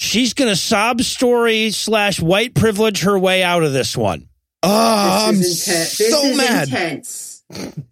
she's 0.00 0.34
going 0.34 0.48
to 0.50 0.56
sob 0.56 1.02
story 1.02 1.70
slash 1.70 2.20
white 2.20 2.54
privilege 2.54 3.02
her 3.02 3.18
way 3.18 3.42
out 3.42 3.62
of 3.62 3.72
this 3.72 3.96
one. 3.96 4.28
Oh, 4.62 5.26
I'm 5.28 5.36
this 5.36 5.68
is 5.68 5.68
intense. 5.68 5.98
This 5.98 6.10
so 6.10 6.26
is 6.26 6.36
mad. 6.36 6.68
intense. 6.68 7.44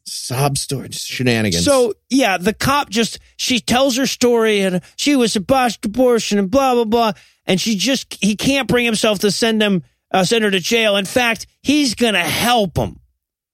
Sob 0.04 0.58
story, 0.58 0.88
just 0.88 1.06
shenanigans. 1.06 1.64
So 1.64 1.94
yeah, 2.10 2.38
the 2.38 2.52
cop 2.52 2.90
just 2.90 3.18
she 3.36 3.60
tells 3.60 3.96
her 3.96 4.06
story 4.06 4.60
and 4.60 4.82
she 4.96 5.16
was 5.16 5.34
a 5.36 5.40
botched 5.40 5.84
abortion 5.84 6.38
and 6.38 6.50
blah 6.50 6.74
blah 6.74 6.84
blah, 6.84 7.12
and 7.46 7.60
she 7.60 7.76
just 7.76 8.16
he 8.22 8.36
can't 8.36 8.68
bring 8.68 8.84
himself 8.84 9.20
to 9.20 9.30
send 9.30 9.62
him 9.62 9.82
uh, 10.12 10.24
send 10.24 10.44
her 10.44 10.50
to 10.50 10.60
jail. 10.60 10.96
In 10.96 11.06
fact, 11.06 11.46
he's 11.62 11.94
gonna 11.94 12.22
help 12.22 12.76
him. 12.76 13.00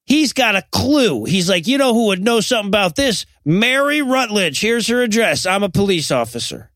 He's 0.04 0.34
got 0.34 0.56
a 0.56 0.64
clue. 0.72 1.24
He's 1.24 1.48
like, 1.48 1.66
you 1.66 1.78
know 1.78 1.94
who 1.94 2.06
would 2.08 2.22
know 2.22 2.40
something 2.40 2.68
about 2.68 2.96
this? 2.96 3.24
Mary 3.44 4.02
Rutledge. 4.02 4.60
Here's 4.60 4.88
her 4.88 5.02
address. 5.02 5.46
I'm 5.46 5.62
a 5.62 5.70
police 5.70 6.10
officer. 6.10 6.70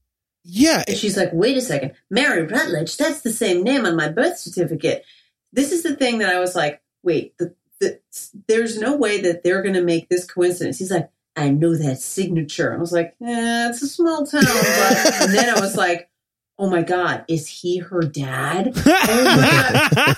Yeah, 0.51 0.83
And 0.89 0.97
she's 0.97 1.17
like, 1.17 1.31
wait 1.33 1.57
a 1.57 1.61
second. 1.61 1.93
Mary 2.11 2.47
Rutledge, 2.47 2.97
that's 2.97 3.21
the 3.21 3.33
same 3.33 3.63
name 3.63 3.85
on 3.85 3.97
my 3.97 4.09
birth 4.09 4.39
certificate. 4.39 5.05
This 5.53 5.73
is 5.73 5.83
the 5.83 5.95
thing 5.95 6.19
that 6.19 6.35
I 6.35 6.41
was 6.41 6.57
like, 6.57 6.81
wait, 7.03 7.37
the, 7.39 7.55
the, 7.81 8.01
there's 8.49 8.79
no 8.79 8.97
way 8.97 9.21
that 9.21 9.45
they're 9.45 9.63
going 9.63 9.75
to 9.75 9.83
make 9.83 10.09
this 10.09 10.25
coincidence. 10.25 10.79
He's 10.79 10.91
like, 10.91 11.11
I 11.37 11.51
know 11.51 11.77
that 11.77 12.01
signature. 12.01 12.75
I 12.75 12.79
was 12.79 12.93
like, 12.93 13.15
eh, 13.23 13.69
it's 13.69 13.83
a 13.83 13.89
small 13.89 14.27
town. 14.27 14.43
But, 14.43 15.13
and 15.23 15.35
then 15.35 15.55
I 15.55 15.61
was 15.61 15.77
like, 15.77 16.09
Oh 16.59 16.69
my 16.69 16.83
God, 16.83 17.25
is 17.29 17.47
he 17.47 17.79
her 17.79 18.01
dad? 18.01 18.73
oh. 18.87 20.15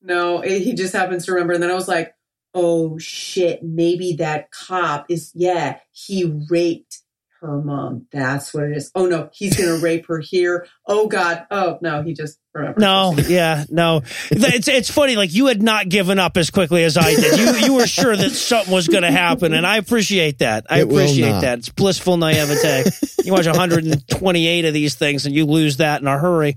No, 0.00 0.42
it, 0.42 0.60
he 0.60 0.74
just 0.74 0.92
happens 0.92 1.24
to 1.24 1.32
remember. 1.32 1.54
And 1.54 1.62
then 1.62 1.70
I 1.70 1.74
was 1.74 1.88
like, 1.88 2.14
oh 2.52 2.98
shit, 2.98 3.64
maybe 3.64 4.14
that 4.16 4.52
cop 4.52 5.06
is, 5.08 5.32
yeah, 5.34 5.78
he 5.90 6.24
raped 6.48 7.00
her 7.44 7.60
mom. 7.62 8.06
That's 8.12 8.52
what 8.54 8.64
it 8.64 8.76
is. 8.76 8.90
Oh 8.94 9.06
no, 9.06 9.30
he's 9.32 9.56
going 9.56 9.68
to 9.78 9.82
rape 9.84 10.06
her 10.06 10.18
here. 10.18 10.66
Oh 10.86 11.06
God. 11.08 11.46
Oh 11.50 11.78
no, 11.80 12.02
he 12.02 12.14
just 12.14 12.38
remembered. 12.52 12.80
No, 12.80 13.14
yeah, 13.28 13.64
no. 13.70 14.02
It's 14.30 14.68
it's 14.68 14.90
funny. 14.90 15.16
Like 15.16 15.32
you 15.32 15.46
had 15.46 15.62
not 15.62 15.88
given 15.88 16.18
up 16.18 16.36
as 16.36 16.50
quickly 16.50 16.84
as 16.84 16.96
I 16.96 17.14
did. 17.14 17.38
You 17.38 17.66
you 17.66 17.74
were 17.74 17.86
sure 17.86 18.16
that 18.16 18.30
something 18.30 18.72
was 18.72 18.88
going 18.88 19.02
to 19.02 19.10
happen, 19.10 19.52
and 19.52 19.66
I 19.66 19.76
appreciate 19.76 20.38
that. 20.38 20.66
I 20.70 20.80
It 20.80 20.82
appreciate 20.84 21.40
that. 21.40 21.58
It's 21.58 21.68
blissful 21.68 22.16
naivete. 22.16 22.90
you 23.24 23.32
watch 23.32 23.46
128 23.46 24.64
of 24.64 24.74
these 24.74 24.94
things, 24.94 25.26
and 25.26 25.34
you 25.34 25.46
lose 25.46 25.78
that 25.78 26.00
in 26.00 26.06
a 26.06 26.18
hurry. 26.18 26.56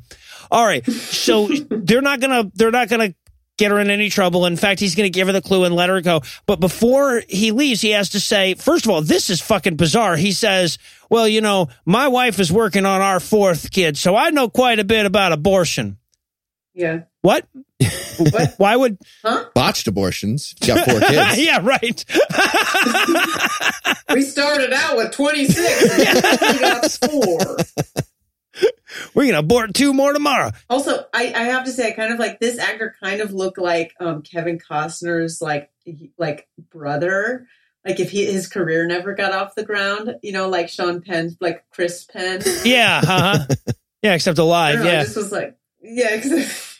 All 0.49 0.65
right, 0.65 0.85
so 0.89 1.47
they're 1.47 2.01
not 2.01 2.21
gonna 2.21 2.49
they're 2.55 2.71
not 2.71 2.87
gonna 2.89 3.13
get 3.57 3.71
her 3.71 3.79
in 3.79 3.89
any 3.89 4.09
trouble. 4.09 4.45
In 4.45 4.55
fact, 4.55 4.79
he's 4.79 4.95
going 4.95 5.11
to 5.11 5.15
give 5.15 5.27
her 5.27 5.33
the 5.33 5.41
clue 5.41 5.65
and 5.65 5.75
let 5.75 5.89
her 5.89 6.01
go. 6.01 6.21
But 6.45 6.59
before 6.59 7.23
he 7.27 7.51
leaves, 7.51 7.81
he 7.81 7.91
has 7.91 8.09
to 8.09 8.19
say, 8.19 8.53
first 8.53 8.85
of 8.85 8.91
all, 8.91 9.01
this 9.01 9.29
is 9.29 9.41
fucking 9.41 9.75
bizarre. 9.75 10.15
He 10.15 10.31
says, 10.31 10.77
well, 11.09 11.27
you 11.27 11.41
know, 11.41 11.67
my 11.85 12.07
wife 12.07 12.39
is 12.39 12.51
working 12.51 12.85
on 12.85 13.01
our 13.01 13.19
fourth 13.19 13.71
kid, 13.71 13.97
so 13.97 14.15
I 14.15 14.29
know 14.29 14.49
quite 14.49 14.79
a 14.79 14.83
bit 14.83 15.05
about 15.05 15.31
abortion. 15.31 15.97
Yeah. 16.73 17.01
What? 17.21 17.45
What? 18.17 18.55
Why 18.57 18.75
would? 18.75 18.97
huh? 19.23 19.45
botched 19.53 19.87
abortions. 19.87 20.55
You 20.61 20.73
got 20.73 20.89
four 20.89 20.99
kids. 20.99 21.37
yeah, 21.39 21.59
right. 21.61 22.03
We 24.09 24.23
started 24.23 24.73
out 24.73 24.97
with 24.97 25.11
26. 25.11 25.99
and 25.99 26.53
we 26.53 26.59
got 26.59 26.91
four. 26.91 27.57
We're 29.13 29.25
gonna 29.27 29.39
abort 29.39 29.73
two 29.73 29.93
more 29.93 30.13
tomorrow. 30.13 30.51
Also, 30.69 31.05
I, 31.13 31.33
I 31.33 31.43
have 31.43 31.65
to 31.65 31.71
say, 31.71 31.89
I 31.89 31.91
kind 31.91 32.13
of 32.13 32.19
like 32.19 32.39
this 32.39 32.57
actor 32.57 32.95
kind 33.01 33.21
of 33.21 33.33
looked 33.33 33.57
like 33.57 33.93
um, 33.99 34.21
Kevin 34.21 34.59
Costner's 34.59 35.41
like 35.41 35.69
like 36.17 36.47
brother. 36.71 37.47
Like 37.85 37.99
if 37.99 38.11
he, 38.11 38.25
his 38.25 38.47
career 38.47 38.85
never 38.85 39.13
got 39.15 39.31
off 39.33 39.55
the 39.55 39.63
ground, 39.63 40.15
you 40.21 40.31
know, 40.33 40.49
like 40.49 40.67
Sean 40.69 41.01
Penn's 41.01 41.37
like 41.39 41.63
Chris 41.71 42.03
Penn. 42.05 42.41
Yeah, 42.65 43.01
uh-huh. 43.03 43.45
yeah, 44.01 44.13
except 44.13 44.39
I 44.39 44.41
alive. 44.43 44.75
don't 44.75 44.83
know, 44.85 44.91
Yeah, 44.91 45.03
this 45.03 45.15
was 45.15 45.31
like, 45.31 45.57
yeah, 45.81 46.19
'cause- 46.19 46.75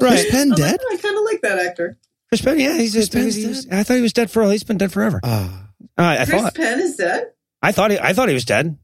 right. 0.00 0.28
Penn 0.30 0.52
I 0.52 0.54
was 0.54 0.60
like, 0.60 0.70
dead? 0.70 0.80
"Oh, 0.80 0.94
I 0.94 0.96
kind 0.96 1.16
of 1.16 1.24
like 1.24 1.40
that 1.42 1.58
actor. 1.58 1.98
Chris 2.28 2.40
Penn. 2.42 2.60
Yeah, 2.60 2.74
he's, 2.74 2.92
Chris 2.92 3.06
he's, 3.06 3.08
Penn's 3.08 3.34
he's- 3.36 3.66
I 3.72 3.82
thought 3.82 3.94
he 3.96 4.02
was 4.02 4.12
dead 4.12 4.30
for. 4.30 4.42
All 4.42 4.50
he's 4.50 4.62
been 4.64 4.78
dead 4.78 4.92
forever. 4.92 5.20
Ah, 5.24 5.68
Uh, 5.96 6.02
I 6.02 6.24
Chris 6.24 6.42
thought. 6.42 6.54
Penn 6.54 6.80
is 6.80 6.94
dead. 6.96 7.32
I 7.62 7.72
thought. 7.72 7.90
He, 7.90 7.98
I 7.98 8.12
thought 8.12 8.28
he 8.28 8.34
was 8.34 8.44
dead. 8.44 8.76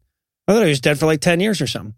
I 0.48 0.54
thought 0.54 0.62
he 0.64 0.68
was 0.70 0.80
dead 0.80 0.98
for 0.98 1.06
like 1.06 1.20
ten 1.20 1.38
years 1.40 1.60
or 1.60 1.66
something. 1.68 1.94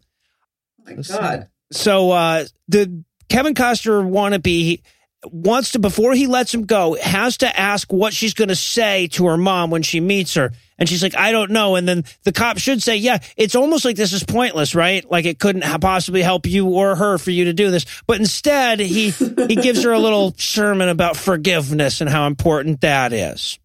My 0.87 0.95
Let's 0.95 1.11
God. 1.11 1.49
So 1.73 2.11
uh, 2.11 2.45
the 2.69 3.05
Kevin 3.29 3.55
Costner 3.55 4.09
wannabe 4.09 4.83
wants 5.25 5.73
to 5.73 5.79
before 5.79 6.15
he 6.15 6.27
lets 6.27 6.55
him 6.55 6.67
go 6.67 6.97
has 7.03 7.39
to 7.39 7.59
ask 7.59 7.93
what 7.93 8.13
she's 8.13 8.35
going 8.35 8.49
to 8.49 8.55
say 8.57 9.09
to 9.09 9.27
her 9.27 9.37
mom 9.37 9.71
when 9.71 9.83
she 9.83 9.99
meets 9.99 10.35
her 10.35 10.53
and 10.79 10.89
she's 10.89 11.03
like 11.03 11.17
i 11.17 11.33
don't 11.33 11.51
know 11.51 11.75
and 11.75 11.89
then 11.89 12.05
the 12.23 12.31
cop 12.31 12.59
should 12.59 12.81
say 12.81 12.95
yeah 12.97 13.19
it's 13.37 13.57
almost 13.57 13.85
like 13.85 13.97
this 13.97 14.13
is 14.13 14.23
pointless 14.23 14.75
right 14.77 15.11
like 15.11 15.25
it 15.25 15.41
couldn't 15.41 15.63
possibly 15.81 16.23
help 16.23 16.47
you 16.47 16.69
or 16.69 16.95
her 16.95 17.19
for 17.19 17.33
you 17.33 17.47
to 17.47 17.53
do 17.53 17.73
this 17.73 17.87
but 18.07 18.21
instead 18.21 18.79
he 18.79 19.11
he 19.11 19.57
gives 19.57 19.83
her 19.83 19.91
a 19.91 19.99
little 19.99 20.33
sermon 20.37 20.89
about 20.89 21.17
forgiveness 21.17 22.01
and 22.01 22.09
how 22.09 22.29
important 22.29 22.83
that 22.83 23.13
is 23.13 23.59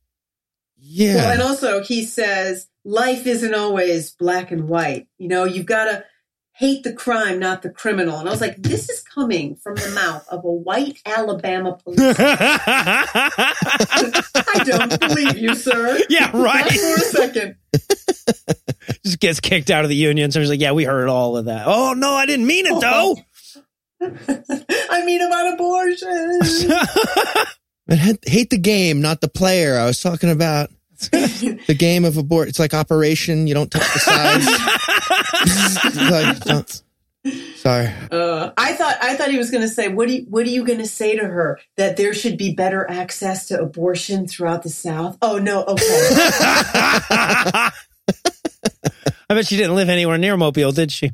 yeah. 0.94 1.16
Well, 1.16 1.32
and 1.32 1.42
also 1.42 1.82
he 1.82 2.04
says 2.04 2.68
life 2.84 3.26
isn't 3.26 3.56
always 3.56 4.12
black 4.12 4.52
and 4.52 4.68
white. 4.68 5.08
You 5.18 5.30
know, 5.30 5.46
you've 5.46 5.66
got 5.66 5.86
to 5.86 6.04
hate 6.62 6.84
the 6.84 6.94
crime, 6.94 7.40
not 7.40 7.64
the 7.64 7.72
criminal. 7.72 8.20
And 8.20 8.30
I 8.30 8.32
was 8.32 8.40
like, 8.40 8.56
this 8.58 8.88
is 8.88 9.02
coming 9.02 9.56
from 9.56 9.74
the 9.76 9.90
mouth 9.96 10.28
of 10.30 10.46
a 10.46 10.52
white 10.52 11.00
Alabama 11.08 11.76
police. 11.84 12.00
I 12.20 13.34
don't 14.64 15.00
believe 15.00 15.38
you, 15.40 15.56
sir. 15.56 16.00
yeah 16.08 16.30
Not 16.32 16.36
right 16.36 16.72
for 16.72 16.96
a 16.96 17.00
second. 17.00 17.56
just 19.04 19.20
gets 19.20 19.40
kicked 19.40 19.72
out 19.72 19.84
of 19.84 19.90
the 19.90 19.96
union 19.96 20.32
so 20.32 20.40
he's 20.40 20.50
like 20.50 20.60
yeah 20.60 20.72
we 20.74 20.84
heard 20.84 21.08
all 21.08 21.38
of 21.38 21.46
that 21.46 21.64
oh 21.66 21.94
no 21.94 22.12
i 22.14 22.26
didn't 22.26 22.46
mean 22.46 22.66
it 22.66 22.80
though 22.82 23.16
I 24.02 25.06
mean 25.06 25.22
about 25.22 25.54
abortion. 25.54 26.40
But 27.88 27.98
hate- 28.00 28.28
hate 28.28 28.50
the 28.50 28.58
game, 28.58 29.00
not 29.02 29.22
the 29.22 29.28
player. 29.28 29.78
I 29.78 29.86
was 29.86 30.02
talking 30.02 30.30
about 30.32 30.70
the 31.68 31.76
game 31.78 32.06
of 32.06 32.18
abort. 32.18 32.48
It's 32.50 32.60
like 32.60 32.74
Operation. 32.74 33.48
You 33.48 33.54
don't 33.54 33.70
touch 33.72 33.94
the 33.94 34.00
sides. 34.00 34.48
Like, 36.12 36.40
don't- 36.42 36.84
sorry. 37.56 37.92
Uh, 38.12 38.52
I 38.58 38.74
thought 38.74 38.98
I 39.02 39.16
thought 39.16 39.30
he 39.32 39.38
was 39.38 39.50
going 39.52 39.62
to 39.62 39.68
say, 39.68 39.88
"What 39.88 40.08
do 40.08 40.14
you, 40.16 40.26
what 40.30 40.46
are 40.46 40.50
you 40.50 40.64
going 40.64 40.80
to 40.80 40.88
say 40.88 41.16
to 41.16 41.24
her 41.26 41.60
that 41.78 41.98
there 41.98 42.14
should 42.14 42.38
be 42.38 42.54
better 42.54 42.90
access 42.90 43.48
to 43.48 43.60
abortion 43.60 44.28
throughout 44.28 44.64
the 44.64 44.70
South?" 44.70 45.18
Oh 45.22 45.38
no, 45.40 45.64
okay. 45.64 45.84
I 49.30 49.34
bet 49.36 49.48
she 49.48 49.58
didn't 49.58 49.76
live 49.76 49.90
anywhere 49.90 50.18
near 50.18 50.36
Mobile, 50.38 50.72
did 50.72 50.92
she? 50.92 51.12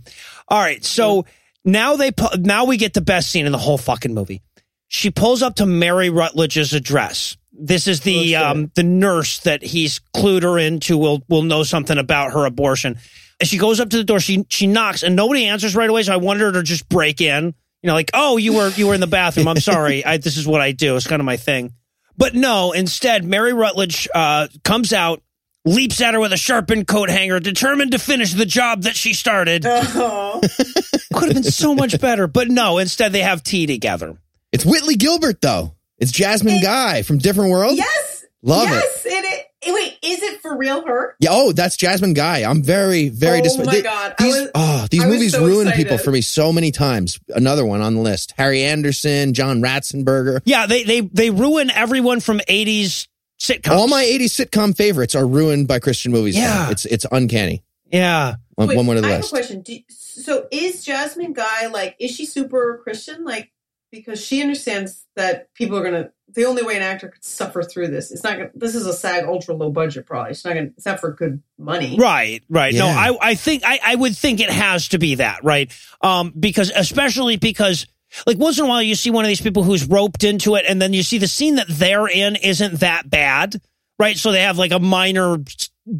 All 0.47 0.59
right, 0.59 0.83
so 0.83 1.25
now 1.63 1.95
they 1.97 2.11
pu- 2.11 2.38
now 2.39 2.65
we 2.65 2.77
get 2.77 2.93
the 2.93 3.01
best 3.01 3.29
scene 3.29 3.45
in 3.45 3.51
the 3.51 3.57
whole 3.57 3.77
fucking 3.77 4.13
movie. 4.13 4.41
She 4.88 5.11
pulls 5.11 5.41
up 5.41 5.55
to 5.55 5.65
Mary 5.65 6.09
Rutledge's 6.09 6.73
address. 6.73 7.38
This 7.60 7.88
is 7.88 8.01
the 8.01 8.18
Oh, 8.20 8.24
shit. 8.24 8.36
um, 8.41 8.72
the 8.76 8.84
nurse 8.84 9.39
that 9.39 9.64
he's 9.64 9.99
clued 10.16 10.43
her 10.43 10.58
into. 10.60 10.97
Will 10.97 11.24
will 11.28 11.41
know 11.43 11.64
something 11.64 11.97
about 11.97 12.34
her 12.34 12.45
abortion. 12.45 12.97
And 13.39 13.47
she 13.49 13.58
goes 13.58 13.80
up 13.80 13.89
to 13.89 13.97
the 13.97 14.03
door. 14.03 14.20
She 14.20 14.45
she 14.49 14.68
knocks, 14.68 15.03
and 15.03 15.16
nobody 15.16 15.45
answers 15.45 15.76
right 15.76 15.89
away. 15.89 16.03
So 16.03 16.14
I 16.14 16.18
wanted 16.18 16.41
her 16.41 16.51
to 16.53 16.64
just 16.64 16.88
break 16.89 17.20
in. 17.22 17.53
You 17.84 17.88
know, 17.88 17.93
like, 17.93 18.12
oh, 18.14 18.38
you 18.38 18.53
were 18.53 18.70
you 18.70 18.88
were 18.88 18.93
in 18.93 19.01
the 19.01 19.08
bathroom. 19.08 19.47
I'm 19.47 19.60
sorry. 19.60 20.03
I, 20.05 20.18
this 20.18 20.38
is 20.38 20.47
what 20.47 20.62
I 20.62 20.72
do. 20.72 20.95
It's 20.95 21.08
kind 21.08 21.20
of 21.20 21.26
my 21.26 21.38
thing. 21.38 21.74
But 22.18 22.34
no, 22.36 22.72
instead, 22.72 23.23
Mary 23.23 23.53
Rutledge 23.53 24.07
uh, 24.14 24.48
comes 24.64 24.91
out, 24.91 25.22
leaps 25.65 26.02
at 26.02 26.15
her 26.15 26.19
with 26.19 26.34
a 26.34 26.38
sharpened 26.38 26.88
coat 26.88 27.10
hanger, 27.11 27.40
determined 27.40 27.91
to 27.91 27.99
finish 27.99 28.34
the 28.34 28.45
job 28.45 28.84
that 28.84 28.95
she 28.95 29.14
started. 29.14 29.64
Oh. 29.68 30.41
Could 31.14 31.26
have 31.30 31.34
been 31.36 31.44
so 31.44 31.76
much 31.76 31.99
better, 32.02 32.26
but 32.27 32.48
no. 32.49 32.80
Instead, 32.80 33.14
they 33.14 33.22
have 33.22 33.44
tea 33.44 33.68
together. 33.68 34.18
It's 34.52 34.65
Whitley 34.65 34.95
Gilbert 34.95 35.41
though. 35.41 35.76
It's 35.99 36.11
Jasmine 36.11 36.61
Guy 36.61 37.02
from 37.02 37.18
Different 37.18 37.52
World. 37.52 37.76
Yes, 37.78 38.26
Love 38.44 38.68
it. 38.68 38.72
yes, 38.72 39.06
it. 39.06 39.10
is. 39.10 39.74
Wait, 39.74 39.98
is 40.03 40.22
it 40.22 40.40
for 40.41 40.56
real? 40.56 40.86
Her? 40.86 41.15
Yeah. 41.19 41.30
Oh, 41.34 41.52
that's 41.52 41.76
Jasmine 41.76 42.14
Guy. 42.14 42.49
I'm 42.49 42.61
very, 42.64 43.10
very 43.10 43.40
Oh 43.40 43.44
disappointed. 43.44 43.84
my 43.84 43.90
God. 43.90 44.15
I 44.19 44.24
These, 44.24 44.36
was- 44.36 44.49
oh, 44.56 44.88
these 44.91 45.03
I 45.03 45.07
was 45.07 45.15
movies 45.15 45.32
so 45.34 45.45
ruin 45.45 45.68
excited. 45.68 45.84
people 45.84 45.98
for 45.98 46.11
me 46.11 46.22
so 46.22 46.53
many 46.53 46.72
times. 46.72 47.19
Another 47.30 47.65
one 47.65 47.82
on 47.82 47.95
the 47.95 48.02
list: 48.02 48.34
Harry 48.38 48.64
Anderson, 48.64 49.34
John 49.34 49.61
Ratzenberger. 49.61 50.41
Yeah, 50.45 50.68
they 50.68 50.84
they 50.84 51.02
they 51.02 51.30
ruin 51.32 51.69
everyone 51.72 52.19
from 52.22 52.40
'80s 52.48 53.07
sitcoms. 53.41 53.72
All 53.76 53.88
my 53.88 54.03
'80s 54.03 54.45
sitcom 54.45 54.78
favorites 54.78 55.15
are 55.15 55.28
ruined 55.28 55.68
by 55.68 55.80
Christian 55.80 56.11
movies. 56.11 56.36
now. 56.36 56.41
Yeah. 56.65 56.72
it's 56.72 56.86
it's 56.86 57.06
uncanny. 57.11 57.64
yeah. 57.91 58.36
One, 58.56 58.69
Wait, 58.69 58.78
one 58.78 58.86
more 58.88 58.95
to 58.95 59.02
the 59.02 59.07
I 59.07 59.11
have 59.11 59.26
a 59.26 59.28
question. 59.28 59.61
Do, 59.61 59.78
so, 59.90 60.48
is 60.52 60.84
Jasmine 60.86 61.34
Guy 61.34 61.68
like? 61.68 61.95
Is 61.99 62.10
she 62.11 62.26
super 62.26 62.80
Christian? 62.84 63.24
Like, 63.24 63.52
because 63.91 64.23
she 64.23 64.41
understands 64.41 65.05
that 65.15 65.53
people 65.53 65.77
are 65.77 65.84
gonna. 65.84 66.11
The 66.30 66.45
only 66.45 66.61
way 66.61 66.76
an 66.76 66.81
actor 66.81 67.07
could 67.07 67.23
suffer 67.23 67.64
through 67.64 67.88
this, 67.88 68.11
it's 68.11 68.23
not. 68.23 68.38
Gonna, 68.38 68.51
this 68.53 68.76
is 68.76 68.85
a 68.85 68.93
SAG 68.93 69.26
ultra 69.26 69.53
low 69.55 69.72
budget. 69.72 70.05
Probably, 70.05 70.31
it's 70.31 70.43
not 70.43 70.55
gonna. 70.55 70.69
It's 70.77 70.85
not 70.85 70.99
for 70.99 71.11
good 71.11 71.41
money. 71.57 71.97
Right, 71.97 72.43
right. 72.49 72.73
No, 72.73 72.88
I, 72.88 73.18
I 73.22 73.35
think 73.35 73.64
I, 73.65 73.80
I 73.84 73.95
would 73.95 74.15
think 74.15 74.39
it 74.39 74.49
has 74.49 74.89
to 74.89 74.99
be 74.99 75.15
that, 75.15 75.43
right? 75.43 75.72
Um, 76.01 76.34
because 76.38 76.72
especially 76.76 77.38
because 77.38 77.88
like 78.26 78.38
once 78.38 78.57
in 78.57 78.65
a 78.65 78.68
while 78.68 78.81
you 78.81 78.95
see 78.95 79.09
one 79.09 79.26
of 79.26 79.30
these 79.30 79.41
people 79.41 79.64
who's 79.64 79.85
roped 79.85 80.23
into 80.23 80.55
it, 80.55 80.65
and 80.68 80.81
then 80.81 80.93
you 80.93 81.03
see 81.03 81.18
the 81.18 81.27
scene 81.27 81.55
that 81.55 81.68
they're 81.69 82.07
in 82.07 82.35
isn't 82.35 82.80
that 82.81 83.09
bad, 83.09 83.61
right? 83.99 84.18
So 84.18 84.31
they 84.31 84.41
have 84.41 84.57
like 84.57 84.72
a 84.72 84.80
minor 84.80 85.38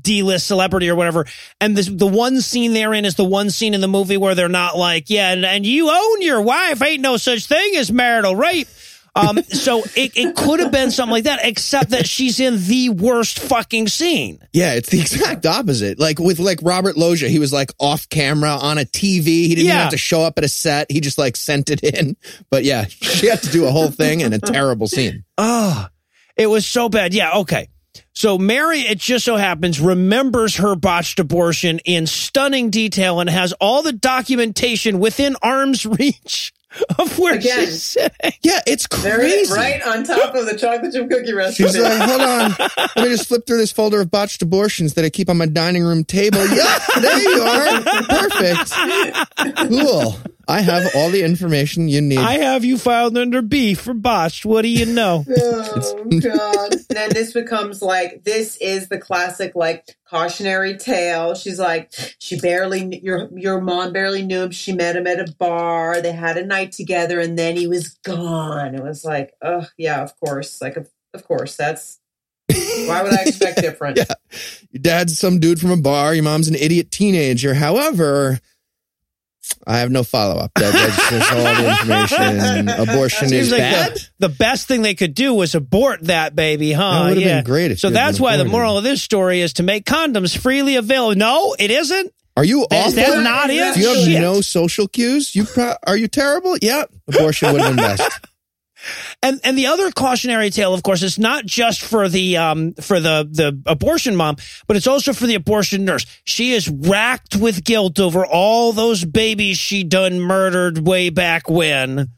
D-list 0.01 0.47
celebrity 0.47 0.89
or 0.89 0.95
whatever. 0.95 1.26
And 1.61 1.76
this, 1.76 1.88
the 1.88 2.07
one 2.07 2.41
scene 2.41 2.73
they're 2.73 2.93
in 2.93 3.05
is 3.05 3.15
the 3.15 3.23
one 3.23 3.49
scene 3.49 3.73
in 3.73 3.81
the 3.81 3.88
movie 3.88 4.18
where 4.18 4.35
they're 4.35 4.49
not 4.49 4.77
like, 4.77 5.09
yeah, 5.09 5.31
and, 5.31 5.45
and 5.45 5.65
you 5.65 5.89
own 5.89 6.22
your 6.22 6.41
wife. 6.41 6.81
Ain't 6.81 7.01
no 7.01 7.18
such 7.18 7.45
thing 7.45 7.76
as 7.76 7.91
marital 7.91 8.35
rape. 8.35 8.68
Um, 9.18 9.41
so 9.49 9.84
it, 9.95 10.15
it 10.15 10.35
could 10.35 10.59
have 10.59 10.72
been 10.72 10.91
something 10.91 11.11
like 11.11 11.23
that, 11.26 11.39
except 11.43 11.91
that 11.91 12.07
she's 12.07 12.39
in 12.39 12.64
the 12.68 12.89
worst 12.89 13.39
fucking 13.39 13.88
scene. 13.88 14.39
Yeah, 14.53 14.73
it's 14.73 14.89
the 14.89 14.99
exact 14.99 15.45
opposite. 15.45 15.99
Like 15.99 16.19
with 16.19 16.39
like 16.39 16.59
Robert 16.61 16.97
Loggia, 16.97 17.30
he 17.30 17.39
was 17.39 17.51
like 17.51 17.72
off 17.80 18.07
camera 18.09 18.51
on 18.51 18.77
a 18.77 18.85
TV. 18.85 19.26
He 19.26 19.49
didn't 19.49 19.65
even 19.65 19.77
have 19.77 19.91
to 19.91 19.97
show 19.97 20.22
up 20.22 20.38
at 20.38 20.43
a 20.43 20.49
set. 20.49 20.91
He 20.91 21.01
just 21.01 21.18
like 21.18 21.35
sent 21.35 21.69
it 21.69 21.81
in. 21.84 22.15
But 22.49 22.64
yeah, 22.64 22.85
she 22.89 23.27
had 23.27 23.41
to 23.43 23.49
do 23.49 23.65
a 23.65 23.72
whole 23.72 23.91
thing 23.91 24.22
in 24.22 24.34
a 24.34 24.39
terrible 24.39 24.88
scene. 24.88 25.23
Oh, 25.38 25.88
it 26.35 26.47
was 26.47 26.65
so 26.68 26.89
bad. 26.89 27.14
Yeah, 27.14 27.38
okay. 27.39 27.69
So 28.14 28.38
Mary, 28.38 28.80
it 28.82 28.98
just 28.98 29.26
so 29.26 29.36
happens, 29.36 29.80
remembers 29.80 30.56
her 30.57 30.76
botched 30.76 31.19
abortion 31.19 31.80
in 31.86 32.07
stunning 32.07 32.69
detail 32.69 33.19
and 33.19 33.30
has 33.30 33.53
all 33.53 33.84
the 33.84 33.94
documentation 33.94 34.99
within 34.99 35.36
arm's 35.41 35.86
reach 35.99 36.53
of 36.99 37.18
where 37.18 37.36
Again. 37.36 37.65
she's 37.65 37.82
sitting. 37.84 38.32
Yeah, 38.41 38.60
it's 38.68 38.88
There 39.02 39.15
crazy. 39.18 39.53
right 39.53 39.82
on 39.88 40.03
top 40.03 40.36
of 40.36 40.45
the 40.45 40.56
chocolate 40.57 40.94
chip 40.94 41.10
cookie 41.10 41.34
recipe. 41.34 41.64
She's 41.64 41.78
like, 41.80 41.98
hold 42.10 42.22
on. 42.22 42.52
Let 42.78 42.95
me 42.98 43.03
just 43.15 43.28
flip 43.28 43.48
through 43.48 43.57
this 43.57 43.72
folder 43.72 44.02
of 44.02 44.11
botched 44.11 44.41
abortions 44.41 44.94
that 44.95 45.06
I 45.06 45.10
keep 45.10 45.30
on 45.30 45.38
my 45.38 45.45
dining 45.48 45.84
room 45.84 46.03
table. 46.03 46.45
Yep, 46.45 46.82
there 47.02 47.19
you 47.19 47.41
are. 47.41 47.82
Perfect. 48.03 49.57
Cool. 49.69 50.15
I 50.48 50.61
have 50.61 50.90
all 50.95 51.10
the 51.10 51.24
information 51.24 51.90
you 51.90 52.02
need. 52.02 52.19
I 52.19 52.38
have 52.38 52.64
you 52.64 52.78
filed 52.78 53.18
under 53.18 53.41
B 53.41 53.74
for 53.74 53.94
botched. 53.94 54.45
What 54.45 54.61
do 54.61 54.69
you 54.69 54.86
know? 54.86 55.26
Oh 55.80 56.19
God! 56.19 56.76
then 56.90 57.10
this 57.11 57.34
becomes 57.34 57.82
like 57.82 58.24
this 58.24 58.57
is 58.57 58.88
the 58.88 58.98
classic 58.98 59.53
like 59.56 59.86
cautionary 60.10 60.78
tale. 60.78 61.36
She's 61.36 61.60
like 61.60 61.91
she 62.19 62.40
barely 62.40 62.80
kn- 62.80 63.03
your 63.03 63.30
your 63.34 63.61
mom 63.61 63.94
barely 63.94 64.24
knew 64.24 64.44
him. 64.44 64.52
She 64.52 64.74
met 64.74 64.95
him 64.95 65.06
at 65.06 65.19
a 65.19 65.32
bar. 65.38 66.02
They 66.02 66.14
had 66.14 66.38
a 66.38 66.45
night 66.45 66.72
together, 66.72 67.19
and 67.19 67.38
then 67.38 67.57
he 67.57 67.68
was 67.68 67.90
gone. 68.03 68.74
It 68.74 68.84
was 68.84 69.03
like, 69.06 69.34
oh 69.41 69.68
yeah, 69.78 70.02
of 70.02 70.18
course, 70.19 70.61
like 70.61 70.78
of, 70.78 70.90
of 71.14 71.24
course 71.26 71.56
that's. 71.56 71.99
Why 72.49 73.03
would 73.03 73.14
I 73.14 73.24
expect 73.24 73.61
different? 73.61 73.98
Yeah. 73.98 74.06
Your 74.72 74.82
dad's 74.82 75.19
some 75.19 75.40
dude 75.40 75.60
from 75.60 75.72
a 75.72 75.78
bar. 75.78 76.14
Your 76.14 76.24
mom's 76.24 76.48
an 76.48 76.56
idiot 76.56 76.91
teenager. 76.91 77.53
However, 77.53 78.40
I 79.65 79.80
have 79.80 79.91
no 79.91 80.03
follow 80.03 80.38
up. 80.40 80.52
That, 80.56 80.74
that's 80.74 81.32
all 81.32 81.64
the 81.64 81.69
information. 81.69 82.69
Abortion 82.90 83.30
Seems 83.30 83.48
is 83.48 83.52
like 83.52 83.60
bad. 83.60 83.95
the, 83.95 84.28
the 84.28 84.30
best 84.30 84.68
thing 84.68 84.82
they 84.82 84.95
could 84.95 85.14
do 85.14 85.34
was 85.34 85.56
abort 85.56 86.03
that 86.03 86.36
baby, 86.36 86.72
huh? 86.72 86.91
That 86.91 87.03
would've 87.10 87.15
been 87.18 87.28
yeah. 87.28 87.41
great 87.44 87.72
if 87.72 87.80
so 87.80 87.90
that's 87.90 88.18
that's 88.18 88.19
why 88.19 88.38
the 88.38 88.45
moral 88.45 88.78
of 88.78 88.84
this 88.84 89.02
story 89.02 89.41
is 89.41 89.53
to 89.53 89.64
make 89.64 89.86
condoms 89.86 90.38
freely 90.38 90.76
available. 90.76 91.15
No, 91.15 91.56
it 91.60 91.72
isn't. 91.72 92.14
Are 92.38 92.45
you 92.45 92.61
Is 92.61 92.68
awful? 92.72 92.91
that 92.94 93.24
not 93.24 93.49
it? 93.49 93.74
Do 93.74 93.80
you 93.82 93.88
have 93.88 93.98
Shit. 93.98 94.22
no 94.22 94.41
social 94.41 94.88
cues? 94.88 95.36
You 95.36 95.44
pro- 95.45 95.74
are 95.88 95.98
you 95.98 96.07
terrible? 96.07 96.56
Yeah, 96.61 96.84
abortion 97.07 97.52
would 97.52 97.61
have 97.61 97.76
been 97.76 97.84
best. 97.84 98.28
And 99.22 99.40
and 99.44 99.58
the 99.58 99.68
other 99.68 99.91
cautionary 99.91 100.49
tale, 100.49 100.74
of 100.74 100.84
course, 100.84 101.04
is 101.04 101.18
not 101.18 101.45
just 101.45 101.82
for 101.82 102.08
the 102.08 102.38
um 102.38 102.74
for 102.74 102.99
the 102.99 103.28
the 103.30 103.60
abortion 103.66 104.16
mom, 104.16 104.38
but 104.68 104.78
it's 104.78 104.88
also 104.88 105.14
for 105.14 105.26
the 105.26 105.36
abortion 105.36 105.86
nurse. 105.86 106.06
She 106.24 106.54
is 106.54 106.70
racked 106.70 107.36
with 107.36 107.64
guilt 107.64 107.99
over 107.99 108.26
all 108.26 108.74
those 108.74 109.04
babies 109.04 109.58
she 109.58 109.84
done 109.84 110.20
murdered 110.20 110.78
way 110.78 111.10
back 111.10 111.49
when. 111.49 112.10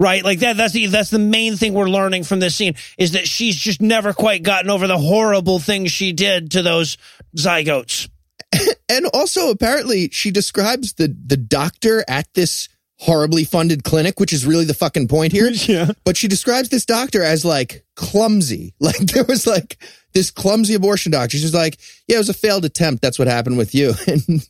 Right, 0.00 0.22
like 0.22 0.40
that. 0.40 0.56
That's 0.56 0.72
the 0.72 0.86
that's 0.86 1.10
the 1.10 1.18
main 1.18 1.56
thing 1.56 1.74
we're 1.74 1.88
learning 1.88 2.24
from 2.24 2.38
this 2.38 2.54
scene 2.54 2.74
is 2.96 3.12
that 3.12 3.26
she's 3.26 3.56
just 3.56 3.80
never 3.80 4.12
quite 4.12 4.44
gotten 4.44 4.70
over 4.70 4.86
the 4.86 4.98
horrible 4.98 5.58
things 5.58 5.90
she 5.90 6.12
did 6.12 6.52
to 6.52 6.62
those 6.62 6.96
zygotes. 7.36 8.08
And 8.90 9.04
also, 9.12 9.50
apparently, 9.50 10.08
she 10.12 10.30
describes 10.30 10.94
the 10.94 11.14
the 11.26 11.36
doctor 11.36 12.02
at 12.08 12.26
this 12.32 12.70
horribly 12.98 13.44
funded 13.44 13.84
clinic, 13.84 14.18
which 14.18 14.32
is 14.32 14.44
really 14.44 14.64
the 14.64 14.74
fucking 14.74 15.08
point 15.08 15.32
here. 15.32 15.50
Yeah. 15.68 15.90
But 16.04 16.16
she 16.16 16.28
describes 16.28 16.68
this 16.68 16.86
doctor 16.86 17.22
as 17.22 17.44
like 17.44 17.84
clumsy. 17.94 18.74
Like 18.80 18.98
there 18.98 19.24
was 19.24 19.46
like 19.46 19.76
this 20.14 20.30
clumsy 20.30 20.74
abortion 20.74 21.12
doctor. 21.12 21.36
She's 21.36 21.54
like, 21.54 21.78
yeah, 22.06 22.16
it 22.16 22.18
was 22.18 22.28
a 22.28 22.34
failed 22.34 22.64
attempt. 22.64 23.02
That's 23.02 23.18
what 23.18 23.28
happened 23.28 23.58
with 23.58 23.74
you. 23.74 23.94
And 24.06 24.46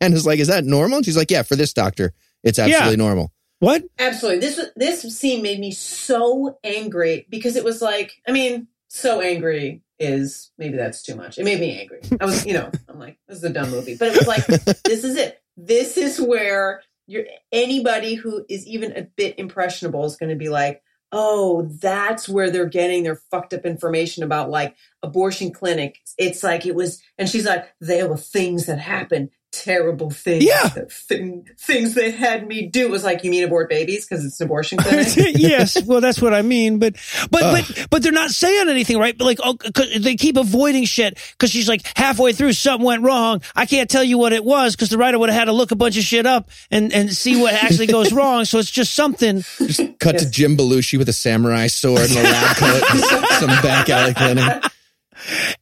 and 0.00 0.14
is 0.14 0.26
like, 0.26 0.38
is 0.38 0.48
that 0.48 0.64
normal? 0.64 0.98
And 0.98 1.06
she's 1.06 1.16
like, 1.16 1.30
yeah, 1.30 1.42
for 1.42 1.56
this 1.56 1.72
doctor, 1.72 2.12
it's 2.44 2.58
absolutely 2.58 2.96
normal. 2.96 3.32
What? 3.58 3.84
Absolutely. 3.98 4.40
This 4.40 4.60
this 4.76 5.18
scene 5.18 5.42
made 5.42 5.58
me 5.58 5.72
so 5.72 6.58
angry 6.62 7.26
because 7.30 7.56
it 7.56 7.64
was 7.64 7.80
like, 7.80 8.12
I 8.28 8.32
mean, 8.32 8.68
so 8.88 9.20
angry 9.20 9.82
is 9.98 10.52
maybe 10.58 10.76
that's 10.76 11.02
too 11.02 11.16
much. 11.16 11.38
It 11.38 11.44
made 11.44 11.60
me 11.60 11.80
angry. 11.80 12.02
I 12.20 12.26
was, 12.26 12.44
you 12.44 12.52
know, 12.52 12.70
I'm 12.88 12.98
like, 12.98 13.18
this 13.26 13.38
is 13.38 13.44
a 13.44 13.50
dumb 13.50 13.70
movie, 13.70 13.96
but 13.96 14.08
it 14.08 14.18
was 14.18 14.26
like, 14.26 14.46
this 14.84 15.02
is 15.02 15.16
it. 15.16 15.40
This 15.56 15.96
is 15.96 16.20
where 16.20 16.82
you're 17.06 17.24
anybody 17.52 18.14
who 18.14 18.44
is 18.48 18.66
even 18.66 18.92
a 18.96 19.02
bit 19.02 19.38
impressionable 19.38 20.04
is 20.04 20.16
going 20.16 20.30
to 20.30 20.36
be 20.36 20.48
like, 20.48 20.82
oh, 21.12 21.62
that's 21.80 22.28
where 22.28 22.50
they're 22.50 22.66
getting 22.66 23.04
their 23.04 23.20
fucked 23.30 23.54
up 23.54 23.64
information 23.64 24.22
about 24.22 24.50
like 24.50 24.76
abortion 25.02 25.52
clinics. 25.52 26.14
It's 26.18 26.42
like 26.42 26.66
it 26.66 26.74
was, 26.74 27.00
and 27.16 27.28
she's 27.28 27.46
like, 27.46 27.72
there 27.80 28.08
were 28.08 28.16
things 28.16 28.66
that 28.66 28.78
happened, 28.78 29.30
terrible 29.64 30.10
things. 30.10 30.44
Yeah. 30.44 30.68
that 30.68 30.92
thing, 30.92 31.46
things 31.58 31.94
they 31.94 32.10
had 32.10 32.46
me 32.46 32.66
do. 32.66 32.86
It 32.86 32.90
was 32.90 33.04
like, 33.04 33.24
you 33.24 33.30
mean 33.30 33.44
abort 33.44 33.68
babies 33.68 34.06
because 34.06 34.24
it's 34.24 34.40
an 34.40 34.46
abortion 34.46 34.78
clinic? 34.78 35.06
yes, 35.16 35.82
well, 35.84 36.00
that's 36.00 36.20
what 36.20 36.34
I 36.34 36.42
mean. 36.42 36.78
But 36.78 36.94
but 37.30 37.40
but 37.42 37.86
but 37.90 38.02
they're 38.02 38.12
not 38.12 38.30
saying 38.30 38.68
anything, 38.68 38.98
right? 38.98 39.16
But 39.16 39.24
like, 39.24 39.38
oh, 39.42 39.54
'cause 39.56 39.88
they 39.98 40.16
keep 40.16 40.36
avoiding 40.36 40.84
shit 40.84 41.18
because 41.32 41.50
she's 41.50 41.68
like 41.68 41.82
halfway 41.96 42.32
through, 42.32 42.52
something 42.52 42.84
went 42.86 43.02
wrong. 43.02 43.42
I 43.54 43.66
can't 43.66 43.88
tell 43.90 44.04
you 44.04 44.18
what 44.18 44.32
it 44.32 44.44
was 44.44 44.76
because 44.76 44.90
the 44.90 44.98
writer 44.98 45.18
would 45.18 45.28
have 45.30 45.38
had 45.38 45.44
to 45.46 45.52
look 45.52 45.70
a 45.70 45.76
bunch 45.76 45.96
of 45.96 46.04
shit 46.04 46.26
up 46.26 46.50
and 46.70 46.92
and 46.92 47.12
see 47.12 47.40
what 47.40 47.54
actually 47.54 47.86
goes 47.86 48.12
wrong. 48.12 48.44
So 48.44 48.58
it's 48.58 48.70
just 48.70 48.94
something. 48.94 49.42
Just 49.58 49.98
cut 49.98 50.18
to 50.18 50.30
Jim 50.30 50.56
Belushi 50.56 50.98
with 50.98 51.08
a 51.08 51.12
samurai 51.12 51.66
sword 51.68 52.00
and 52.10 52.18
a 52.18 52.22
lab 52.22 52.56
coat, 52.56 52.82
in 52.94 53.00
some 53.40 53.62
back 53.62 53.88
alley 53.88 54.14
clinic. 54.14 54.62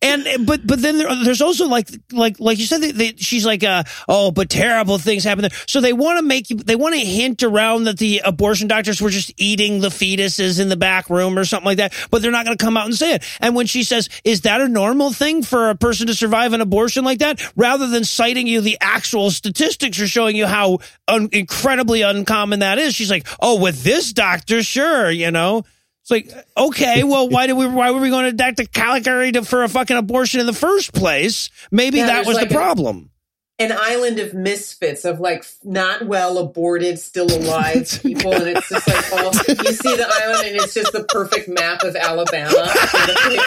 And 0.03 0.47
but 0.47 0.67
but 0.67 0.81
then 0.81 0.99
there, 0.99 1.09
there's 1.25 1.43
also 1.43 1.67
like 1.67 1.89
like 2.13 2.39
like 2.41 2.59
you 2.59 2.67
said, 2.67 2.81
they, 2.81 2.93
they, 2.93 3.15
she's 3.17 3.47
like, 3.47 3.65
uh, 3.65 3.85
oh, 4.09 4.31
but 4.31 4.51
terrible 4.51 4.99
things 4.99 5.25
happen 5.25 5.43
there. 5.43 5.59
So 5.67 5.81
they 5.81 5.93
want 5.93 6.19
to 6.19 6.23
make 6.25 6.51
you, 6.51 6.57
they 6.57 6.77
want 6.77 6.95
to 6.95 7.01
hint 7.01 7.43
around 7.43 7.85
that 7.85 7.99
the 7.99 8.23
abortion 8.25 8.69
doctors 8.69 9.01
were 9.01 9.11
just 9.11 9.33
eating 9.37 9.81
the 9.81 9.89
fetuses 9.89 10.61
in 10.61 10.69
the 10.69 10.77
back 10.77 11.11
room 11.11 11.39
or 11.39 11.45
something 11.45 11.67
like 11.67 11.79
that. 11.79 11.95
But 12.11 12.23
they're 12.23 12.31
not 12.31 12.45
going 12.45 12.57
to 12.57 12.65
come 12.65 12.77
out 12.77 12.87
and 12.87 12.95
say 12.95 13.15
it. 13.15 13.25
And 13.41 13.55
when 13.55 13.67
she 13.67 13.83
says, 13.83 14.09
"Is 14.25 14.43
that 14.43 14.61
a 14.61 14.69
normal 14.69 15.13
thing 15.13 15.43
for 15.43 15.71
a 15.71 15.75
person 15.75 16.07
to 16.09 16.15
survive 16.15 16.53
an 16.53 16.61
abortion 16.61 17.05
like 17.05 17.19
that?" 17.19 17.41
Rather 17.57 17.87
than 17.87 18.05
citing 18.05 18.47
you 18.47 18.61
the 18.61 18.79
actual 18.81 19.31
statistics 19.31 20.01
or 20.01 20.07
showing 20.07 20.37
you 20.37 20.47
how 20.47 20.79
un- 21.09 21.29
incredibly 21.33 22.03
uncommon 22.03 22.61
that 22.61 22.79
is, 22.79 22.95
she's 22.95 23.11
like, 23.11 23.27
"Oh, 23.41 23.61
with 23.61 23.83
this 23.83 24.13
doctor, 24.13 24.63
sure, 24.63 25.11
you 25.11 25.31
know." 25.31 25.65
It's 26.05 26.11
like, 26.11 26.31
okay, 26.55 27.03
well, 27.03 27.31
why 27.31 27.47
did 27.47 27.55
we? 27.55 27.67
Why 27.67 27.91
were 27.91 27.99
we 28.01 28.11
going 28.11 28.27
to 28.27 28.33
Dr. 28.33 28.65
Caligari 28.67 29.33
to, 29.33 29.43
for 29.43 29.63
a 29.65 29.69
fucking 29.71 29.97
abortion 29.97 30.39
in 30.39 30.45
the 30.47 30.53
first 30.53 30.93
place? 30.93 31.49
Maybe 31.71 31.97
Yeah, 31.97 32.07
that 32.09 32.27
was 32.27 32.37
like 32.37 32.51
the 32.51 32.55
a- 32.55 32.59
problem. 32.59 33.11
An 33.59 33.73
island 33.73 34.19
of 34.19 34.35
misfits 34.35 35.05
of 35.07 35.21
like 35.21 35.45
not 35.63 36.05
well 36.07 36.37
aborted, 36.39 36.99
still 36.99 37.35
alive 37.35 37.89
people, 38.03 38.33
and 38.35 38.49
it's 38.49 38.69
just 38.69 38.87
like 38.87 39.13
all 39.15 39.33
you 39.33 39.73
see 39.73 39.97
the 39.97 40.07
island, 40.23 40.47
and 40.49 40.57
it's 40.57 40.75
just 40.75 40.93
the 40.93 41.05
perfect 41.05 41.49
map 41.49 41.83
of 41.85 41.97
Alabama. 41.97 42.49
And 42.59 43.09
that's 43.09 43.25
what 43.25 43.31
they 43.31 43.39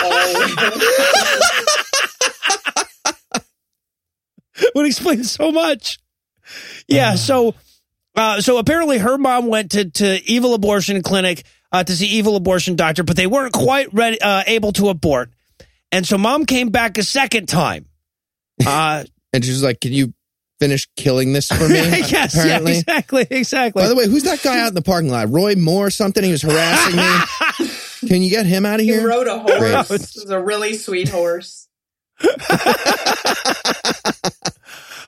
all- 3.12 4.72
would 4.76 4.86
explain 4.86 5.24
so 5.24 5.52
much. 5.52 6.00
Yeah. 6.88 7.16
So, 7.16 7.54
uh, 8.16 8.42
so 8.42 8.58
apparently 8.58 8.98
her 9.00 9.18
mom 9.18 9.48
went 9.48 9.72
to, 9.72 9.90
to 9.92 10.24
evil 10.24 10.54
abortion 10.54 11.02
clinic, 11.04 11.44
uh, 11.72 11.84
to 11.84 11.95
see 11.95 12.07
evil 12.07 12.35
abortion 12.35 12.76
doctor, 12.76 13.03
but 13.03 13.15
they 13.18 13.27
weren't 13.27 13.53
quite 13.53 13.94
ready, 13.94 14.19
uh, 14.22 14.44
able 14.48 14.72
to 14.73 14.89
abort. 14.89 15.30
And 15.91 16.06
so 16.06 16.18
mom 16.18 16.45
came 16.45 16.69
back 16.69 16.98
a 16.98 17.03
second 17.03 17.48
time. 17.48 17.85
Uh, 18.65 19.03
And 19.34 19.45
she's 19.45 19.61
like, 19.64 19.80
can 19.80 19.94
you 19.94 20.14
finish 20.60 20.88
killing 20.95 21.31
this 21.31 21.48
for 21.48 21.68
me? 21.69 21.76
yes, 21.76 22.35
yeah, 22.35 22.60
exactly, 22.60 23.27
exactly. 23.30 23.84
By 23.84 23.88
the 23.88 23.95
way, 23.95 24.07
who's 24.07 24.23
that 24.23 24.41
guy 24.41 24.60
out 24.61 24.69
in 24.69 24.73
the 24.73 24.81
parking 24.81 25.11
lot? 25.11 25.30
Roy 25.30 25.56
Moore 25.56 25.85
or 25.88 25.89
something? 25.91 26.23
He 26.23 26.31
was 26.31 26.41
harassing 26.41 26.95
me. 26.95 27.69
Can 28.10 28.23
you 28.23 28.31
get 28.31 28.48
him 28.48 28.65
out 28.65 28.80
of 28.80 28.85
here? 28.85 28.99
He 29.02 29.06
rode 29.06 29.27
a 29.27 29.38
horse. 29.38 29.60
Great. 29.60 29.73
It 29.76 29.89
was 29.89 30.30
a 30.31 30.41
really 30.41 30.73
sweet 30.73 31.10
horse. 31.10 31.68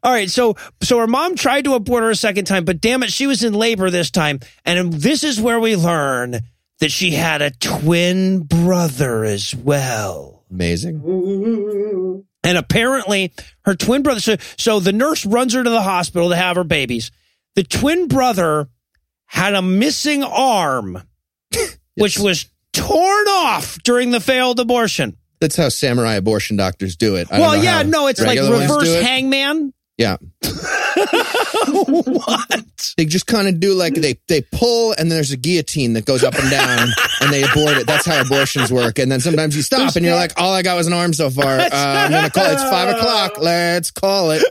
All 0.01 0.11
right, 0.11 0.29
so 0.29 0.55
so 0.81 0.99
her 0.99 1.07
mom 1.07 1.35
tried 1.35 1.65
to 1.65 1.73
abort 1.73 2.03
her 2.03 2.09
a 2.09 2.15
second 2.15 2.45
time, 2.45 2.65
but 2.65 2.79
damn 2.79 3.03
it, 3.03 3.11
she 3.11 3.27
was 3.27 3.43
in 3.43 3.53
labor 3.53 3.89
this 3.89 4.09
time, 4.11 4.39
and 4.65 4.93
this 4.93 5.23
is 5.23 5.41
where 5.41 5.59
we 5.59 5.75
learn 5.75 6.39
that 6.79 6.91
she 6.91 7.11
had 7.11 7.41
a 7.41 7.51
twin 7.51 8.41
brother 8.43 9.25
as 9.25 9.53
well. 9.53 10.43
Amazing. 10.49 12.25
And 12.43 12.57
apparently, 12.57 13.33
her 13.65 13.75
twin 13.75 14.01
brother. 14.01 14.21
So, 14.21 14.37
so 14.57 14.79
the 14.79 14.93
nurse 14.93 15.25
runs 15.25 15.53
her 15.53 15.63
to 15.63 15.69
the 15.69 15.81
hospital 15.81 16.29
to 16.29 16.35
have 16.35 16.55
her 16.55 16.63
babies. 16.63 17.11
The 17.55 17.63
twin 17.63 18.07
brother 18.07 18.69
had 19.25 19.53
a 19.53 19.61
missing 19.61 20.23
arm, 20.23 21.03
which 21.95 22.17
was 22.17 22.45
torn 22.71 23.27
off 23.27 23.77
during 23.83 24.11
the 24.11 24.21
failed 24.21 24.59
abortion. 24.59 25.17
That's 25.41 25.55
how 25.55 25.69
samurai 25.69 26.15
abortion 26.15 26.57
doctors 26.57 26.95
do 26.95 27.15
it. 27.15 27.31
I 27.31 27.39
well, 27.39 27.61
yeah, 27.61 27.83
no, 27.83 28.07
it's 28.07 28.21
like 28.21 28.39
reverse 28.39 28.89
it. 28.89 29.03
hangman. 29.03 29.73
Yeah, 29.99 30.15
what? 31.67 32.93
they 32.97 33.05
just 33.05 33.27
kind 33.27 33.47
of 33.49 33.59
do 33.59 33.73
like 33.73 33.95
they 33.95 34.17
they 34.29 34.41
pull, 34.41 34.91
and 34.91 35.11
then 35.11 35.17
there's 35.17 35.31
a 35.31 35.37
guillotine 35.37 35.91
that 35.93 36.05
goes 36.05 36.23
up 36.23 36.35
and 36.35 36.49
down, 36.49 36.87
and 37.21 37.33
they 37.33 37.43
abort 37.43 37.77
it. 37.77 37.85
That's 37.85 38.05
how 38.05 38.21
abortions 38.21 38.71
work. 38.71 38.97
And 38.97 39.11
then 39.11 39.19
sometimes 39.19 39.55
you 39.57 39.61
stop, 39.61 39.95
and 39.95 40.05
you're 40.05 40.15
like, 40.15 40.31
all 40.37 40.53
I 40.53 40.61
got 40.61 40.77
was 40.77 40.87
an 40.87 40.93
arm 40.93 41.11
so 41.13 41.29
far. 41.29 41.59
Uh, 41.59 41.69
I'm 41.71 42.11
gonna 42.11 42.29
call. 42.29 42.45
It's 42.49 42.63
five 42.63 42.95
o'clock. 42.95 43.39
Let's 43.39 43.91
call 43.91 44.31
it. 44.31 44.43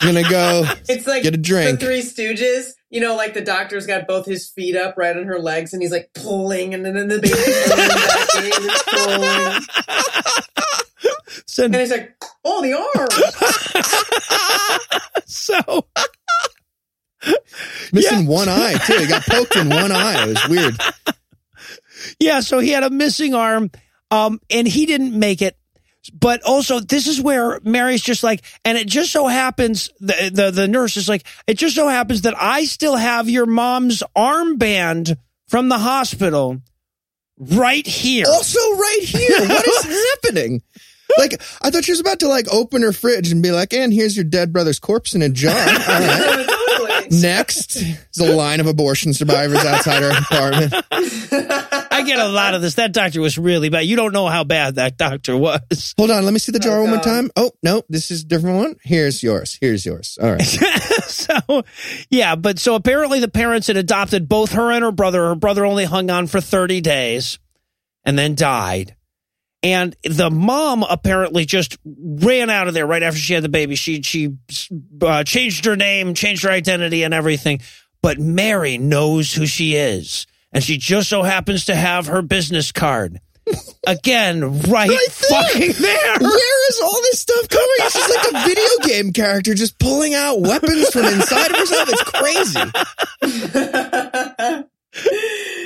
I'm 0.00 0.14
gonna 0.14 0.28
go. 0.28 0.64
It's 0.88 1.06
like 1.08 1.24
Get 1.24 1.34
a 1.34 1.38
drink. 1.38 1.80
the 1.80 1.86
Three 1.86 2.02
Stooges. 2.02 2.70
You 2.90 3.00
know, 3.00 3.16
like 3.16 3.34
the 3.34 3.42
doctor's 3.42 3.86
got 3.86 4.06
both 4.06 4.24
his 4.24 4.48
feet 4.48 4.74
up 4.76 4.96
right 4.96 5.16
on 5.16 5.24
her 5.24 5.38
legs, 5.38 5.72
and 5.72 5.82
he's 5.82 5.92
like 5.92 6.10
pulling, 6.14 6.74
and 6.74 6.84
then 6.84 7.08
the 7.08 7.18
baby's 7.20 7.38
pulling 11.28 11.36
and 11.36 11.36
pulling. 11.36 11.42
So, 11.46 11.64
And 11.64 11.74
he's 11.76 11.90
like, 11.90 12.16
"Oh, 12.44 12.62
the 12.62 12.74
arm!" 12.74 13.08
so 15.26 15.86
Missing 17.92 18.26
one 18.26 18.48
eye 18.48 18.74
too. 18.86 18.98
He 18.98 19.06
got 19.06 19.22
poked 19.24 19.56
in 19.56 19.68
one 19.68 19.92
eye. 19.92 20.22
It 20.24 20.28
was 20.28 20.48
weird. 20.48 20.80
yeah, 22.20 22.40
so 22.40 22.58
he 22.60 22.70
had 22.70 22.84
a 22.84 22.90
missing 22.90 23.34
arm, 23.34 23.70
um, 24.10 24.40
and 24.50 24.66
he 24.68 24.86
didn't 24.86 25.18
make 25.18 25.42
it. 25.42 25.56
But 26.18 26.42
also, 26.42 26.80
this 26.80 27.06
is 27.06 27.20
where 27.20 27.60
Mary's 27.64 28.02
just 28.02 28.22
like, 28.22 28.42
and 28.64 28.78
it 28.78 28.86
just 28.86 29.10
so 29.12 29.26
happens 29.26 29.90
the 30.00 30.30
the 30.32 30.50
the 30.50 30.68
nurse 30.68 30.96
is 30.96 31.08
like, 31.08 31.26
it 31.46 31.58
just 31.58 31.74
so 31.74 31.88
happens 31.88 32.22
that 32.22 32.34
I 32.40 32.64
still 32.64 32.96
have 32.96 33.28
your 33.28 33.46
mom's 33.46 34.02
armband 34.16 35.16
from 35.48 35.68
the 35.68 35.78
hospital 35.78 36.62
right 37.36 37.86
here. 37.86 38.26
Also, 38.28 38.60
right 38.76 39.02
here. 39.02 39.48
What 39.48 39.66
is 39.66 40.06
happening? 40.24 40.62
Like, 41.16 41.40
I 41.62 41.70
thought 41.70 41.84
she 41.84 41.92
was 41.92 42.00
about 42.00 42.20
to 42.20 42.28
like 42.28 42.46
open 42.52 42.82
her 42.82 42.92
fridge 42.92 43.32
and 43.32 43.42
be 43.42 43.50
like, 43.50 43.72
"And 43.72 43.92
here's 43.92 44.16
your 44.16 44.24
dead 44.24 44.52
brother's 44.52 44.78
corpse 44.78 45.14
in 45.14 45.22
a 45.22 45.28
jar." 45.28 45.52
All 45.56 45.64
right. 45.66 46.46
totally. 46.76 47.20
Next, 47.20 47.74
there's 47.74 48.30
a 48.30 48.36
line 48.36 48.60
of 48.60 48.66
abortion 48.66 49.14
survivors 49.14 49.64
outside 49.64 50.02
her 50.02 50.10
apartment. 50.10 50.74
I 51.90 52.02
get 52.06 52.18
a 52.18 52.28
lot 52.28 52.54
of 52.54 52.62
this. 52.62 52.74
That 52.74 52.92
doctor 52.92 53.20
was 53.20 53.38
really 53.38 53.68
bad. 53.70 53.80
You 53.86 53.96
don't 53.96 54.12
know 54.12 54.28
how 54.28 54.44
bad 54.44 54.76
that 54.76 54.96
doctor 54.96 55.36
was. 55.36 55.94
Hold 55.96 56.10
on, 56.10 56.24
let 56.24 56.32
me 56.32 56.38
see 56.38 56.52
the 56.52 56.58
jar 56.58 56.78
Oh, 56.78 56.82
one 56.82 56.90
more 56.90 57.00
time. 57.00 57.30
Oh 57.36 57.50
no, 57.62 57.82
this 57.88 58.10
is 58.10 58.22
a 58.22 58.26
different 58.26 58.56
one. 58.58 58.76
Here's 58.82 59.22
yours. 59.22 59.58
Here's 59.60 59.84
yours. 59.86 60.18
All 60.22 60.30
right. 60.32 60.42
so 61.06 61.64
yeah, 62.10 62.36
but 62.36 62.58
so 62.58 62.74
apparently 62.74 63.20
the 63.20 63.28
parents 63.28 63.66
had 63.66 63.76
adopted 63.76 64.28
both 64.28 64.52
her 64.52 64.70
and 64.70 64.84
her 64.84 64.92
brother. 64.92 65.28
Her 65.28 65.34
brother 65.34 65.64
only 65.64 65.84
hung 65.86 66.10
on 66.10 66.26
for 66.26 66.40
30 66.40 66.80
days 66.82 67.38
and 68.04 68.18
then 68.18 68.34
died. 68.34 68.94
And 69.62 69.96
the 70.04 70.30
mom 70.30 70.84
apparently 70.88 71.44
just 71.44 71.76
ran 71.84 72.48
out 72.48 72.68
of 72.68 72.74
there 72.74 72.86
right 72.86 73.02
after 73.02 73.18
she 73.18 73.34
had 73.34 73.42
the 73.42 73.48
baby. 73.48 73.74
She 73.74 74.02
she 74.02 74.36
uh, 75.02 75.24
changed 75.24 75.64
her 75.64 75.74
name, 75.74 76.14
changed 76.14 76.44
her 76.44 76.50
identity, 76.50 77.02
and 77.02 77.12
everything. 77.12 77.60
But 78.00 78.20
Mary 78.20 78.78
knows 78.78 79.34
who 79.34 79.46
she 79.46 79.74
is, 79.74 80.28
and 80.52 80.62
she 80.62 80.78
just 80.78 81.08
so 81.08 81.24
happens 81.24 81.64
to 81.64 81.74
have 81.74 82.06
her 82.06 82.22
business 82.22 82.70
card. 82.70 83.18
Again, 83.86 84.44
right, 84.44 84.88
Right 84.88 85.08
there. 85.30 85.42
fucking 85.42 85.72
there. 85.82 86.18
Where 86.20 86.68
is 86.70 86.80
all 86.80 87.00
this 87.02 87.18
stuff 87.20 87.48
coming? 87.48 87.66
It's 87.78 87.94
just 87.94 88.32
like 88.34 88.44
a 88.44 88.46
video 88.46 88.68
game 88.86 89.12
character 89.12 89.54
just 89.54 89.80
pulling 89.80 90.14
out 90.14 90.40
weapons 90.40 90.90
from 90.90 91.06
inside 91.06 91.50
of 91.50 91.56
herself. 91.56 91.88
It's 91.90 92.02
crazy. 92.04 92.60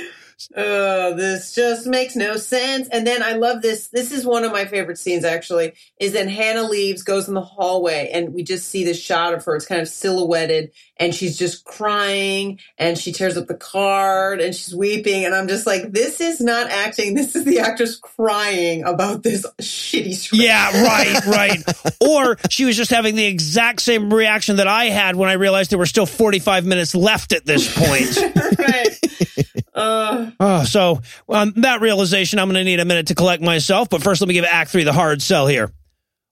Oh, 0.55 1.15
this 1.15 1.53
just 1.53 1.87
makes 1.87 2.15
no 2.15 2.37
sense. 2.37 2.87
And 2.89 3.05
then 3.05 3.23
I 3.23 3.33
love 3.33 3.61
this. 3.61 3.87
This 3.87 4.11
is 4.11 4.25
one 4.25 4.43
of 4.43 4.51
my 4.51 4.65
favorite 4.65 4.97
scenes, 4.97 5.25
actually, 5.25 5.73
is 5.99 6.13
then 6.13 6.27
Hannah 6.27 6.63
leaves, 6.63 7.03
goes 7.03 7.27
in 7.27 7.33
the 7.33 7.41
hallway, 7.41 8.09
and 8.13 8.33
we 8.33 8.43
just 8.43 8.69
see 8.69 8.83
this 8.83 8.99
shot 8.99 9.33
of 9.33 9.43
her. 9.45 9.55
It's 9.55 9.65
kind 9.65 9.81
of 9.81 9.87
silhouetted, 9.87 10.71
and 10.97 11.13
she's 11.13 11.37
just 11.37 11.65
crying, 11.65 12.59
and 12.77 12.97
she 12.97 13.11
tears 13.11 13.37
up 13.37 13.47
the 13.47 13.55
card, 13.55 14.41
and 14.41 14.53
she's 14.53 14.75
weeping. 14.75 15.25
And 15.25 15.33
I'm 15.35 15.47
just 15.47 15.65
like, 15.65 15.91
this 15.91 16.21
is 16.21 16.39
not 16.41 16.69
acting. 16.69 17.13
This 17.13 17.35
is 17.35 17.45
the 17.45 17.59
actress 17.59 17.97
crying 17.97 18.83
about 18.83 19.23
this 19.23 19.45
shitty 19.61 20.15
script. 20.15 20.43
Yeah, 20.43 20.83
right, 20.83 21.25
right. 21.27 21.63
or 22.01 22.37
she 22.49 22.65
was 22.65 22.77
just 22.77 22.91
having 22.91 23.15
the 23.15 23.25
exact 23.25 23.81
same 23.81 24.13
reaction 24.13 24.57
that 24.57 24.67
I 24.67 24.85
had 24.85 25.15
when 25.15 25.29
I 25.29 25.33
realized 25.33 25.71
there 25.71 25.79
were 25.79 25.85
still 25.85 26.05
45 26.05 26.65
minutes 26.65 26.95
left 26.95 27.33
at 27.33 27.45
this 27.45 27.73
point. 27.73 28.17
right. 28.59 29.62
Uh, 29.73 30.31
oh, 30.39 30.63
so 30.63 31.01
on 31.27 31.53
that 31.57 31.81
realization, 31.81 32.39
I'm 32.39 32.47
going 32.47 32.55
to 32.55 32.63
need 32.63 32.79
a 32.79 32.85
minute 32.85 33.07
to 33.07 33.15
collect 33.15 33.41
myself. 33.41 33.89
But 33.89 34.03
first, 34.03 34.21
let 34.21 34.27
me 34.27 34.33
give 34.33 34.45
Act 34.45 34.71
Three 34.71 34.83
the 34.83 34.93
hard 34.93 35.21
sell 35.21 35.47
here. 35.47 35.71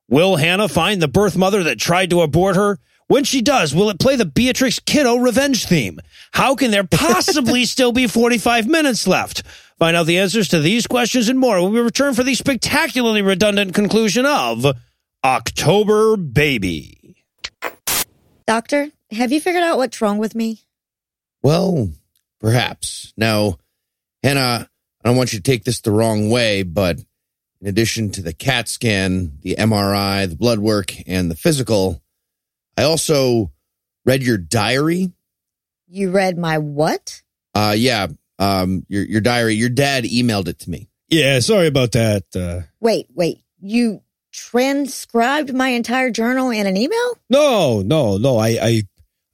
Will 0.09 0.35
Hannah 0.35 0.68
find 0.68 1.01
the 1.01 1.07
birth 1.07 1.38
mother 1.38 1.63
that 1.63 1.80
tried 1.80 2.09
to 2.09 2.22
abort 2.22 2.55
her? 2.55 2.77
When 3.07 3.23
she 3.23 3.41
does, 3.41 3.76
will 3.76 3.89
it 3.89 3.99
play 3.99 4.15
the 4.15 4.26
Beatrix 4.26 4.80
Kiddo 4.80 5.18
revenge 5.18 5.65
theme? 5.65 5.99
How 6.31 6.55
can 6.55 6.72
there 6.72 6.85
possibly 6.85 7.65
still 7.65 7.91
be 7.91 8.07
45 8.07 8.68
minutes 8.68 9.05
left? 9.05 9.43
Find 9.80 9.97
out 9.97 10.05
the 10.05 10.19
answers 10.19 10.47
to 10.49 10.59
these 10.59 10.88
questions 10.88 11.27
and 11.27 11.39
more 11.39 11.61
when 11.61 11.73
we 11.73 11.80
return 11.80 12.13
for 12.13 12.23
the 12.23 12.35
spectacularly 12.35 13.22
redundant 13.22 13.73
conclusion 13.73 14.26
of 14.26 14.65
October 15.26 16.15
Baby. 16.15 17.18
Doctor, 18.45 18.91
have 19.11 19.31
you 19.31 19.41
figured 19.41 19.63
out 19.63 19.77
what's 19.77 20.01
wrong 20.01 20.18
with 20.18 20.35
me? 20.35 20.61
Well, 21.41 21.89
perhaps. 22.41 23.13
Now, 23.15 23.57
Hannah, 24.23 24.68
I 25.03 25.07
don't 25.07 25.15
want 25.18 25.31
you 25.31 25.39
to 25.39 25.43
take 25.43 25.63
this 25.63 25.80
the 25.81 25.91
wrong 25.91 26.30
way, 26.30 26.63
but 26.63 26.97
in 27.61 27.68
addition 27.68 28.09
to 28.11 28.22
the 28.22 28.34
CAT 28.34 28.68
scan, 28.68 29.38
the 29.41 29.55
MRI, 29.57 30.30
the 30.30 30.35
blood 30.35 30.59
work, 30.59 30.91
and 31.07 31.31
the 31.31 31.35
physical, 31.35 32.01
I 32.77 32.84
also 32.84 33.51
read 34.05 34.23
your 34.23 34.38
diary. 34.38 35.11
You 35.88 36.11
read 36.11 36.38
my 36.38 36.57
what? 36.57 37.22
Uh, 37.53 37.76
yeah, 37.77 38.07
um, 38.39 38.85
your 38.89 39.03
your 39.03 39.22
diary. 39.22 39.55
Your 39.55 39.69
dad 39.69 40.03
emailed 40.05 40.47
it 40.47 40.59
to 40.59 40.69
me. 40.69 40.88
Yeah, 41.09 41.39
sorry 41.39 41.68
about 41.68 41.91
that. 41.91 42.23
Uh, 42.35 42.61
Wait, 42.80 43.07
wait. 43.13 43.43
You 43.59 44.01
transcribed 44.31 45.53
my 45.53 45.69
entire 45.69 46.09
journal 46.09 46.49
in 46.49 46.65
an 46.65 46.77
email? 46.77 47.18
no, 47.30 47.81
no, 47.81 48.18
no. 48.18 48.38
I, 48.38 48.47
I 48.61 48.84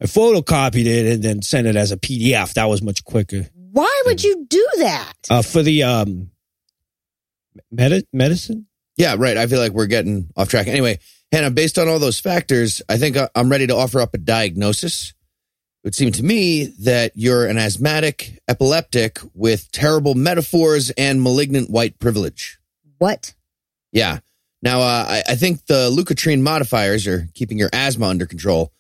I 0.02 0.06
photocopied 0.06 0.86
it 0.86 1.06
and 1.14 1.24
then 1.24 1.42
sent 1.42 1.68
it 1.68 1.76
as 1.76 1.92
a 1.92 1.98
PDF. 1.98 2.54
That 2.54 2.66
was 2.66 2.82
much 2.82 3.04
quicker. 3.04 3.48
Why 3.72 4.02
would 4.06 4.24
you 4.24 4.46
do 4.48 4.68
that? 4.80 5.14
Uh, 5.30 5.42
for 5.42 5.62
the 5.64 5.84
um, 5.84 6.32
medi- 7.72 8.08
medicine. 8.14 8.68
Yeah, 8.96 9.16
right. 9.18 9.38
I 9.38 9.48
feel 9.48 9.60
like 9.60 9.72
we're 9.74 9.86
getting 9.88 10.30
off 10.36 10.50
track. 10.50 10.68
Anyway, 10.68 11.00
Hannah, 11.32 11.52
based 11.52 11.78
on 11.78 11.88
all 11.88 12.00
those 12.00 12.20
factors, 12.20 12.82
I 12.90 12.98
think 12.98 13.18
I- 13.18 13.30
I'm 13.36 13.50
ready 13.50 13.68
to 13.68 13.76
offer 13.76 14.00
up 14.00 14.14
a 14.14 14.18
diagnosis. 14.18 15.10
It 15.84 15.88
would 15.88 15.96
seem 15.96 16.12
to 16.14 16.24
me 16.24 16.66
that 16.82 17.12
you're 17.16 17.46
an 17.46 17.58
asthmatic 17.58 18.40
epileptic 18.48 19.20
with 19.34 19.72
terrible 19.72 20.16
metaphors 20.16 20.90
and 20.92 21.22
malignant 21.22 21.70
white 21.70 22.00
privilege. 22.00 22.58
What? 22.98 23.34
Yeah. 23.92 24.20
Now, 24.64 24.82
uh, 24.82 25.06
I, 25.08 25.24
I 25.30 25.36
think 25.36 25.66
the 25.68 25.90
leukotriene 25.92 26.42
modifiers 26.42 27.06
are 27.08 27.30
keeping 27.36 27.60
your 27.60 27.70
asthma 27.72 28.08
under 28.08 28.26
control, 28.26 28.74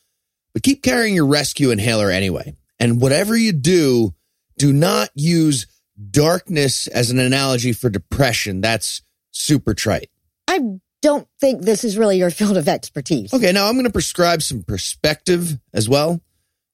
but 0.57 0.63
keep 0.63 0.81
carrying 0.81 1.13
your 1.13 1.27
rescue 1.27 1.69
inhaler 1.69 2.09
anyway. 2.09 2.55
And 2.79 2.99
whatever 2.99 3.37
you 3.37 3.51
do, 3.51 4.15
do 4.57 4.73
not 4.73 5.11
use 5.13 5.67
darkness 6.09 6.87
as 6.87 7.11
an 7.11 7.19
analogy 7.19 7.73
for 7.73 7.91
depression. 7.91 8.59
That's 8.59 9.03
super 9.29 9.75
trite. 9.75 10.09
I 10.47 10.79
don't 11.03 11.27
think 11.39 11.61
this 11.61 11.83
is 11.83 11.95
really 11.95 12.17
your 12.17 12.31
field 12.31 12.57
of 12.57 12.67
expertise. 12.67 13.35
Okay, 13.35 13.51
now 13.51 13.67
I'm 13.67 13.75
going 13.75 13.85
to 13.85 13.91
prescribe 13.91 14.41
some 14.41 14.63
perspective 14.63 15.59
as 15.75 15.87
well. 15.87 16.21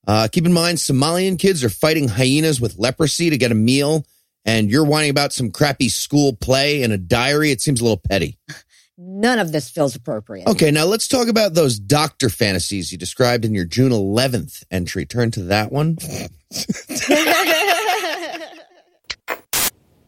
Uh, 0.08 0.30
keep 0.32 0.46
in 0.46 0.54
mind, 0.54 0.78
Somalian 0.78 1.38
kids 1.38 1.62
are 1.66 1.70
fighting 1.70 2.08
hyenas 2.08 2.62
with 2.62 2.78
leprosy 2.78 3.32
to 3.32 3.38
get 3.38 3.52
a 3.52 3.56
meal, 3.56 4.06
and 4.46 4.72
you're 4.72 4.86
whining 4.86 5.10
about 5.10 5.34
some 5.34 5.52
crappy 5.52 5.90
school 5.90 6.32
play 6.32 6.84
and 6.84 6.94
a 6.94 6.98
diary. 6.98 7.52
It 7.52 7.60
seems 7.60 7.82
a 7.82 7.84
little 7.84 8.02
petty. 8.10 8.38
None 8.98 9.40
of 9.40 9.52
this 9.52 9.70
feels 9.70 9.95
appropriate. 9.95 10.48
Okay, 10.48 10.70
now 10.70 10.86
let's 10.86 11.07
talk 11.07 11.28
about 11.28 11.56
those 11.56 11.80
doctor 11.80 12.30
fantasies 12.30 12.91
you 12.91 12.98
described 12.98 13.44
in 13.44 13.56
your 13.56 13.65
June 13.65 13.91
11th 13.91 14.64
entry. 14.70 15.06
Turn 15.06 15.32
to 15.32 15.44
that 15.44 15.72
one. 15.72 15.98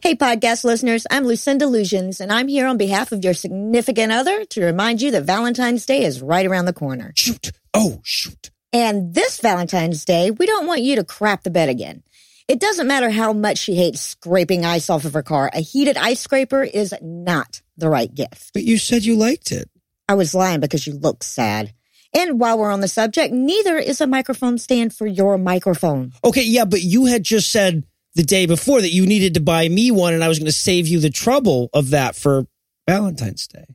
Hey, 0.02 0.14
podcast 0.14 0.62
listeners, 0.62 1.04
I'm 1.10 1.24
Lucinda 1.24 1.64
Illusions, 1.64 2.20
and 2.20 2.30
I'm 2.30 2.46
here 2.46 2.68
on 2.68 2.76
behalf 2.76 3.10
of 3.10 3.24
your 3.24 3.34
significant 3.34 4.12
other 4.12 4.44
to 4.44 4.64
remind 4.64 5.02
you 5.02 5.10
that 5.10 5.24
Valentine's 5.24 5.84
Day 5.84 6.04
is 6.04 6.22
right 6.22 6.46
around 6.46 6.66
the 6.66 6.72
corner. 6.72 7.12
Shoot! 7.16 7.50
Oh, 7.74 8.02
shoot! 8.04 8.52
And 8.72 9.14
this 9.14 9.40
Valentine's 9.40 10.04
Day, 10.04 10.30
we 10.30 10.46
don't 10.46 10.68
want 10.68 10.82
you 10.82 10.94
to 10.94 11.04
crap 11.04 11.42
the 11.42 11.50
bed 11.50 11.68
again. 11.68 12.04
It 12.46 12.60
doesn't 12.60 12.86
matter 12.86 13.10
how 13.10 13.32
much 13.32 13.58
she 13.58 13.74
hates 13.74 14.00
scraping 14.00 14.64
ice 14.64 14.88
off 14.90 15.06
of 15.06 15.14
her 15.14 15.24
car, 15.24 15.50
a 15.52 15.58
heated 15.58 15.96
ice 15.96 16.20
scraper 16.20 16.62
is 16.62 16.94
not 17.02 17.60
the 17.76 17.88
right 17.88 18.12
gift. 18.12 18.52
But 18.52 18.64
you 18.64 18.78
said 18.78 19.04
you 19.04 19.16
liked 19.16 19.52
it. 19.52 19.70
I 20.08 20.14
was 20.14 20.34
lying 20.34 20.60
because 20.60 20.86
you 20.86 20.94
look 20.94 21.22
sad. 21.22 21.72
And 22.14 22.40
while 22.40 22.58
we're 22.58 22.70
on 22.70 22.80
the 22.80 22.88
subject, 22.88 23.32
neither 23.32 23.76
is 23.76 24.00
a 24.00 24.06
microphone 24.06 24.58
stand 24.58 24.94
for 24.94 25.06
your 25.06 25.36
microphone. 25.36 26.12
Okay, 26.24 26.44
yeah, 26.44 26.64
but 26.64 26.82
you 26.82 27.06
had 27.06 27.22
just 27.24 27.50
said 27.50 27.84
the 28.14 28.22
day 28.22 28.46
before 28.46 28.80
that 28.80 28.92
you 28.92 29.06
needed 29.06 29.34
to 29.34 29.40
buy 29.40 29.68
me 29.68 29.90
one, 29.90 30.14
and 30.14 30.24
I 30.24 30.28
was 30.28 30.38
going 30.38 30.46
to 30.46 30.52
save 30.52 30.86
you 30.86 31.00
the 31.00 31.10
trouble 31.10 31.68
of 31.74 31.90
that 31.90 32.16
for 32.16 32.46
Valentine's 32.88 33.46
Day. 33.46 33.66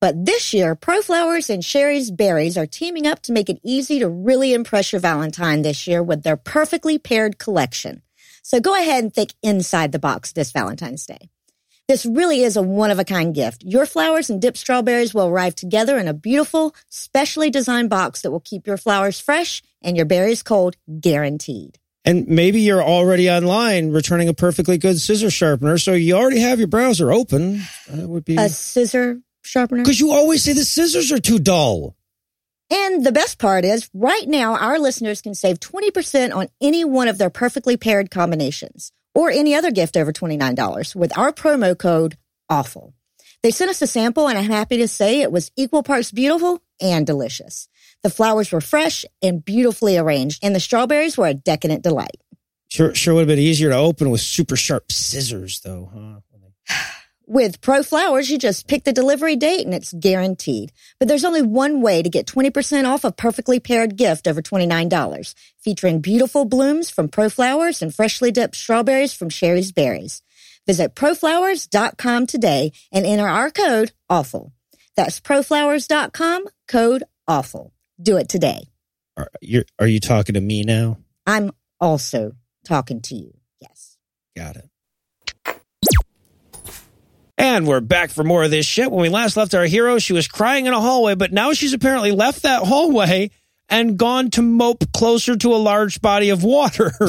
But 0.00 0.26
this 0.26 0.52
year, 0.52 0.76
ProFlowers 0.76 1.50
and 1.50 1.64
Shari's 1.64 2.10
Berries 2.10 2.58
are 2.58 2.66
teaming 2.66 3.06
up 3.06 3.22
to 3.22 3.32
make 3.32 3.48
it 3.48 3.58
easy 3.64 3.98
to 3.98 4.08
really 4.08 4.52
impress 4.52 4.92
your 4.92 5.00
Valentine 5.00 5.62
this 5.62 5.86
year 5.86 6.02
with 6.02 6.22
their 6.22 6.36
perfectly 6.36 6.98
paired 6.98 7.38
collection. 7.38 8.02
So 8.42 8.60
go 8.60 8.78
ahead 8.78 9.02
and 9.02 9.12
think 9.12 9.32
inside 9.42 9.90
the 9.90 9.98
box 9.98 10.32
this 10.32 10.52
Valentine's 10.52 11.06
Day. 11.06 11.30
This 11.88 12.04
really 12.04 12.42
is 12.42 12.56
a 12.56 12.62
one 12.62 12.90
of 12.90 12.98
a 12.98 13.04
kind 13.04 13.32
gift. 13.32 13.62
Your 13.64 13.86
flowers 13.86 14.28
and 14.28 14.42
dipped 14.42 14.56
strawberries 14.56 15.14
will 15.14 15.28
arrive 15.28 15.54
together 15.54 15.98
in 15.98 16.08
a 16.08 16.14
beautiful, 16.14 16.74
specially 16.88 17.48
designed 17.48 17.90
box 17.90 18.22
that 18.22 18.32
will 18.32 18.40
keep 18.40 18.66
your 18.66 18.76
flowers 18.76 19.20
fresh 19.20 19.62
and 19.82 19.96
your 19.96 20.06
berries 20.06 20.42
cold, 20.42 20.76
guaranteed. 20.98 21.78
And 22.04 22.26
maybe 22.26 22.60
you're 22.60 22.82
already 22.82 23.30
online 23.30 23.92
returning 23.92 24.28
a 24.28 24.34
perfectly 24.34 24.78
good 24.78 25.00
scissor 25.00 25.30
sharpener, 25.30 25.78
so 25.78 25.92
you 25.92 26.16
already 26.16 26.40
have 26.40 26.58
your 26.58 26.66
browser 26.68 27.12
open. 27.12 27.62
That 27.88 28.08
would 28.08 28.24
be 28.24 28.36
A 28.36 28.48
scissor 28.48 29.20
sharpener. 29.42 29.84
because 29.84 30.00
you 30.00 30.10
always 30.10 30.42
say 30.42 30.54
the 30.54 30.64
scissors 30.64 31.12
are 31.12 31.20
too 31.20 31.38
dull. 31.38 31.94
And 32.68 33.06
the 33.06 33.12
best 33.12 33.38
part 33.38 33.64
is, 33.64 33.88
right 33.94 34.26
now, 34.26 34.56
our 34.56 34.80
listeners 34.80 35.22
can 35.22 35.34
save 35.36 35.60
20% 35.60 36.34
on 36.34 36.48
any 36.60 36.84
one 36.84 37.06
of 37.06 37.16
their 37.18 37.30
perfectly 37.30 37.76
paired 37.76 38.10
combinations 38.10 38.90
or 39.16 39.30
any 39.30 39.54
other 39.54 39.70
gift 39.70 39.96
over 39.96 40.12
$29 40.12 40.94
with 40.94 41.16
our 41.16 41.32
promo 41.32 41.76
code 41.76 42.18
AWFUL. 42.50 42.92
They 43.42 43.50
sent 43.50 43.70
us 43.70 43.80
a 43.80 43.86
sample, 43.86 44.28
and 44.28 44.38
I'm 44.38 44.44
happy 44.44 44.76
to 44.76 44.88
say 44.88 45.22
it 45.22 45.32
was 45.32 45.50
equal 45.56 45.82
parts 45.82 46.12
beautiful 46.12 46.62
and 46.82 47.06
delicious. 47.06 47.68
The 48.02 48.10
flowers 48.10 48.52
were 48.52 48.60
fresh 48.60 49.06
and 49.22 49.42
beautifully 49.42 49.96
arranged, 49.96 50.44
and 50.44 50.54
the 50.54 50.60
strawberries 50.60 51.16
were 51.16 51.28
a 51.28 51.34
decadent 51.34 51.82
delight. 51.82 52.20
Sure, 52.68 52.94
sure 52.94 53.14
would 53.14 53.20
have 53.20 53.28
been 53.28 53.38
easier 53.38 53.70
to 53.70 53.76
open 53.76 54.10
with 54.10 54.20
super 54.20 54.54
sharp 54.54 54.92
scissors, 54.92 55.60
though, 55.60 55.90
huh? 56.68 56.82
With 57.28 57.60
Pro 57.60 57.82
Flowers, 57.82 58.30
you 58.30 58.38
just 58.38 58.68
pick 58.68 58.84
the 58.84 58.92
delivery 58.92 59.34
date 59.34 59.64
and 59.66 59.74
it's 59.74 59.92
guaranteed. 59.92 60.70
But 61.00 61.08
there's 61.08 61.24
only 61.24 61.42
one 61.42 61.82
way 61.82 62.00
to 62.00 62.08
get 62.08 62.26
20% 62.26 62.86
off 62.86 63.02
a 63.02 63.10
perfectly 63.10 63.58
paired 63.58 63.96
gift 63.96 64.28
over 64.28 64.40
$29, 64.40 65.34
featuring 65.58 66.00
beautiful 66.00 66.44
blooms 66.44 66.88
from 66.88 67.08
Pro 67.08 67.28
Flowers 67.28 67.82
and 67.82 67.92
freshly 67.92 68.30
dipped 68.30 68.54
strawberries 68.54 69.12
from 69.12 69.28
Shari's 69.28 69.72
Berries. 69.72 70.22
Visit 70.68 70.94
proflowers.com 70.94 72.28
today 72.28 72.70
and 72.92 73.04
enter 73.04 73.26
our 73.26 73.50
code 73.50 73.90
AWFUL. 74.08 74.52
That's 74.94 75.18
proflowers.com, 75.20 76.44
code 76.68 77.02
AWFUL. 77.28 77.72
Do 78.00 78.18
it 78.18 78.28
today. 78.28 78.68
Are 79.16 79.30
you 79.40 79.64
are 79.80 79.86
you 79.88 79.98
talking 79.98 80.34
to 80.34 80.40
me 80.40 80.62
now? 80.62 80.98
I'm 81.26 81.50
also 81.80 82.32
talking 82.64 83.00
to 83.02 83.16
you. 83.16 83.32
Yes. 83.60 83.96
Got 84.36 84.56
it. 84.56 84.68
And 87.38 87.66
we're 87.66 87.80
back 87.80 88.10
for 88.10 88.24
more 88.24 88.44
of 88.44 88.50
this 88.50 88.64
shit. 88.64 88.90
When 88.90 89.02
we 89.02 89.08
last 89.10 89.36
left 89.36 89.54
our 89.54 89.64
hero, 89.66 89.98
she 89.98 90.14
was 90.14 90.26
crying 90.26 90.64
in 90.66 90.72
a 90.72 90.80
hallway, 90.80 91.14
but 91.14 91.32
now 91.32 91.52
she's 91.52 91.74
apparently 91.74 92.10
left 92.10 92.42
that 92.42 92.62
hallway 92.62 93.30
and 93.68 93.98
gone 93.98 94.30
to 94.30 94.42
mope 94.42 94.84
closer 94.92 95.36
to 95.36 95.52
a 95.52 95.56
large 95.56 96.00
body 96.00 96.30
of 96.30 96.42
water. 96.42 96.92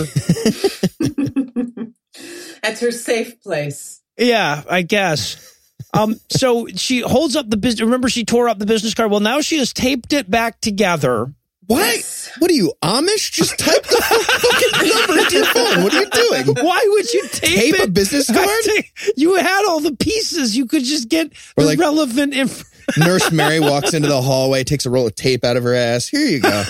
That's 2.61 2.81
her 2.81 2.91
safe 2.91 3.41
place. 3.41 4.01
yeah, 4.17 4.63
I 4.69 4.81
guess. 4.81 5.53
Um, 5.93 6.19
so 6.29 6.67
she 6.75 6.99
holds 6.99 7.35
up 7.37 7.49
the 7.49 7.55
business. 7.57 7.81
Remember, 7.85 8.09
she 8.09 8.25
tore 8.25 8.49
up 8.49 8.59
the 8.59 8.65
business 8.65 8.93
card. 8.93 9.11
Well, 9.11 9.21
now 9.21 9.39
she 9.41 9.57
has 9.59 9.71
taped 9.71 10.11
it 10.11 10.29
back 10.29 10.59
together. 10.59 11.33
Why? 11.67 11.97
What 12.39 12.49
are 12.49 12.53
you, 12.53 12.73
Amish? 12.81 13.31
Just 13.31 13.57
type 13.59 13.83
the 13.83 14.01
fucking 14.01 14.89
number 14.89 15.21
into 15.21 15.35
your 15.37 15.45
phone. 15.45 15.83
What 15.83 15.93
are 15.93 15.99
you 16.01 16.09
doing? 16.45 16.65
Why 16.65 16.85
would 16.89 17.13
you 17.13 17.27
tape, 17.29 17.59
Tape 17.59 17.75
a 17.79 17.83
it? 17.83 17.93
business 17.93 18.27
card? 18.27 18.47
think 18.63 18.91
You 19.15 19.35
had 19.35 19.65
all 19.67 19.79
the 19.79 19.95
pieces. 19.95 20.55
You 20.55 20.65
could 20.65 20.83
just 20.83 21.09
get 21.09 21.27
Or 21.57 21.63
the 21.63 21.69
like- 21.71 21.79
relevant 21.79 22.33
information. 22.33 22.63
Nurse 22.97 23.31
Mary 23.33 23.59
walks 23.59 23.93
into 23.93 24.07
the 24.07 24.21
hallway, 24.21 24.63
takes 24.63 24.85
a 24.85 24.89
roll 24.89 25.07
of 25.07 25.13
tape 25.15 25.43
out 25.43 25.57
of 25.57 25.63
her 25.63 25.73
ass. 25.73 26.07
Here 26.07 26.21
you 26.25 26.39
go. 26.39 26.63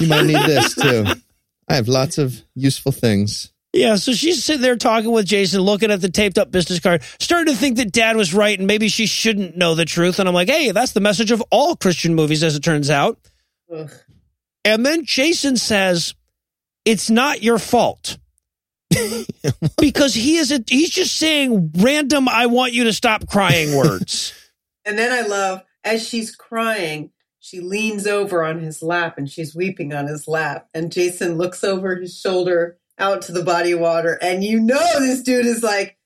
You 0.00 0.06
might 0.06 0.24
need 0.24 0.36
this 0.46 0.74
too. 0.76 1.04
I 1.68 1.74
have 1.74 1.88
lots 1.88 2.16
of 2.16 2.40
useful 2.54 2.92
things. 2.92 3.50
Yeah, 3.72 3.96
so 3.96 4.12
she's 4.12 4.44
sitting 4.44 4.62
there 4.62 4.76
talking 4.76 5.10
with 5.10 5.26
Jason, 5.26 5.60
looking 5.62 5.90
at 5.90 6.00
the 6.00 6.08
taped 6.10 6.38
up 6.38 6.52
business 6.52 6.78
card, 6.78 7.02
starting 7.18 7.52
to 7.52 7.58
think 7.58 7.76
that 7.78 7.90
dad 7.90 8.16
was 8.16 8.32
right 8.32 8.56
and 8.56 8.68
maybe 8.68 8.86
she 8.88 9.06
shouldn't 9.06 9.56
know 9.56 9.74
the 9.74 9.84
truth. 9.84 10.20
And 10.20 10.28
I'm 10.28 10.34
like, 10.34 10.48
hey, 10.48 10.70
that's 10.70 10.92
the 10.92 11.00
message 11.00 11.32
of 11.32 11.42
all 11.50 11.74
Christian 11.74 12.14
movies, 12.14 12.44
as 12.44 12.54
it 12.54 12.62
turns 12.62 12.88
out. 12.88 13.18
Ugh. 13.74 13.90
And 14.64 14.84
then 14.84 15.04
Jason 15.04 15.56
says, 15.56 16.14
it's 16.84 17.10
not 17.10 17.42
your 17.42 17.58
fault. 17.58 18.18
because 19.78 20.14
he 20.14 20.36
is 20.36 20.50
a, 20.50 20.64
he's 20.66 20.90
just 20.90 21.16
saying 21.16 21.72
random, 21.76 22.28
I 22.28 22.46
want 22.46 22.72
you 22.72 22.84
to 22.84 22.92
stop 22.92 23.26
crying 23.28 23.76
words. 23.76 24.34
And 24.84 24.98
then 24.98 25.12
I 25.12 25.28
love, 25.28 25.64
as 25.84 26.08
she's 26.08 26.34
crying, 26.34 27.10
she 27.40 27.60
leans 27.60 28.06
over 28.06 28.42
on 28.42 28.60
his 28.60 28.82
lap 28.82 29.18
and 29.18 29.28
she's 29.28 29.54
weeping 29.54 29.92
on 29.92 30.06
his 30.06 30.26
lap. 30.26 30.66
And 30.72 30.90
Jason 30.90 31.36
looks 31.36 31.62
over 31.62 31.96
his 31.96 32.18
shoulder 32.18 32.78
out 32.98 33.20
to 33.22 33.32
the 33.32 33.44
body 33.44 33.72
of 33.72 33.80
water. 33.80 34.18
And 34.22 34.42
you 34.42 34.58
know, 34.58 34.98
this 34.98 35.20
dude 35.20 35.44
is 35.44 35.62
like, 35.62 35.97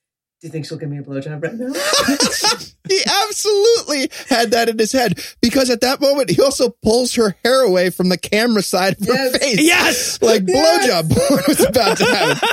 Do 0.43 0.49
you 0.49 0.51
think 0.53 0.67
she'll 0.67 0.77
give 0.77 0.89
me 0.91 0.99
a 0.99 1.03
blowjob 1.03 1.41
right 1.41 1.55
now? 1.55 1.73
He 2.89 3.01
absolutely 3.07 4.11
had 4.29 4.51
that 4.51 4.69
in 4.69 4.77
his 4.77 4.91
head 4.91 5.19
because 5.41 5.71
at 5.71 5.81
that 5.83 6.01
moment 6.01 6.31
he 6.31 6.43
also 6.43 6.71
pulls 6.83 7.15
her 7.15 7.37
hair 7.45 7.63
away 7.63 7.91
from 7.91 8.09
the 8.09 8.19
camera 8.19 8.61
side 8.61 9.01
of 9.01 9.07
her 9.07 9.15
Yes. 9.15 9.37
face. 9.39 9.61
yes. 9.63 10.19
Like 10.21 10.43
Yes. 10.47 10.87
blowjob 10.89 11.17
porn 11.17 11.43
was 11.47 11.61
about 11.65 11.97
to 11.99 12.05
happen. 12.05 12.49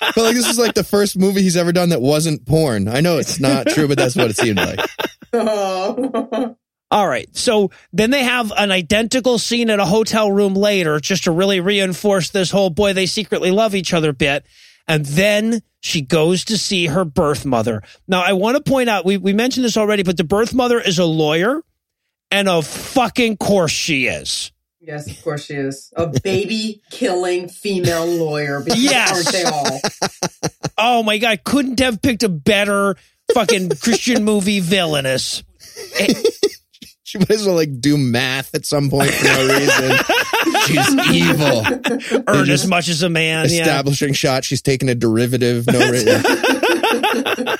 but 0.16 0.16
like 0.24 0.34
this 0.34 0.48
is 0.50 0.58
like 0.58 0.74
the 0.74 0.82
first 0.82 1.16
movie 1.16 1.42
he's 1.42 1.56
ever 1.56 1.70
done 1.72 1.90
that 1.90 2.02
wasn't 2.02 2.44
porn. 2.44 2.88
I 2.88 3.00
know 3.00 3.18
it's 3.18 3.38
not 3.38 3.68
true, 3.68 3.86
but 3.86 3.96
that's 3.96 4.16
what 4.16 4.30
it 4.30 4.36
seemed 4.36 4.58
like. 4.58 4.80
oh. 5.32 6.56
All 6.90 7.06
right. 7.08 7.34
So 7.36 7.70
then 7.92 8.10
they 8.10 8.24
have 8.24 8.50
an 8.56 8.72
identical 8.72 9.38
scene 9.38 9.70
at 9.70 9.78
a 9.78 9.86
hotel 9.86 10.30
room 10.32 10.54
later 10.54 10.98
just 11.00 11.24
to 11.24 11.30
really 11.30 11.60
reinforce 11.60 12.30
this 12.30 12.50
whole 12.50 12.70
boy, 12.70 12.94
they 12.94 13.06
secretly 13.06 13.52
love 13.52 13.74
each 13.76 13.94
other 13.94 14.12
bit. 14.12 14.44
And 14.88 15.04
then 15.04 15.62
she 15.80 16.00
goes 16.00 16.44
to 16.46 16.58
see 16.58 16.86
her 16.86 17.04
birth 17.04 17.44
mother. 17.44 17.82
Now, 18.08 18.22
I 18.22 18.32
want 18.32 18.56
to 18.56 18.62
point 18.62 18.88
out, 18.88 19.04
we, 19.04 19.16
we 19.18 19.32
mentioned 19.32 19.64
this 19.64 19.76
already, 19.76 20.02
but 20.02 20.16
the 20.16 20.24
birth 20.24 20.54
mother 20.54 20.80
is 20.80 20.98
a 20.98 21.04
lawyer 21.04 21.62
and 22.30 22.48
of 22.48 22.66
fucking 22.66 23.36
course 23.36 23.70
she 23.70 24.06
is. 24.06 24.50
Yes, 24.80 25.10
of 25.10 25.22
course 25.22 25.44
she 25.46 25.54
is. 25.54 25.92
A 25.96 26.06
baby 26.06 26.80
killing 26.90 27.48
female 27.48 28.06
lawyer. 28.06 28.60
Because 28.60 28.82
Yes. 28.82 29.12
Aren't 29.12 29.32
they 29.32 29.44
all? 29.44 29.80
Oh 30.78 31.02
my 31.02 31.18
God. 31.18 31.44
Couldn't 31.44 31.80
have 31.80 32.00
picked 32.00 32.22
a 32.22 32.28
better 32.28 32.96
fucking 33.34 33.70
Christian 33.80 34.24
movie 34.24 34.60
villainess. 34.60 35.42
She 37.08 37.16
might 37.16 37.30
as 37.30 37.46
well 37.46 37.54
like 37.54 37.80
do 37.80 37.96
math 37.96 38.54
at 38.54 38.66
some 38.66 38.90
point 38.90 39.10
for 39.10 39.24
no 39.24 39.48
reason. 39.48 39.96
She's 40.66 41.14
evil. 41.14 41.64
Earn 42.28 42.50
as 42.50 42.66
much 42.66 42.90
as 42.90 43.02
a 43.02 43.08
man. 43.08 43.46
Yeah. 43.48 43.62
Establishing 43.62 44.12
shot. 44.12 44.44
She's 44.44 44.60
taking 44.60 44.90
a 44.90 44.94
derivative. 44.94 45.66
No 45.66 45.90
reason. 45.90 46.22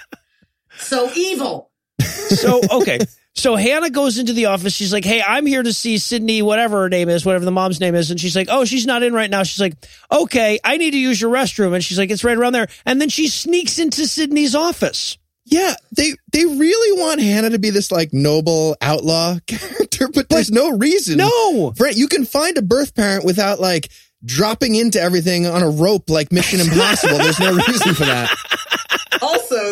So 0.81 1.11
evil. 1.17 1.71
So 1.99 2.61
okay. 2.71 2.99
So 3.35 3.57
Hannah 3.57 3.91
goes 3.91 4.19
into 4.19 4.33
the 4.33 4.47
office. 4.47 4.75
She's 4.75 4.93
like, 4.93 5.05
"Hey, 5.05 5.21
I'm 5.21 5.45
here 5.45 5.63
to 5.63 5.73
see 5.73 5.99
Sydney, 5.99 6.41
whatever 6.41 6.83
her 6.83 6.89
name 6.89 7.09
is, 7.09 7.25
whatever 7.27 7.45
the 7.45 7.51
mom's 7.51 7.81
name 7.81 7.95
is." 7.95 8.11
And 8.11 8.21
she's 8.21 8.37
like, 8.37 8.49
"Oh, 8.51 8.65
she's 8.65 8.87
not 8.87 9.03
in 9.03 9.13
right 9.13 9.29
now." 9.31 9.43
She's 9.43 9.61
like, 9.61 9.75
"Okay, 10.13 10.61
I 10.63 10.77
need 10.77 10.93
to 10.93 10.99
use 10.99 11.21
your 11.21 11.33
restroom." 11.33 11.75
And 11.75 11.83
she's 11.83 11.99
like, 11.99 12.11
"It's 12.11 12.23
right 12.23 12.37
around 12.37 12.53
there." 12.53 12.69
And 12.87 13.01
then 13.01 13.09
she 13.09 13.29
sneaks 13.29 13.79
into 13.79 14.07
Sydney's 14.07 14.55
office. 14.55 15.19
Yeah, 15.51 15.75
they 15.97 16.13
they 16.33 16.45
really 16.45 17.01
want 17.01 17.21
Hannah 17.21 17.51
to 17.51 17.59
be 17.59 17.71
this 17.71 17.91
like 17.91 18.13
noble 18.13 18.77
outlaw 18.83 19.39
character, 19.47 20.09
but 20.09 20.29
there's 20.29 20.51
no 20.51 20.77
reason. 20.77 21.17
No. 21.19 21.71
Brent, 21.73 21.97
you 21.97 22.07
can 22.07 22.27
find 22.27 22.57
a 22.59 22.63
birth 22.63 22.95
parent 22.95 23.25
without 23.25 23.59
like 23.59 23.89
dropping 24.25 24.75
into 24.75 25.01
everything 25.01 25.47
on 25.47 25.63
a 25.63 25.71
rope 25.71 26.11
like 26.11 26.33
Mission 26.33 26.61
Impossible. 26.61 27.19
there's 27.19 27.41
no 27.41 27.55
reason 27.55 27.95
for 27.95 28.05
that. 28.05 28.31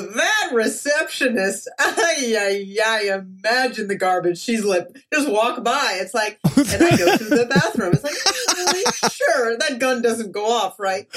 That 0.01 0.51
receptionist, 0.53 1.69
ay, 1.79 2.37
ay, 2.39 2.77
ay, 2.85 3.15
imagine 3.15 3.89
the 3.89 3.97
garbage 3.97 4.39
she's 4.39 4.65
lit. 4.65 4.97
Just 5.13 5.29
walk 5.31 5.63
by. 5.65 5.99
It's 6.01 6.15
like, 6.15 6.39
and 6.45 6.83
I 6.83 6.97
go 6.97 7.17
to 7.17 7.25
the 7.25 7.47
bathroom. 7.49 7.93
It's 7.93 8.05
like, 8.05 8.15
really? 8.57 8.85
Sure, 9.11 9.57
that 9.59 9.79
gun 9.79 10.03
doesn't 10.03 10.33
go 10.33 10.47
off, 10.47 10.79
right? 10.79 11.07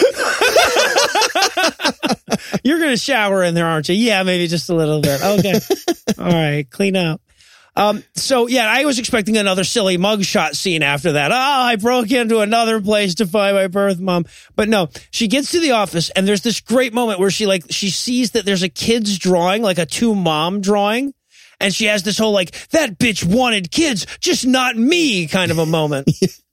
You're 2.64 2.80
going 2.80 2.92
to 2.92 2.98
shower 2.98 3.44
in 3.44 3.54
there, 3.54 3.68
aren't 3.68 3.90
you? 3.90 3.96
Yeah, 3.96 4.24
maybe 4.24 4.48
just 4.48 4.70
a 4.70 4.76
little 4.76 5.02
bit. 5.02 5.22
Okay. 5.22 5.60
All 6.18 6.26
right, 6.26 6.70
clean 6.70 6.96
up. 6.96 7.22
Um, 7.80 8.04
so 8.14 8.48
yeah, 8.48 8.70
I 8.70 8.84
was 8.84 9.00
expecting 9.00 9.38
another 9.38 9.64
silly 9.64 9.98
mugshot 9.98 10.54
scene 10.54 10.84
after 10.84 11.14
that. 11.14 11.32
Oh, 11.32 11.36
I 11.36 11.78
broke 11.78 12.12
into 12.12 12.40
another 12.40 12.82
place 12.82 13.16
to 13.16 13.26
find 13.26 13.56
my 13.56 13.68
birth 13.68 14.02
mom. 14.02 14.26
But 14.58 14.68
no, 14.68 14.90
she 15.12 15.30
gets 15.30 15.52
to 15.52 15.62
the 15.62 15.72
office 15.72 16.10
and 16.10 16.28
there's 16.28 16.42
this 16.42 16.60
great 16.60 16.94
moment 16.94 17.22
where 17.22 17.32
she 17.32 17.46
like, 17.46 17.64
she 17.70 17.90
sees 17.90 18.32
that 18.32 18.44
there's 18.44 18.64
a 18.64 18.70
kid's 18.70 19.18
drawing, 19.18 19.62
like 19.62 19.78
a 19.78 19.86
two 19.86 20.14
mom 20.14 20.60
drawing. 20.60 21.14
And 21.62 21.74
she 21.74 21.86
has 21.86 22.04
this 22.04 22.18
whole 22.18 22.34
like, 22.34 22.52
that 22.72 23.00
bitch 23.00 23.24
wanted 23.24 23.72
kids, 23.72 24.06
just 24.20 24.46
not 24.46 24.76
me 24.76 25.28
kind 25.28 25.50
of 25.50 25.58
a 25.58 25.66
moment. 25.66 26.10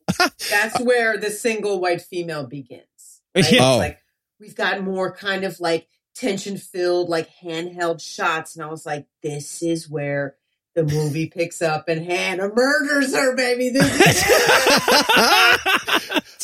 That's 0.51 0.81
where 0.81 1.17
the 1.19 1.31
single 1.31 1.81
white 1.81 2.03
female 2.03 2.47
begins. 2.47 2.83
right? 3.35 3.45
Yeah. 3.53 3.73
Oh. 3.73 3.79
like 3.79 3.99
we've 4.39 4.55
got 4.55 4.81
more 4.81 5.13
kind 5.13 5.43
of 5.43 5.59
like 5.59 5.89
tension 6.15 6.57
filled, 6.57 7.09
like 7.09 7.29
handheld 7.43 8.01
shots. 8.01 8.55
And 8.55 8.65
I 8.65 8.69
was 8.69 8.87
like, 8.87 9.07
this 9.25 9.61
is 9.61 9.91
where 9.91 10.37
the 10.77 10.85
movie 10.85 11.27
picks 11.27 11.61
up 11.63 11.89
and 11.89 12.05
Hannah 12.05 12.51
murders 12.55 13.13
her, 13.15 13.35
baby. 13.35 13.71
This 13.71 13.87
is 13.87 14.23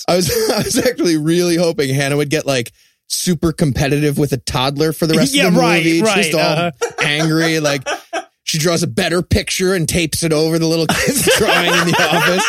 I 0.08 0.16
was 0.16 0.30
I 0.50 0.62
was 0.64 0.78
actually 0.78 1.16
really 1.18 1.56
hoping 1.56 1.94
Hannah 1.94 2.16
would 2.16 2.30
get 2.30 2.46
like 2.46 2.72
super 3.08 3.52
competitive 3.52 4.16
with 4.18 4.32
a 4.32 4.38
toddler 4.38 4.92
for 4.92 5.06
the 5.06 5.14
rest 5.14 5.34
Yeah, 5.34 5.48
of 5.48 5.54
the 5.54 5.60
right, 5.60 5.84
movie. 5.84 6.02
right, 6.02 6.16
Just 6.24 6.34
all 6.34 6.40
uh-huh. 6.40 6.70
angry, 7.02 7.60
like 7.60 7.86
she 8.44 8.58
draws 8.58 8.82
a 8.82 8.86
better 8.86 9.20
picture 9.22 9.74
and 9.74 9.86
tapes 9.88 10.22
it 10.22 10.32
over 10.32 10.58
the 10.58 10.66
little 10.66 10.86
kid's 10.86 11.28
drawing 11.38 11.66
in 11.66 11.86
the 11.88 12.08
office. 12.10 12.44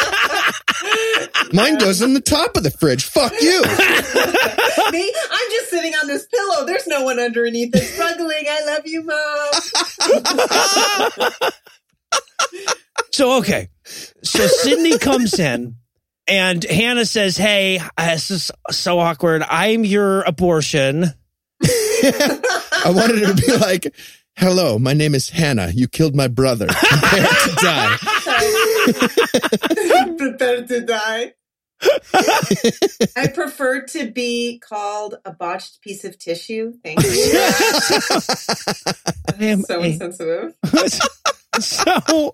Mine 1.53 1.77
goes 1.77 2.01
in 2.01 2.13
the 2.13 2.21
top 2.21 2.55
of 2.57 2.63
the 2.63 2.71
fridge. 2.71 3.05
Fuck 3.05 3.33
you. 3.41 3.61
me. 4.91 5.13
I'm 5.31 5.49
just 5.51 5.69
sitting 5.69 5.93
on 5.93 6.07
this 6.07 6.25
pillow. 6.27 6.65
There's 6.65 6.87
no 6.87 7.03
one 7.03 7.19
underneath 7.19 7.75
it 7.75 7.83
struggling. 7.83 8.45
I 8.49 8.61
love 8.65 8.87
you, 8.87 9.03
mom. 9.03 9.51
So 13.11 13.37
okay, 13.39 13.69
so 14.23 14.47
Sydney 14.47 14.97
comes 14.97 15.37
in, 15.37 15.75
and 16.27 16.63
Hannah 16.63 17.05
says, 17.05 17.37
"Hey, 17.37 17.77
uh, 17.77 18.13
this 18.13 18.31
is 18.31 18.51
so 18.71 18.97
awkward. 18.99 19.43
I'm 19.47 19.85
your 19.85 20.21
abortion." 20.23 21.13
I 21.63 22.91
wanted 22.93 23.21
it 23.21 23.37
to 23.37 23.45
be 23.45 23.55
like, 23.57 23.93
hello, 24.35 24.77
my 24.79 24.93
name 24.93 25.15
is 25.15 25.29
Hannah. 25.29 25.71
You 25.73 25.87
killed 25.87 26.15
my 26.15 26.27
brother. 26.27 26.67
Prepare 26.67 27.27
to 27.27 27.55
die. 27.61 27.97
Prepare 30.17 30.65
to 30.67 30.81
die. 30.81 31.33
I 33.15 33.27
prefer 33.27 33.81
to 33.87 34.09
be 34.11 34.59
called 34.59 35.15
a 35.25 35.31
botched 35.31 35.81
piece 35.81 36.03
of 36.05 36.17
tissue. 36.17 36.73
Thank 36.83 37.03
you. 37.03 37.09
I 39.39 39.45
am 39.45 39.61
so 39.63 39.81
a- 39.81 39.83
insensitive. 39.83 40.53
So 41.59 42.33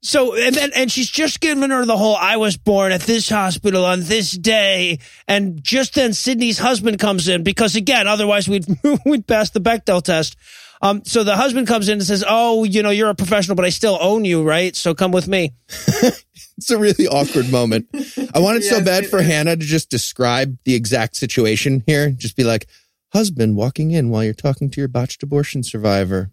so 0.00 0.36
and 0.36 0.54
then 0.54 0.70
and 0.74 0.90
she's 0.90 1.10
just 1.10 1.40
giving 1.40 1.70
her 1.70 1.84
the 1.84 1.96
whole 1.96 2.16
I 2.16 2.36
was 2.36 2.56
born 2.56 2.92
at 2.92 3.02
this 3.02 3.28
hospital 3.28 3.84
on 3.84 4.00
this 4.02 4.32
day 4.32 4.98
and 5.26 5.62
just 5.62 5.94
then 5.94 6.12
Sydney's 6.12 6.58
husband 6.58 6.98
comes 6.98 7.28
in 7.28 7.42
because 7.42 7.76
again 7.76 8.06
otherwise 8.06 8.48
we'd 8.48 8.66
we'd 9.04 9.26
pass 9.26 9.50
the 9.50 9.60
Bechdel 9.60 10.02
test. 10.02 10.36
Um 10.80 11.04
so 11.04 11.24
the 11.24 11.36
husband 11.36 11.66
comes 11.66 11.88
in 11.88 11.94
and 11.94 12.04
says, 12.04 12.24
"Oh, 12.28 12.62
you 12.62 12.82
know, 12.82 12.90
you're 12.90 13.10
a 13.10 13.14
professional 13.14 13.56
but 13.56 13.64
I 13.64 13.70
still 13.70 13.98
own 14.00 14.24
you, 14.24 14.44
right? 14.44 14.76
So 14.76 14.94
come 14.94 15.10
with 15.10 15.26
me." 15.26 15.52
It's 16.58 16.72
a 16.72 16.78
really 16.78 17.06
awkward 17.06 17.52
moment. 17.52 17.86
I 18.34 18.40
wanted 18.40 18.64
so 18.64 18.82
bad 18.82 19.06
for 19.06 19.20
is. 19.20 19.26
Hannah 19.26 19.54
to 19.54 19.64
just 19.64 19.90
describe 19.90 20.58
the 20.64 20.74
exact 20.74 21.14
situation 21.16 21.84
here. 21.86 22.10
Just 22.10 22.36
be 22.36 22.42
like, 22.42 22.66
husband 23.12 23.56
walking 23.56 23.92
in 23.92 24.10
while 24.10 24.24
you're 24.24 24.34
talking 24.34 24.68
to 24.70 24.80
your 24.80 24.88
botched 24.88 25.22
abortion 25.22 25.62
survivor. 25.62 26.32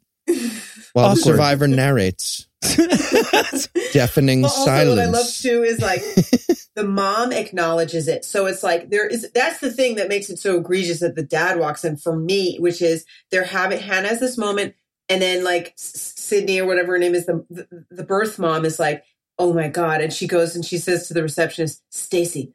While 0.96 1.12
the 1.12 1.18
survivor 1.18 1.68
narrates. 1.68 2.48
Deafening 3.94 4.44
Well, 4.44 4.52
also, 4.52 4.66
silence. 4.66 4.98
what 4.98 5.00
I 5.00 5.12
love 5.12 5.28
too 5.34 5.64
is 5.64 5.82
like 5.82 6.02
the 6.76 6.86
mom 6.86 7.34
acknowledges 7.34 8.08
it. 8.10 8.26
So 8.26 8.48
it's 8.48 8.64
like 8.64 8.92
there 8.92 9.08
is 9.08 9.32
that's 9.34 9.60
the 9.62 9.72
thing 9.72 9.96
that 9.98 10.10
makes 10.10 10.30
it 10.32 10.40
so 10.40 10.58
egregious 10.60 11.02
that 11.02 11.16
the 11.16 11.24
dad 11.24 11.60
walks 11.60 11.86
in 11.86 11.98
for 11.98 12.16
me, 12.18 12.58
which 12.60 12.82
is 12.82 13.06
they're 13.32 13.46
having 13.46 13.80
Hannah 13.82 14.10
has 14.10 14.22
this 14.22 14.38
moment, 14.38 14.76
and 15.10 15.22
then 15.22 15.44
like 15.44 15.74
Sydney 15.78 16.62
or 16.62 16.68
whatever 16.68 16.94
her 16.94 17.00
name 17.00 17.16
is, 17.16 17.28
the, 17.28 17.46
the 17.52 17.68
the 17.92 18.06
birth 18.06 18.40
mom 18.40 18.66
is 18.66 18.80
like, 18.80 19.04
oh 19.40 19.54
my 19.54 19.70
god, 19.70 20.02
and 20.02 20.14
she 20.14 20.28
goes 20.28 20.56
and 20.56 20.66
she 20.66 20.80
says 20.80 21.08
to 21.10 21.16
the 21.16 21.24
receptionist, 21.24 21.84
Stacy, 21.92 22.54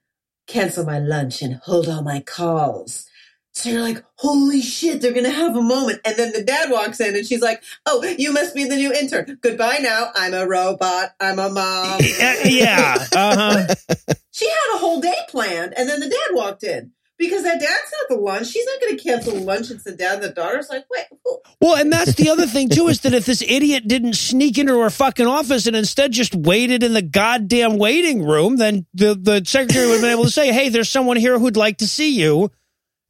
cancel 0.48 0.86
my 0.86 1.00
lunch 1.00 1.42
and 1.42 1.56
hold 1.64 1.88
all 1.88 2.02
my 2.04 2.20
calls. 2.20 3.06
So 3.52 3.68
you're 3.68 3.82
like, 3.82 4.02
holy 4.16 4.62
shit, 4.62 5.00
they're 5.00 5.12
gonna 5.12 5.30
have 5.30 5.56
a 5.56 5.62
moment. 5.62 6.00
And 6.04 6.16
then 6.16 6.32
the 6.32 6.42
dad 6.42 6.70
walks 6.70 7.00
in 7.00 7.16
and 7.16 7.26
she's 7.26 7.42
like, 7.42 7.62
oh, 7.86 8.02
you 8.18 8.32
must 8.32 8.54
be 8.54 8.64
the 8.64 8.76
new 8.76 8.92
intern. 8.92 9.38
Goodbye 9.42 9.78
now. 9.80 10.10
I'm 10.14 10.34
a 10.34 10.46
robot. 10.46 11.10
I'm 11.20 11.38
a 11.38 11.50
mom. 11.50 12.00
Yeah. 12.44 12.96
Uh-huh. 13.14 13.74
she 14.30 14.48
had 14.48 14.74
a 14.74 14.78
whole 14.78 15.00
day 15.00 15.14
planned, 15.28 15.74
and 15.76 15.88
then 15.88 16.00
the 16.00 16.08
dad 16.08 16.34
walked 16.34 16.62
in 16.64 16.92
because 17.18 17.42
that 17.42 17.60
dad's 17.60 17.92
not 18.00 18.08
the 18.16 18.22
lunch. 18.22 18.48
She's 18.48 18.64
not 18.66 18.80
going 18.80 18.96
to 18.96 19.02
cancel 19.02 19.34
lunch. 19.36 19.70
It's 19.70 19.84
the 19.84 19.92
dad. 19.92 20.14
and 20.14 20.22
The 20.22 20.30
daughter's 20.30 20.68
like, 20.70 20.86
wait, 20.90 21.04
who? 21.24 21.38
Well, 21.60 21.76
and 21.76 21.92
that's 21.92 22.14
the 22.14 22.30
other 22.30 22.46
thing 22.46 22.70
too 22.70 22.88
is 22.88 23.00
that 23.02 23.12
if 23.12 23.26
this 23.26 23.42
idiot 23.42 23.86
didn't 23.86 24.14
sneak 24.14 24.56
into 24.58 24.78
her 24.80 24.88
fucking 24.90 25.26
office 25.26 25.66
and 25.66 25.76
instead 25.76 26.12
just 26.12 26.34
waited 26.34 26.82
in 26.82 26.94
the 26.94 27.02
goddamn 27.02 27.76
waiting 27.76 28.24
room, 28.24 28.56
then 28.56 28.86
the 28.94 29.14
the 29.14 29.42
secretary 29.44 29.86
would 29.86 29.94
have 29.94 30.00
been 30.02 30.10
able 30.12 30.24
to 30.24 30.30
say, 30.30 30.52
"Hey, 30.52 30.70
there's 30.70 30.88
someone 30.88 31.18
here 31.18 31.38
who'd 31.38 31.58
like 31.58 31.78
to 31.78 31.86
see 31.88 32.18
you," 32.18 32.50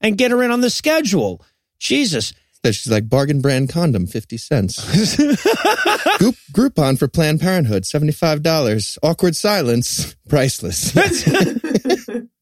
and 0.00 0.18
get 0.18 0.30
her 0.30 0.42
in 0.42 0.50
on 0.50 0.60
the 0.60 0.70
schedule. 0.70 1.44
Jesus. 1.78 2.32
That 2.62 2.74
she's 2.74 2.92
like 2.92 3.08
bargain 3.08 3.40
brand 3.40 3.70
condom, 3.70 4.06
50 4.06 4.36
cents. 4.36 5.16
Group, 6.18 6.36
Groupon 6.52 6.98
for 6.98 7.08
Planned 7.08 7.40
Parenthood, 7.40 7.84
$75. 7.84 8.98
Awkward 9.02 9.34
silence, 9.34 10.14
priceless. 10.28 10.94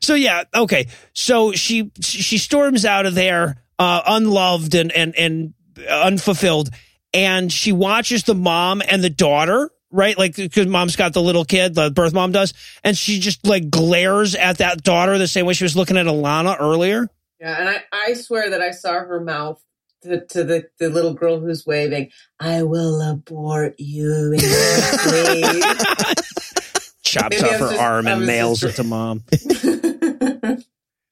So 0.00 0.14
yeah, 0.14 0.44
okay. 0.54 0.88
So 1.12 1.52
she 1.52 1.90
she 2.00 2.38
storms 2.38 2.84
out 2.84 3.06
of 3.06 3.14
there, 3.14 3.62
uh, 3.78 4.02
unloved 4.06 4.74
and 4.74 4.92
and 4.92 5.14
and 5.16 5.54
unfulfilled, 5.88 6.70
and 7.12 7.52
she 7.52 7.72
watches 7.72 8.24
the 8.24 8.34
mom 8.34 8.82
and 8.86 9.02
the 9.02 9.10
daughter. 9.10 9.70
Right, 9.90 10.18
like 10.18 10.36
because 10.36 10.66
mom's 10.66 10.96
got 10.96 11.14
the 11.14 11.22
little 11.22 11.46
kid, 11.46 11.74
the 11.74 11.90
birth 11.90 12.12
mom 12.12 12.30
does, 12.32 12.52
and 12.84 12.96
she 12.96 13.20
just 13.20 13.46
like 13.46 13.70
glares 13.70 14.34
at 14.34 14.58
that 14.58 14.82
daughter 14.82 15.16
the 15.16 15.26
same 15.26 15.46
way 15.46 15.54
she 15.54 15.64
was 15.64 15.76
looking 15.76 15.96
at 15.96 16.04
Alana 16.06 16.56
earlier. 16.60 17.08
Yeah, 17.40 17.58
and 17.58 17.68
I, 17.70 17.82
I 17.92 18.12
swear 18.14 18.50
that 18.50 18.60
I 18.60 18.72
saw 18.72 18.92
her 18.98 19.20
mouth 19.20 19.62
to, 20.02 20.26
to 20.26 20.44
the, 20.44 20.68
the 20.78 20.90
little 20.90 21.14
girl 21.14 21.40
who's 21.40 21.64
waving, 21.66 22.10
I 22.38 22.64
will 22.64 23.00
abort 23.00 23.76
you 23.78 24.32
in 24.34 24.40
your 24.40 24.50
sleep. 24.50 25.54
Chops 27.02 27.40
Maybe 27.40 27.54
off 27.54 27.60
her 27.60 27.68
just- 27.70 27.80
arm 27.80 28.06
and 28.06 28.26
just- 28.26 28.62
it 28.64 28.72
to 28.76 28.84
mom. 28.84 29.22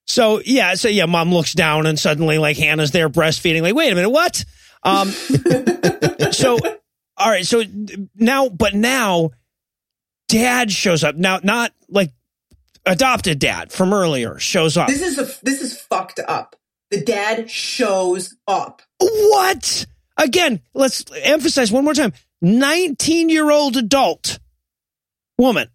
So 0.08 0.40
yeah, 0.44 0.74
so 0.74 0.88
yeah, 0.88 1.06
mom 1.06 1.32
looks 1.32 1.52
down 1.52 1.84
and 1.84 1.98
suddenly 1.98 2.38
like 2.38 2.56
Hannah's 2.56 2.92
there 2.92 3.10
breastfeeding. 3.10 3.62
Like, 3.62 3.74
wait 3.74 3.90
a 3.90 3.94
minute, 3.94 4.08
what? 4.10 4.44
Um, 4.84 5.08
so 6.30 6.58
all 7.16 7.30
right, 7.30 7.47
so 7.47 7.62
now, 8.14 8.48
but 8.48 8.74
now, 8.74 9.30
dad 10.28 10.70
shows 10.70 11.02
up. 11.05 11.16
Now, 11.16 11.40
not 11.43 11.72
like 11.88 12.12
adopted 12.84 13.38
dad 13.38 13.72
from 13.72 13.93
earlier 13.93 14.38
shows 14.38 14.76
up. 14.76 14.88
this 14.88 15.02
is 15.02 15.18
a, 15.18 15.44
this 15.44 15.62
is 15.62 15.78
fucked 15.78 16.20
up. 16.26 16.56
The 16.90 17.01
dad 17.01 17.51
shows 17.51 18.36
up. 18.47 18.82
What? 19.01 19.86
Again, 20.16 20.60
let's 20.72 21.05
emphasize 21.22 21.72
one 21.72 21.84
more 21.84 21.94
time. 21.94 22.12
19 22.43 23.28
year 23.28 23.51
old 23.51 23.76
adult 23.76 24.38
woman. 25.38 25.68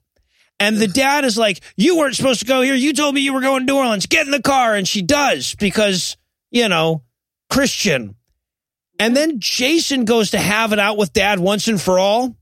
And 0.59 0.77
the 0.77 0.87
dad 0.87 1.25
is 1.25 1.37
like, 1.37 1.61
You 1.75 1.97
weren't 1.97 2.15
supposed 2.15 2.41
to 2.41 2.45
go 2.45 2.61
here. 2.61 2.75
You 2.75 2.93
told 2.93 3.15
me 3.15 3.21
you 3.21 3.33
were 3.33 3.41
going 3.41 3.65
to 3.65 3.73
New 3.73 3.79
Orleans. 3.79 4.05
Get 4.05 4.25
in 4.25 4.31
the 4.31 4.41
car. 4.41 4.75
And 4.75 4.87
she 4.87 5.01
does 5.01 5.55
because, 5.55 6.17
you 6.51 6.69
know, 6.69 7.03
Christian. 7.49 8.15
And 9.01 9.15
then 9.17 9.39
Jason 9.39 10.05
goes 10.05 10.31
to 10.31 10.37
have 10.37 10.73
it 10.73 10.79
out 10.79 10.95
with 10.97 11.11
dad 11.11 11.39
once 11.39 11.67
and 11.67 11.81
for 11.81 11.97
all. 11.97 12.35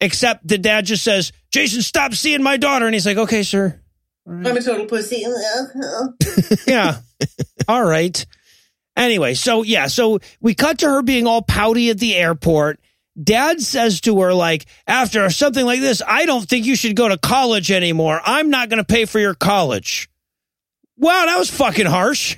Except 0.00 0.46
the 0.46 0.58
dad 0.58 0.84
just 0.84 1.02
says, 1.02 1.32
Jason, 1.50 1.82
stop 1.82 2.12
seeing 2.14 2.42
my 2.42 2.56
daughter. 2.56 2.84
And 2.86 2.94
he's 2.94 3.06
like, 3.06 3.16
Okay, 3.16 3.42
sir. 3.42 3.80
I'm 4.28 4.44
a 4.44 4.60
total 4.60 4.84
pussy. 4.86 5.24
Yeah. 6.66 6.98
all 7.66 7.82
right. 7.84 8.24
Anyway, 8.94 9.34
so 9.34 9.62
yeah, 9.62 9.86
so 9.86 10.18
we 10.40 10.54
cut 10.54 10.80
to 10.80 10.86
her 10.88 11.02
being 11.02 11.26
all 11.26 11.40
pouty 11.40 11.88
at 11.88 11.98
the 11.98 12.14
airport. 12.14 12.78
Dad 13.20 13.60
says 13.60 14.00
to 14.02 14.20
her, 14.20 14.34
like, 14.34 14.66
after 14.86 15.28
something 15.30 15.64
like 15.64 15.80
this, 15.80 16.02
I 16.06 16.26
don't 16.26 16.48
think 16.48 16.66
you 16.66 16.76
should 16.76 16.94
go 16.94 17.08
to 17.08 17.16
college 17.18 17.72
anymore. 17.72 18.20
I'm 18.22 18.50
not 18.50 18.68
going 18.68 18.78
to 18.78 18.84
pay 18.84 19.06
for 19.06 19.18
your 19.18 19.34
college. 19.34 20.08
Wow, 20.96 21.24
that 21.26 21.38
was 21.38 21.50
fucking 21.50 21.86
harsh. 21.86 22.36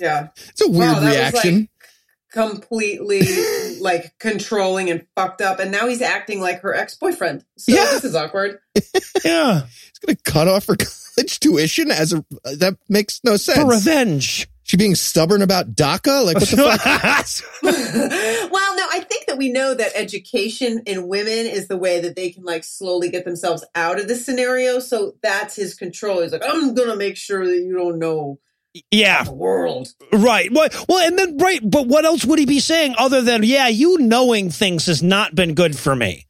yeah. 0.00 0.28
It's 0.48 0.62
a 0.62 0.68
weird 0.68 0.94
Wow, 0.94 1.00
that 1.00 1.04
was, 1.04 1.14
reaction. 1.34 1.68
Like, 2.34 2.50
completely 2.50 3.22
like 3.80 4.18
controlling 4.18 4.90
and 4.90 5.06
fucked 5.14 5.40
up. 5.40 5.58
And 5.60 5.70
now 5.70 5.86
he's 5.88 6.02
acting 6.02 6.40
like 6.40 6.60
her 6.62 6.74
ex 6.74 6.94
boyfriend. 6.94 7.44
So 7.56 7.72
Yeah. 7.74 7.84
this 7.86 8.04
is 8.04 8.14
awkward. 8.14 8.58
Yeah. 9.24 9.62
He's 9.62 9.98
going 10.04 10.16
to 10.16 10.22
cut 10.22 10.46
off 10.48 10.66
her 10.66 10.76
college 11.16 11.40
tuition 11.40 11.90
as 11.90 12.12
a, 12.12 12.24
that 12.44 12.76
makes 12.88 13.20
no 13.24 13.36
sense. 13.36 13.58
For 13.58 13.66
revenge. 13.66 14.48
She 14.62 14.76
being 14.76 14.94
stubborn 14.94 15.40
about 15.42 15.74
DACA? 15.74 16.24
Like, 16.26 16.36
what 16.36 16.48
the 16.48 16.56
fuck? 16.56 18.52
well, 18.52 18.76
no, 18.76 18.86
I 18.92 19.00
think 19.00 19.26
that 19.26 19.38
we 19.38 19.50
know 19.50 19.74
that 19.74 19.92
education 19.94 20.82
in 20.86 21.08
women 21.08 21.46
is 21.46 21.68
the 21.68 21.76
way 21.76 22.00
that 22.00 22.16
they 22.16 22.30
can 22.30 22.44
like 22.44 22.64
slowly 22.64 23.08
get 23.10 23.24
themselves 23.24 23.64
out 23.74 23.98
of 23.98 24.08
this 24.08 24.24
scenario. 24.26 24.78
So 24.78 25.14
that's 25.22 25.56
his 25.56 25.74
control. 25.74 26.22
He's 26.22 26.32
like, 26.32 26.42
I'm 26.46 26.74
gonna 26.74 26.96
make 26.96 27.16
sure 27.16 27.46
that 27.46 27.58
you 27.58 27.74
don't 27.74 27.98
know 27.98 28.38
yeah. 28.90 29.24
the 29.24 29.32
world. 29.32 29.88
Right. 30.12 30.52
Well, 30.52 30.68
well, 30.88 31.06
and 31.06 31.18
then, 31.18 31.36
right. 31.38 31.60
But 31.62 31.86
what 31.86 32.04
else 32.04 32.24
would 32.24 32.38
he 32.38 32.46
be 32.46 32.60
saying 32.60 32.94
other 32.98 33.22
than, 33.22 33.42
yeah, 33.42 33.68
you 33.68 33.98
knowing 33.98 34.50
things 34.50 34.86
has 34.86 35.02
not 35.02 35.34
been 35.34 35.54
good 35.54 35.78
for 35.78 35.94
me? 35.94 36.26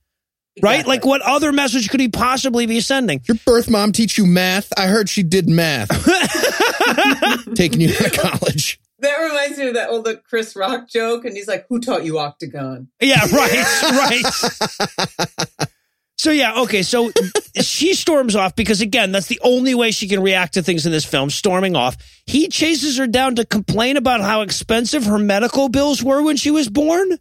Right? 0.61 0.81
Exactly. 0.81 0.97
Like, 0.97 1.05
what 1.05 1.23
other 1.23 1.53
message 1.53 1.89
could 1.89 2.01
he 2.01 2.09
possibly 2.09 2.67
be 2.67 2.81
sending? 2.81 3.21
Your 3.29 3.37
birth 3.47 3.71
mom 3.71 3.93
teach 3.93 4.19
you 4.19 4.27
math? 4.27 4.73
I 4.77 4.87
heard 4.89 5.09
she 5.09 5.23
did 5.23 5.49
math. 5.49 5.89
Taking 7.55 7.81
you 7.81 7.89
to 7.89 8.11
college. 8.11 8.81
That 9.01 9.17
reminds 9.19 9.59
me 9.59 9.69
of 9.69 9.75
that 9.75 9.91
old 9.91 10.09
Chris 10.25 10.57
Rock 10.57 10.89
joke, 10.89 11.25
and 11.25 11.37
he's 11.37 11.47
like, 11.47 11.67
"Who 11.69 11.79
taught 11.79 12.05
you 12.05 12.19
octagon?" 12.19 12.89
Yeah, 13.01 13.25
right, 13.31 13.65
right. 13.85 15.69
So 16.19 16.33
yeah, 16.33 16.63
okay. 16.63 16.83
So 16.83 17.13
she 17.61 17.95
storms 17.95 18.35
off 18.35 18.57
because 18.57 18.81
again, 18.81 19.13
that's 19.13 19.29
the 19.29 19.41
only 19.43 19.75
way 19.75 19.93
she 19.93 20.09
can 20.09 20.21
react 20.21 20.55
to 20.55 20.63
things 20.63 20.85
in 20.85 20.91
this 20.91 21.05
film, 21.05 21.31
storming 21.31 21.77
off. 21.77 21.97
He 22.27 22.49
chases 22.49 22.99
her 22.99 23.07
down 23.07 23.37
to 23.37 23.47
complain 23.47 23.97
about 23.97 24.21
how 24.21 24.43
expensive 24.43 25.07
her 25.07 25.19
medical 25.19 25.69
bills 25.69 26.03
were 26.03 26.21
when 26.23 26.37
she 26.37 26.51
was 26.51 26.69
born. 26.69 27.13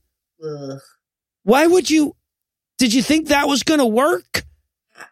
Ugh. 0.43 0.79
Why 1.43 1.67
would 1.67 1.89
you? 1.89 2.15
Did 2.79 2.93
you 2.93 3.01
think 3.01 3.27
that 3.27 3.47
was 3.47 3.63
going 3.63 3.79
to 3.79 3.85
work? 3.85 4.43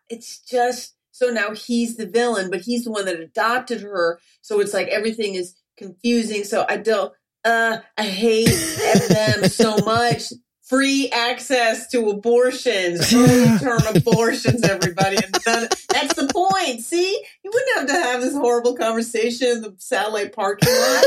It's 0.09 0.39
just 0.39 0.95
so 1.11 1.29
now 1.29 1.53
he's 1.53 1.95
the 1.95 2.07
villain, 2.07 2.49
but 2.49 2.61
he's 2.61 2.85
the 2.85 2.91
one 2.91 3.05
that 3.05 3.19
adopted 3.19 3.81
her. 3.81 4.19
So 4.41 4.59
it's 4.59 4.73
like 4.73 4.87
everything 4.87 5.35
is 5.35 5.55
confusing. 5.77 6.43
So 6.43 6.65
I 6.67 6.77
don't. 6.77 7.13
Uh, 7.43 7.77
I 7.97 8.03
hate 8.03 8.47
them 9.09 9.45
so 9.45 9.77
much. 9.77 10.33
Free 10.67 11.09
access 11.11 11.87
to 11.89 12.09
abortions, 12.09 13.13
early 13.13 13.59
term 13.59 13.81
abortions, 13.95 14.63
everybody. 14.63 15.17
And 15.17 15.69
that's 15.89 16.15
the 16.15 16.27
point. 16.33 16.81
See, 16.83 17.23
you 17.43 17.51
wouldn't 17.53 17.77
have 17.77 17.87
to 17.87 17.93
have 17.93 18.21
this 18.21 18.33
horrible 18.33 18.75
conversation 18.75 19.47
in 19.47 19.61
the 19.61 19.75
satellite 19.77 20.33
parking 20.33 20.73
lot. 20.73 21.05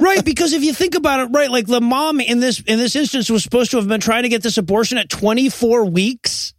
Right, 0.00 0.24
because 0.24 0.52
if 0.52 0.62
you 0.64 0.72
think 0.72 0.94
about 0.94 1.20
it, 1.20 1.24
right, 1.32 1.50
like 1.50 1.66
the 1.66 1.80
mom 1.80 2.20
in 2.20 2.40
this 2.40 2.60
in 2.60 2.78
this 2.78 2.96
instance 2.96 3.30
was 3.30 3.42
supposed 3.42 3.70
to 3.72 3.76
have 3.76 3.86
been 3.88 4.00
trying 4.00 4.22
to 4.24 4.28
get 4.28 4.42
this 4.42 4.58
abortion 4.58 4.98
at 4.98 5.08
24 5.08 5.84
weeks. 5.84 6.52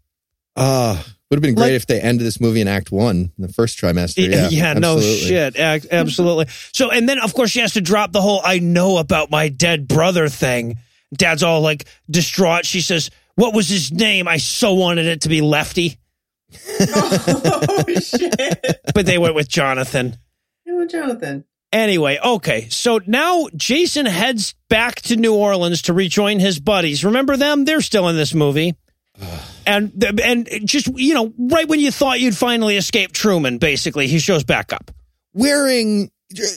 Uh, 0.55 1.01
would 1.29 1.37
have 1.37 1.41
been 1.41 1.55
great 1.55 1.65
Like- 1.65 1.73
if 1.73 1.87
they 1.87 1.99
ended 1.99 2.25
this 2.25 2.39
movie 2.39 2.61
in 2.61 2.67
Act 2.67 2.91
One, 2.91 3.31
the 3.37 3.47
first 3.49 3.79
trimester. 3.79 4.29
Yeah, 4.29 4.49
yeah 4.49 4.73
no 4.73 5.01
shit. 5.01 5.57
Ac- 5.59 5.87
Absolutely. 5.91 6.45
So, 6.71 6.91
and 6.91 7.09
then 7.09 7.19
of 7.19 7.33
course 7.33 7.51
she 7.51 7.59
has 7.61 7.73
to 7.73 7.81
drop 7.81 8.11
the 8.11 8.21
whole 8.21 8.41
I 8.43 8.59
know 8.59 8.97
about 8.97 9.31
my 9.31 9.49
dead 9.49 9.87
brother 9.87 10.29
thing. 10.29 10.77
Dad's 11.13 11.43
all 11.43 11.61
like 11.61 11.85
distraught. 12.09 12.65
She 12.65 12.81
says, 12.81 13.09
What 13.35 13.53
was 13.53 13.69
his 13.69 13.91
name? 13.91 14.27
I 14.27 14.37
so 14.37 14.73
wanted 14.73 15.05
it 15.05 15.21
to 15.21 15.29
be 15.29 15.41
Lefty, 15.41 15.97
oh 16.79 17.83
shit! 17.99 18.81
but 18.93 19.05
they 19.05 19.17
went 19.17 19.35
with 19.35 19.47
Jonathan. 19.47 20.17
Oh, 20.67 20.85
Jonathan. 20.85 21.45
Anyway, 21.71 22.17
okay. 22.23 22.67
So 22.69 22.99
now 23.05 23.47
Jason 23.55 24.05
heads 24.05 24.55
back 24.69 25.01
to 25.03 25.15
New 25.15 25.35
Orleans 25.35 25.83
to 25.83 25.93
rejoin 25.93 26.39
his 26.39 26.59
buddies. 26.59 27.03
Remember 27.03 27.37
them? 27.37 27.65
They're 27.65 27.81
still 27.81 28.07
in 28.07 28.15
this 28.15 28.33
movie. 28.33 28.75
And 29.65 30.03
and 30.21 30.49
just 30.65 30.87
you 30.97 31.13
know, 31.13 31.33
right 31.37 31.67
when 31.67 31.79
you 31.79 31.91
thought 31.91 32.19
you'd 32.19 32.35
finally 32.35 32.77
escape 32.77 33.11
Truman, 33.13 33.57
basically, 33.57 34.07
he 34.07 34.19
shows 34.19 34.43
back 34.43 34.73
up. 34.73 34.91
Wearing 35.33 36.11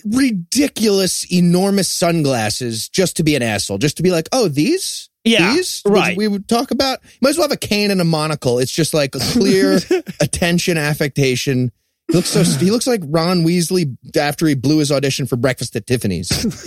ridiculous, 0.04 1.30
enormous 1.32 1.88
sunglasses 1.88 2.88
just 2.88 3.16
to 3.16 3.22
be 3.22 3.34
an 3.34 3.42
asshole, 3.42 3.78
just 3.78 3.96
to 3.98 4.02
be 4.02 4.10
like, 4.10 4.28
oh, 4.32 4.48
these. 4.48 5.08
Yeah, 5.24 5.52
These 5.52 5.82
right. 5.84 6.16
we 6.16 6.26
would 6.26 6.48
talk 6.48 6.70
about. 6.70 7.00
Might 7.20 7.30
as 7.30 7.36
well 7.36 7.48
have 7.48 7.52
a 7.52 7.58
cane 7.58 7.90
and 7.90 8.00
a 8.00 8.04
monocle. 8.04 8.60
It's 8.60 8.72
just 8.72 8.94
like 8.94 9.14
a 9.14 9.18
clear 9.18 9.78
attention 10.20 10.78
affectation. 10.78 11.70
He 12.06 12.14
looks 12.14 12.30
so. 12.30 12.42
He 12.44 12.70
looks 12.70 12.86
like 12.86 13.02
Ron 13.04 13.44
Weasley 13.44 13.94
after 14.16 14.46
he 14.46 14.54
blew 14.54 14.78
his 14.78 14.90
audition 14.90 15.26
for 15.26 15.36
Breakfast 15.36 15.76
at 15.76 15.86
Tiffany's. 15.86 16.30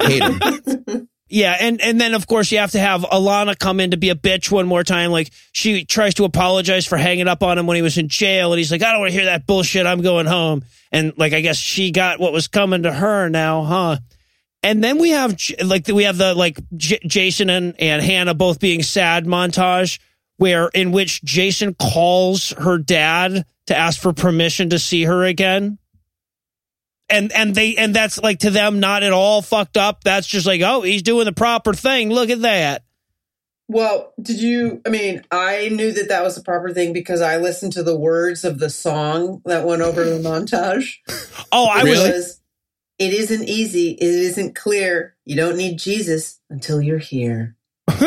Hate 0.00 0.22
him. 0.24 1.08
Yeah, 1.28 1.56
and 1.58 1.80
and 1.80 1.98
then 2.00 2.12
of 2.14 2.26
course 2.26 2.52
you 2.52 2.58
have 2.58 2.72
to 2.72 2.78
have 2.78 3.00
Alana 3.02 3.58
come 3.58 3.80
in 3.80 3.92
to 3.92 3.96
be 3.96 4.10
a 4.10 4.14
bitch 4.14 4.50
one 4.50 4.66
more 4.66 4.84
time. 4.84 5.10
Like 5.10 5.32
she 5.52 5.84
tries 5.84 6.14
to 6.14 6.24
apologize 6.24 6.86
for 6.86 6.98
hanging 6.98 7.28
up 7.28 7.42
on 7.42 7.58
him 7.58 7.66
when 7.66 7.76
he 7.76 7.82
was 7.82 7.96
in 7.96 8.08
jail, 8.08 8.52
and 8.52 8.58
he's 8.58 8.70
like, 8.70 8.82
"I 8.82 8.92
don't 8.92 9.00
want 9.00 9.12
to 9.12 9.16
hear 9.18 9.24
that 9.26 9.46
bullshit. 9.46 9.86
I'm 9.86 10.02
going 10.02 10.26
home." 10.26 10.64
And 10.92 11.14
like 11.16 11.32
I 11.32 11.40
guess 11.40 11.56
she 11.56 11.92
got 11.92 12.20
what 12.20 12.32
was 12.32 12.46
coming 12.46 12.82
to 12.82 12.92
her 12.92 13.30
now, 13.30 13.64
huh? 13.64 13.96
And 14.62 14.84
then 14.84 14.98
we 14.98 15.10
have 15.10 15.36
like 15.64 15.88
we 15.88 16.04
have 16.04 16.18
the 16.18 16.34
like 16.34 16.60
J- 16.76 17.00
Jason 17.06 17.48
and 17.48 17.74
and 17.80 18.02
Hannah 18.02 18.34
both 18.34 18.60
being 18.60 18.82
sad 18.82 19.24
montage, 19.24 20.00
where 20.36 20.68
in 20.68 20.92
which 20.92 21.22
Jason 21.24 21.74
calls 21.74 22.50
her 22.50 22.76
dad 22.76 23.46
to 23.66 23.76
ask 23.76 23.98
for 23.98 24.12
permission 24.12 24.70
to 24.70 24.78
see 24.78 25.04
her 25.04 25.24
again 25.24 25.78
and 27.08 27.32
and 27.32 27.54
they 27.54 27.76
and 27.76 27.94
that's 27.94 28.18
like 28.18 28.40
to 28.40 28.50
them 28.50 28.80
not 28.80 29.02
at 29.02 29.12
all 29.12 29.42
fucked 29.42 29.76
up. 29.76 30.04
That's 30.04 30.26
just 30.26 30.46
like, 30.46 30.60
oh, 30.62 30.82
he's 30.82 31.02
doing 31.02 31.26
the 31.26 31.32
proper 31.32 31.74
thing. 31.74 32.10
Look 32.10 32.30
at 32.30 32.42
that. 32.42 32.84
Well, 33.68 34.12
did 34.20 34.40
you? 34.40 34.82
I 34.84 34.90
mean, 34.90 35.22
I 35.30 35.70
knew 35.70 35.92
that 35.92 36.08
that 36.08 36.22
was 36.22 36.34
the 36.34 36.42
proper 36.42 36.72
thing 36.72 36.92
because 36.92 37.20
I 37.20 37.38
listened 37.38 37.72
to 37.74 37.82
the 37.82 37.96
words 37.96 38.44
of 38.44 38.58
the 38.58 38.68
song 38.68 39.40
that 39.46 39.64
went 39.64 39.82
over 39.82 40.04
the 40.04 40.18
montage. 40.28 40.96
Oh, 41.50 41.66
I 41.66 41.84
was 41.84 41.98
was, 41.98 42.40
It 42.98 43.14
isn't 43.14 43.48
easy. 43.48 43.92
It 43.92 44.02
isn't 44.02 44.54
clear. 44.54 45.16
You 45.24 45.36
don't 45.36 45.56
need 45.56 45.78
Jesus 45.78 46.40
until 46.50 46.82
you're 46.82 46.98
here. 46.98 47.56
I 47.88 47.98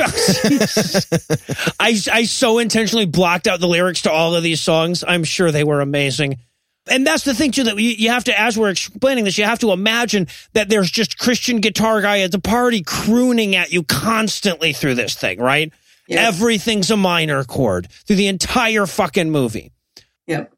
I 2.12 2.24
so 2.26 2.60
intentionally 2.60 3.06
blocked 3.06 3.48
out 3.48 3.60
the 3.60 3.68
lyrics 3.68 4.04
to 4.04 4.12
all 4.12 4.36
of 4.36 4.44
these 4.44 4.62
songs. 4.62 5.04
I'm 5.08 5.24
sure 5.24 5.52
they 5.52 5.64
were 5.64 5.82
amazing. 5.82 6.38
And 6.90 7.06
that's 7.06 7.24
the 7.24 7.34
thing 7.34 7.52
too 7.52 7.64
that 7.66 7.78
you, 7.78 7.90
you 7.90 8.10
have 8.10 8.24
to, 8.26 8.40
as 8.40 8.58
we're 8.58 8.70
explaining 8.70 9.26
this, 9.26 9.38
you 9.38 9.44
have 9.46 9.60
to 9.60 9.72
imagine 9.72 10.28
that 10.54 10.70
there's 10.70 10.90
just 10.90 11.18
Christian 11.18 11.60
guitar 11.60 12.02
guy 12.02 12.20
at 12.22 12.32
the 12.32 12.40
party 12.40 12.84
crooning 12.84 13.56
at 13.56 13.72
you 13.72 13.84
constantly 13.84 14.74
through 14.74 14.96
this 14.96 15.16
thing, 15.16 15.40
right? 15.40 15.72
Yes. 16.08 16.28
Everything's 16.28 16.90
a 16.90 16.98
minor 16.98 17.44
chord 17.44 17.90
through 17.92 18.16
the 18.16 18.28
entire 18.28 18.86
fucking 18.86 19.30
movie. 19.30 19.72
Yep. 20.28 20.54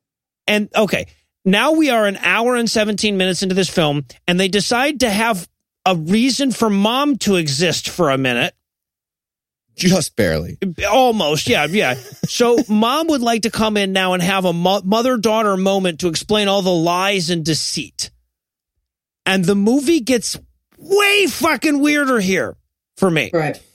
And 0.47 0.69
okay, 0.75 1.07
now 1.45 1.71
we 1.71 1.89
are 1.89 2.05
an 2.05 2.17
hour 2.17 2.55
and 2.55 2.69
17 2.69 3.17
minutes 3.17 3.43
into 3.43 3.55
this 3.55 3.69
film, 3.69 4.05
and 4.27 4.39
they 4.39 4.47
decide 4.47 4.99
to 4.99 5.09
have 5.09 5.47
a 5.85 5.95
reason 5.95 6.51
for 6.51 6.69
mom 6.69 7.17
to 7.17 7.35
exist 7.35 7.89
for 7.89 8.09
a 8.09 8.17
minute. 8.17 8.53
Just 9.79 10.15
barely. 10.15 10.57
Almost, 10.89 11.47
yeah, 11.47 11.65
yeah. 11.65 11.95
So 12.27 12.57
mom 12.69 13.07
would 13.07 13.21
like 13.21 13.43
to 13.43 13.51
come 13.51 13.77
in 13.77 13.93
now 13.93 14.13
and 14.13 14.21
have 14.21 14.45
a 14.45 14.53
mo- 14.53 14.81
mother 14.83 15.17
daughter 15.17 15.57
moment 15.57 16.01
to 16.01 16.07
explain 16.07 16.47
all 16.47 16.61
the 16.61 16.69
lies 16.69 17.29
and 17.29 17.43
deceit. 17.43 18.11
And 19.25 19.45
the 19.45 19.55
movie 19.55 20.01
gets 20.01 20.37
way 20.77 21.27
fucking 21.27 21.79
weirder 21.79 22.19
here 22.19 22.57
for 22.97 23.09
me. 23.09 23.31
Right. 23.33 23.59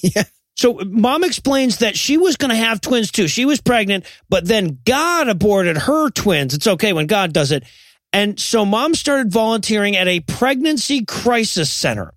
Yeah. 0.00 0.22
So 0.56 0.80
mom 0.86 1.22
explains 1.22 1.78
that 1.78 1.96
she 1.96 2.16
was 2.16 2.36
going 2.36 2.48
to 2.50 2.56
have 2.56 2.80
twins 2.80 3.10
too. 3.10 3.28
She 3.28 3.44
was 3.44 3.60
pregnant, 3.60 4.06
but 4.30 4.46
then 4.46 4.78
God 4.86 5.28
aborted 5.28 5.76
her 5.76 6.08
twins. 6.08 6.54
It's 6.54 6.66
okay 6.66 6.94
when 6.94 7.06
God 7.06 7.34
does 7.34 7.52
it. 7.52 7.64
And 8.12 8.38
so 8.38 8.64
mom 8.64 8.94
started 8.94 9.32
volunteering 9.32 9.96
at 9.96 10.08
a 10.08 10.20
pregnancy 10.20 11.04
crisis 11.04 11.70
center. 11.70 12.14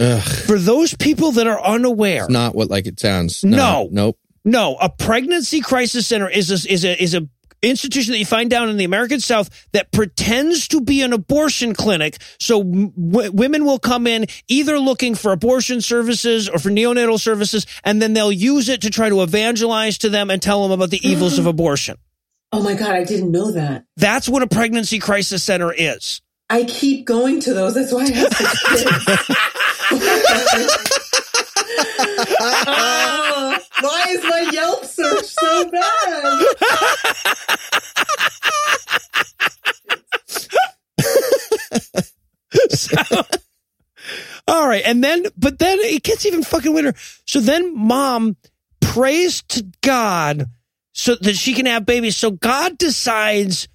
Ugh. 0.00 0.22
For 0.22 0.58
those 0.58 0.94
people 0.96 1.32
that 1.32 1.46
are 1.46 1.60
unaware, 1.62 2.24
It's 2.24 2.32
not 2.32 2.54
what 2.54 2.70
like 2.70 2.86
it 2.86 2.98
sounds. 2.98 3.44
No. 3.44 3.88
Nope. 3.92 4.18
no, 4.44 4.76
a 4.80 4.88
pregnancy 4.88 5.60
crisis 5.60 6.06
center 6.06 6.28
is 6.28 6.50
a, 6.50 6.72
is 6.72 6.84
a 6.84 7.00
is 7.02 7.14
a 7.14 7.28
institution 7.62 8.12
that 8.12 8.18
you 8.18 8.24
find 8.24 8.48
down 8.48 8.70
in 8.70 8.78
the 8.78 8.84
American 8.84 9.20
South 9.20 9.50
that 9.72 9.92
pretends 9.92 10.66
to 10.68 10.80
be 10.80 11.02
an 11.02 11.12
abortion 11.12 11.74
clinic. 11.74 12.16
So 12.38 12.62
w- 12.62 13.30
women 13.32 13.66
will 13.66 13.78
come 13.78 14.06
in 14.06 14.24
either 14.48 14.78
looking 14.78 15.14
for 15.14 15.30
abortion 15.32 15.82
services 15.82 16.48
or 16.48 16.58
for 16.58 16.70
neonatal 16.70 17.20
services, 17.20 17.66
and 17.84 18.00
then 18.00 18.14
they'll 18.14 18.32
use 18.32 18.70
it 18.70 18.80
to 18.80 18.88
try 18.90 19.10
to 19.10 19.20
evangelize 19.22 19.98
to 19.98 20.08
them 20.08 20.30
and 20.30 20.40
tell 20.40 20.62
them 20.62 20.72
about 20.72 20.88
the 20.88 21.06
evils 21.06 21.38
of 21.38 21.44
abortion. 21.44 21.98
Oh 22.50 22.62
my 22.62 22.72
God, 22.72 22.92
I 22.92 23.04
didn't 23.04 23.30
know 23.30 23.50
that. 23.52 23.84
That's 23.98 24.26
what 24.26 24.42
a 24.42 24.46
pregnancy 24.46 24.98
crisis 24.98 25.42
center 25.44 25.70
is. 25.70 26.22
I 26.48 26.64
keep 26.64 27.04
going 27.04 27.40
to 27.40 27.52
those. 27.54 27.74
That's 27.74 27.92
why 27.92 28.04
I 28.04 28.10
have 28.10 29.49
why 33.80 34.04
is 34.08 34.22
my 34.24 34.50
Yelp 34.52 34.84
search 34.84 35.24
so 35.24 35.70
bad? 35.70 36.44
So, 42.70 42.96
all 44.48 44.68
right. 44.68 44.82
And 44.84 45.02
then, 45.02 45.26
but 45.36 45.58
then 45.58 45.78
it 45.80 46.02
gets 46.02 46.26
even 46.26 46.42
fucking 46.42 46.72
weirder. 46.72 46.94
So 47.26 47.40
then 47.40 47.76
mom 47.76 48.36
prays 48.80 49.42
to 49.48 49.64
God 49.82 50.46
so 50.92 51.14
that 51.16 51.36
she 51.36 51.54
can 51.54 51.66
have 51.66 51.86
babies. 51.86 52.16
So 52.16 52.30
God 52.30 52.78
decides 52.78 53.68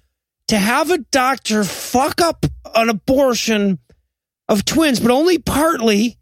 to 0.48 0.58
have 0.58 0.90
a 0.90 0.98
doctor 0.98 1.64
fuck 1.64 2.20
up 2.20 2.46
an 2.74 2.88
abortion 2.88 3.78
of 4.48 4.64
twins, 4.64 5.00
but 5.00 5.10
only 5.10 5.38
partly, 5.38 6.18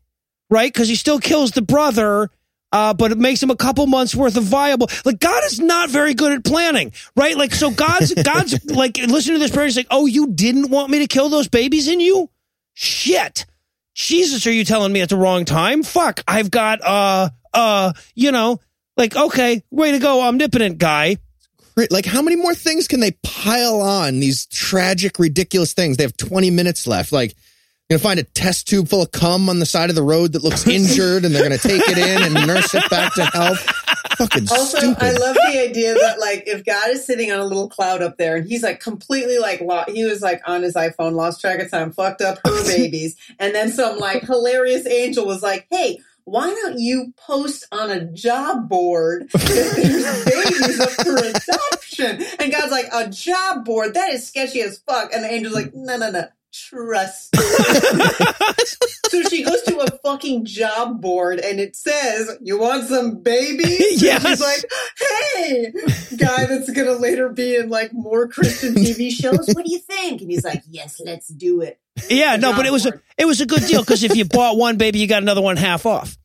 right? 0.54 0.72
Because 0.72 0.88
he 0.88 0.94
still 0.94 1.18
kills 1.18 1.50
the 1.50 1.62
brother. 1.62 2.30
Uh, 2.72 2.92
but 2.92 3.12
it 3.12 3.18
makes 3.18 3.40
him 3.40 3.50
a 3.50 3.56
couple 3.56 3.86
months 3.86 4.16
worth 4.16 4.36
of 4.36 4.42
viable. 4.42 4.88
Like 5.04 5.20
God 5.20 5.44
is 5.44 5.60
not 5.60 5.90
very 5.90 6.12
good 6.12 6.32
at 6.32 6.44
planning, 6.44 6.92
right? 7.14 7.36
Like 7.36 7.54
so, 7.54 7.70
God's 7.70 8.12
God's 8.22 8.64
like 8.64 8.96
listen 8.96 9.34
to 9.34 9.38
this 9.38 9.52
prayer. 9.52 9.66
He's 9.66 9.76
like, 9.76 9.86
"Oh, 9.92 10.06
you 10.06 10.32
didn't 10.32 10.70
want 10.70 10.90
me 10.90 10.98
to 10.98 11.06
kill 11.06 11.28
those 11.28 11.46
babies 11.46 11.86
in 11.86 12.00
you? 12.00 12.30
Shit, 12.72 13.46
Jesus, 13.94 14.44
are 14.48 14.52
you 14.52 14.64
telling 14.64 14.92
me 14.92 15.02
at 15.02 15.08
the 15.08 15.16
wrong 15.16 15.44
time? 15.44 15.84
Fuck, 15.84 16.24
I've 16.26 16.50
got 16.50 16.80
uh 16.82 17.28
uh, 17.52 17.92
you 18.16 18.32
know, 18.32 18.60
like 18.96 19.14
okay, 19.14 19.62
way 19.70 19.92
to 19.92 20.00
go, 20.00 20.22
omnipotent 20.22 20.78
guy. 20.78 21.18
Like, 21.90 22.06
how 22.06 22.22
many 22.22 22.36
more 22.36 22.54
things 22.54 22.86
can 22.86 23.00
they 23.00 23.12
pile 23.22 23.80
on 23.80 24.20
these 24.20 24.46
tragic, 24.46 25.18
ridiculous 25.18 25.72
things? 25.72 25.96
They 25.96 26.04
have 26.04 26.16
20 26.16 26.50
minutes 26.50 26.86
left. 26.86 27.10
Like, 27.10 27.34
You're 27.90 27.98
gonna 27.98 28.08
find 28.08 28.18
a 28.18 28.22
test 28.22 28.66
tube 28.66 28.88
full 28.88 29.02
of 29.02 29.10
cum 29.12 29.50
on 29.50 29.58
the 29.58 29.66
side 29.66 29.90
of 29.90 29.96
the 29.96 30.02
road 30.02 30.32
that 30.32 30.42
looks 30.42 30.66
injured, 30.66 31.26
and 31.26 31.34
they're 31.34 31.42
gonna 31.42 31.58
take 31.58 31.82
it 31.86 31.98
in 31.98 32.22
and 32.22 32.46
nurse 32.46 32.74
it 32.74 32.88
back 32.88 33.12
to 33.12 33.26
health. 33.26 33.58
Fucking 34.16 34.48
Also, 34.50 34.78
stupid. 34.78 35.02
I 35.02 35.10
love 35.10 35.34
the 35.36 35.60
idea 35.60 35.92
that 35.92 36.18
like 36.18 36.44
if 36.46 36.64
God 36.64 36.88
is 36.92 37.04
sitting 37.04 37.30
on 37.30 37.40
a 37.40 37.44
little 37.44 37.68
cloud 37.68 38.00
up 38.00 38.16
there 38.16 38.36
and 38.36 38.48
he's 38.48 38.62
like 38.62 38.80
completely 38.80 39.36
like 39.38 39.60
lo- 39.60 39.84
he 39.86 40.04
was 40.06 40.22
like 40.22 40.40
on 40.46 40.62
his 40.62 40.72
iPhone, 40.74 41.12
lost 41.12 41.42
track 41.42 41.58
of 41.60 41.70
time, 41.70 41.92
fucked 41.92 42.22
up 42.22 42.38
her 42.46 42.64
babies, 42.66 43.16
and 43.38 43.54
then 43.54 43.70
some 43.70 43.98
like 43.98 44.22
hilarious 44.22 44.86
angel 44.86 45.26
was 45.26 45.42
like, 45.42 45.66
"Hey, 45.70 45.98
why 46.24 46.46
don't 46.62 46.78
you 46.78 47.12
post 47.18 47.66
on 47.70 47.90
a 47.90 48.06
job 48.12 48.66
board 48.66 49.28
that 49.30 49.74
there's 49.76 50.24
babies 50.64 50.80
up 50.80 50.90
for 50.90 51.16
adoption?" 51.16 52.24
And 52.40 52.50
God's 52.50 52.72
like, 52.72 52.88
"A 52.94 53.10
job 53.10 53.66
board? 53.66 53.92
That 53.92 54.08
is 54.14 54.26
sketchy 54.26 54.62
as 54.62 54.78
fuck." 54.78 55.12
And 55.12 55.22
the 55.22 55.30
angel's 55.30 55.54
like, 55.54 55.74
"No, 55.74 55.98
no, 55.98 56.10
no." 56.10 56.28
Trust. 56.54 57.34
so 59.08 59.22
she 59.24 59.42
goes 59.42 59.60
to 59.62 59.76
a 59.80 59.90
fucking 60.04 60.44
job 60.44 61.00
board 61.00 61.40
and 61.40 61.58
it 61.58 61.74
says, 61.74 62.38
You 62.40 62.60
want 62.60 62.86
some 62.86 63.22
babies? 63.22 64.00
Yes. 64.00 64.24
She's 64.24 64.40
like, 64.40 64.64
Hey, 65.34 65.72
guy 66.16 66.46
that's 66.46 66.70
gonna 66.70 66.92
later 66.92 67.28
be 67.28 67.56
in 67.56 67.70
like 67.70 67.92
more 67.92 68.28
Christian 68.28 68.74
TV 68.74 69.10
shows. 69.10 69.48
What 69.52 69.64
do 69.64 69.72
you 69.72 69.80
think? 69.80 70.20
And 70.20 70.30
he's 70.30 70.44
like, 70.44 70.62
Yes, 70.70 71.00
let's 71.04 71.26
do 71.26 71.60
it. 71.60 71.80
Yeah, 72.08 72.36
no, 72.36 72.52
but 72.52 72.66
it 72.66 72.72
was 72.72 72.86
a 72.86 73.00
it 73.18 73.24
was 73.24 73.40
a 73.40 73.46
good 73.46 73.66
deal 73.66 73.80
because 73.80 74.04
if 74.04 74.14
you 74.14 74.24
bought 74.24 74.56
one 74.56 74.76
baby, 74.76 75.00
you 75.00 75.08
got 75.08 75.22
another 75.22 75.42
one 75.42 75.56
half 75.56 75.86
off. 75.86 76.16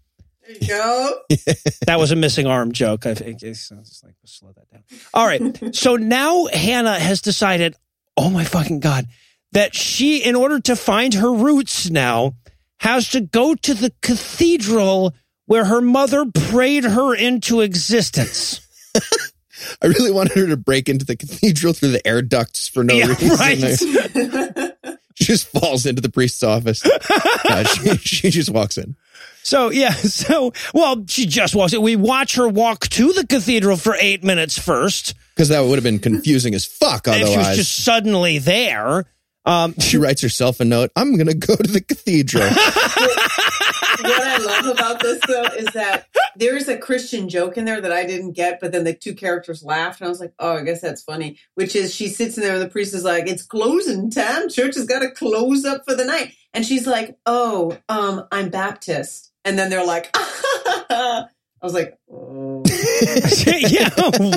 There 0.43 0.57
you 0.61 0.68
go. 0.68 1.22
That 1.88 1.97
was 1.97 2.11
a 2.11 2.15
missing 2.15 2.45
arm 2.45 2.72
joke. 2.72 3.07
I 3.07 3.15
think 3.15 3.41
it's 3.41 3.69
just 3.69 4.03
like 4.03 4.14
slow 4.26 4.51
that 4.51 4.69
down. 4.72 4.84
All 5.11 5.26
right, 5.26 5.76
so 5.76 5.95
now 5.95 6.45
Hannah 6.45 6.99
has 6.99 7.22
decided. 7.22 7.76
Oh 8.15 8.30
my 8.30 8.43
fucking 8.43 8.80
god! 8.80 9.07
That 9.52 9.74
she, 9.76 10.24
in 10.24 10.36
order 10.36 10.60
to 10.62 10.76
find 10.76 11.16
her 11.16 11.32
roots, 11.34 11.90
now 11.90 12.36
has 12.82 13.10
to 13.10 13.22
go 13.22 13.56
to 13.56 13.74
the 13.74 13.92
cathedral 14.02 15.14
where 15.46 15.66
her 15.66 15.82
mother 15.82 16.26
prayed 16.26 16.84
her 16.84 17.16
into 17.16 17.62
existence. 17.62 18.62
I 19.82 19.88
really 19.88 20.12
wanted 20.12 20.38
her 20.38 20.48
to 20.48 20.58
break 20.58 20.88
into 20.88 21.04
the 21.06 21.16
cathedral 21.16 21.74
through 21.74 21.90
the 21.92 22.08
air 22.08 22.22
ducts 22.22 22.68
for 22.68 22.84
no 22.84 22.94
Yeah, 22.94 23.08
reason. 23.08 23.30
right. 23.38 24.74
She 25.16 25.26
just 25.26 25.48
falls 25.50 25.86
into 25.86 26.02
the 26.02 26.08
priest's 26.10 26.44
office. 26.44 26.82
Uh, 27.50 27.64
she, 27.64 27.98
she 27.98 28.30
just 28.30 28.50
walks 28.52 28.78
in. 28.78 28.96
So 29.44 29.70
yeah, 29.72 29.92
so 29.92 30.54
well, 30.74 31.04
she 31.08 31.26
just 31.26 31.56
walks 31.56 31.74
in. 31.74 31.82
We 31.82 31.96
watch 31.96 32.36
her 32.36 32.48
walk 32.48 32.88
to 32.90 33.12
the 33.12 33.26
cathedral 33.26 33.76
for 33.76 33.96
eight 34.00 34.24
minutes 34.24 34.58
first. 34.60 35.16
Because 35.36 35.50
that 35.50 35.62
would 35.62 35.76
have 35.76 35.84
been 35.84 35.98
confusing 36.00 36.54
as 36.54 36.66
fuck 36.66 37.08
If 37.08 37.16
she 37.16 37.22
was 37.24 37.30
otherwise. 37.32 37.58
just 37.58 37.84
suddenly 37.84 38.38
there. 38.38 39.06
Um, 39.50 39.74
she 39.80 39.98
writes 39.98 40.22
herself 40.22 40.60
a 40.60 40.66
note. 40.66 40.92
I'm 40.96 41.16
going 41.16 41.26
to 41.26 41.34
go 41.34 41.56
to 41.56 41.72
the 41.72 41.82
cathedral. 41.82 42.44
what 44.04 44.28
I 44.28 44.38
love 44.38 44.78
about 44.78 45.02
this 45.02 45.20
though 45.28 45.44
is 45.58 45.66
that 45.74 46.08
there 46.36 46.56
is 46.56 46.68
a 46.68 46.78
Christian 46.78 47.30
joke 47.30 47.58
in 47.58 47.66
there 47.66 47.82
that 47.82 47.92
I 47.92 48.06
didn't 48.06 48.34
get, 48.34 48.60
but 48.60 48.72
then 48.72 48.84
the 48.84 48.94
two 48.94 49.16
characters 49.16 49.64
laughed, 49.64 50.02
and 50.02 50.06
I 50.06 50.10
was 50.10 50.20
like, 50.20 50.34
"Oh, 50.38 50.58
I 50.58 50.64
guess 50.64 50.82
that's 50.82 51.02
funny." 51.02 51.40
Which 51.56 51.76
is, 51.76 51.96
she 51.96 52.10
sits 52.10 52.38
in 52.38 52.44
there, 52.44 52.54
and 52.54 52.62
the 52.62 52.70
priest 52.70 52.94
is 52.94 53.04
like, 53.04 53.28
"It's 53.28 53.42
closing 53.42 54.12
time. 54.12 54.50
Church 54.50 54.76
has 54.76 54.86
got 54.86 55.00
to 55.00 55.10
close 55.10 55.66
up 55.66 55.84
for 55.84 55.96
the 55.96 56.06
night," 56.06 56.34
and 56.54 56.64
she's 56.64 56.86
like, 56.86 57.18
"Oh, 57.26 57.76
um, 57.90 58.26
I'm 58.32 58.50
Baptist," 58.50 59.32
and 59.44 59.58
then 59.58 59.72
they're 59.72 59.86
like, 59.86 60.12
"I 60.16 61.26
was 61.62 61.74
like, 61.74 61.98
oh, 62.12 62.64
yeah, 63.48 63.90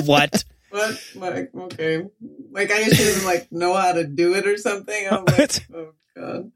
what? 0.05 0.43
What? 0.73 1.33
Like, 1.33 1.51
okay, 1.55 2.03
like 2.51 2.71
I 2.71 2.83
guess 2.83 2.95
she 2.97 3.03
doesn't 3.03 3.25
like 3.25 3.51
know 3.51 3.73
how 3.75 3.93
to 3.93 4.05
do 4.05 4.33
it 4.35 4.47
or 4.47 4.57
something." 4.57 5.07
I'm 5.09 5.25
like, 5.25 5.65
"Oh 5.73 5.91
god." 6.15 6.51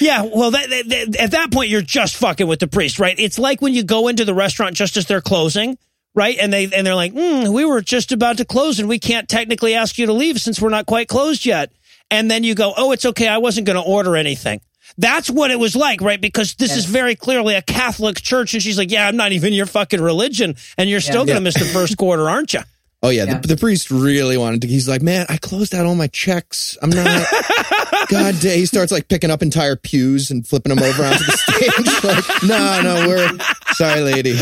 Yeah, 0.00 0.22
well, 0.22 0.50
that, 0.50 0.68
that, 0.70 0.88
that- 0.88 1.16
at 1.20 1.30
that 1.32 1.52
point, 1.52 1.70
you're 1.70 1.80
just 1.82 2.16
fucking 2.16 2.48
with 2.48 2.58
the 2.58 2.66
priest, 2.66 2.98
right? 2.98 3.14
It's 3.18 3.38
like 3.38 3.62
when 3.62 3.74
you 3.74 3.84
go 3.84 4.08
into 4.08 4.24
the 4.24 4.34
restaurant 4.34 4.74
just 4.74 4.96
as 4.96 5.06
they're 5.06 5.20
closing, 5.20 5.78
right? 6.16 6.36
And 6.40 6.52
they 6.52 6.64
and 6.64 6.84
they're 6.86 6.96
like, 6.96 7.12
mm, 7.12 7.52
"We 7.52 7.64
were 7.64 7.80
just 7.80 8.10
about 8.10 8.38
to 8.38 8.44
close, 8.44 8.80
and 8.80 8.88
we 8.88 8.98
can't 8.98 9.28
technically 9.28 9.74
ask 9.74 9.96
you 9.98 10.06
to 10.06 10.12
leave 10.12 10.40
since 10.40 10.60
we're 10.60 10.70
not 10.70 10.86
quite 10.86 11.06
closed 11.08 11.46
yet." 11.46 11.70
And 12.10 12.28
then 12.30 12.42
you 12.42 12.54
go, 12.56 12.74
"Oh, 12.76 12.90
it's 12.92 13.04
okay. 13.06 13.28
I 13.28 13.38
wasn't 13.38 13.66
going 13.66 13.76
to 13.76 13.88
order 13.88 14.16
anything." 14.16 14.60
That's 14.98 15.30
what 15.30 15.50
it 15.50 15.58
was 15.58 15.74
like, 15.74 16.00
right? 16.00 16.20
Because 16.20 16.54
this 16.54 16.76
is 16.76 16.84
very 16.84 17.14
clearly 17.16 17.54
a 17.54 17.62
Catholic 17.62 18.20
church, 18.20 18.52
and 18.54 18.62
she's 18.62 18.76
like, 18.78 18.90
"Yeah, 18.90 19.06
I'm 19.08 19.16
not 19.16 19.32
even 19.32 19.52
your 19.52 19.66
fucking 19.66 20.00
religion, 20.00 20.56
and 20.76 20.90
you're 20.90 21.00
still 21.00 21.24
going 21.24 21.36
to 21.36 21.40
miss 21.40 21.54
the 21.54 21.64
first 21.64 21.96
quarter, 21.96 22.28
aren't 22.28 22.52
you?" 22.52 22.60
Oh 23.04 23.10
yeah, 23.10 23.24
Yeah. 23.24 23.38
The, 23.38 23.48
the 23.48 23.56
priest 23.58 23.90
really 23.90 24.38
wanted 24.38 24.62
to. 24.62 24.66
He's 24.66 24.88
like, 24.88 25.02
man, 25.02 25.26
I 25.28 25.36
closed 25.36 25.74
out 25.74 25.84
all 25.84 25.94
my 25.94 26.06
checks. 26.06 26.78
I'm 26.80 26.88
not. 26.88 27.04
God, 28.08 28.40
da-" 28.40 28.56
he 28.56 28.64
starts 28.64 28.90
like 28.90 29.08
picking 29.08 29.30
up 29.30 29.42
entire 29.42 29.76
pews 29.76 30.30
and 30.30 30.46
flipping 30.46 30.74
them 30.74 30.82
over 30.82 31.04
onto 31.04 31.22
the 31.22 31.32
stage. 31.36 32.02
like, 32.02 32.42
no, 32.44 32.80
no, 32.82 33.06
we're 33.06 33.38
sorry, 33.74 34.00
lady. 34.00 34.40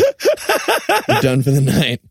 We're 1.08 1.20
done 1.20 1.42
for 1.42 1.50
the 1.50 1.60
night. 1.60 2.02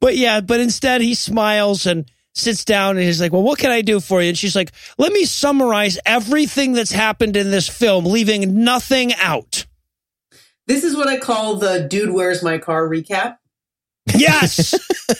But 0.00 0.16
yeah, 0.16 0.40
but 0.40 0.60
instead 0.60 1.02
he 1.02 1.14
smiles 1.14 1.84
and 1.84 2.10
sits 2.32 2.64
down 2.64 2.96
and 2.96 3.04
he's 3.04 3.20
like, 3.20 3.32
Well, 3.32 3.42
what 3.42 3.58
can 3.58 3.70
I 3.70 3.82
do 3.82 4.00
for 4.00 4.22
you? 4.22 4.30
And 4.30 4.38
she's 4.38 4.56
like, 4.56 4.72
Let 4.96 5.12
me 5.12 5.26
summarize 5.26 5.98
everything 6.06 6.72
that's 6.72 6.90
happened 6.90 7.36
in 7.36 7.50
this 7.50 7.68
film, 7.68 8.06
leaving 8.06 8.64
nothing 8.64 9.12
out. 9.16 9.66
This 10.66 10.84
is 10.84 10.96
what 10.96 11.08
I 11.08 11.18
call 11.18 11.56
the 11.56 11.80
"Dude, 11.80 12.10
where's 12.10 12.42
my 12.42 12.56
car?" 12.56 12.88
recap. 12.88 13.36
Yes. 14.14 14.74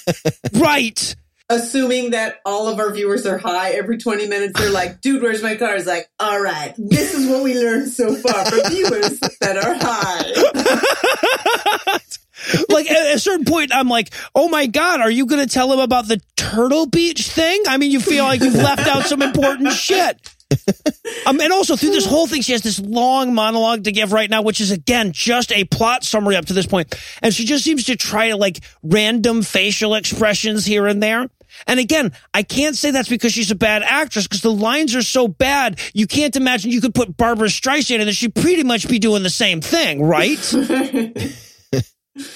right. 0.55 1.16
assuming 1.48 2.10
that 2.10 2.40
all 2.44 2.69
of 2.69 2.78
our 2.78 2.93
viewers 2.93 3.24
are 3.27 3.39
high 3.39 3.70
every 3.73 3.98
20 3.98 4.27
minutes 4.28 4.59
they're 4.59 4.70
like 4.70 5.01
dude 5.02 5.23
where's 5.23 5.43
my 5.43 5.55
car 5.55 5.74
is 5.74 5.86
like 5.86 6.09
all 6.19 6.40
right 6.40 6.74
this 6.78 7.12
is 7.14 7.28
what 7.28 7.43
we 7.43 7.55
learned 7.59 7.90
so 7.90 8.14
far 8.14 8.44
from 8.47 8.60
viewers 8.70 9.19
that 9.40 9.56
are 9.59 9.74
high 9.78 12.09
Like 12.69 12.90
at 12.90 13.14
a 13.14 13.19
certain 13.19 13.44
point, 13.44 13.70
I'm 13.74 13.89
like, 13.89 14.10
Oh 14.35 14.48
my 14.48 14.66
God, 14.66 15.01
are 15.01 15.10
you 15.10 15.27
going 15.27 15.47
to 15.47 15.52
tell 15.52 15.73
him 15.73 15.78
about 15.78 16.09
the 16.09 16.20
Turtle 16.36 16.86
Beach 16.86 17.28
thing? 17.28 17.62
I 17.69 17.77
mean, 17.77 17.90
you 17.90 18.01
feel 18.01 18.24
like 18.24 18.40
you've 18.40 18.55
left 18.55 18.86
out 18.89 19.05
some 19.05 19.23
important 19.23 19.73
shit. 19.73 20.35
Um, 21.24 21.41
and 21.41 21.53
also 21.53 21.77
through 21.77 21.91
this 21.91 22.07
whole 22.07 22.27
thing, 22.27 22.43
she 22.43 22.51
has 22.51 22.62
this 22.62 22.81
long 22.81 23.33
monologue 23.33 23.85
to 23.85 23.93
give 23.93 24.12
right 24.12 24.29
now, 24.29 24.43
which 24.43 24.61
is 24.61 24.73
again 24.73 25.12
just 25.12 25.53
a 25.53 25.65
plot 25.65 26.03
summary 26.03 26.35
up 26.35 26.47
to 26.47 26.53
this 26.53 26.66
point. 26.66 26.93
And 27.23 27.33
she 27.33 27.45
just 27.45 27.62
seems 27.62 27.85
to 27.85 27.97
try 27.97 28.31
to 28.31 28.37
like 28.37 28.59
random 28.83 29.43
facial 29.43 29.95
expressions 29.95 30.66
here 30.66 30.87
and 30.89 31.01
there. 31.01 31.29
And 31.66 31.79
again, 31.79 32.12
I 32.35 32.43
can't 32.43 32.74
say 32.74 32.91
that's 32.91 33.09
because 33.09 33.33
she's 33.33 33.51
a 33.51 33.55
bad 33.55 33.83
actress 33.83 34.27
because 34.27 34.43
the 34.43 34.51
lines 34.51 34.97
are 34.97 35.03
so 35.03 35.29
bad. 35.29 35.79
You 35.95 36.07
can't 36.07 36.35
imagine 36.35 36.73
you 36.73 36.81
could 36.81 36.95
put 36.95 37.16
Barbra 37.16 37.49
Streisand 37.49 37.97
in 37.97 38.09
and 38.09 38.16
she'd 38.16 38.35
pretty 38.35 38.65
much 38.65 38.89
be 38.89 38.99
doing 38.99 39.23
the 39.23 39.31
same 39.31 39.61
thing, 39.61 40.03
right? 40.03 40.55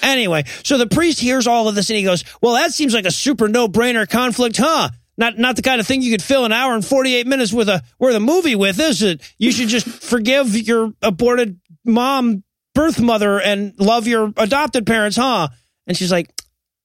Anyway, 0.01 0.43
so 0.63 0.79
the 0.79 0.87
priest 0.87 1.19
hears 1.19 1.45
all 1.45 1.67
of 1.67 1.75
this 1.75 1.91
and 1.91 1.97
he 1.97 2.03
goes, 2.03 2.23
"Well, 2.41 2.53
that 2.53 2.73
seems 2.73 2.95
like 2.95 3.05
a 3.05 3.11
super 3.11 3.47
no-brainer 3.47 4.09
conflict, 4.09 4.57
huh? 4.57 4.89
Not 5.17 5.37
not 5.37 5.55
the 5.55 5.61
kind 5.63 5.81
of 5.81 5.87
thing 5.87 6.01
you 6.03 6.11
could 6.11 6.21
fill 6.21 6.45
an 6.45 6.51
hour 6.51 6.75
and 6.75 6.85
48 6.85 7.25
minutes 7.25 7.51
with 7.51 7.69
a 7.69 7.81
worth 7.99 8.15
a 8.15 8.19
movie 8.19 8.55
with, 8.55 8.79
is 8.79 9.01
it? 9.01 9.21
You 9.39 9.51
should 9.51 9.67
just 9.67 9.87
forgive 9.87 10.55
your 10.55 10.93
aborted 11.01 11.59
mom, 11.83 12.43
birth 12.75 12.99
mother 12.99 13.39
and 13.41 13.73
love 13.79 14.05
your 14.07 14.31
adopted 14.37 14.85
parents, 14.85 15.17
huh?" 15.17 15.47
And 15.87 15.97
she's 15.97 16.11
like, 16.11 16.29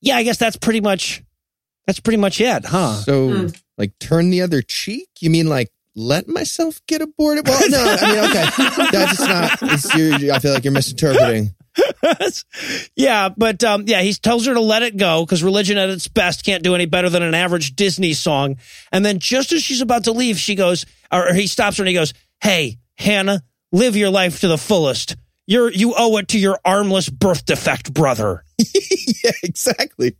"Yeah, 0.00 0.16
I 0.16 0.22
guess 0.22 0.38
that's 0.38 0.56
pretty 0.56 0.80
much 0.80 1.22
that's 1.86 2.00
pretty 2.00 2.16
much 2.18 2.40
it, 2.40 2.64
huh?" 2.64 2.94
So, 3.02 3.28
Hmm. 3.34 3.46
like, 3.76 3.98
turn 3.98 4.30
the 4.30 4.40
other 4.40 4.62
cheek? 4.62 5.08
You 5.20 5.28
mean 5.28 5.48
like 5.48 5.70
let 5.94 6.26
myself 6.26 6.80
get 6.86 7.02
aborted? 7.02 7.46
Well, 7.46 7.68
no, 7.68 7.84
I 8.00 8.10
mean, 8.10 8.24
okay, 8.30 8.46
that's 8.92 9.16
just 9.16 9.28
not. 9.28 9.58
It's, 9.74 9.94
you're, 9.94 10.32
I 10.34 10.38
feel 10.38 10.54
like 10.54 10.64
you're 10.64 10.72
misinterpreting. 10.72 11.54
yeah, 12.96 13.28
but 13.36 13.64
um, 13.64 13.84
yeah, 13.86 14.02
he 14.02 14.12
tells 14.12 14.46
her 14.46 14.54
to 14.54 14.60
let 14.60 14.82
it 14.82 14.96
go 14.96 15.24
because 15.24 15.42
religion 15.42 15.78
at 15.78 15.90
its 15.90 16.08
best 16.08 16.44
can't 16.44 16.62
do 16.62 16.74
any 16.74 16.86
better 16.86 17.08
than 17.08 17.22
an 17.22 17.34
average 17.34 17.74
Disney 17.74 18.12
song. 18.12 18.56
And 18.90 19.04
then 19.04 19.18
just 19.18 19.52
as 19.52 19.62
she's 19.62 19.80
about 19.80 20.04
to 20.04 20.12
leave, 20.12 20.38
she 20.38 20.54
goes, 20.54 20.86
or 21.10 21.32
he 21.32 21.46
stops 21.46 21.78
her 21.78 21.82
and 21.82 21.88
he 21.88 21.94
goes, 21.94 22.12
"Hey, 22.40 22.78
Hannah, 22.96 23.42
live 23.70 23.96
your 23.96 24.10
life 24.10 24.40
to 24.40 24.48
the 24.48 24.58
fullest. 24.58 25.16
You're 25.46 25.70
you 25.72 25.94
owe 25.96 26.16
it 26.18 26.28
to 26.28 26.38
your 26.38 26.58
armless 26.64 27.08
birth 27.08 27.46
defect 27.46 27.92
brother." 27.92 28.44
yeah, 29.24 29.32
exactly. 29.42 30.16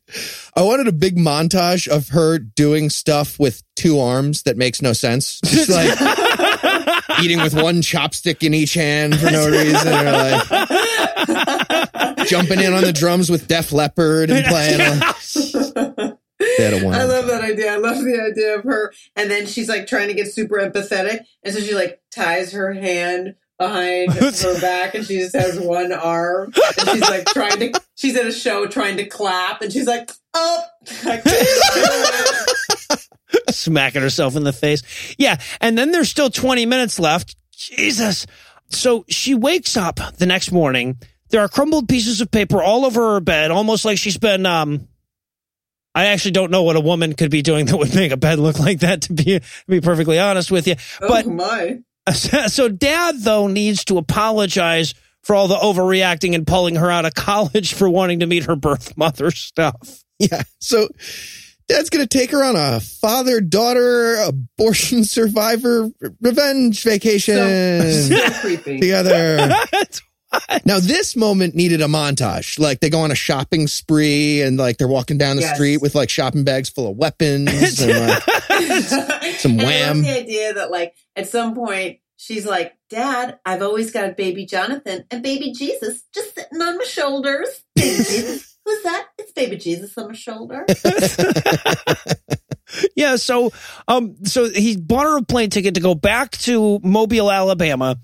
I 0.57 0.63
wanted 0.63 0.89
a 0.89 0.93
big 0.93 1.17
montage 1.17 1.87
of 1.87 2.09
her 2.11 2.39
doing 2.39 2.91
stuff 2.91 3.39
with 3.39 3.63
two 3.77 3.99
arms 4.01 4.45
that 4.45 4.57
makes 4.57 4.83
no 4.83 4.93
sense. 4.93 5.41
Just 5.45 5.71
like 5.71 5.99
eating 7.23 7.41
with 7.41 7.55
one 7.55 7.83
chopstick 7.83 8.45
in 8.45 8.55
each 8.55 8.75
hand 8.75 9.19
for 9.19 9.31
no 9.31 9.49
reason. 9.49 9.89
Or 9.89 10.13
like 10.13 10.71
jumping 12.27 12.61
in 12.61 12.73
on 12.73 12.83
the 12.83 12.93
drums 12.93 13.31
with 13.31 13.49
Def 13.49 13.73
Leppard 13.73 14.31
and 14.31 14.45
playing 14.45 14.79
them. 14.79 16.19
They 16.57 16.65
had 16.65 16.83
a 16.83 16.85
one. 16.85 16.95
I 16.95 17.05
love 17.05 17.27
that 17.27 17.43
idea. 17.43 17.73
I 17.73 17.77
love 17.77 18.03
the 18.03 18.21
idea 18.21 18.57
of 18.59 18.65
her. 18.65 18.93
And 19.17 19.31
then 19.31 19.47
she's 19.47 19.69
like 19.69 19.87
trying 19.87 20.09
to 20.09 20.15
get 20.15 20.33
super 20.33 20.57
empathetic. 20.57 21.21
And 21.43 21.55
so 21.55 21.61
she 21.61 21.75
like 21.75 22.01
ties 22.11 22.53
her 22.53 22.73
hand 22.73 23.37
behind 23.59 24.13
her 24.15 24.61
back 24.61 24.95
and 24.95 25.07
she 25.07 25.19
just 25.19 25.37
has 25.37 25.59
one 25.61 25.93
arm. 25.93 26.53
And 26.79 26.89
she's 26.91 27.09
like 27.09 27.27
trying 27.27 27.59
to, 27.61 27.81
she's 27.95 28.17
at 28.17 28.27
a 28.27 28.33
show 28.33 28.67
trying 28.67 28.97
to 28.97 29.05
clap 29.07 29.63
and 29.63 29.73
she's 29.73 29.87
like, 29.87 30.11
oh, 30.35 30.63
I 31.05 31.19
can't 31.19 31.25
do 31.25 31.31
it. 32.91 33.09
smacking 33.55 34.03
herself 34.03 34.35
in 34.35 34.43
the 34.45 34.53
face. 34.53 34.83
Yeah, 35.19 35.41
and 35.61 35.79
then 35.79 35.93
there's 35.93 36.11
still 36.11 36.31
20 36.31 36.67
minutes 36.67 36.99
left. 36.99 37.37
Jesus. 37.57 38.27
So 38.71 39.05
she 39.09 39.35
wakes 39.35 39.77
up 39.77 40.01
the 40.19 40.27
next 40.27 40.51
morning. 40.51 40.99
There 41.33 41.41
are 41.41 41.49
crumbled 41.49 41.89
pieces 41.89 42.21
of 42.21 42.31
paper 42.31 42.63
all 42.63 42.85
over 42.85 43.15
her 43.15 43.21
bed, 43.21 43.51
almost 43.51 43.85
like 43.85 43.99
she's 43.99 44.19
been. 44.19 44.47
Um, 44.47 44.87
I 45.95 46.07
actually 46.07 46.31
don't 46.31 46.51
know 46.51 46.63
what 46.63 46.77
a 46.77 46.81
woman 46.81 47.15
could 47.15 47.31
be 47.31 47.43
doing 47.43 47.67
that 47.67 47.77
would 47.79 47.95
make 47.95 48.13
a 48.13 48.17
bed 48.17 48.39
look 48.39 48.59
like 48.59 48.81
that. 48.81 49.03
To 49.03 49.13
be 49.13 49.25
to 49.41 49.43
be 49.67 49.81
perfectly 49.81 50.19
honest 50.19 50.51
with 50.51 50.67
you, 50.69 50.77
but 51.01 51.27
oh 51.27 51.31
my. 51.31 51.81
so 52.13 52.69
dad 52.69 53.17
though 53.21 53.47
needs 53.49 53.85
to 53.87 53.99
apologize 53.99 54.95
for 55.23 55.35
all 55.37 55.49
the 55.49 55.57
overreacting 55.57 56.35
and 56.35 56.47
pulling 56.47 56.75
her 56.77 56.91
out 56.91 57.05
of 57.05 57.15
college 57.15 57.75
for 57.75 57.89
wanting 57.89 58.21
to 58.21 58.27
meet 58.27 58.45
her 58.45 58.57
birth 58.57 58.97
mother 58.97 59.31
stuff. 59.31 60.03
Yeah. 60.19 60.43
So 60.61 60.89
dad's 61.69 61.91
going 61.91 62.07
to 62.07 62.19
take 62.19 62.31
her 62.33 62.43
on 62.45 62.57
a 62.57 62.81
father 62.81 63.41
daughter 63.41 64.17
abortion 64.17 65.05
survivor 65.05 65.89
revenge 66.21 66.83
vacation 66.83 67.37
So, 67.37 68.17
so 68.17 68.41
creepy. 68.41 68.81
together. 68.81 69.49
Now, 70.65 70.79
this 70.81 71.17
moment 71.17 71.55
needed 71.55 71.81
a 71.81 71.87
montage. 71.87 72.59
Like 72.59 72.81
they 72.81 72.89
go 72.91 73.01
on 73.01 73.11
a 73.11 73.15
shopping 73.15 73.67
spree 73.67 74.43
and 74.43 74.57
like 74.59 74.79
they're 74.79 74.89
walking 74.89 75.19
down 75.19 75.37
the 75.37 75.43
Yes. 75.43 75.55
street 75.55 75.79
with 75.79 75.95
like 75.95 76.09
shopping 76.11 76.45
bags 76.45 76.69
full 76.71 76.91
of 76.91 76.97
weapons 76.97 77.81
and 77.81 78.09
like, 78.09 78.23
Some 79.39 79.53
And 79.53 79.63
I 79.63 79.65
wham. 79.65 79.97
love 79.99 80.05
the 80.07 80.19
idea 80.21 80.55
that 80.55 80.71
like 80.71 80.95
at 81.17 81.29
some 81.29 81.55
point 81.55 81.99
she's 82.17 82.47
like, 82.47 82.75
Dad, 82.91 83.39
I've 83.45 83.63
always 83.63 83.91
got 83.91 84.17
baby 84.17 84.45
Jonathan 84.47 85.05
and 85.11 85.23
baby 85.23 85.53
Jesus 85.53 86.03
just 86.15 86.35
sitting 86.35 86.61
on 86.63 86.79
my 86.79 86.85
shoulders. 86.85 87.49
Baby 87.75 87.97
Jesus. 88.05 88.59
Who's 88.65 88.83
that? 88.85 89.09
It's 89.19 89.33
baby 89.33 89.57
Jesus 89.57 89.97
on 89.99 90.09
my 90.09 90.15
shoulder. 90.15 90.65
yeah. 92.95 93.17
So, 93.17 93.51
um, 93.89 94.17
so 94.25 94.49
he 94.51 94.77
bought 94.77 95.05
her 95.05 95.19
a 95.19 95.23
plane 95.23 95.51
ticket 95.51 95.75
to 95.75 95.81
go 95.81 95.95
back 95.95 96.33
to 96.39 96.79
Mobile, 96.83 97.31
Alabama. 97.31 97.99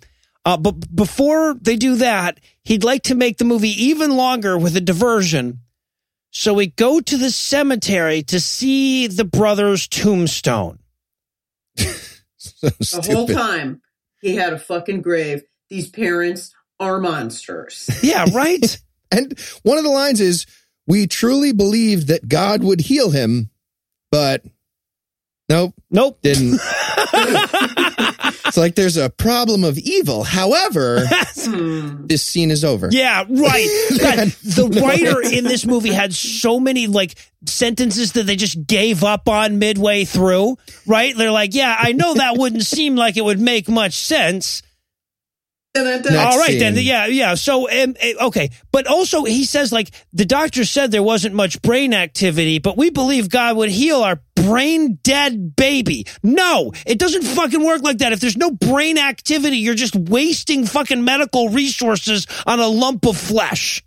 Uh, 0.48 0.56
but 0.56 0.96
before 0.96 1.52
they 1.60 1.76
do 1.76 1.96
that, 1.96 2.40
he'd 2.64 2.82
like 2.82 3.02
to 3.02 3.14
make 3.14 3.36
the 3.36 3.44
movie 3.44 3.84
even 3.84 4.16
longer 4.16 4.56
with 4.56 4.74
a 4.78 4.80
diversion. 4.80 5.60
So 6.30 6.54
we 6.54 6.68
go 6.68 7.00
to 7.00 7.16
the 7.18 7.30
cemetery 7.30 8.22
to 8.22 8.40
see 8.40 9.08
the 9.08 9.26
brother's 9.26 9.86
tombstone. 9.86 10.78
so 11.76 12.70
The 12.70 13.12
whole 13.12 13.28
time 13.28 13.82
he 14.22 14.36
had 14.36 14.54
a 14.54 14.58
fucking 14.58 15.02
grave. 15.02 15.42
These 15.68 15.90
parents 15.90 16.54
are 16.80 16.98
monsters. 16.98 17.90
Yeah, 18.02 18.24
right? 18.32 18.78
And 19.10 19.38
one 19.62 19.78
of 19.78 19.84
the 19.84 19.90
lines 19.90 20.20
is, 20.20 20.44
"We 20.86 21.06
truly 21.06 21.52
believed 21.52 22.08
that 22.08 22.28
God 22.28 22.62
would 22.62 22.82
heal 22.82 23.10
him, 23.10 23.48
but 24.10 24.44
nope, 25.48 25.72
nope. 25.90 26.18
didn't." 26.22 26.60
It's 27.98 28.56
like 28.56 28.74
there's 28.74 28.96
a 28.96 29.10
problem 29.10 29.64
of 29.64 29.78
evil. 29.78 30.24
However, 30.24 31.04
this 31.44 32.22
scene 32.22 32.50
is 32.50 32.64
over. 32.64 32.88
Yeah, 32.90 33.24
right. 33.28 33.68
God, 34.00 34.28
the 34.42 34.80
writer 34.82 35.20
in 35.20 35.44
this 35.44 35.66
movie 35.66 35.92
had 35.92 36.14
so 36.14 36.60
many 36.60 36.86
like 36.86 37.14
sentences 37.46 38.12
that 38.12 38.24
they 38.24 38.36
just 38.36 38.66
gave 38.66 39.04
up 39.04 39.28
on 39.28 39.58
midway 39.58 40.04
through, 40.04 40.56
right? 40.86 41.16
They're 41.16 41.30
like, 41.30 41.54
yeah, 41.54 41.76
I 41.78 41.92
know 41.92 42.14
that 42.14 42.36
wouldn't 42.36 42.64
seem 42.64 42.96
like 42.96 43.16
it 43.16 43.24
would 43.24 43.40
make 43.40 43.68
much 43.68 43.94
sense. 43.94 44.62
Next 45.74 46.10
All 46.10 46.38
right, 46.38 46.58
then. 46.58 46.74
Yeah, 46.76 47.06
yeah. 47.06 47.34
So, 47.34 47.70
um, 47.70 47.94
eh, 48.00 48.14
okay. 48.20 48.50
But 48.72 48.86
also, 48.86 49.24
he 49.24 49.44
says, 49.44 49.72
like, 49.72 49.90
the 50.12 50.24
doctor 50.24 50.64
said 50.64 50.90
there 50.90 51.02
wasn't 51.02 51.34
much 51.34 51.60
brain 51.62 51.94
activity, 51.94 52.58
but 52.58 52.76
we 52.76 52.90
believe 52.90 53.28
God 53.28 53.56
would 53.56 53.70
heal 53.70 54.02
our 54.02 54.20
brain 54.48 54.98
dead 55.02 55.54
baby. 55.56 56.06
No, 56.22 56.72
it 56.86 56.98
doesn't 56.98 57.22
fucking 57.22 57.62
work 57.62 57.82
like 57.82 57.98
that. 57.98 58.12
If 58.12 58.20
there's 58.20 58.36
no 58.36 58.50
brain 58.50 58.96
activity, 58.96 59.58
you're 59.58 59.74
just 59.74 59.94
wasting 59.94 60.64
fucking 60.64 61.04
medical 61.04 61.50
resources 61.50 62.26
on 62.46 62.58
a 62.58 62.66
lump 62.66 63.06
of 63.06 63.16
flesh. 63.16 63.84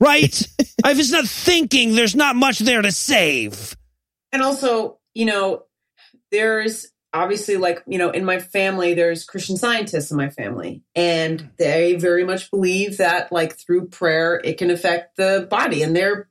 Right? 0.00 0.40
if 0.58 0.98
it's 0.98 1.10
not 1.10 1.26
thinking, 1.26 1.96
there's 1.96 2.14
not 2.14 2.36
much 2.36 2.60
there 2.60 2.82
to 2.82 2.92
save. 2.92 3.76
And 4.30 4.42
also, 4.42 4.98
you 5.14 5.24
know, 5.24 5.64
there's 6.30 6.86
obviously 7.12 7.56
like, 7.56 7.82
you 7.86 7.98
know, 7.98 8.10
in 8.10 8.24
my 8.24 8.38
family, 8.38 8.94
there's 8.94 9.24
Christian 9.24 9.56
scientists 9.56 10.12
in 10.12 10.16
my 10.16 10.30
family, 10.30 10.82
and 10.94 11.50
they 11.58 11.94
very 11.94 12.24
much 12.24 12.50
believe 12.50 12.98
that 12.98 13.32
like 13.32 13.56
through 13.56 13.88
prayer, 13.88 14.40
it 14.44 14.58
can 14.58 14.70
affect 14.70 15.16
the 15.16 15.48
body. 15.50 15.82
And 15.82 15.96
they're, 15.96 16.27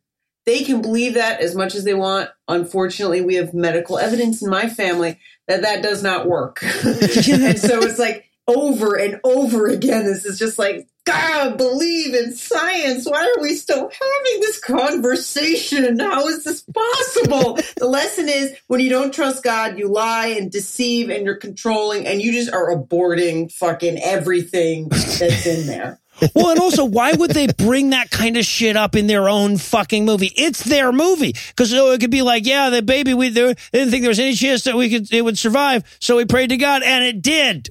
they 0.47 0.63
can 0.63 0.81
believe 0.81 1.15
that 1.15 1.41
as 1.41 1.53
much 1.53 1.75
as 1.75 1.83
they 1.83 1.93
want. 1.93 2.29
Unfortunately, 2.47 3.19
we 3.19 3.35
have 3.35 3.53
medical 3.53 3.99
evidence 3.99 4.41
in 4.41 4.49
my 4.49 4.69
family 4.69 5.19
that 5.49 5.61
that 5.61 5.83
does 5.83 6.01
not 6.01 6.25
work. 6.25 6.63
and 6.83 7.59
so 7.59 7.81
it's 7.83 7.99
like 7.99 8.31
over 8.47 8.95
and 8.95 9.19
over 9.25 9.67
again, 9.67 10.05
this 10.05 10.23
is 10.23 10.39
just 10.39 10.57
like, 10.57 10.87
God, 11.05 11.57
believe 11.57 12.13
in 12.13 12.33
science. 12.33 13.05
Why 13.05 13.23
are 13.23 13.41
we 13.41 13.55
still 13.55 13.89
having 13.89 14.39
this 14.39 14.59
conversation? 14.59 15.99
How 15.99 16.27
is 16.27 16.45
this 16.45 16.63
possible? 16.63 17.59
the 17.75 17.87
lesson 17.87 18.29
is 18.29 18.55
when 18.67 18.79
you 18.79 18.89
don't 18.89 19.13
trust 19.13 19.43
God, 19.43 19.77
you 19.77 19.89
lie 19.89 20.27
and 20.27 20.49
deceive 20.49 21.09
and 21.09 21.25
you're 21.25 21.35
controlling 21.35 22.07
and 22.07 22.21
you 22.21 22.31
just 22.31 22.53
are 22.53 22.73
aborting 22.73 23.51
fucking 23.51 23.99
everything 24.01 24.87
that's 24.87 25.45
in 25.45 25.67
there. 25.67 25.99
Well, 26.33 26.49
and 26.49 26.59
also, 26.59 26.85
why 26.85 27.13
would 27.13 27.31
they 27.31 27.47
bring 27.47 27.91
that 27.91 28.09
kind 28.09 28.37
of 28.37 28.45
shit 28.45 28.75
up 28.75 28.95
in 28.95 29.07
their 29.07 29.29
own 29.29 29.57
fucking 29.57 30.05
movie? 30.05 30.31
It's 30.35 30.63
their 30.63 30.91
movie 30.91 31.33
because 31.49 31.73
oh, 31.73 31.91
it 31.91 31.99
could 32.01 32.11
be 32.11 32.21
like, 32.21 32.45
yeah, 32.45 32.69
the 32.69 32.81
baby 32.81 33.13
we 33.13 33.29
they 33.29 33.53
didn't 33.71 33.91
think 33.91 34.01
there 34.01 34.09
was 34.09 34.19
any 34.19 34.33
chance 34.33 34.63
that 34.63 34.75
we 34.75 34.89
could 34.89 35.11
it 35.13 35.21
would 35.23 35.37
survive, 35.37 35.83
so 35.99 36.17
we 36.17 36.25
prayed 36.25 36.49
to 36.49 36.57
God, 36.57 36.81
and 36.83 37.03
it 37.03 37.21
did. 37.21 37.69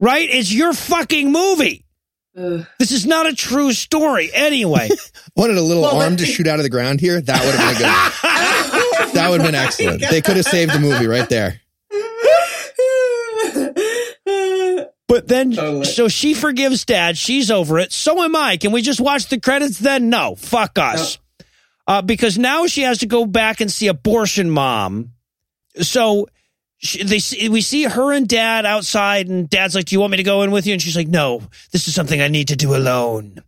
Right? 0.00 0.28
It's 0.30 0.52
your 0.52 0.72
fucking 0.72 1.32
movie. 1.32 1.84
Ugh. 2.36 2.64
This 2.78 2.92
is 2.92 3.04
not 3.04 3.26
a 3.26 3.34
true 3.34 3.72
story. 3.72 4.30
Anyway, 4.32 4.88
Wanted 5.36 5.56
a 5.56 5.62
little 5.62 5.82
Well, 5.82 6.00
arm 6.00 6.12
but- 6.14 6.20
to 6.20 6.26
shoot 6.26 6.46
out 6.46 6.58
of 6.58 6.62
the 6.62 6.70
ground 6.70 7.00
here. 7.00 7.20
That 7.20 7.44
would 7.44 7.54
have 7.54 7.78
been 7.78 7.78
good. 7.78 9.14
that 9.14 9.28
would 9.30 9.40
have 9.40 9.48
been 9.48 9.54
excellent. 9.56 10.00
They 10.08 10.20
could 10.20 10.36
have 10.36 10.46
saved 10.46 10.72
the 10.72 10.78
movie 10.80 11.06
right 11.06 11.28
there. 11.28 11.60
But 15.08 15.26
then 15.26 15.52
Totally. 15.52 15.84
so 15.84 16.06
she 16.08 16.34
forgives 16.34 16.84
dad. 16.84 17.16
She's 17.16 17.50
over 17.50 17.78
it. 17.78 17.92
So 17.92 18.22
am 18.22 18.36
I. 18.36 18.58
Can 18.58 18.72
we 18.72 18.82
just 18.82 19.00
watch 19.00 19.26
the 19.26 19.40
credits 19.40 19.78
then? 19.78 20.10
No, 20.10 20.34
fuck 20.36 20.78
us. 20.78 21.18
Uh, 21.86 22.02
because 22.02 22.36
now 22.36 22.66
she 22.66 22.82
has 22.82 22.98
to 22.98 23.06
go 23.06 23.24
back 23.24 23.60
and 23.62 23.72
see 23.72 23.88
abortion 23.88 24.50
mom. 24.50 25.12
So 25.80 26.28
she, 26.76 27.02
they 27.02 27.48
we 27.48 27.62
see 27.62 27.84
her 27.84 28.12
and 28.12 28.28
dad 28.28 28.66
outside, 28.66 29.28
and 29.28 29.48
dad's 29.48 29.74
like, 29.74 29.86
"Do 29.86 29.96
you 29.96 30.00
want 30.00 30.10
me 30.10 30.18
to 30.18 30.22
go 30.22 30.42
in 30.42 30.50
with 30.50 30.66
you?" 30.66 30.74
And 30.74 30.82
she's 30.82 30.96
like, 30.96 31.08
"No, 31.08 31.42
this 31.72 31.88
is 31.88 31.94
something 31.94 32.20
I 32.20 32.28
need 32.28 32.48
to 32.48 32.56
do 32.56 32.76
alone." 32.76 33.42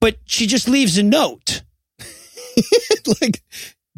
But 0.00 0.16
she 0.26 0.46
just 0.46 0.68
leaves 0.68 0.98
a 0.98 1.02
note. 1.02 1.62
like, 3.20 3.42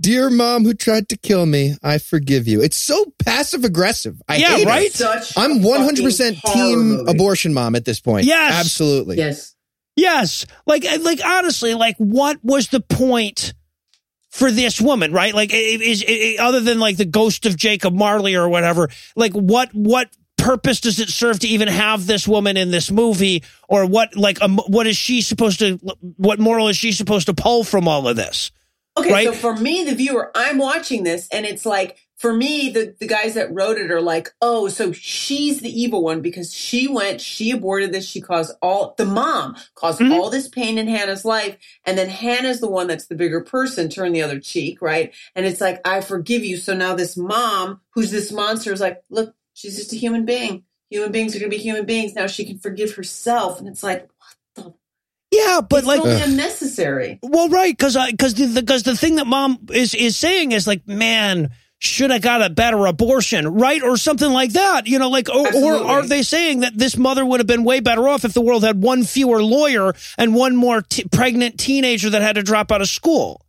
dear 0.02 0.28
mom 0.28 0.64
who 0.64 0.74
tried 0.74 1.08
to 1.08 1.16
kill 1.16 1.46
me, 1.46 1.76
I 1.82 1.98
forgive 1.98 2.46
you. 2.48 2.60
It's 2.60 2.76
so 2.76 3.14
passive 3.24 3.64
aggressive. 3.64 4.20
I 4.28 4.36
Yeah, 4.36 4.48
hate 4.56 4.62
it. 4.62 4.66
right? 4.66 4.92
Such 4.92 5.32
I'm 5.38 5.60
100% 5.60 6.42
team 6.52 6.78
movie. 6.78 7.10
abortion 7.10 7.54
mom 7.54 7.74
at 7.76 7.84
this 7.84 8.00
point. 8.00 8.26
Yes. 8.26 8.52
Absolutely. 8.52 9.16
Yes. 9.16 9.54
Yes. 9.96 10.44
Like, 10.66 10.84
like 11.00 11.20
honestly, 11.24 11.74
like 11.74 11.96
what 11.98 12.38
was 12.42 12.68
the 12.68 12.80
point 12.80 13.54
for 14.30 14.50
this 14.50 14.80
woman, 14.80 15.12
right? 15.12 15.34
Like, 15.34 15.52
i- 15.52 15.56
is, 15.56 16.04
i- 16.08 16.36
other 16.40 16.60
than 16.60 16.78
like 16.80 16.96
the 16.96 17.04
ghost 17.04 17.46
of 17.46 17.56
Jacob 17.56 17.94
Marley 17.94 18.34
or 18.34 18.48
whatever, 18.48 18.88
like 19.14 19.32
what, 19.34 19.68
what 19.74 20.08
purpose 20.38 20.80
does 20.80 20.98
it 20.98 21.10
serve 21.10 21.38
to 21.40 21.46
even 21.48 21.68
have 21.68 22.06
this 22.06 22.26
woman 22.26 22.56
in 22.56 22.70
this 22.70 22.90
movie 22.90 23.44
or 23.68 23.86
what, 23.86 24.16
like, 24.16 24.40
um, 24.42 24.58
what 24.66 24.86
is 24.86 24.96
she 24.96 25.20
supposed 25.20 25.58
to, 25.60 25.78
what 26.16 26.40
moral 26.40 26.68
is 26.68 26.76
she 26.76 26.90
supposed 26.92 27.26
to 27.26 27.34
pull 27.34 27.62
from 27.62 27.86
all 27.86 28.08
of 28.08 28.16
this? 28.16 28.50
Okay, 28.96 29.12
Right? 29.12 29.26
so 29.26 29.32
for 29.32 29.56
me, 29.56 29.84
the 29.84 29.94
viewer, 29.94 30.30
I'm 30.34 30.58
watching 30.58 31.02
this, 31.04 31.28
and 31.32 31.46
it's 31.46 31.64
like 31.64 31.96
for 32.18 32.32
me, 32.32 32.70
the 32.70 32.94
the 33.00 33.06
guys 33.08 33.34
that 33.34 33.52
wrote 33.52 33.78
it 33.78 33.90
are 33.90 34.02
like, 34.02 34.30
oh, 34.42 34.68
so 34.68 34.92
she's 34.92 35.60
the 35.60 35.70
evil 35.82 36.02
one 36.04 36.20
because 36.20 36.52
she 36.54 36.88
went, 36.88 37.20
she 37.20 37.50
aborted 37.52 37.92
this, 37.92 38.06
she 38.06 38.20
caused 38.20 38.52
all 38.62 38.94
the 38.98 39.06
mom 39.06 39.56
caused 39.74 40.00
Mhm. 40.00 40.12
all 40.12 40.30
this 40.30 40.46
pain 40.48 40.78
in 40.78 40.88
Hannah's 40.88 41.24
life, 41.24 41.56
and 41.86 41.96
then 41.98 42.08
Hannah's 42.10 42.60
the 42.60 42.70
one 42.70 42.86
that's 42.86 43.06
the 43.06 43.14
bigger 43.16 43.40
person, 43.40 43.88
turn 43.88 44.12
the 44.12 44.22
other 44.22 44.38
cheek, 44.38 44.82
right? 44.82 45.12
And 45.34 45.46
it's 45.46 45.60
like, 45.60 45.80
I 45.86 46.00
forgive 46.02 46.44
you. 46.44 46.58
So 46.58 46.74
now 46.74 46.94
this 46.94 47.16
mom, 47.16 47.80
who's 47.94 48.10
this 48.10 48.30
monster, 48.30 48.72
is 48.72 48.80
like, 48.80 49.02
look, 49.10 49.34
she's 49.54 49.76
just 49.78 49.92
a 49.92 49.96
human 49.96 50.26
being. 50.26 50.64
Human 50.90 51.10
beings 51.12 51.34
are 51.34 51.38
gonna 51.38 51.48
be 51.50 51.56
human 51.58 51.86
beings. 51.86 52.14
Now 52.14 52.26
she 52.26 52.44
can 52.44 52.58
forgive 52.58 52.94
herself, 52.94 53.58
and 53.58 53.66
it's 53.68 53.82
like? 53.82 54.08
Yeah, 55.32 55.62
but 55.62 55.78
it's 55.78 55.86
like, 55.86 56.02
totally 56.02 56.20
unnecessary. 56.20 57.18
Well, 57.22 57.48
right, 57.48 57.76
because 57.76 57.96
because 58.10 58.34
the 58.34 58.60
because 58.60 58.82
the 58.82 58.96
thing 58.96 59.16
that 59.16 59.26
mom 59.26 59.66
is 59.72 59.94
is 59.94 60.16
saying 60.16 60.52
is 60.52 60.66
like, 60.66 60.86
man, 60.86 61.50
should 61.78 62.12
I 62.12 62.18
got 62.18 62.42
a 62.42 62.50
better 62.50 62.86
abortion, 62.86 63.48
right, 63.48 63.82
or 63.82 63.96
something 63.96 64.30
like 64.30 64.52
that, 64.52 64.86
you 64.86 65.00
know, 65.00 65.08
like, 65.08 65.28
or, 65.28 65.52
or 65.52 65.74
are 65.74 66.02
they 66.02 66.22
saying 66.22 66.60
that 66.60 66.78
this 66.78 66.96
mother 66.96 67.24
would 67.24 67.40
have 67.40 67.46
been 67.48 67.64
way 67.64 67.80
better 67.80 68.08
off 68.08 68.24
if 68.24 68.34
the 68.34 68.40
world 68.40 68.62
had 68.62 68.80
one 68.80 69.02
fewer 69.02 69.42
lawyer 69.42 69.92
and 70.16 70.32
one 70.34 70.54
more 70.54 70.82
t- 70.82 71.04
pregnant 71.10 71.58
teenager 71.58 72.08
that 72.10 72.22
had 72.22 72.36
to 72.36 72.42
drop 72.44 72.70
out 72.70 72.82
of 72.82 72.88
school? 72.88 73.44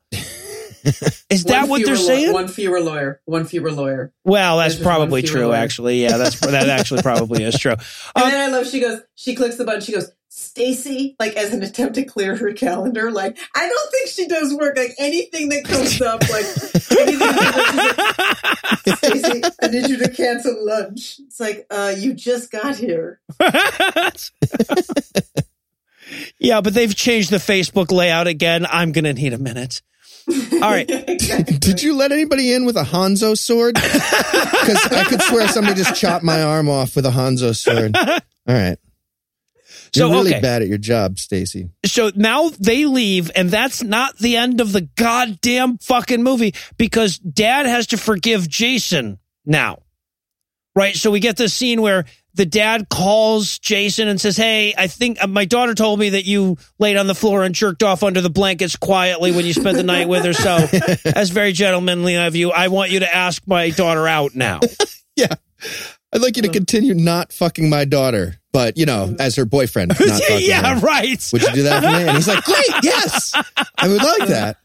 Is 1.29 1.43
that 1.45 1.67
what 1.69 1.85
they're 1.85 1.95
saying? 1.95 2.33
One 2.33 2.47
fewer 2.47 2.79
lawyer. 2.81 3.21
One 3.25 3.45
fewer 3.45 3.71
lawyer. 3.71 4.13
well, 4.23 4.57
that's 4.57 4.75
There's 4.75 4.85
probably 4.85 5.21
true. 5.21 5.47
lawyer. 5.47 5.55
Actually, 5.55 6.01
yeah, 6.01 6.17
that's 6.17 6.39
that 6.41 6.69
actually 6.79 7.01
probably 7.01 7.43
is 7.43 7.57
true. 7.57 7.71
And 7.71 7.81
Um, 8.25 8.29
then 8.31 8.49
I 8.49 8.51
love 8.55 8.67
she 8.67 8.79
goes, 8.81 8.99
she 9.15 9.35
clicks 9.35 9.55
the 9.55 9.63
button, 9.65 9.81
she 9.81 9.93
goes, 9.93 10.11
Stacy, 10.35 11.15
like 11.19 11.35
as 11.35 11.53
an 11.53 11.61
attempt 11.61 11.93
to 11.95 12.03
clear 12.03 12.35
her 12.35 12.53
calendar. 12.53 13.11
Like, 13.11 13.37
I 13.55 13.67
don't 13.69 13.91
think 13.91 14.09
she 14.09 14.27
does 14.27 14.51
work. 14.53 14.75
Like 14.75 14.95
anything 14.97 15.49
that 15.49 15.63
comes 15.63 16.01
up, 16.01 16.21
like 16.27 16.45
anything 16.99 17.19
like, 18.87 18.97
Stacy, 18.97 19.43
I 19.61 19.67
need 19.67 19.89
you 19.89 19.97
to 19.97 20.09
cancel 20.09 20.65
lunch. 20.65 21.19
It's 21.19 21.39
like, 21.39 21.67
uh, 21.69 21.93
you 21.95 22.13
just 22.15 22.51
got 22.51 22.75
here. 22.77 23.21
yeah, 26.39 26.61
but 26.61 26.73
they've 26.73 26.95
changed 26.95 27.29
the 27.29 27.37
Facebook 27.37 27.91
layout 27.91 28.27
again. 28.27 28.65
I'm 28.69 28.91
gonna 28.91 29.13
need 29.13 29.33
a 29.33 29.37
minute. 29.37 29.81
All 30.29 30.69
right. 30.69 30.87
Did 31.59 31.83
you 31.83 31.95
let 31.95 32.11
anybody 32.11 32.53
in 32.53 32.65
with 32.65 32.77
a 32.77 32.83
Hanzo 32.83 33.37
sword? 33.37 33.77
Because 34.63 34.93
I 34.93 35.03
could 35.03 35.21
swear 35.21 35.45
somebody 35.49 35.75
just 35.83 35.99
chopped 35.99 36.23
my 36.23 36.41
arm 36.41 36.69
off 36.69 36.95
with 36.95 37.05
a 37.05 37.09
Hanzo 37.09 37.53
sword. 37.53 37.97
All 37.97 38.19
right. 38.47 38.77
You're 39.93 40.07
So, 40.07 40.09
really 40.09 40.31
okay. 40.31 40.39
bad 40.39 40.61
at 40.61 40.69
your 40.69 40.77
job, 40.77 41.19
Stacy. 41.19 41.69
So 41.85 42.11
now 42.15 42.47
they 42.47 42.85
leave, 42.85 43.29
and 43.35 43.49
that's 43.51 43.83
not 43.83 44.17
the 44.19 44.37
end 44.37 44.61
of 44.61 44.71
the 44.71 44.79
goddamn 44.95 45.79
fucking 45.79 46.23
movie 46.23 46.53
because 46.77 47.17
dad 47.19 47.65
has 47.65 47.87
to 47.87 47.97
forgive 47.97 48.47
Jason 48.47 49.19
now. 49.45 49.79
Right? 50.77 50.95
So 50.95 51.11
we 51.11 51.19
get 51.19 51.35
this 51.35 51.53
scene 51.53 51.81
where 51.81 52.05
the 52.35 52.45
dad 52.45 52.89
calls 52.89 53.59
Jason 53.59 54.07
and 54.07 54.19
says, 54.19 54.35
Hey, 54.35 54.73
I 54.77 54.87
think 54.87 55.21
uh, 55.21 55.27
my 55.27 55.45
daughter 55.45 55.75
told 55.75 55.99
me 55.99 56.09
that 56.09 56.25
you 56.25 56.57
laid 56.79 56.97
on 56.97 57.07
the 57.07 57.15
floor 57.15 57.43
and 57.43 57.53
jerked 57.53 57.83
off 57.83 58.03
under 58.03 58.21
the 58.21 58.29
blankets 58.29 58.75
quietly 58.75 59.31
when 59.31 59.45
you 59.45 59.53
spent 59.53 59.77
the 59.77 59.83
night 59.83 60.07
with 60.07 60.25
her. 60.25 60.33
So 60.33 60.57
that's 61.03 61.29
very 61.29 61.51
gentlemanly 61.51 62.15
of 62.15 62.35
you. 62.35 62.51
I 62.51 62.69
want 62.69 62.91
you 62.91 62.99
to 62.99 63.15
ask 63.15 63.41
my 63.45 63.69
daughter 63.69 64.07
out 64.07 64.35
now. 64.35 64.59
Yeah. 65.15 65.35
I'd 66.11 66.21
like 66.21 66.37
you 66.37 66.41
to 66.41 66.49
continue 66.49 66.95
not 66.95 67.31
fucking 67.31 67.69
my 67.69 67.85
daughter, 67.85 68.39
but, 68.51 68.77
you 68.77 68.87
know, 68.87 69.15
as 69.19 69.35
her 69.35 69.45
boyfriend. 69.45 69.89
Not 69.89 69.99
fucking 69.99 70.39
yeah, 70.41 70.73
her. 70.73 70.79
right. 70.79 71.29
Would 71.31 71.43
you 71.43 71.51
do 71.51 71.63
that 71.63 71.83
for 71.83 71.89
me? 71.91 72.07
And 72.07 72.17
he's 72.17 72.27
like, 72.27 72.43
great, 72.43 72.65
yes. 72.81 73.33
I 73.77 73.87
would 73.87 74.01
like 74.01 74.27
that. 74.29 74.57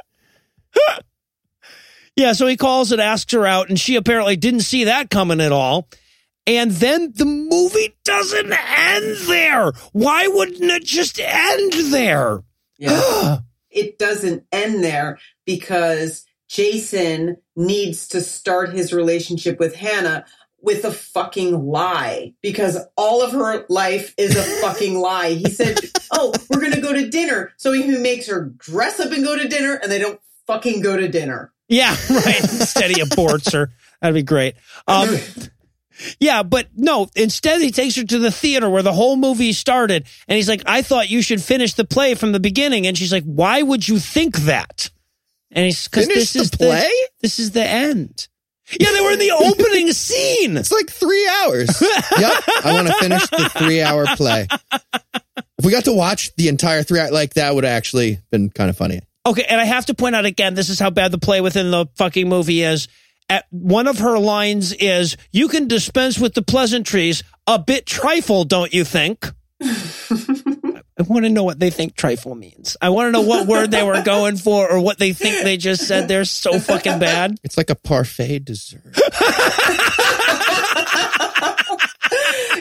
Yeah, 2.16 2.32
so 2.32 2.46
he 2.46 2.56
calls 2.56 2.92
and 2.92 3.00
asks 3.00 3.32
her 3.34 3.46
out, 3.46 3.68
and 3.68 3.78
she 3.78 3.96
apparently 3.96 4.36
didn't 4.36 4.60
see 4.60 4.84
that 4.84 5.10
coming 5.10 5.40
at 5.40 5.52
all. 5.52 5.88
And 6.48 6.70
then 6.70 7.12
the 7.14 7.26
movie 7.26 7.94
doesn't 8.06 8.50
end 8.50 9.16
there. 9.28 9.70
Why 9.92 10.28
wouldn't 10.28 10.62
it 10.62 10.82
just 10.82 11.20
end 11.20 11.92
there? 11.92 12.42
Yeah. 12.78 13.40
it 13.70 13.98
doesn't 13.98 14.44
end 14.50 14.82
there 14.82 15.18
because 15.44 16.24
Jason 16.48 17.36
needs 17.54 18.08
to 18.08 18.22
start 18.22 18.72
his 18.72 18.94
relationship 18.94 19.58
with 19.58 19.74
Hannah 19.74 20.24
with 20.62 20.86
a 20.86 20.90
fucking 20.90 21.66
lie 21.66 22.32
because 22.40 22.78
all 22.96 23.22
of 23.22 23.32
her 23.32 23.66
life 23.68 24.14
is 24.16 24.34
a 24.34 24.42
fucking 24.62 24.98
lie. 24.98 25.32
He 25.32 25.50
said, 25.50 25.78
Oh, 26.10 26.32
we're 26.48 26.60
going 26.60 26.72
to 26.72 26.80
go 26.80 26.94
to 26.94 27.10
dinner. 27.10 27.52
So 27.58 27.72
he 27.72 27.86
makes 27.98 28.26
her 28.26 28.46
dress 28.56 28.98
up 29.00 29.12
and 29.12 29.22
go 29.22 29.36
to 29.36 29.48
dinner 29.48 29.74
and 29.74 29.92
they 29.92 29.98
don't 29.98 30.18
fucking 30.46 30.80
go 30.80 30.96
to 30.96 31.08
dinner. 31.08 31.52
Yeah, 31.68 31.94
right. 32.10 32.40
Instead, 32.40 32.90
he 32.90 33.02
aborts 33.02 33.52
her. 33.52 33.70
That'd 34.00 34.14
be 34.14 34.22
great. 34.22 34.54
Um, 34.86 35.18
yeah, 36.20 36.42
but 36.42 36.68
no, 36.76 37.08
instead, 37.14 37.60
he 37.60 37.70
takes 37.70 37.96
her 37.96 38.04
to 38.04 38.18
the 38.18 38.30
theater 38.30 38.68
where 38.70 38.82
the 38.82 38.92
whole 38.92 39.16
movie 39.16 39.52
started. 39.52 40.06
And 40.26 40.36
he's 40.36 40.48
like, 40.48 40.62
I 40.66 40.82
thought 40.82 41.10
you 41.10 41.22
should 41.22 41.42
finish 41.42 41.74
the 41.74 41.84
play 41.84 42.14
from 42.14 42.32
the 42.32 42.40
beginning. 42.40 42.86
And 42.86 42.96
she's 42.96 43.12
like, 43.12 43.24
Why 43.24 43.62
would 43.62 43.88
you 43.88 43.98
think 43.98 44.36
that? 44.38 44.90
And 45.50 45.64
he's 45.64 45.88
because 45.88 46.08
this 46.08 46.32
the 46.32 46.40
is 46.40 46.50
play? 46.50 46.82
The, 46.82 47.08
this 47.22 47.38
is 47.38 47.52
the 47.52 47.66
end. 47.66 48.28
Yeah, 48.78 48.92
they 48.92 49.00
were 49.00 49.12
in 49.12 49.18
the 49.18 49.30
opening 49.30 49.92
scene. 49.92 50.56
It's 50.56 50.72
like 50.72 50.90
three 50.90 51.26
hours. 51.42 51.80
yep. 52.18 52.42
I 52.64 52.72
want 52.72 52.88
to 52.88 52.94
finish 52.94 53.26
the 53.28 53.50
three 53.56 53.80
hour 53.80 54.04
play. 54.16 54.46
If 54.72 55.64
we 55.64 55.72
got 55.72 55.84
to 55.84 55.92
watch 55.92 56.34
the 56.36 56.48
entire 56.48 56.82
three 56.82 57.00
hour, 57.00 57.10
like 57.10 57.34
that 57.34 57.54
would 57.54 57.64
have 57.64 57.72
actually 57.76 58.20
been 58.30 58.50
kind 58.50 58.68
of 58.68 58.76
funny. 58.76 59.00
Okay, 59.24 59.44
and 59.48 59.60
I 59.60 59.64
have 59.64 59.86
to 59.86 59.94
point 59.94 60.14
out 60.14 60.26
again, 60.26 60.54
this 60.54 60.68
is 60.68 60.78
how 60.78 60.90
bad 60.90 61.12
the 61.12 61.18
play 61.18 61.40
within 61.40 61.70
the 61.70 61.86
fucking 61.96 62.28
movie 62.28 62.62
is. 62.62 62.88
At 63.28 63.44
one 63.50 63.86
of 63.86 63.98
her 63.98 64.18
lines 64.18 64.72
is, 64.72 65.16
"You 65.32 65.48
can 65.48 65.68
dispense 65.68 66.18
with 66.18 66.34
the 66.34 66.42
pleasantries, 66.42 67.22
a 67.46 67.58
bit 67.58 67.86
trifle, 67.86 68.44
don't 68.44 68.72
you 68.72 68.84
think?" 68.84 69.30
I 70.98 71.02
want 71.02 71.24
to 71.24 71.28
know 71.28 71.44
what 71.44 71.60
they 71.60 71.70
think 71.70 71.94
trifle 71.94 72.34
means. 72.34 72.76
I 72.82 72.88
want 72.88 73.08
to 73.08 73.12
know 73.12 73.20
what 73.20 73.46
word 73.46 73.70
they 73.70 73.84
were 73.84 74.02
going 74.02 74.36
for, 74.36 74.68
or 74.68 74.80
what 74.80 74.98
they 74.98 75.12
think 75.12 75.44
they 75.44 75.56
just 75.56 75.86
said. 75.86 76.08
They're 76.08 76.24
so 76.24 76.58
fucking 76.58 76.98
bad. 76.98 77.38
It's 77.44 77.56
like 77.56 77.70
a 77.70 77.76
parfait 77.76 78.40
dessert. 78.40 78.82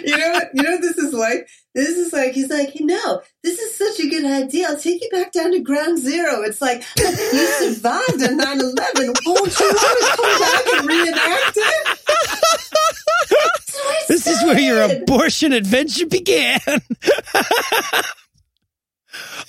you 0.04 0.18
know 0.18 0.30
what? 0.32 0.50
You 0.54 0.64
know 0.64 0.78
this 0.80 0.98
is 0.98 1.07
like? 1.18 1.48
This 1.76 1.90
is 1.90 2.14
like 2.14 2.34
he's 2.34 2.50
like, 2.50 2.80
you 2.80 2.86
know, 2.86 3.22
this 3.44 3.60
is 3.60 3.76
such 3.76 4.00
a 4.06 4.10
good 4.10 4.26
idea. 4.26 4.68
I'll 4.68 4.78
take 4.78 5.02
you 5.02 5.10
back 5.12 5.32
down 5.32 5.52
to 5.52 5.60
ground 5.60 6.00
zero. 6.00 6.42
It's 6.42 6.62
like 6.62 6.84
you 6.98 7.48
survived 7.48 8.24
on 8.24 8.40
9-11. 8.40 9.16
Won't 9.26 9.26
you 9.26 9.36
want 9.36 9.52
to 9.52 10.14
come 10.16 10.40
back 10.40 10.66
and 10.74 10.88
reenact 10.88 11.58
it? 11.58 11.98
This 14.08 14.26
is 14.28 14.42
where 14.44 14.60
your 14.60 14.82
abortion 14.82 15.54
adventure 15.54 16.08
began. 16.08 16.60
all 16.68 16.82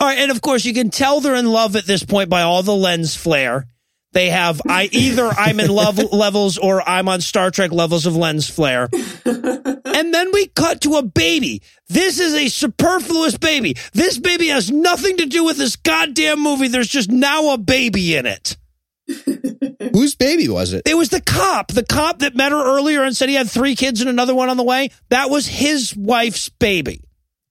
right, 0.01 0.19
and 0.19 0.31
of 0.31 0.41
course 0.41 0.65
you 0.65 0.75
can 0.75 0.91
tell 0.91 1.21
they're 1.21 1.35
in 1.35 1.47
love 1.47 1.77
at 1.77 1.87
this 1.87 2.03
point 2.03 2.29
by 2.29 2.43
all 2.43 2.63
the 2.63 2.75
lens 2.75 3.17
flare. 3.17 3.67
They 4.13 4.31
have 4.31 4.61
I 4.67 4.89
either 4.93 5.27
I'm 5.27 5.61
in 5.61 5.71
love 5.71 5.99
levels 6.13 6.59
or 6.59 6.87
I'm 6.89 7.09
on 7.09 7.21
Star 7.21 7.51
Trek 7.51 7.73
levels 7.73 8.07
of 8.07 8.17
lens 8.17 8.49
flare. 8.49 8.89
and 9.25 10.15
then 10.15 10.31
we 10.33 10.47
cut 10.47 10.81
to 10.83 10.97
a 10.97 11.03
baby. 11.03 11.63
This 11.89 12.19
is 12.19 12.35
a 12.35 12.49
superfluous 12.49 13.37
baby. 13.37 13.77
This 13.93 14.19
baby 14.19 14.49
has 14.49 14.71
nothing 14.71 15.19
to 15.19 15.27
do 15.27 15.45
with 15.45 15.57
this 15.59 15.77
goddamn 15.77 16.41
movie. 16.43 16.69
There's 16.69 16.89
just 16.89 17.11
now 17.11 17.53
a 17.53 17.59
baby 17.59 18.17
in 18.17 18.27
it. 18.27 18.57
Whose 19.93 20.15
baby 20.15 20.49
was 20.49 20.73
it? 20.73 20.83
It 20.87 20.97
was 20.97 21.09
the 21.09 21.21
cop, 21.21 21.69
the 21.69 21.85
cop 21.85 22.19
that 22.21 22.35
met 22.37 22.53
her 22.53 22.77
earlier 22.77 23.05
and 23.05 23.17
said 23.17 23.29
he 23.29 23.35
had 23.35 23.49
three 23.49 23.75
kids 23.75 24.01
and 24.01 24.11
another 24.11 24.35
one 24.35 24.51
on 24.51 24.57
the 24.57 24.63
way. 24.63 24.91
That 25.09 25.31
was 25.31 25.47
his 25.47 25.97
wife's 25.97 26.49
baby. 26.51 27.01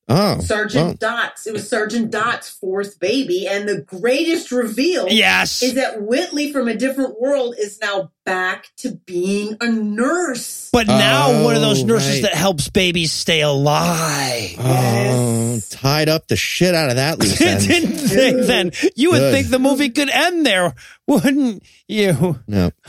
Oh. 0.09 0.39
Sergeant 0.39 0.99
Dots. 1.01 1.47
It 1.47 1.53
was 1.53 1.67
Sergeant 1.69 2.11
Dot's 2.11 2.49
fourth 2.49 2.97
baby, 2.99 3.45
and 3.47 3.67
the 3.67 3.81
greatest 3.81 4.51
reveal 4.51 5.07
Yes. 5.09 5.61
is 5.61 5.73
that 5.73 6.01
Whitley 6.01 6.53
from 6.53 6.69
a 6.69 6.75
different 6.75 7.19
world 7.19 7.55
is 7.59 7.77
now 7.81 8.11
back 8.25 8.69
to 8.77 8.91
being 9.05 9.57
a 9.59 9.67
nurse. 9.69 10.69
But 10.71 10.87
now 10.87 11.27
oh, 11.31 11.43
one 11.43 11.55
of 11.55 11.61
those 11.61 11.83
Oh, 11.83 11.87
nurses 11.87 12.15
right. 12.15 12.21
that 12.23 12.35
helps 12.35 12.69
babies 12.69 13.11
stay 13.11 13.41
alive. 13.41 14.55
Oh, 14.59 15.55
oh, 15.55 15.59
tied 15.69 16.07
up 16.09 16.27
the 16.27 16.35
shit 16.37 16.73
out 16.73 16.89
of 16.89 16.95
that 16.97 17.19
loose 17.19 17.39
end. 17.41 17.67
Didn't 17.67 17.97
think 17.97 18.37
then. 18.45 18.71
You 18.95 19.11
would 19.11 19.19
Good. 19.19 19.33
think 19.33 19.47
the 19.49 19.59
movie 19.59 19.89
could 19.89 20.09
end 20.09 20.45
there, 20.45 20.73
wouldn't 21.07 21.63
you? 21.87 22.39
No. 22.47 22.71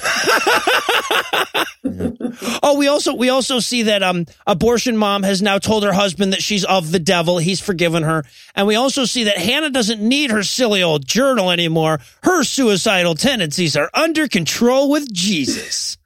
Oh, 2.62 2.76
we 2.76 2.86
also 2.88 3.14
we 3.14 3.30
also 3.30 3.60
see 3.60 3.84
that 3.84 4.02
um 4.02 4.26
abortion 4.46 4.96
mom 4.96 5.22
has 5.22 5.40
now 5.40 5.58
told 5.58 5.84
her 5.84 5.92
husband 5.92 6.32
that 6.32 6.42
she's 6.42 6.64
of 6.64 6.90
the 6.92 6.98
devil. 6.98 7.38
He's 7.38 7.60
forgiven 7.60 8.02
her. 8.02 8.24
And 8.54 8.66
we 8.66 8.74
also 8.74 9.04
see 9.04 9.24
that 9.24 9.38
Hannah 9.38 9.70
doesn't 9.70 10.00
need 10.00 10.30
her 10.30 10.42
silly 10.42 10.82
old 10.82 11.06
journal 11.06 11.50
anymore. 11.50 12.00
Her 12.22 12.42
suicidal 12.44 13.14
tendencies 13.14 13.76
are 13.76 13.90
under 13.94 14.28
control 14.28 14.90
with 14.90 15.10
Jesus. 15.12 15.96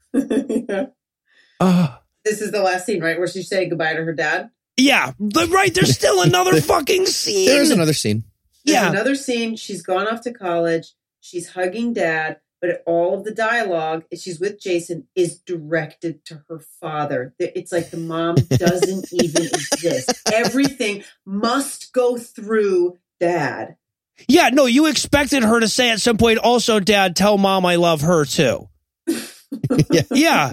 Oh. 1.60 1.98
This 2.24 2.40
is 2.40 2.52
the 2.52 2.62
last 2.62 2.86
scene, 2.86 3.02
right, 3.02 3.18
where 3.18 3.26
she's 3.26 3.48
saying 3.48 3.70
goodbye 3.70 3.94
to 3.94 4.04
her 4.04 4.12
dad. 4.12 4.50
Yeah, 4.76 5.10
but 5.18 5.48
right, 5.48 5.74
there's 5.74 5.92
still 5.92 6.22
another 6.22 6.60
fucking 6.60 7.06
scene. 7.06 7.48
There 7.48 7.60
is 7.60 7.72
another 7.72 7.94
scene. 7.94 8.22
There's 8.64 8.76
Yeah. 8.76 8.90
another 8.90 9.16
scene. 9.16 9.56
She's 9.56 9.82
gone 9.82 10.06
off 10.06 10.20
to 10.20 10.32
college. 10.32 10.92
She's 11.22 11.50
hugging 11.50 11.94
dad, 11.94 12.40
but 12.60 12.82
all 12.84 13.16
of 13.16 13.24
the 13.24 13.30
dialogue, 13.30 14.04
she's 14.12 14.40
with 14.40 14.60
Jason, 14.60 15.06
is 15.14 15.38
directed 15.38 16.24
to 16.26 16.42
her 16.48 16.58
father. 16.58 17.32
It's 17.38 17.70
like 17.70 17.90
the 17.90 17.96
mom 17.96 18.34
doesn't 18.50 19.12
even 19.12 19.44
exist. 19.44 20.28
Everything 20.32 21.04
must 21.24 21.92
go 21.92 22.18
through 22.18 22.98
dad. 23.20 23.76
Yeah, 24.28 24.50
no, 24.50 24.66
you 24.66 24.86
expected 24.86 25.44
her 25.44 25.60
to 25.60 25.68
say 25.68 25.90
at 25.90 26.00
some 26.00 26.18
point, 26.18 26.38
also, 26.38 26.80
Dad, 26.80 27.16
tell 27.16 27.38
mom 27.38 27.64
I 27.64 27.76
love 27.76 28.02
her 28.02 28.24
too. 28.24 28.68
Yeah. 29.90 30.02
Yeah. 30.10 30.50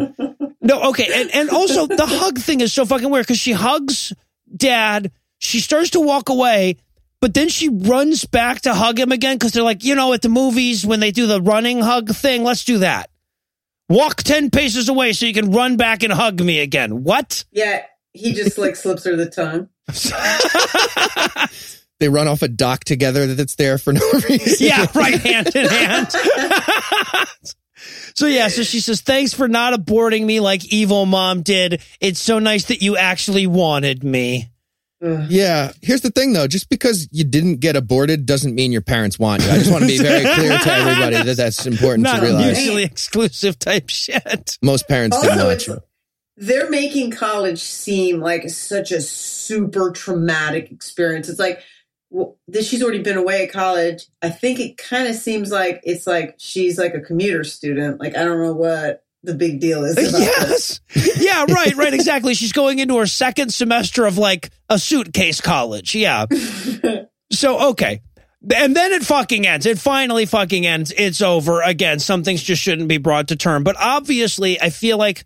No, 0.62 0.90
okay. 0.90 1.08
And, 1.14 1.34
and 1.34 1.50
also, 1.50 1.88
the 1.88 2.06
hug 2.06 2.38
thing 2.38 2.60
is 2.60 2.74
so 2.74 2.86
fucking 2.86 3.10
weird 3.10 3.26
because 3.26 3.40
she 3.40 3.54
hugs 3.54 4.12
dad, 4.54 5.12
she 5.38 5.62
starts 5.62 5.92
to 5.92 6.02
walk 6.02 6.28
away, 6.28 6.76
but 7.22 7.34
then 7.34 7.50
she 7.50 7.70
runs 7.70 8.26
back 8.26 8.62
to 8.62 8.74
hug 8.74 9.00
him 9.00 9.12
again 9.12 9.36
because 9.36 9.52
they're 9.52 9.64
like, 9.64 9.84
you 9.84 9.96
know, 9.96 10.14
at 10.14 10.22
the 10.22 10.30
movies 10.30 10.86
when 10.86 11.00
they 11.00 11.12
do 11.12 11.28
the 11.28 11.42
running 11.42 11.80
hug 11.80 12.10
thing, 12.10 12.44
let's 12.44 12.64
do 12.64 12.80
that. 12.80 13.10
Walk 13.90 14.18
10 14.24 14.52
paces 14.52 14.88
away 14.88 15.14
so 15.14 15.26
you 15.26 15.34
can 15.34 15.52
run 15.52 15.76
back 15.76 16.04
and 16.04 16.14
hug 16.14 16.40
me 16.40 16.60
again. 16.60 17.04
What? 17.04 17.44
Yeah, 17.52 17.84
he 18.14 18.34
just 18.34 18.58
like 18.58 18.76
slips 18.78 19.04
her 19.06 19.16
the 19.16 19.26
tongue. 19.30 19.68
they 22.00 22.08
run 22.10 22.28
off 22.28 22.42
a 22.42 22.48
dock 22.48 22.84
together 22.84 23.34
that's 23.34 23.56
there 23.56 23.78
for 23.78 23.94
no 23.94 24.02
reason. 24.30 24.68
Yeah, 24.68 24.86
right, 24.94 25.20
hand 25.20 25.56
in 25.56 25.68
hand. 25.68 26.12
so 28.16 28.28
yeah, 28.28 28.48
so 28.50 28.62
she 28.62 28.80
says, 28.80 29.02
"Thanks 29.02 29.34
for 29.34 29.48
not 29.48 29.74
aborting 29.74 30.24
me 30.26 30.40
like 30.40 30.72
evil 30.72 31.08
mom 31.08 31.42
did. 31.42 31.82
It's 32.00 32.20
so 32.20 32.38
nice 32.38 32.66
that 32.66 32.84
you 32.84 32.96
actually 32.96 33.48
wanted 33.48 34.04
me." 34.04 34.52
Yeah. 35.02 35.72
Here's 35.82 36.02
the 36.02 36.10
thing 36.12 36.34
though, 36.34 36.48
just 36.48 36.70
because 36.70 37.08
you 37.12 37.24
didn't 37.24 37.58
get 37.58 37.76
aborted 37.76 38.26
doesn't 38.26 38.54
mean 38.54 38.72
your 38.72 38.82
parents 38.82 39.18
want 39.18 39.44
you. 39.44 39.50
I 39.50 39.58
just 39.60 39.72
want 39.72 39.84
to 39.84 39.88
be 39.88 39.98
very 39.98 40.24
clear 40.36 40.58
to 40.58 40.72
everybody 40.72 41.24
that 41.24 41.38
that's 41.38 41.66
important 41.66 42.04
Not 42.04 42.18
to 42.18 42.22
realize. 42.24 42.58
mutually 42.58 42.84
exclusive 42.84 43.58
type 43.60 43.90
shit. 43.90 44.58
Most 44.62 44.88
parents 44.88 45.18
didn't 45.22 45.40
Also, 45.40 45.46
want 45.46 45.56
it's, 45.56 45.68
you. 45.68 45.78
they're 46.38 46.70
making 46.70 47.12
college 47.12 47.60
seem 47.60 48.20
like 48.20 48.50
such 48.50 48.92
a 48.92 49.00
super 49.02 49.92
traumatic 49.92 50.72
experience. 50.72 51.30
It's 51.30 51.40
like 51.40 51.62
well, 52.12 52.38
this, 52.48 52.68
she's 52.68 52.82
already 52.82 53.04
been 53.04 53.18
away 53.18 53.44
at 53.44 53.52
college. 53.52 54.08
I 54.22 54.30
think 54.32 54.60
it 54.60 54.78
kind 54.78 55.08
of 55.08 55.16
seems 55.16 55.52
like 55.52 55.80
it's 55.84 56.08
like 56.08 56.36
she's 56.40 56.78
like 56.78 56.96
a 56.96 57.00
commuter 57.02 57.44
student. 57.44 58.00
Like 58.00 58.18
I 58.18 58.24
don't 58.26 58.42
know 58.42 58.54
what 58.54 59.04
the 59.24 59.34
big 59.34 59.60
deal 59.60 59.84
is. 59.84 59.98
About 59.98 60.12
this. 60.12 60.82
Yes. 60.94 61.18
yeah, 61.22 61.46
right, 61.50 61.76
right, 61.76 61.94
exactly. 61.94 62.34
She's 62.34 62.54
going 62.54 62.80
into 62.80 62.98
her 62.98 63.08
second 63.08 63.54
semester 63.54 64.06
of 64.06 64.18
like 64.18 64.50
a 64.70 64.80
suitcase 64.80 65.42
college. 65.42 65.96
Yeah. 65.96 66.26
so, 67.32 67.70
okay. 67.72 68.02
And 68.56 68.76
then 68.76 68.94
it 68.94 69.04
fucking 69.04 69.46
ends. 69.46 69.66
It 69.66 69.80
finally 69.80 70.26
fucking 70.26 70.66
ends. 70.66 70.94
It's 70.98 71.22
over. 71.22 71.62
Again, 71.62 72.00
some 72.00 72.24
things 72.24 72.42
just 72.42 72.62
shouldn't 72.62 72.88
be 72.88 72.98
brought 72.98 73.28
to 73.30 73.36
term. 73.36 73.64
But 73.64 73.76
obviously, 73.78 74.62
I 74.62 74.70
feel 74.70 74.98
like 74.98 75.26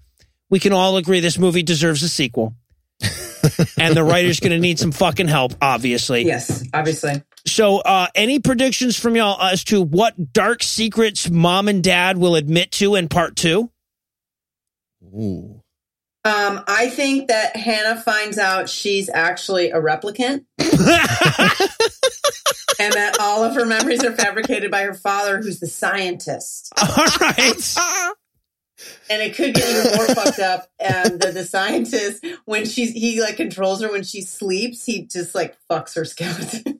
we 0.50 0.60
can 0.60 0.74
all 0.74 0.98
agree 0.98 1.20
this 1.20 1.38
movie 1.38 1.64
deserves 1.64 2.02
a 2.02 2.10
sequel. 2.10 2.56
and 3.78 3.96
the 3.96 4.04
writer's 4.04 4.40
going 4.40 4.52
to 4.52 4.60
need 4.60 4.80
some 4.80 4.92
fucking 4.92 5.28
help, 5.28 5.54
obviously. 5.62 6.26
Yes, 6.26 6.64
obviously. 6.74 7.22
So, 7.46 7.80
uh, 7.80 8.08
any 8.16 8.40
predictions 8.40 8.98
from 8.98 9.16
y'all 9.16 9.40
as 9.42 9.64
to 9.66 9.82
what 9.82 10.32
dark 10.32 10.64
secrets 10.64 11.30
mom 11.30 11.68
and 11.68 11.84
dad 11.84 12.18
will 12.18 12.36
admit 12.36 12.72
to 12.74 12.96
in 12.96 13.10
part 13.10 13.36
two? 13.36 13.70
Ooh. 15.14 15.62
Um, 16.26 16.64
I 16.68 16.88
think 16.90 17.28
that 17.28 17.58
Hannah 17.58 18.00
finds 18.02 18.38
out 18.38 18.70
she's 18.70 19.10
actually 19.14 19.72
a 19.72 19.82
replicant 19.82 20.46
and 20.58 20.72
that 22.94 23.18
all 23.20 23.44
of 23.44 23.56
her 23.56 23.66
memories 23.66 24.06
are 24.06 24.14
fabricated 24.14 24.72
by 24.72 24.84
her 24.84 24.94
father, 24.94 25.42
who's 25.42 25.60
the 25.60 25.68
scientist. 25.68 26.72
All 26.82 27.06
right. 27.20 27.76
And 29.10 29.22
it 29.22 29.36
could 29.36 29.54
get 29.54 29.70
even 29.70 29.96
more 29.98 30.08
fucked 30.16 30.40
up. 30.40 30.68
And 30.80 31.20
the, 31.22 31.32
the 31.32 31.46
scientist, 31.46 32.26
when 32.46 32.66
she's 32.66 32.92
he 32.92 33.22
like 33.22 33.36
controls 33.38 33.82
her 33.82 33.92
when 33.92 34.04
she 34.04 34.22
sleeps, 34.22 34.86
he 34.86 35.06
just 35.06 35.36
like 35.36 35.56
fucks 35.70 35.96
her 35.96 36.06
skeleton. 36.06 36.64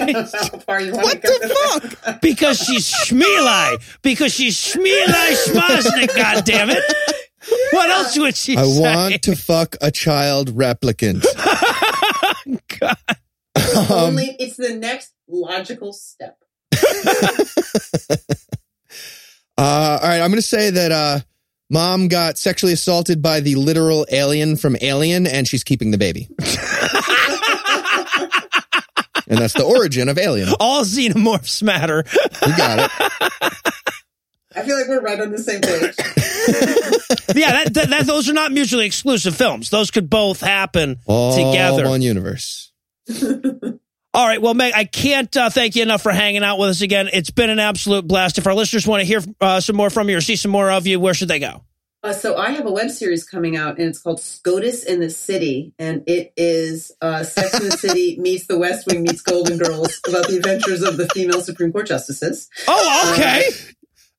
I 0.00 0.12
don't 0.12 0.12
know 0.12 0.22
how 0.32 0.58
far 0.60 0.80
you 0.80 0.92
want 0.92 1.04
What 1.06 1.22
to 1.22 1.28
go. 1.28 1.38
the 1.80 1.88
fuck? 1.90 2.20
Because 2.20 2.58
she's 2.58 2.88
Schmeeli. 2.88 3.82
Because 4.02 4.32
she's 4.32 4.56
Schmeeli 4.56 5.34
Schmoznik, 5.46 6.08
goddammit. 6.10 6.80
What 7.70 7.90
else 7.90 8.18
would 8.18 8.36
she 8.36 8.56
I 8.56 8.64
say? 8.64 8.80
want 8.80 9.22
to 9.22 9.36
fuck 9.36 9.76
a 9.80 9.90
child 9.90 10.54
replicant. 10.56 11.22
God. 12.80 12.96
Um, 13.90 13.90
Only 13.90 14.36
it's 14.38 14.56
the 14.56 14.74
next 14.74 15.12
logical 15.28 15.92
step. 15.92 16.38
Uh, 19.58 19.98
all 20.02 20.08
right, 20.08 20.20
I'm 20.20 20.28
going 20.30 20.34
to 20.34 20.42
say 20.42 20.68
that 20.68 20.92
uh, 20.92 21.20
mom 21.70 22.08
got 22.08 22.36
sexually 22.36 22.74
assaulted 22.74 23.22
by 23.22 23.40
the 23.40 23.54
literal 23.54 24.06
alien 24.12 24.56
from 24.56 24.76
Alien, 24.82 25.26
and 25.26 25.48
she's 25.48 25.64
keeping 25.64 25.92
the 25.92 25.96
baby. 25.96 26.28
and 29.26 29.38
that's 29.38 29.54
the 29.54 29.64
origin 29.64 30.10
of 30.10 30.18
Alien. 30.18 30.50
All 30.60 30.84
xenomorphs 30.84 31.62
matter. 31.62 32.04
You 32.46 32.54
got 32.56 32.90
it. 32.90 33.52
I 34.56 34.62
feel 34.62 34.78
like 34.78 34.88
we're 34.88 35.02
right 35.02 35.20
on 35.20 35.30
the 35.30 35.38
same 35.38 35.60
page. 35.60 35.94
yeah, 37.36 37.52
that, 37.52 37.74
that, 37.74 37.90
that 37.90 38.06
those 38.06 38.28
are 38.28 38.32
not 38.32 38.52
mutually 38.52 38.86
exclusive 38.86 39.36
films. 39.36 39.70
Those 39.70 39.90
could 39.90 40.08
both 40.08 40.40
happen 40.40 40.98
All 41.06 41.34
together. 41.34 41.88
one 41.88 42.02
universe. 42.02 42.72
All 44.14 44.26
right. 44.26 44.40
Well, 44.40 44.54
Meg, 44.54 44.72
I 44.74 44.84
can't 44.84 45.34
uh, 45.36 45.50
thank 45.50 45.76
you 45.76 45.82
enough 45.82 46.02
for 46.02 46.10
hanging 46.10 46.42
out 46.42 46.58
with 46.58 46.70
us 46.70 46.80
again. 46.80 47.10
It's 47.12 47.30
been 47.30 47.50
an 47.50 47.58
absolute 47.58 48.08
blast. 48.08 48.38
If 48.38 48.46
our 48.46 48.54
listeners 48.54 48.86
want 48.86 49.00
to 49.02 49.06
hear 49.06 49.20
uh, 49.42 49.60
some 49.60 49.76
more 49.76 49.90
from 49.90 50.08
you 50.08 50.16
or 50.16 50.22
see 50.22 50.36
some 50.36 50.50
more 50.50 50.70
of 50.70 50.86
you, 50.86 50.98
where 50.98 51.12
should 51.12 51.28
they 51.28 51.38
go? 51.38 51.62
Uh, 52.02 52.12
so 52.12 52.36
I 52.36 52.52
have 52.52 52.66
a 52.66 52.70
web 52.70 52.90
series 52.90 53.28
coming 53.28 53.56
out, 53.56 53.78
and 53.78 53.88
it's 53.88 54.00
called 54.00 54.20
SCOTUS 54.20 54.84
in 54.84 55.00
the 55.00 55.10
City, 55.10 55.74
and 55.76 56.04
it 56.06 56.32
is 56.36 56.92
uh, 57.02 57.24
Sex 57.24 57.58
in 57.58 57.68
the 57.68 57.76
City 57.76 58.16
meets 58.20 58.46
The 58.46 58.56
West 58.56 58.86
Wing 58.86 59.02
meets 59.02 59.22
Golden 59.22 59.58
Girls 59.58 60.00
about 60.06 60.28
the 60.28 60.36
adventures 60.36 60.82
of 60.82 60.98
the 60.98 61.08
female 61.08 61.40
Supreme 61.40 61.72
Court 61.72 61.88
justices. 61.88 62.48
Oh, 62.68 63.12
okay. 63.14 63.42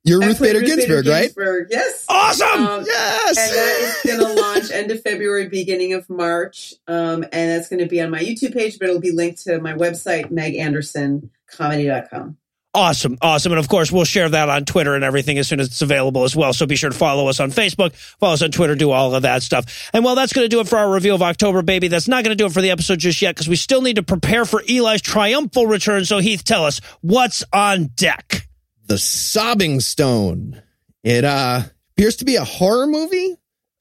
You're 0.07 0.23
I 0.23 0.27
Ruth 0.27 0.37
play 0.37 0.53
Bader 0.53 0.65
Ginsburg, 0.65 1.05
right? 1.07 1.33
Yes. 1.69 2.05
awesome. 2.07 2.65
Um, 2.65 2.83
Yes. 2.87 3.37
and 3.37 3.53
that 3.55 3.79
is 3.81 3.97
going 4.17 4.35
to 4.35 4.41
launch 4.41 4.71
end 4.71 4.89
of 4.91 5.01
February, 5.01 5.49
beginning 5.49 5.91
of 5.93 6.09
March. 6.09 6.73
Um, 6.87 7.23
and 7.23 7.51
that's 7.51 7.67
going 7.67 7.79
to 7.79 7.87
be 7.87 7.99
on 8.01 8.09
my 8.09 8.21
YouTube 8.21 8.53
page, 8.53 8.79
but 8.79 8.87
it'll 8.89 9.01
be 9.01 9.11
linked 9.11 9.43
to 9.43 9.59
my 9.59 9.73
website, 9.73 10.31
megandersoncomedy.com. 10.31 12.37
Awesome. 12.73 13.17
Awesome. 13.23 13.51
And 13.53 13.57
of 13.59 13.67
course, 13.69 13.91
we'll 13.91 14.05
share 14.05 14.29
that 14.29 14.49
on 14.49 14.63
Twitter 14.65 14.93
and 14.93 15.03
everything 15.03 15.39
as 15.39 15.47
soon 15.47 15.59
as 15.59 15.65
it's 15.67 15.81
available 15.81 16.25
as 16.25 16.35
well. 16.35 16.53
So 16.53 16.67
be 16.67 16.75
sure 16.75 16.91
to 16.91 16.95
follow 16.97 17.27
us 17.27 17.39
on 17.39 17.49
Facebook, 17.49 17.95
follow 18.19 18.33
us 18.33 18.43
on 18.43 18.51
Twitter, 18.51 18.75
do 18.75 18.91
all 18.91 19.15
of 19.15 19.23
that 19.23 19.41
stuff. 19.41 19.89
And 19.93 20.05
well, 20.05 20.13
that's 20.13 20.31
going 20.31 20.45
to 20.45 20.49
do 20.49 20.59
it 20.59 20.67
for 20.67 20.77
our 20.77 20.93
review 20.93 21.15
of 21.15 21.23
October, 21.23 21.63
baby. 21.63 21.87
That's 21.87 22.07
not 22.07 22.23
going 22.23 22.37
to 22.37 22.41
do 22.41 22.45
it 22.45 22.51
for 22.51 22.61
the 22.61 22.69
episode 22.69 22.99
just 22.99 23.19
yet 23.21 23.33
because 23.33 23.49
we 23.49 23.55
still 23.55 23.81
need 23.81 23.95
to 23.95 24.03
prepare 24.03 24.45
for 24.45 24.61
Eli's 24.69 25.01
triumphal 25.01 25.65
return. 25.65 26.05
So 26.05 26.19
Heath, 26.19 26.43
tell 26.43 26.65
us 26.65 26.79
what's 27.01 27.43
on 27.51 27.85
deck. 27.95 28.47
The 28.87 28.97
Sobbing 28.97 29.79
Stone. 29.79 30.61
It 31.03 31.23
uh, 31.23 31.61
appears 31.95 32.17
to 32.17 32.25
be 32.25 32.35
a 32.37 32.43
horror 32.43 32.87
movie 32.87 33.35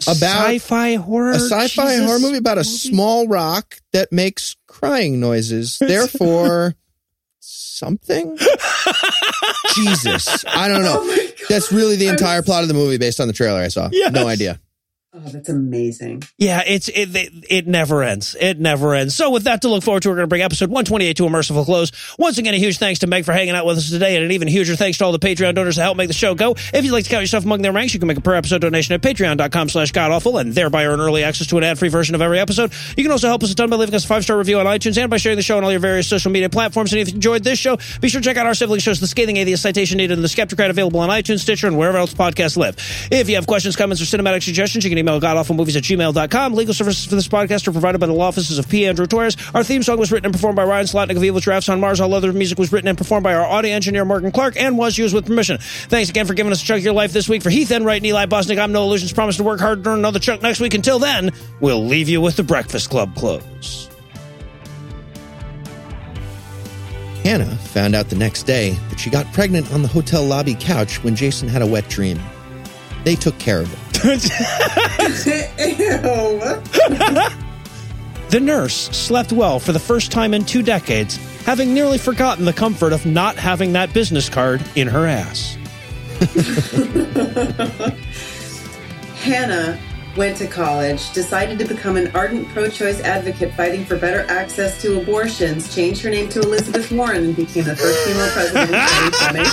about 0.06 0.46
sci-fi 0.48 0.94
horror, 0.96 1.30
a 1.30 1.34
sci-fi 1.40 1.88
Jesus 1.94 2.06
horror 2.06 2.18
movie 2.18 2.36
about 2.38 2.58
a 2.58 2.60
movie? 2.60 2.68
small 2.68 3.26
rock 3.28 3.76
that 3.92 4.12
makes 4.12 4.56
crying 4.66 5.18
noises. 5.20 5.78
Therefore, 5.80 6.74
something. 7.40 8.36
Jesus, 9.74 10.44
I 10.46 10.68
don't 10.68 10.82
know. 10.82 11.02
Oh. 11.48 11.48
That's 11.54 11.70
really 11.70 11.94
the 11.94 12.08
I 12.08 12.12
entire 12.12 12.38
was- 12.38 12.46
plot 12.46 12.62
of 12.62 12.68
the 12.68 12.74
movie 12.74 12.98
based 12.98 13.20
on 13.20 13.28
the 13.28 13.32
trailer 13.32 13.60
I 13.60 13.68
saw. 13.68 13.88
Yes. 13.92 14.12
No 14.12 14.26
idea. 14.26 14.60
Oh, 15.18 15.28
that's 15.30 15.48
amazing. 15.48 16.24
Yeah, 16.36 16.62
it's 16.66 16.88
it, 16.88 17.16
it 17.16 17.32
it 17.48 17.66
never 17.66 18.02
ends. 18.02 18.36
It 18.38 18.60
never 18.60 18.94
ends. 18.94 19.14
So 19.14 19.30
with 19.30 19.44
that 19.44 19.62
to 19.62 19.68
look 19.68 19.82
forward 19.82 20.02
to, 20.02 20.10
we're 20.10 20.16
going 20.16 20.24
to 20.24 20.28
bring 20.28 20.42
episode 20.42 20.68
128 20.68 21.16
to 21.16 21.24
a 21.24 21.30
merciful 21.30 21.64
close. 21.64 21.90
Once 22.18 22.36
again, 22.36 22.52
a 22.52 22.58
huge 22.58 22.76
thanks 22.76 23.00
to 23.00 23.06
Meg 23.06 23.24
for 23.24 23.32
hanging 23.32 23.54
out 23.54 23.64
with 23.64 23.78
us 23.78 23.88
today, 23.88 24.16
and 24.16 24.26
an 24.26 24.32
even 24.32 24.46
huger 24.46 24.76
thanks 24.76 24.98
to 24.98 25.06
all 25.06 25.12
the 25.12 25.18
Patreon 25.18 25.54
donors 25.54 25.76
that 25.76 25.84
help 25.84 25.96
make 25.96 26.08
the 26.08 26.14
show 26.14 26.34
go. 26.34 26.50
If 26.74 26.84
you'd 26.84 26.92
like 26.92 27.04
to 27.04 27.10
count 27.10 27.22
yourself 27.22 27.44
among 27.46 27.62
their 27.62 27.72
ranks, 27.72 27.94
you 27.94 28.00
can 28.00 28.08
make 28.08 28.18
a 28.18 28.20
per 28.20 28.34
episode 28.34 28.60
donation 28.60 28.94
at 28.94 29.00
patreon.com 29.00 29.70
slash 29.70 29.90
godawful 29.92 30.36
and 30.36 30.52
thereby 30.52 30.84
earn 30.84 31.00
early 31.00 31.24
access 31.24 31.46
to 31.46 31.56
an 31.56 31.64
ad-free 31.64 31.88
version 31.88 32.14
of 32.14 32.20
every 32.20 32.38
episode. 32.38 32.70
You 32.98 33.02
can 33.02 33.10
also 33.10 33.28
help 33.28 33.42
us 33.42 33.50
a 33.50 33.54
ton 33.54 33.70
by 33.70 33.76
leaving 33.76 33.94
us 33.94 34.04
a 34.04 34.08
five-star 34.08 34.36
review 34.36 34.58
on 34.58 34.66
iTunes 34.66 34.98
and 34.98 35.08
by 35.08 35.16
sharing 35.16 35.36
the 35.36 35.42
show 35.42 35.56
on 35.56 35.64
all 35.64 35.70
your 35.70 35.80
various 35.80 36.06
social 36.06 36.30
media 36.30 36.50
platforms. 36.50 36.92
And 36.92 37.00
if 37.00 37.08
you 37.08 37.14
enjoyed 37.14 37.42
this 37.42 37.58
show, 37.58 37.78
be 38.02 38.10
sure 38.10 38.20
to 38.20 38.24
check 38.24 38.36
out 38.36 38.46
our 38.46 38.54
sibling 38.54 38.80
shows, 38.80 39.00
The 39.00 39.06
Scathing 39.06 39.38
Atheist, 39.38 39.62
Citation 39.62 39.96
Needed, 39.96 40.18
and 40.18 40.24
The 40.24 40.28
Skeptocrat, 40.28 40.68
available 40.68 41.00
on 41.00 41.08
iTunes, 41.08 41.40
Stitcher, 41.40 41.68
and 41.68 41.78
wherever 41.78 41.96
else 41.96 42.12
podcasts 42.12 42.58
live. 42.58 42.76
If 43.10 43.30
you 43.30 43.36
have 43.36 43.46
questions, 43.46 43.76
comments, 43.76 44.02
or 44.02 44.04
cinematic 44.04 44.42
suggestions, 44.42 44.84
you 44.84 44.90
can 44.90 45.05
email 45.06 45.20
godawfulmovies 45.20 45.76
at 45.76 45.84
gmail.com. 45.84 46.54
Legal 46.54 46.74
services 46.74 47.06
for 47.06 47.14
this 47.14 47.28
podcast 47.28 47.68
are 47.68 47.72
provided 47.72 47.98
by 47.98 48.06
the 48.06 48.12
law 48.12 48.26
offices 48.26 48.58
of 48.58 48.68
P. 48.68 48.86
Andrew 48.86 49.06
Torres. 49.06 49.36
Our 49.54 49.62
theme 49.62 49.82
song 49.82 49.98
was 49.98 50.10
written 50.10 50.26
and 50.26 50.34
performed 50.34 50.56
by 50.56 50.64
Ryan 50.64 50.86
Slotnick 50.86 51.16
of 51.16 51.22
Evil 51.22 51.40
Giraffes 51.40 51.68
on 51.68 51.80
Mars. 51.80 52.00
All 52.00 52.12
other 52.12 52.32
music 52.32 52.58
was 52.58 52.72
written 52.72 52.88
and 52.88 52.98
performed 52.98 53.22
by 53.22 53.34
our 53.34 53.44
audio 53.46 53.72
engineer, 53.72 54.04
Morgan 54.04 54.32
Clarke, 54.32 54.56
and 54.56 54.76
was 54.76 54.98
used 54.98 55.14
with 55.14 55.26
permission. 55.26 55.58
Thanks 55.60 56.10
again 56.10 56.26
for 56.26 56.34
giving 56.34 56.50
us 56.50 56.60
a 56.62 56.64
chunk 56.64 56.80
of 56.80 56.84
your 56.84 56.94
life 56.94 57.12
this 57.12 57.28
week. 57.28 57.42
For 57.42 57.50
Heath 57.50 57.70
Enright 57.70 57.98
and 57.98 58.06
Eli 58.06 58.26
Bosnick, 58.26 58.58
I'm 58.58 58.72
Noah 58.72 58.88
Lugeons. 58.88 59.12
Promise 59.12 59.36
to 59.36 59.44
work 59.44 59.60
hard 59.60 59.84
to 59.84 59.90
earn 59.90 60.00
another 60.00 60.18
chunk 60.18 60.42
next 60.42 60.60
week. 60.60 60.74
Until 60.74 60.98
then, 60.98 61.32
we'll 61.60 61.84
leave 61.84 62.08
you 62.08 62.20
with 62.20 62.36
the 62.36 62.42
Breakfast 62.42 62.90
Club 62.90 63.14
close. 63.14 63.88
Hannah 67.22 67.56
found 67.56 67.94
out 67.96 68.08
the 68.08 68.16
next 68.16 68.44
day 68.44 68.70
that 68.88 69.00
she 69.00 69.10
got 69.10 69.32
pregnant 69.32 69.72
on 69.72 69.82
the 69.82 69.88
hotel 69.88 70.24
lobby 70.24 70.56
couch 70.58 71.02
when 71.02 71.16
Jason 71.16 71.48
had 71.48 71.62
a 71.62 71.66
wet 71.66 71.88
dream. 71.88 72.20
They 73.04 73.16
took 73.16 73.38
care 73.38 73.60
of 73.60 73.72
it. 73.72 73.85
The 78.28 78.40
nurse 78.40 78.74
slept 78.74 79.32
well 79.32 79.60
for 79.60 79.70
the 79.70 79.78
first 79.78 80.10
time 80.10 80.34
in 80.34 80.44
two 80.44 80.60
decades, 80.60 81.14
having 81.44 81.72
nearly 81.72 81.96
forgotten 81.96 82.44
the 82.44 82.52
comfort 82.52 82.92
of 82.92 83.06
not 83.06 83.36
having 83.36 83.72
that 83.74 83.94
business 83.94 84.28
card 84.28 84.60
in 84.74 84.88
her 84.88 85.06
ass. 85.06 85.56
Hannah 89.22 89.78
went 90.16 90.36
to 90.38 90.48
college, 90.48 91.12
decided 91.12 91.56
to 91.60 91.66
become 91.66 91.96
an 91.96 92.10
ardent 92.16 92.48
pro 92.48 92.68
choice 92.68 93.00
advocate 93.00 93.54
fighting 93.54 93.84
for 93.84 93.96
better 93.96 94.26
access 94.28 94.82
to 94.82 95.00
abortions, 95.00 95.72
changed 95.72 96.02
her 96.02 96.10
name 96.10 96.28
to 96.30 96.40
Elizabeth 96.40 96.90
Warren, 96.90 97.26
and 97.26 97.36
became 97.36 97.62
the 97.64 97.76
first 97.76 98.04
female 98.06 98.28
president 98.32 98.70
in 98.70 98.74
2020. 98.74 99.44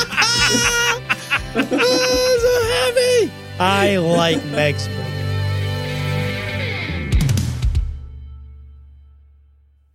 so 2.41 2.51
heavy. 2.71 3.42
I 3.59 3.97
like 3.97 4.43
Meg's. 4.45 4.87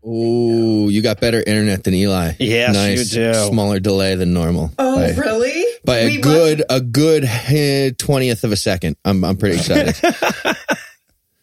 Oh, 0.05 0.89
you 0.89 0.89
you 0.89 1.03
got 1.03 1.21
better 1.21 1.39
internet 1.39 1.85
than 1.85 1.95
Eli. 1.95 2.33
Yes, 2.39 2.75
nice, 2.75 3.15
you 3.15 3.33
do. 3.33 3.35
Smaller 3.35 3.79
delay 3.79 4.15
than 4.15 4.33
normal. 4.33 4.73
Oh, 4.79 4.97
by, 4.97 5.11
really? 5.13 5.65
by 5.85 6.05
We 6.05 6.19
a 6.19 6.21
good 6.21 6.63
a 6.71 6.81
good 6.81 7.25
eh, 7.25 7.91
twentieth 7.99 8.43
of 8.45 8.53
a 8.53 8.57
second. 8.57 8.97
I'm 9.05 9.25
I'm 9.25 9.37
pretty 9.37 9.57
excited. 9.57 9.97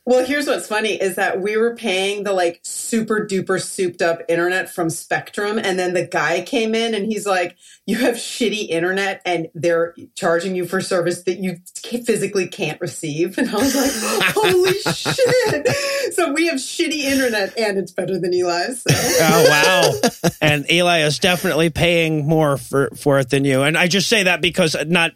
Well, 0.07 0.23
here's 0.23 0.45
what's 0.45 0.67
funny 0.67 0.93
is 1.01 1.15
that 1.15 1.41
we 1.41 1.57
were 1.57 1.75
paying 1.75 2.23
the 2.23 2.31
like 2.31 2.59
super 2.61 3.25
duper 3.25 3.59
souped 3.59 4.03
up 4.03 4.21
internet 4.29 4.69
from 4.71 4.91
Spectrum. 4.91 5.57
And 5.57 5.79
then 5.79 5.95
the 5.95 6.05
guy 6.05 6.43
came 6.43 6.75
in 6.75 6.93
and 6.93 7.07
he's 7.07 7.25
like, 7.25 7.57
You 7.87 7.97
have 7.97 8.13
shitty 8.13 8.69
internet 8.69 9.23
and 9.25 9.47
they're 9.55 9.95
charging 10.13 10.55
you 10.55 10.67
for 10.67 10.79
service 10.79 11.23
that 11.23 11.39
you 11.39 11.57
physically 11.81 12.47
can't 12.47 12.79
receive. 12.79 13.37
And 13.45 13.49
I 13.49 13.55
was 13.55 13.75
like, 13.75 13.91
Holy 14.35 14.73
shit. 14.79 16.13
So 16.13 16.31
we 16.31 16.47
have 16.47 16.57
shitty 16.57 16.99
internet 16.99 17.57
and 17.57 17.77
it's 17.77 17.91
better 17.91 18.19
than 18.19 18.33
Eli's. 18.33 18.83
So. 18.83 18.93
Oh 18.93 19.47
wow! 19.49 20.29
and 20.41 20.69
Eli 20.71 20.99
is 20.99 21.19
definitely 21.19 21.69
paying 21.69 22.27
more 22.27 22.57
for 22.57 22.89
for 22.95 23.19
it 23.19 23.29
than 23.29 23.43
you. 23.43 23.63
And 23.63 23.77
I 23.77 23.87
just 23.87 24.07
say 24.07 24.23
that 24.23 24.41
because 24.41 24.75
not 24.87 25.11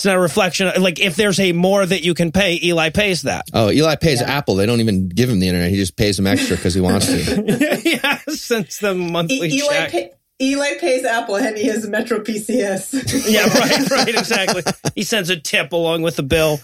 it's 0.00 0.06
not 0.06 0.16
a 0.16 0.20
reflection. 0.20 0.72
Like 0.80 0.98
if 0.98 1.14
there's 1.16 1.38
a 1.38 1.52
more 1.52 1.84
that 1.84 2.02
you 2.02 2.14
can 2.14 2.32
pay, 2.32 2.58
Eli 2.62 2.88
pays 2.88 3.20
that. 3.24 3.44
oh, 3.52 3.70
Eli 3.70 3.96
pays 3.96 4.22
Apple. 4.22 4.54
They 4.54 4.64
don't 4.64 4.80
even 4.80 5.10
give 5.10 5.28
him 5.28 5.40
the 5.40 5.48
internet. 5.48 5.68
He 5.68 5.76
just 5.76 5.94
pays 5.94 6.16
them 6.16 6.26
extra 6.26 6.56
because 6.56 6.72
he 6.72 6.80
wants 6.80 7.04
to. 7.06 7.82
yeah, 7.84 8.18
since 8.28 8.78
the 8.78 8.94
monthly 8.94 9.50
E- 9.50 9.58
Eli, 9.58 9.68
check. 9.68 9.90
pay- 9.90 10.10
Eli 10.40 10.78
pays 10.80 11.04
Apple 11.04 11.36
and 11.36 11.54
he 11.58 11.66
has 11.66 11.86
Metro 11.86 12.20
PCS. 12.20 13.28
yeah, 13.30 13.42
right, 13.58 13.90
right, 13.90 14.08
exactly. 14.18 14.62
He 14.94 15.02
sends 15.02 15.28
a 15.28 15.36
tip 15.38 15.72
along 15.74 16.00
with 16.00 16.16
the 16.16 16.22
bill. 16.22 16.60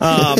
Um, 0.00 0.38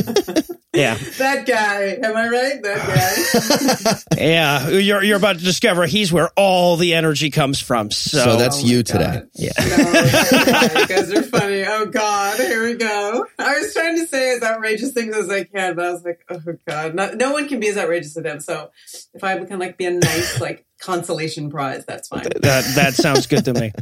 yeah, 0.73 0.95
that 1.19 1.47
guy. 1.47 1.99
Am 2.03 2.17
I 2.17 2.29
right? 2.29 2.63
That 2.63 4.05
guy. 4.17 4.21
yeah. 4.23 4.69
You're 4.69 5.03
you're 5.03 5.17
about 5.17 5.39
to 5.39 5.45
discover 5.45 5.87
he's 5.87 6.13
where 6.13 6.31
all 6.37 6.77
the 6.77 6.95
energy 6.95 7.31
comes 7.31 7.61
from. 7.61 7.91
So, 7.91 8.19
So 8.19 8.37
that's 8.37 8.59
Oh 8.61 8.63
my 8.63 8.69
you 8.69 8.83
God. 8.83 8.93
today. 8.93 9.23
Yeah. 9.35 9.53
No, 9.59 9.77
you 10.81 10.87
guys 10.87 11.13
are 11.13 11.23
funny. 11.23 11.65
Oh 11.67 11.87
God, 11.87 12.39
here 12.39 12.65
we 12.65 12.75
go. 12.75 13.27
I 13.39 13.59
was 13.59 13.73
trying 13.75 13.97
to 13.97 14.07
say 14.07 14.37
as 14.37 14.43
outrageous 14.43 14.93
things 14.93 15.17
as 15.17 15.29
I 15.31 15.45
can, 15.45 15.75
but 15.75 15.85
I 15.87 15.93
was 15.93 16.05
like, 16.05 16.21
oh 16.29 16.41
God, 16.67 16.95
no, 16.95 17.13
no 17.15 17.33
one 17.33 17.49
can 17.49 17.61
be 17.61 17.69
as 17.69 17.77
outrageous 17.77 18.17
as 18.17 18.25
him. 18.25 18.41
So 18.41 18.71
if 19.15 19.25
I 19.25 19.43
can 19.45 19.59
like 19.59 19.77
be 19.79 19.87
a 19.87 19.91
nice 19.91 20.41
like 20.41 20.65
consolation 20.81 21.51
prize, 21.51 21.85
that's 21.87 22.09
fine. 22.09 22.23
that 22.23 22.65
that 22.77 22.95
sounds 22.95 23.27
good 23.27 23.45
to 23.47 23.55
me. 23.55 23.73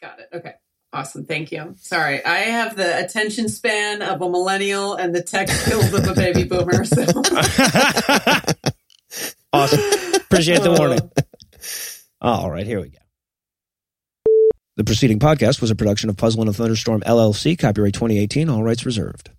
Got 0.00 0.20
it. 0.20 0.28
Okay. 0.32 0.54
Awesome. 0.92 1.26
Thank 1.26 1.52
you. 1.52 1.74
Sorry. 1.78 2.24
I 2.24 2.38
have 2.38 2.74
the 2.76 2.98
attention 3.04 3.48
span 3.48 4.00
of 4.00 4.22
a 4.22 4.28
millennial 4.28 4.94
and 4.94 5.14
the 5.14 5.22
tech 5.22 5.48
skills 5.50 5.92
of 5.92 6.08
a 6.08 6.14
baby 6.14 6.44
boomer. 6.44 6.84
So 6.84 7.02
awesome. 9.52 9.80
Appreciate 10.14 10.62
the 10.62 10.74
warning. 10.78 11.10
All 12.20 12.50
right, 12.50 12.66
here 12.66 12.80
we 12.80 12.88
go. 12.88 12.98
The 14.76 14.84
preceding 14.84 15.18
podcast 15.18 15.60
was 15.60 15.70
a 15.70 15.76
production 15.76 16.08
of 16.08 16.16
Puzzle 16.16 16.42
in 16.42 16.48
a 16.48 16.52
Thunderstorm 16.52 17.02
LLC, 17.02 17.58
copyright 17.58 17.94
2018, 17.94 18.48
all 18.48 18.62
rights 18.62 18.86
reserved. 18.86 19.30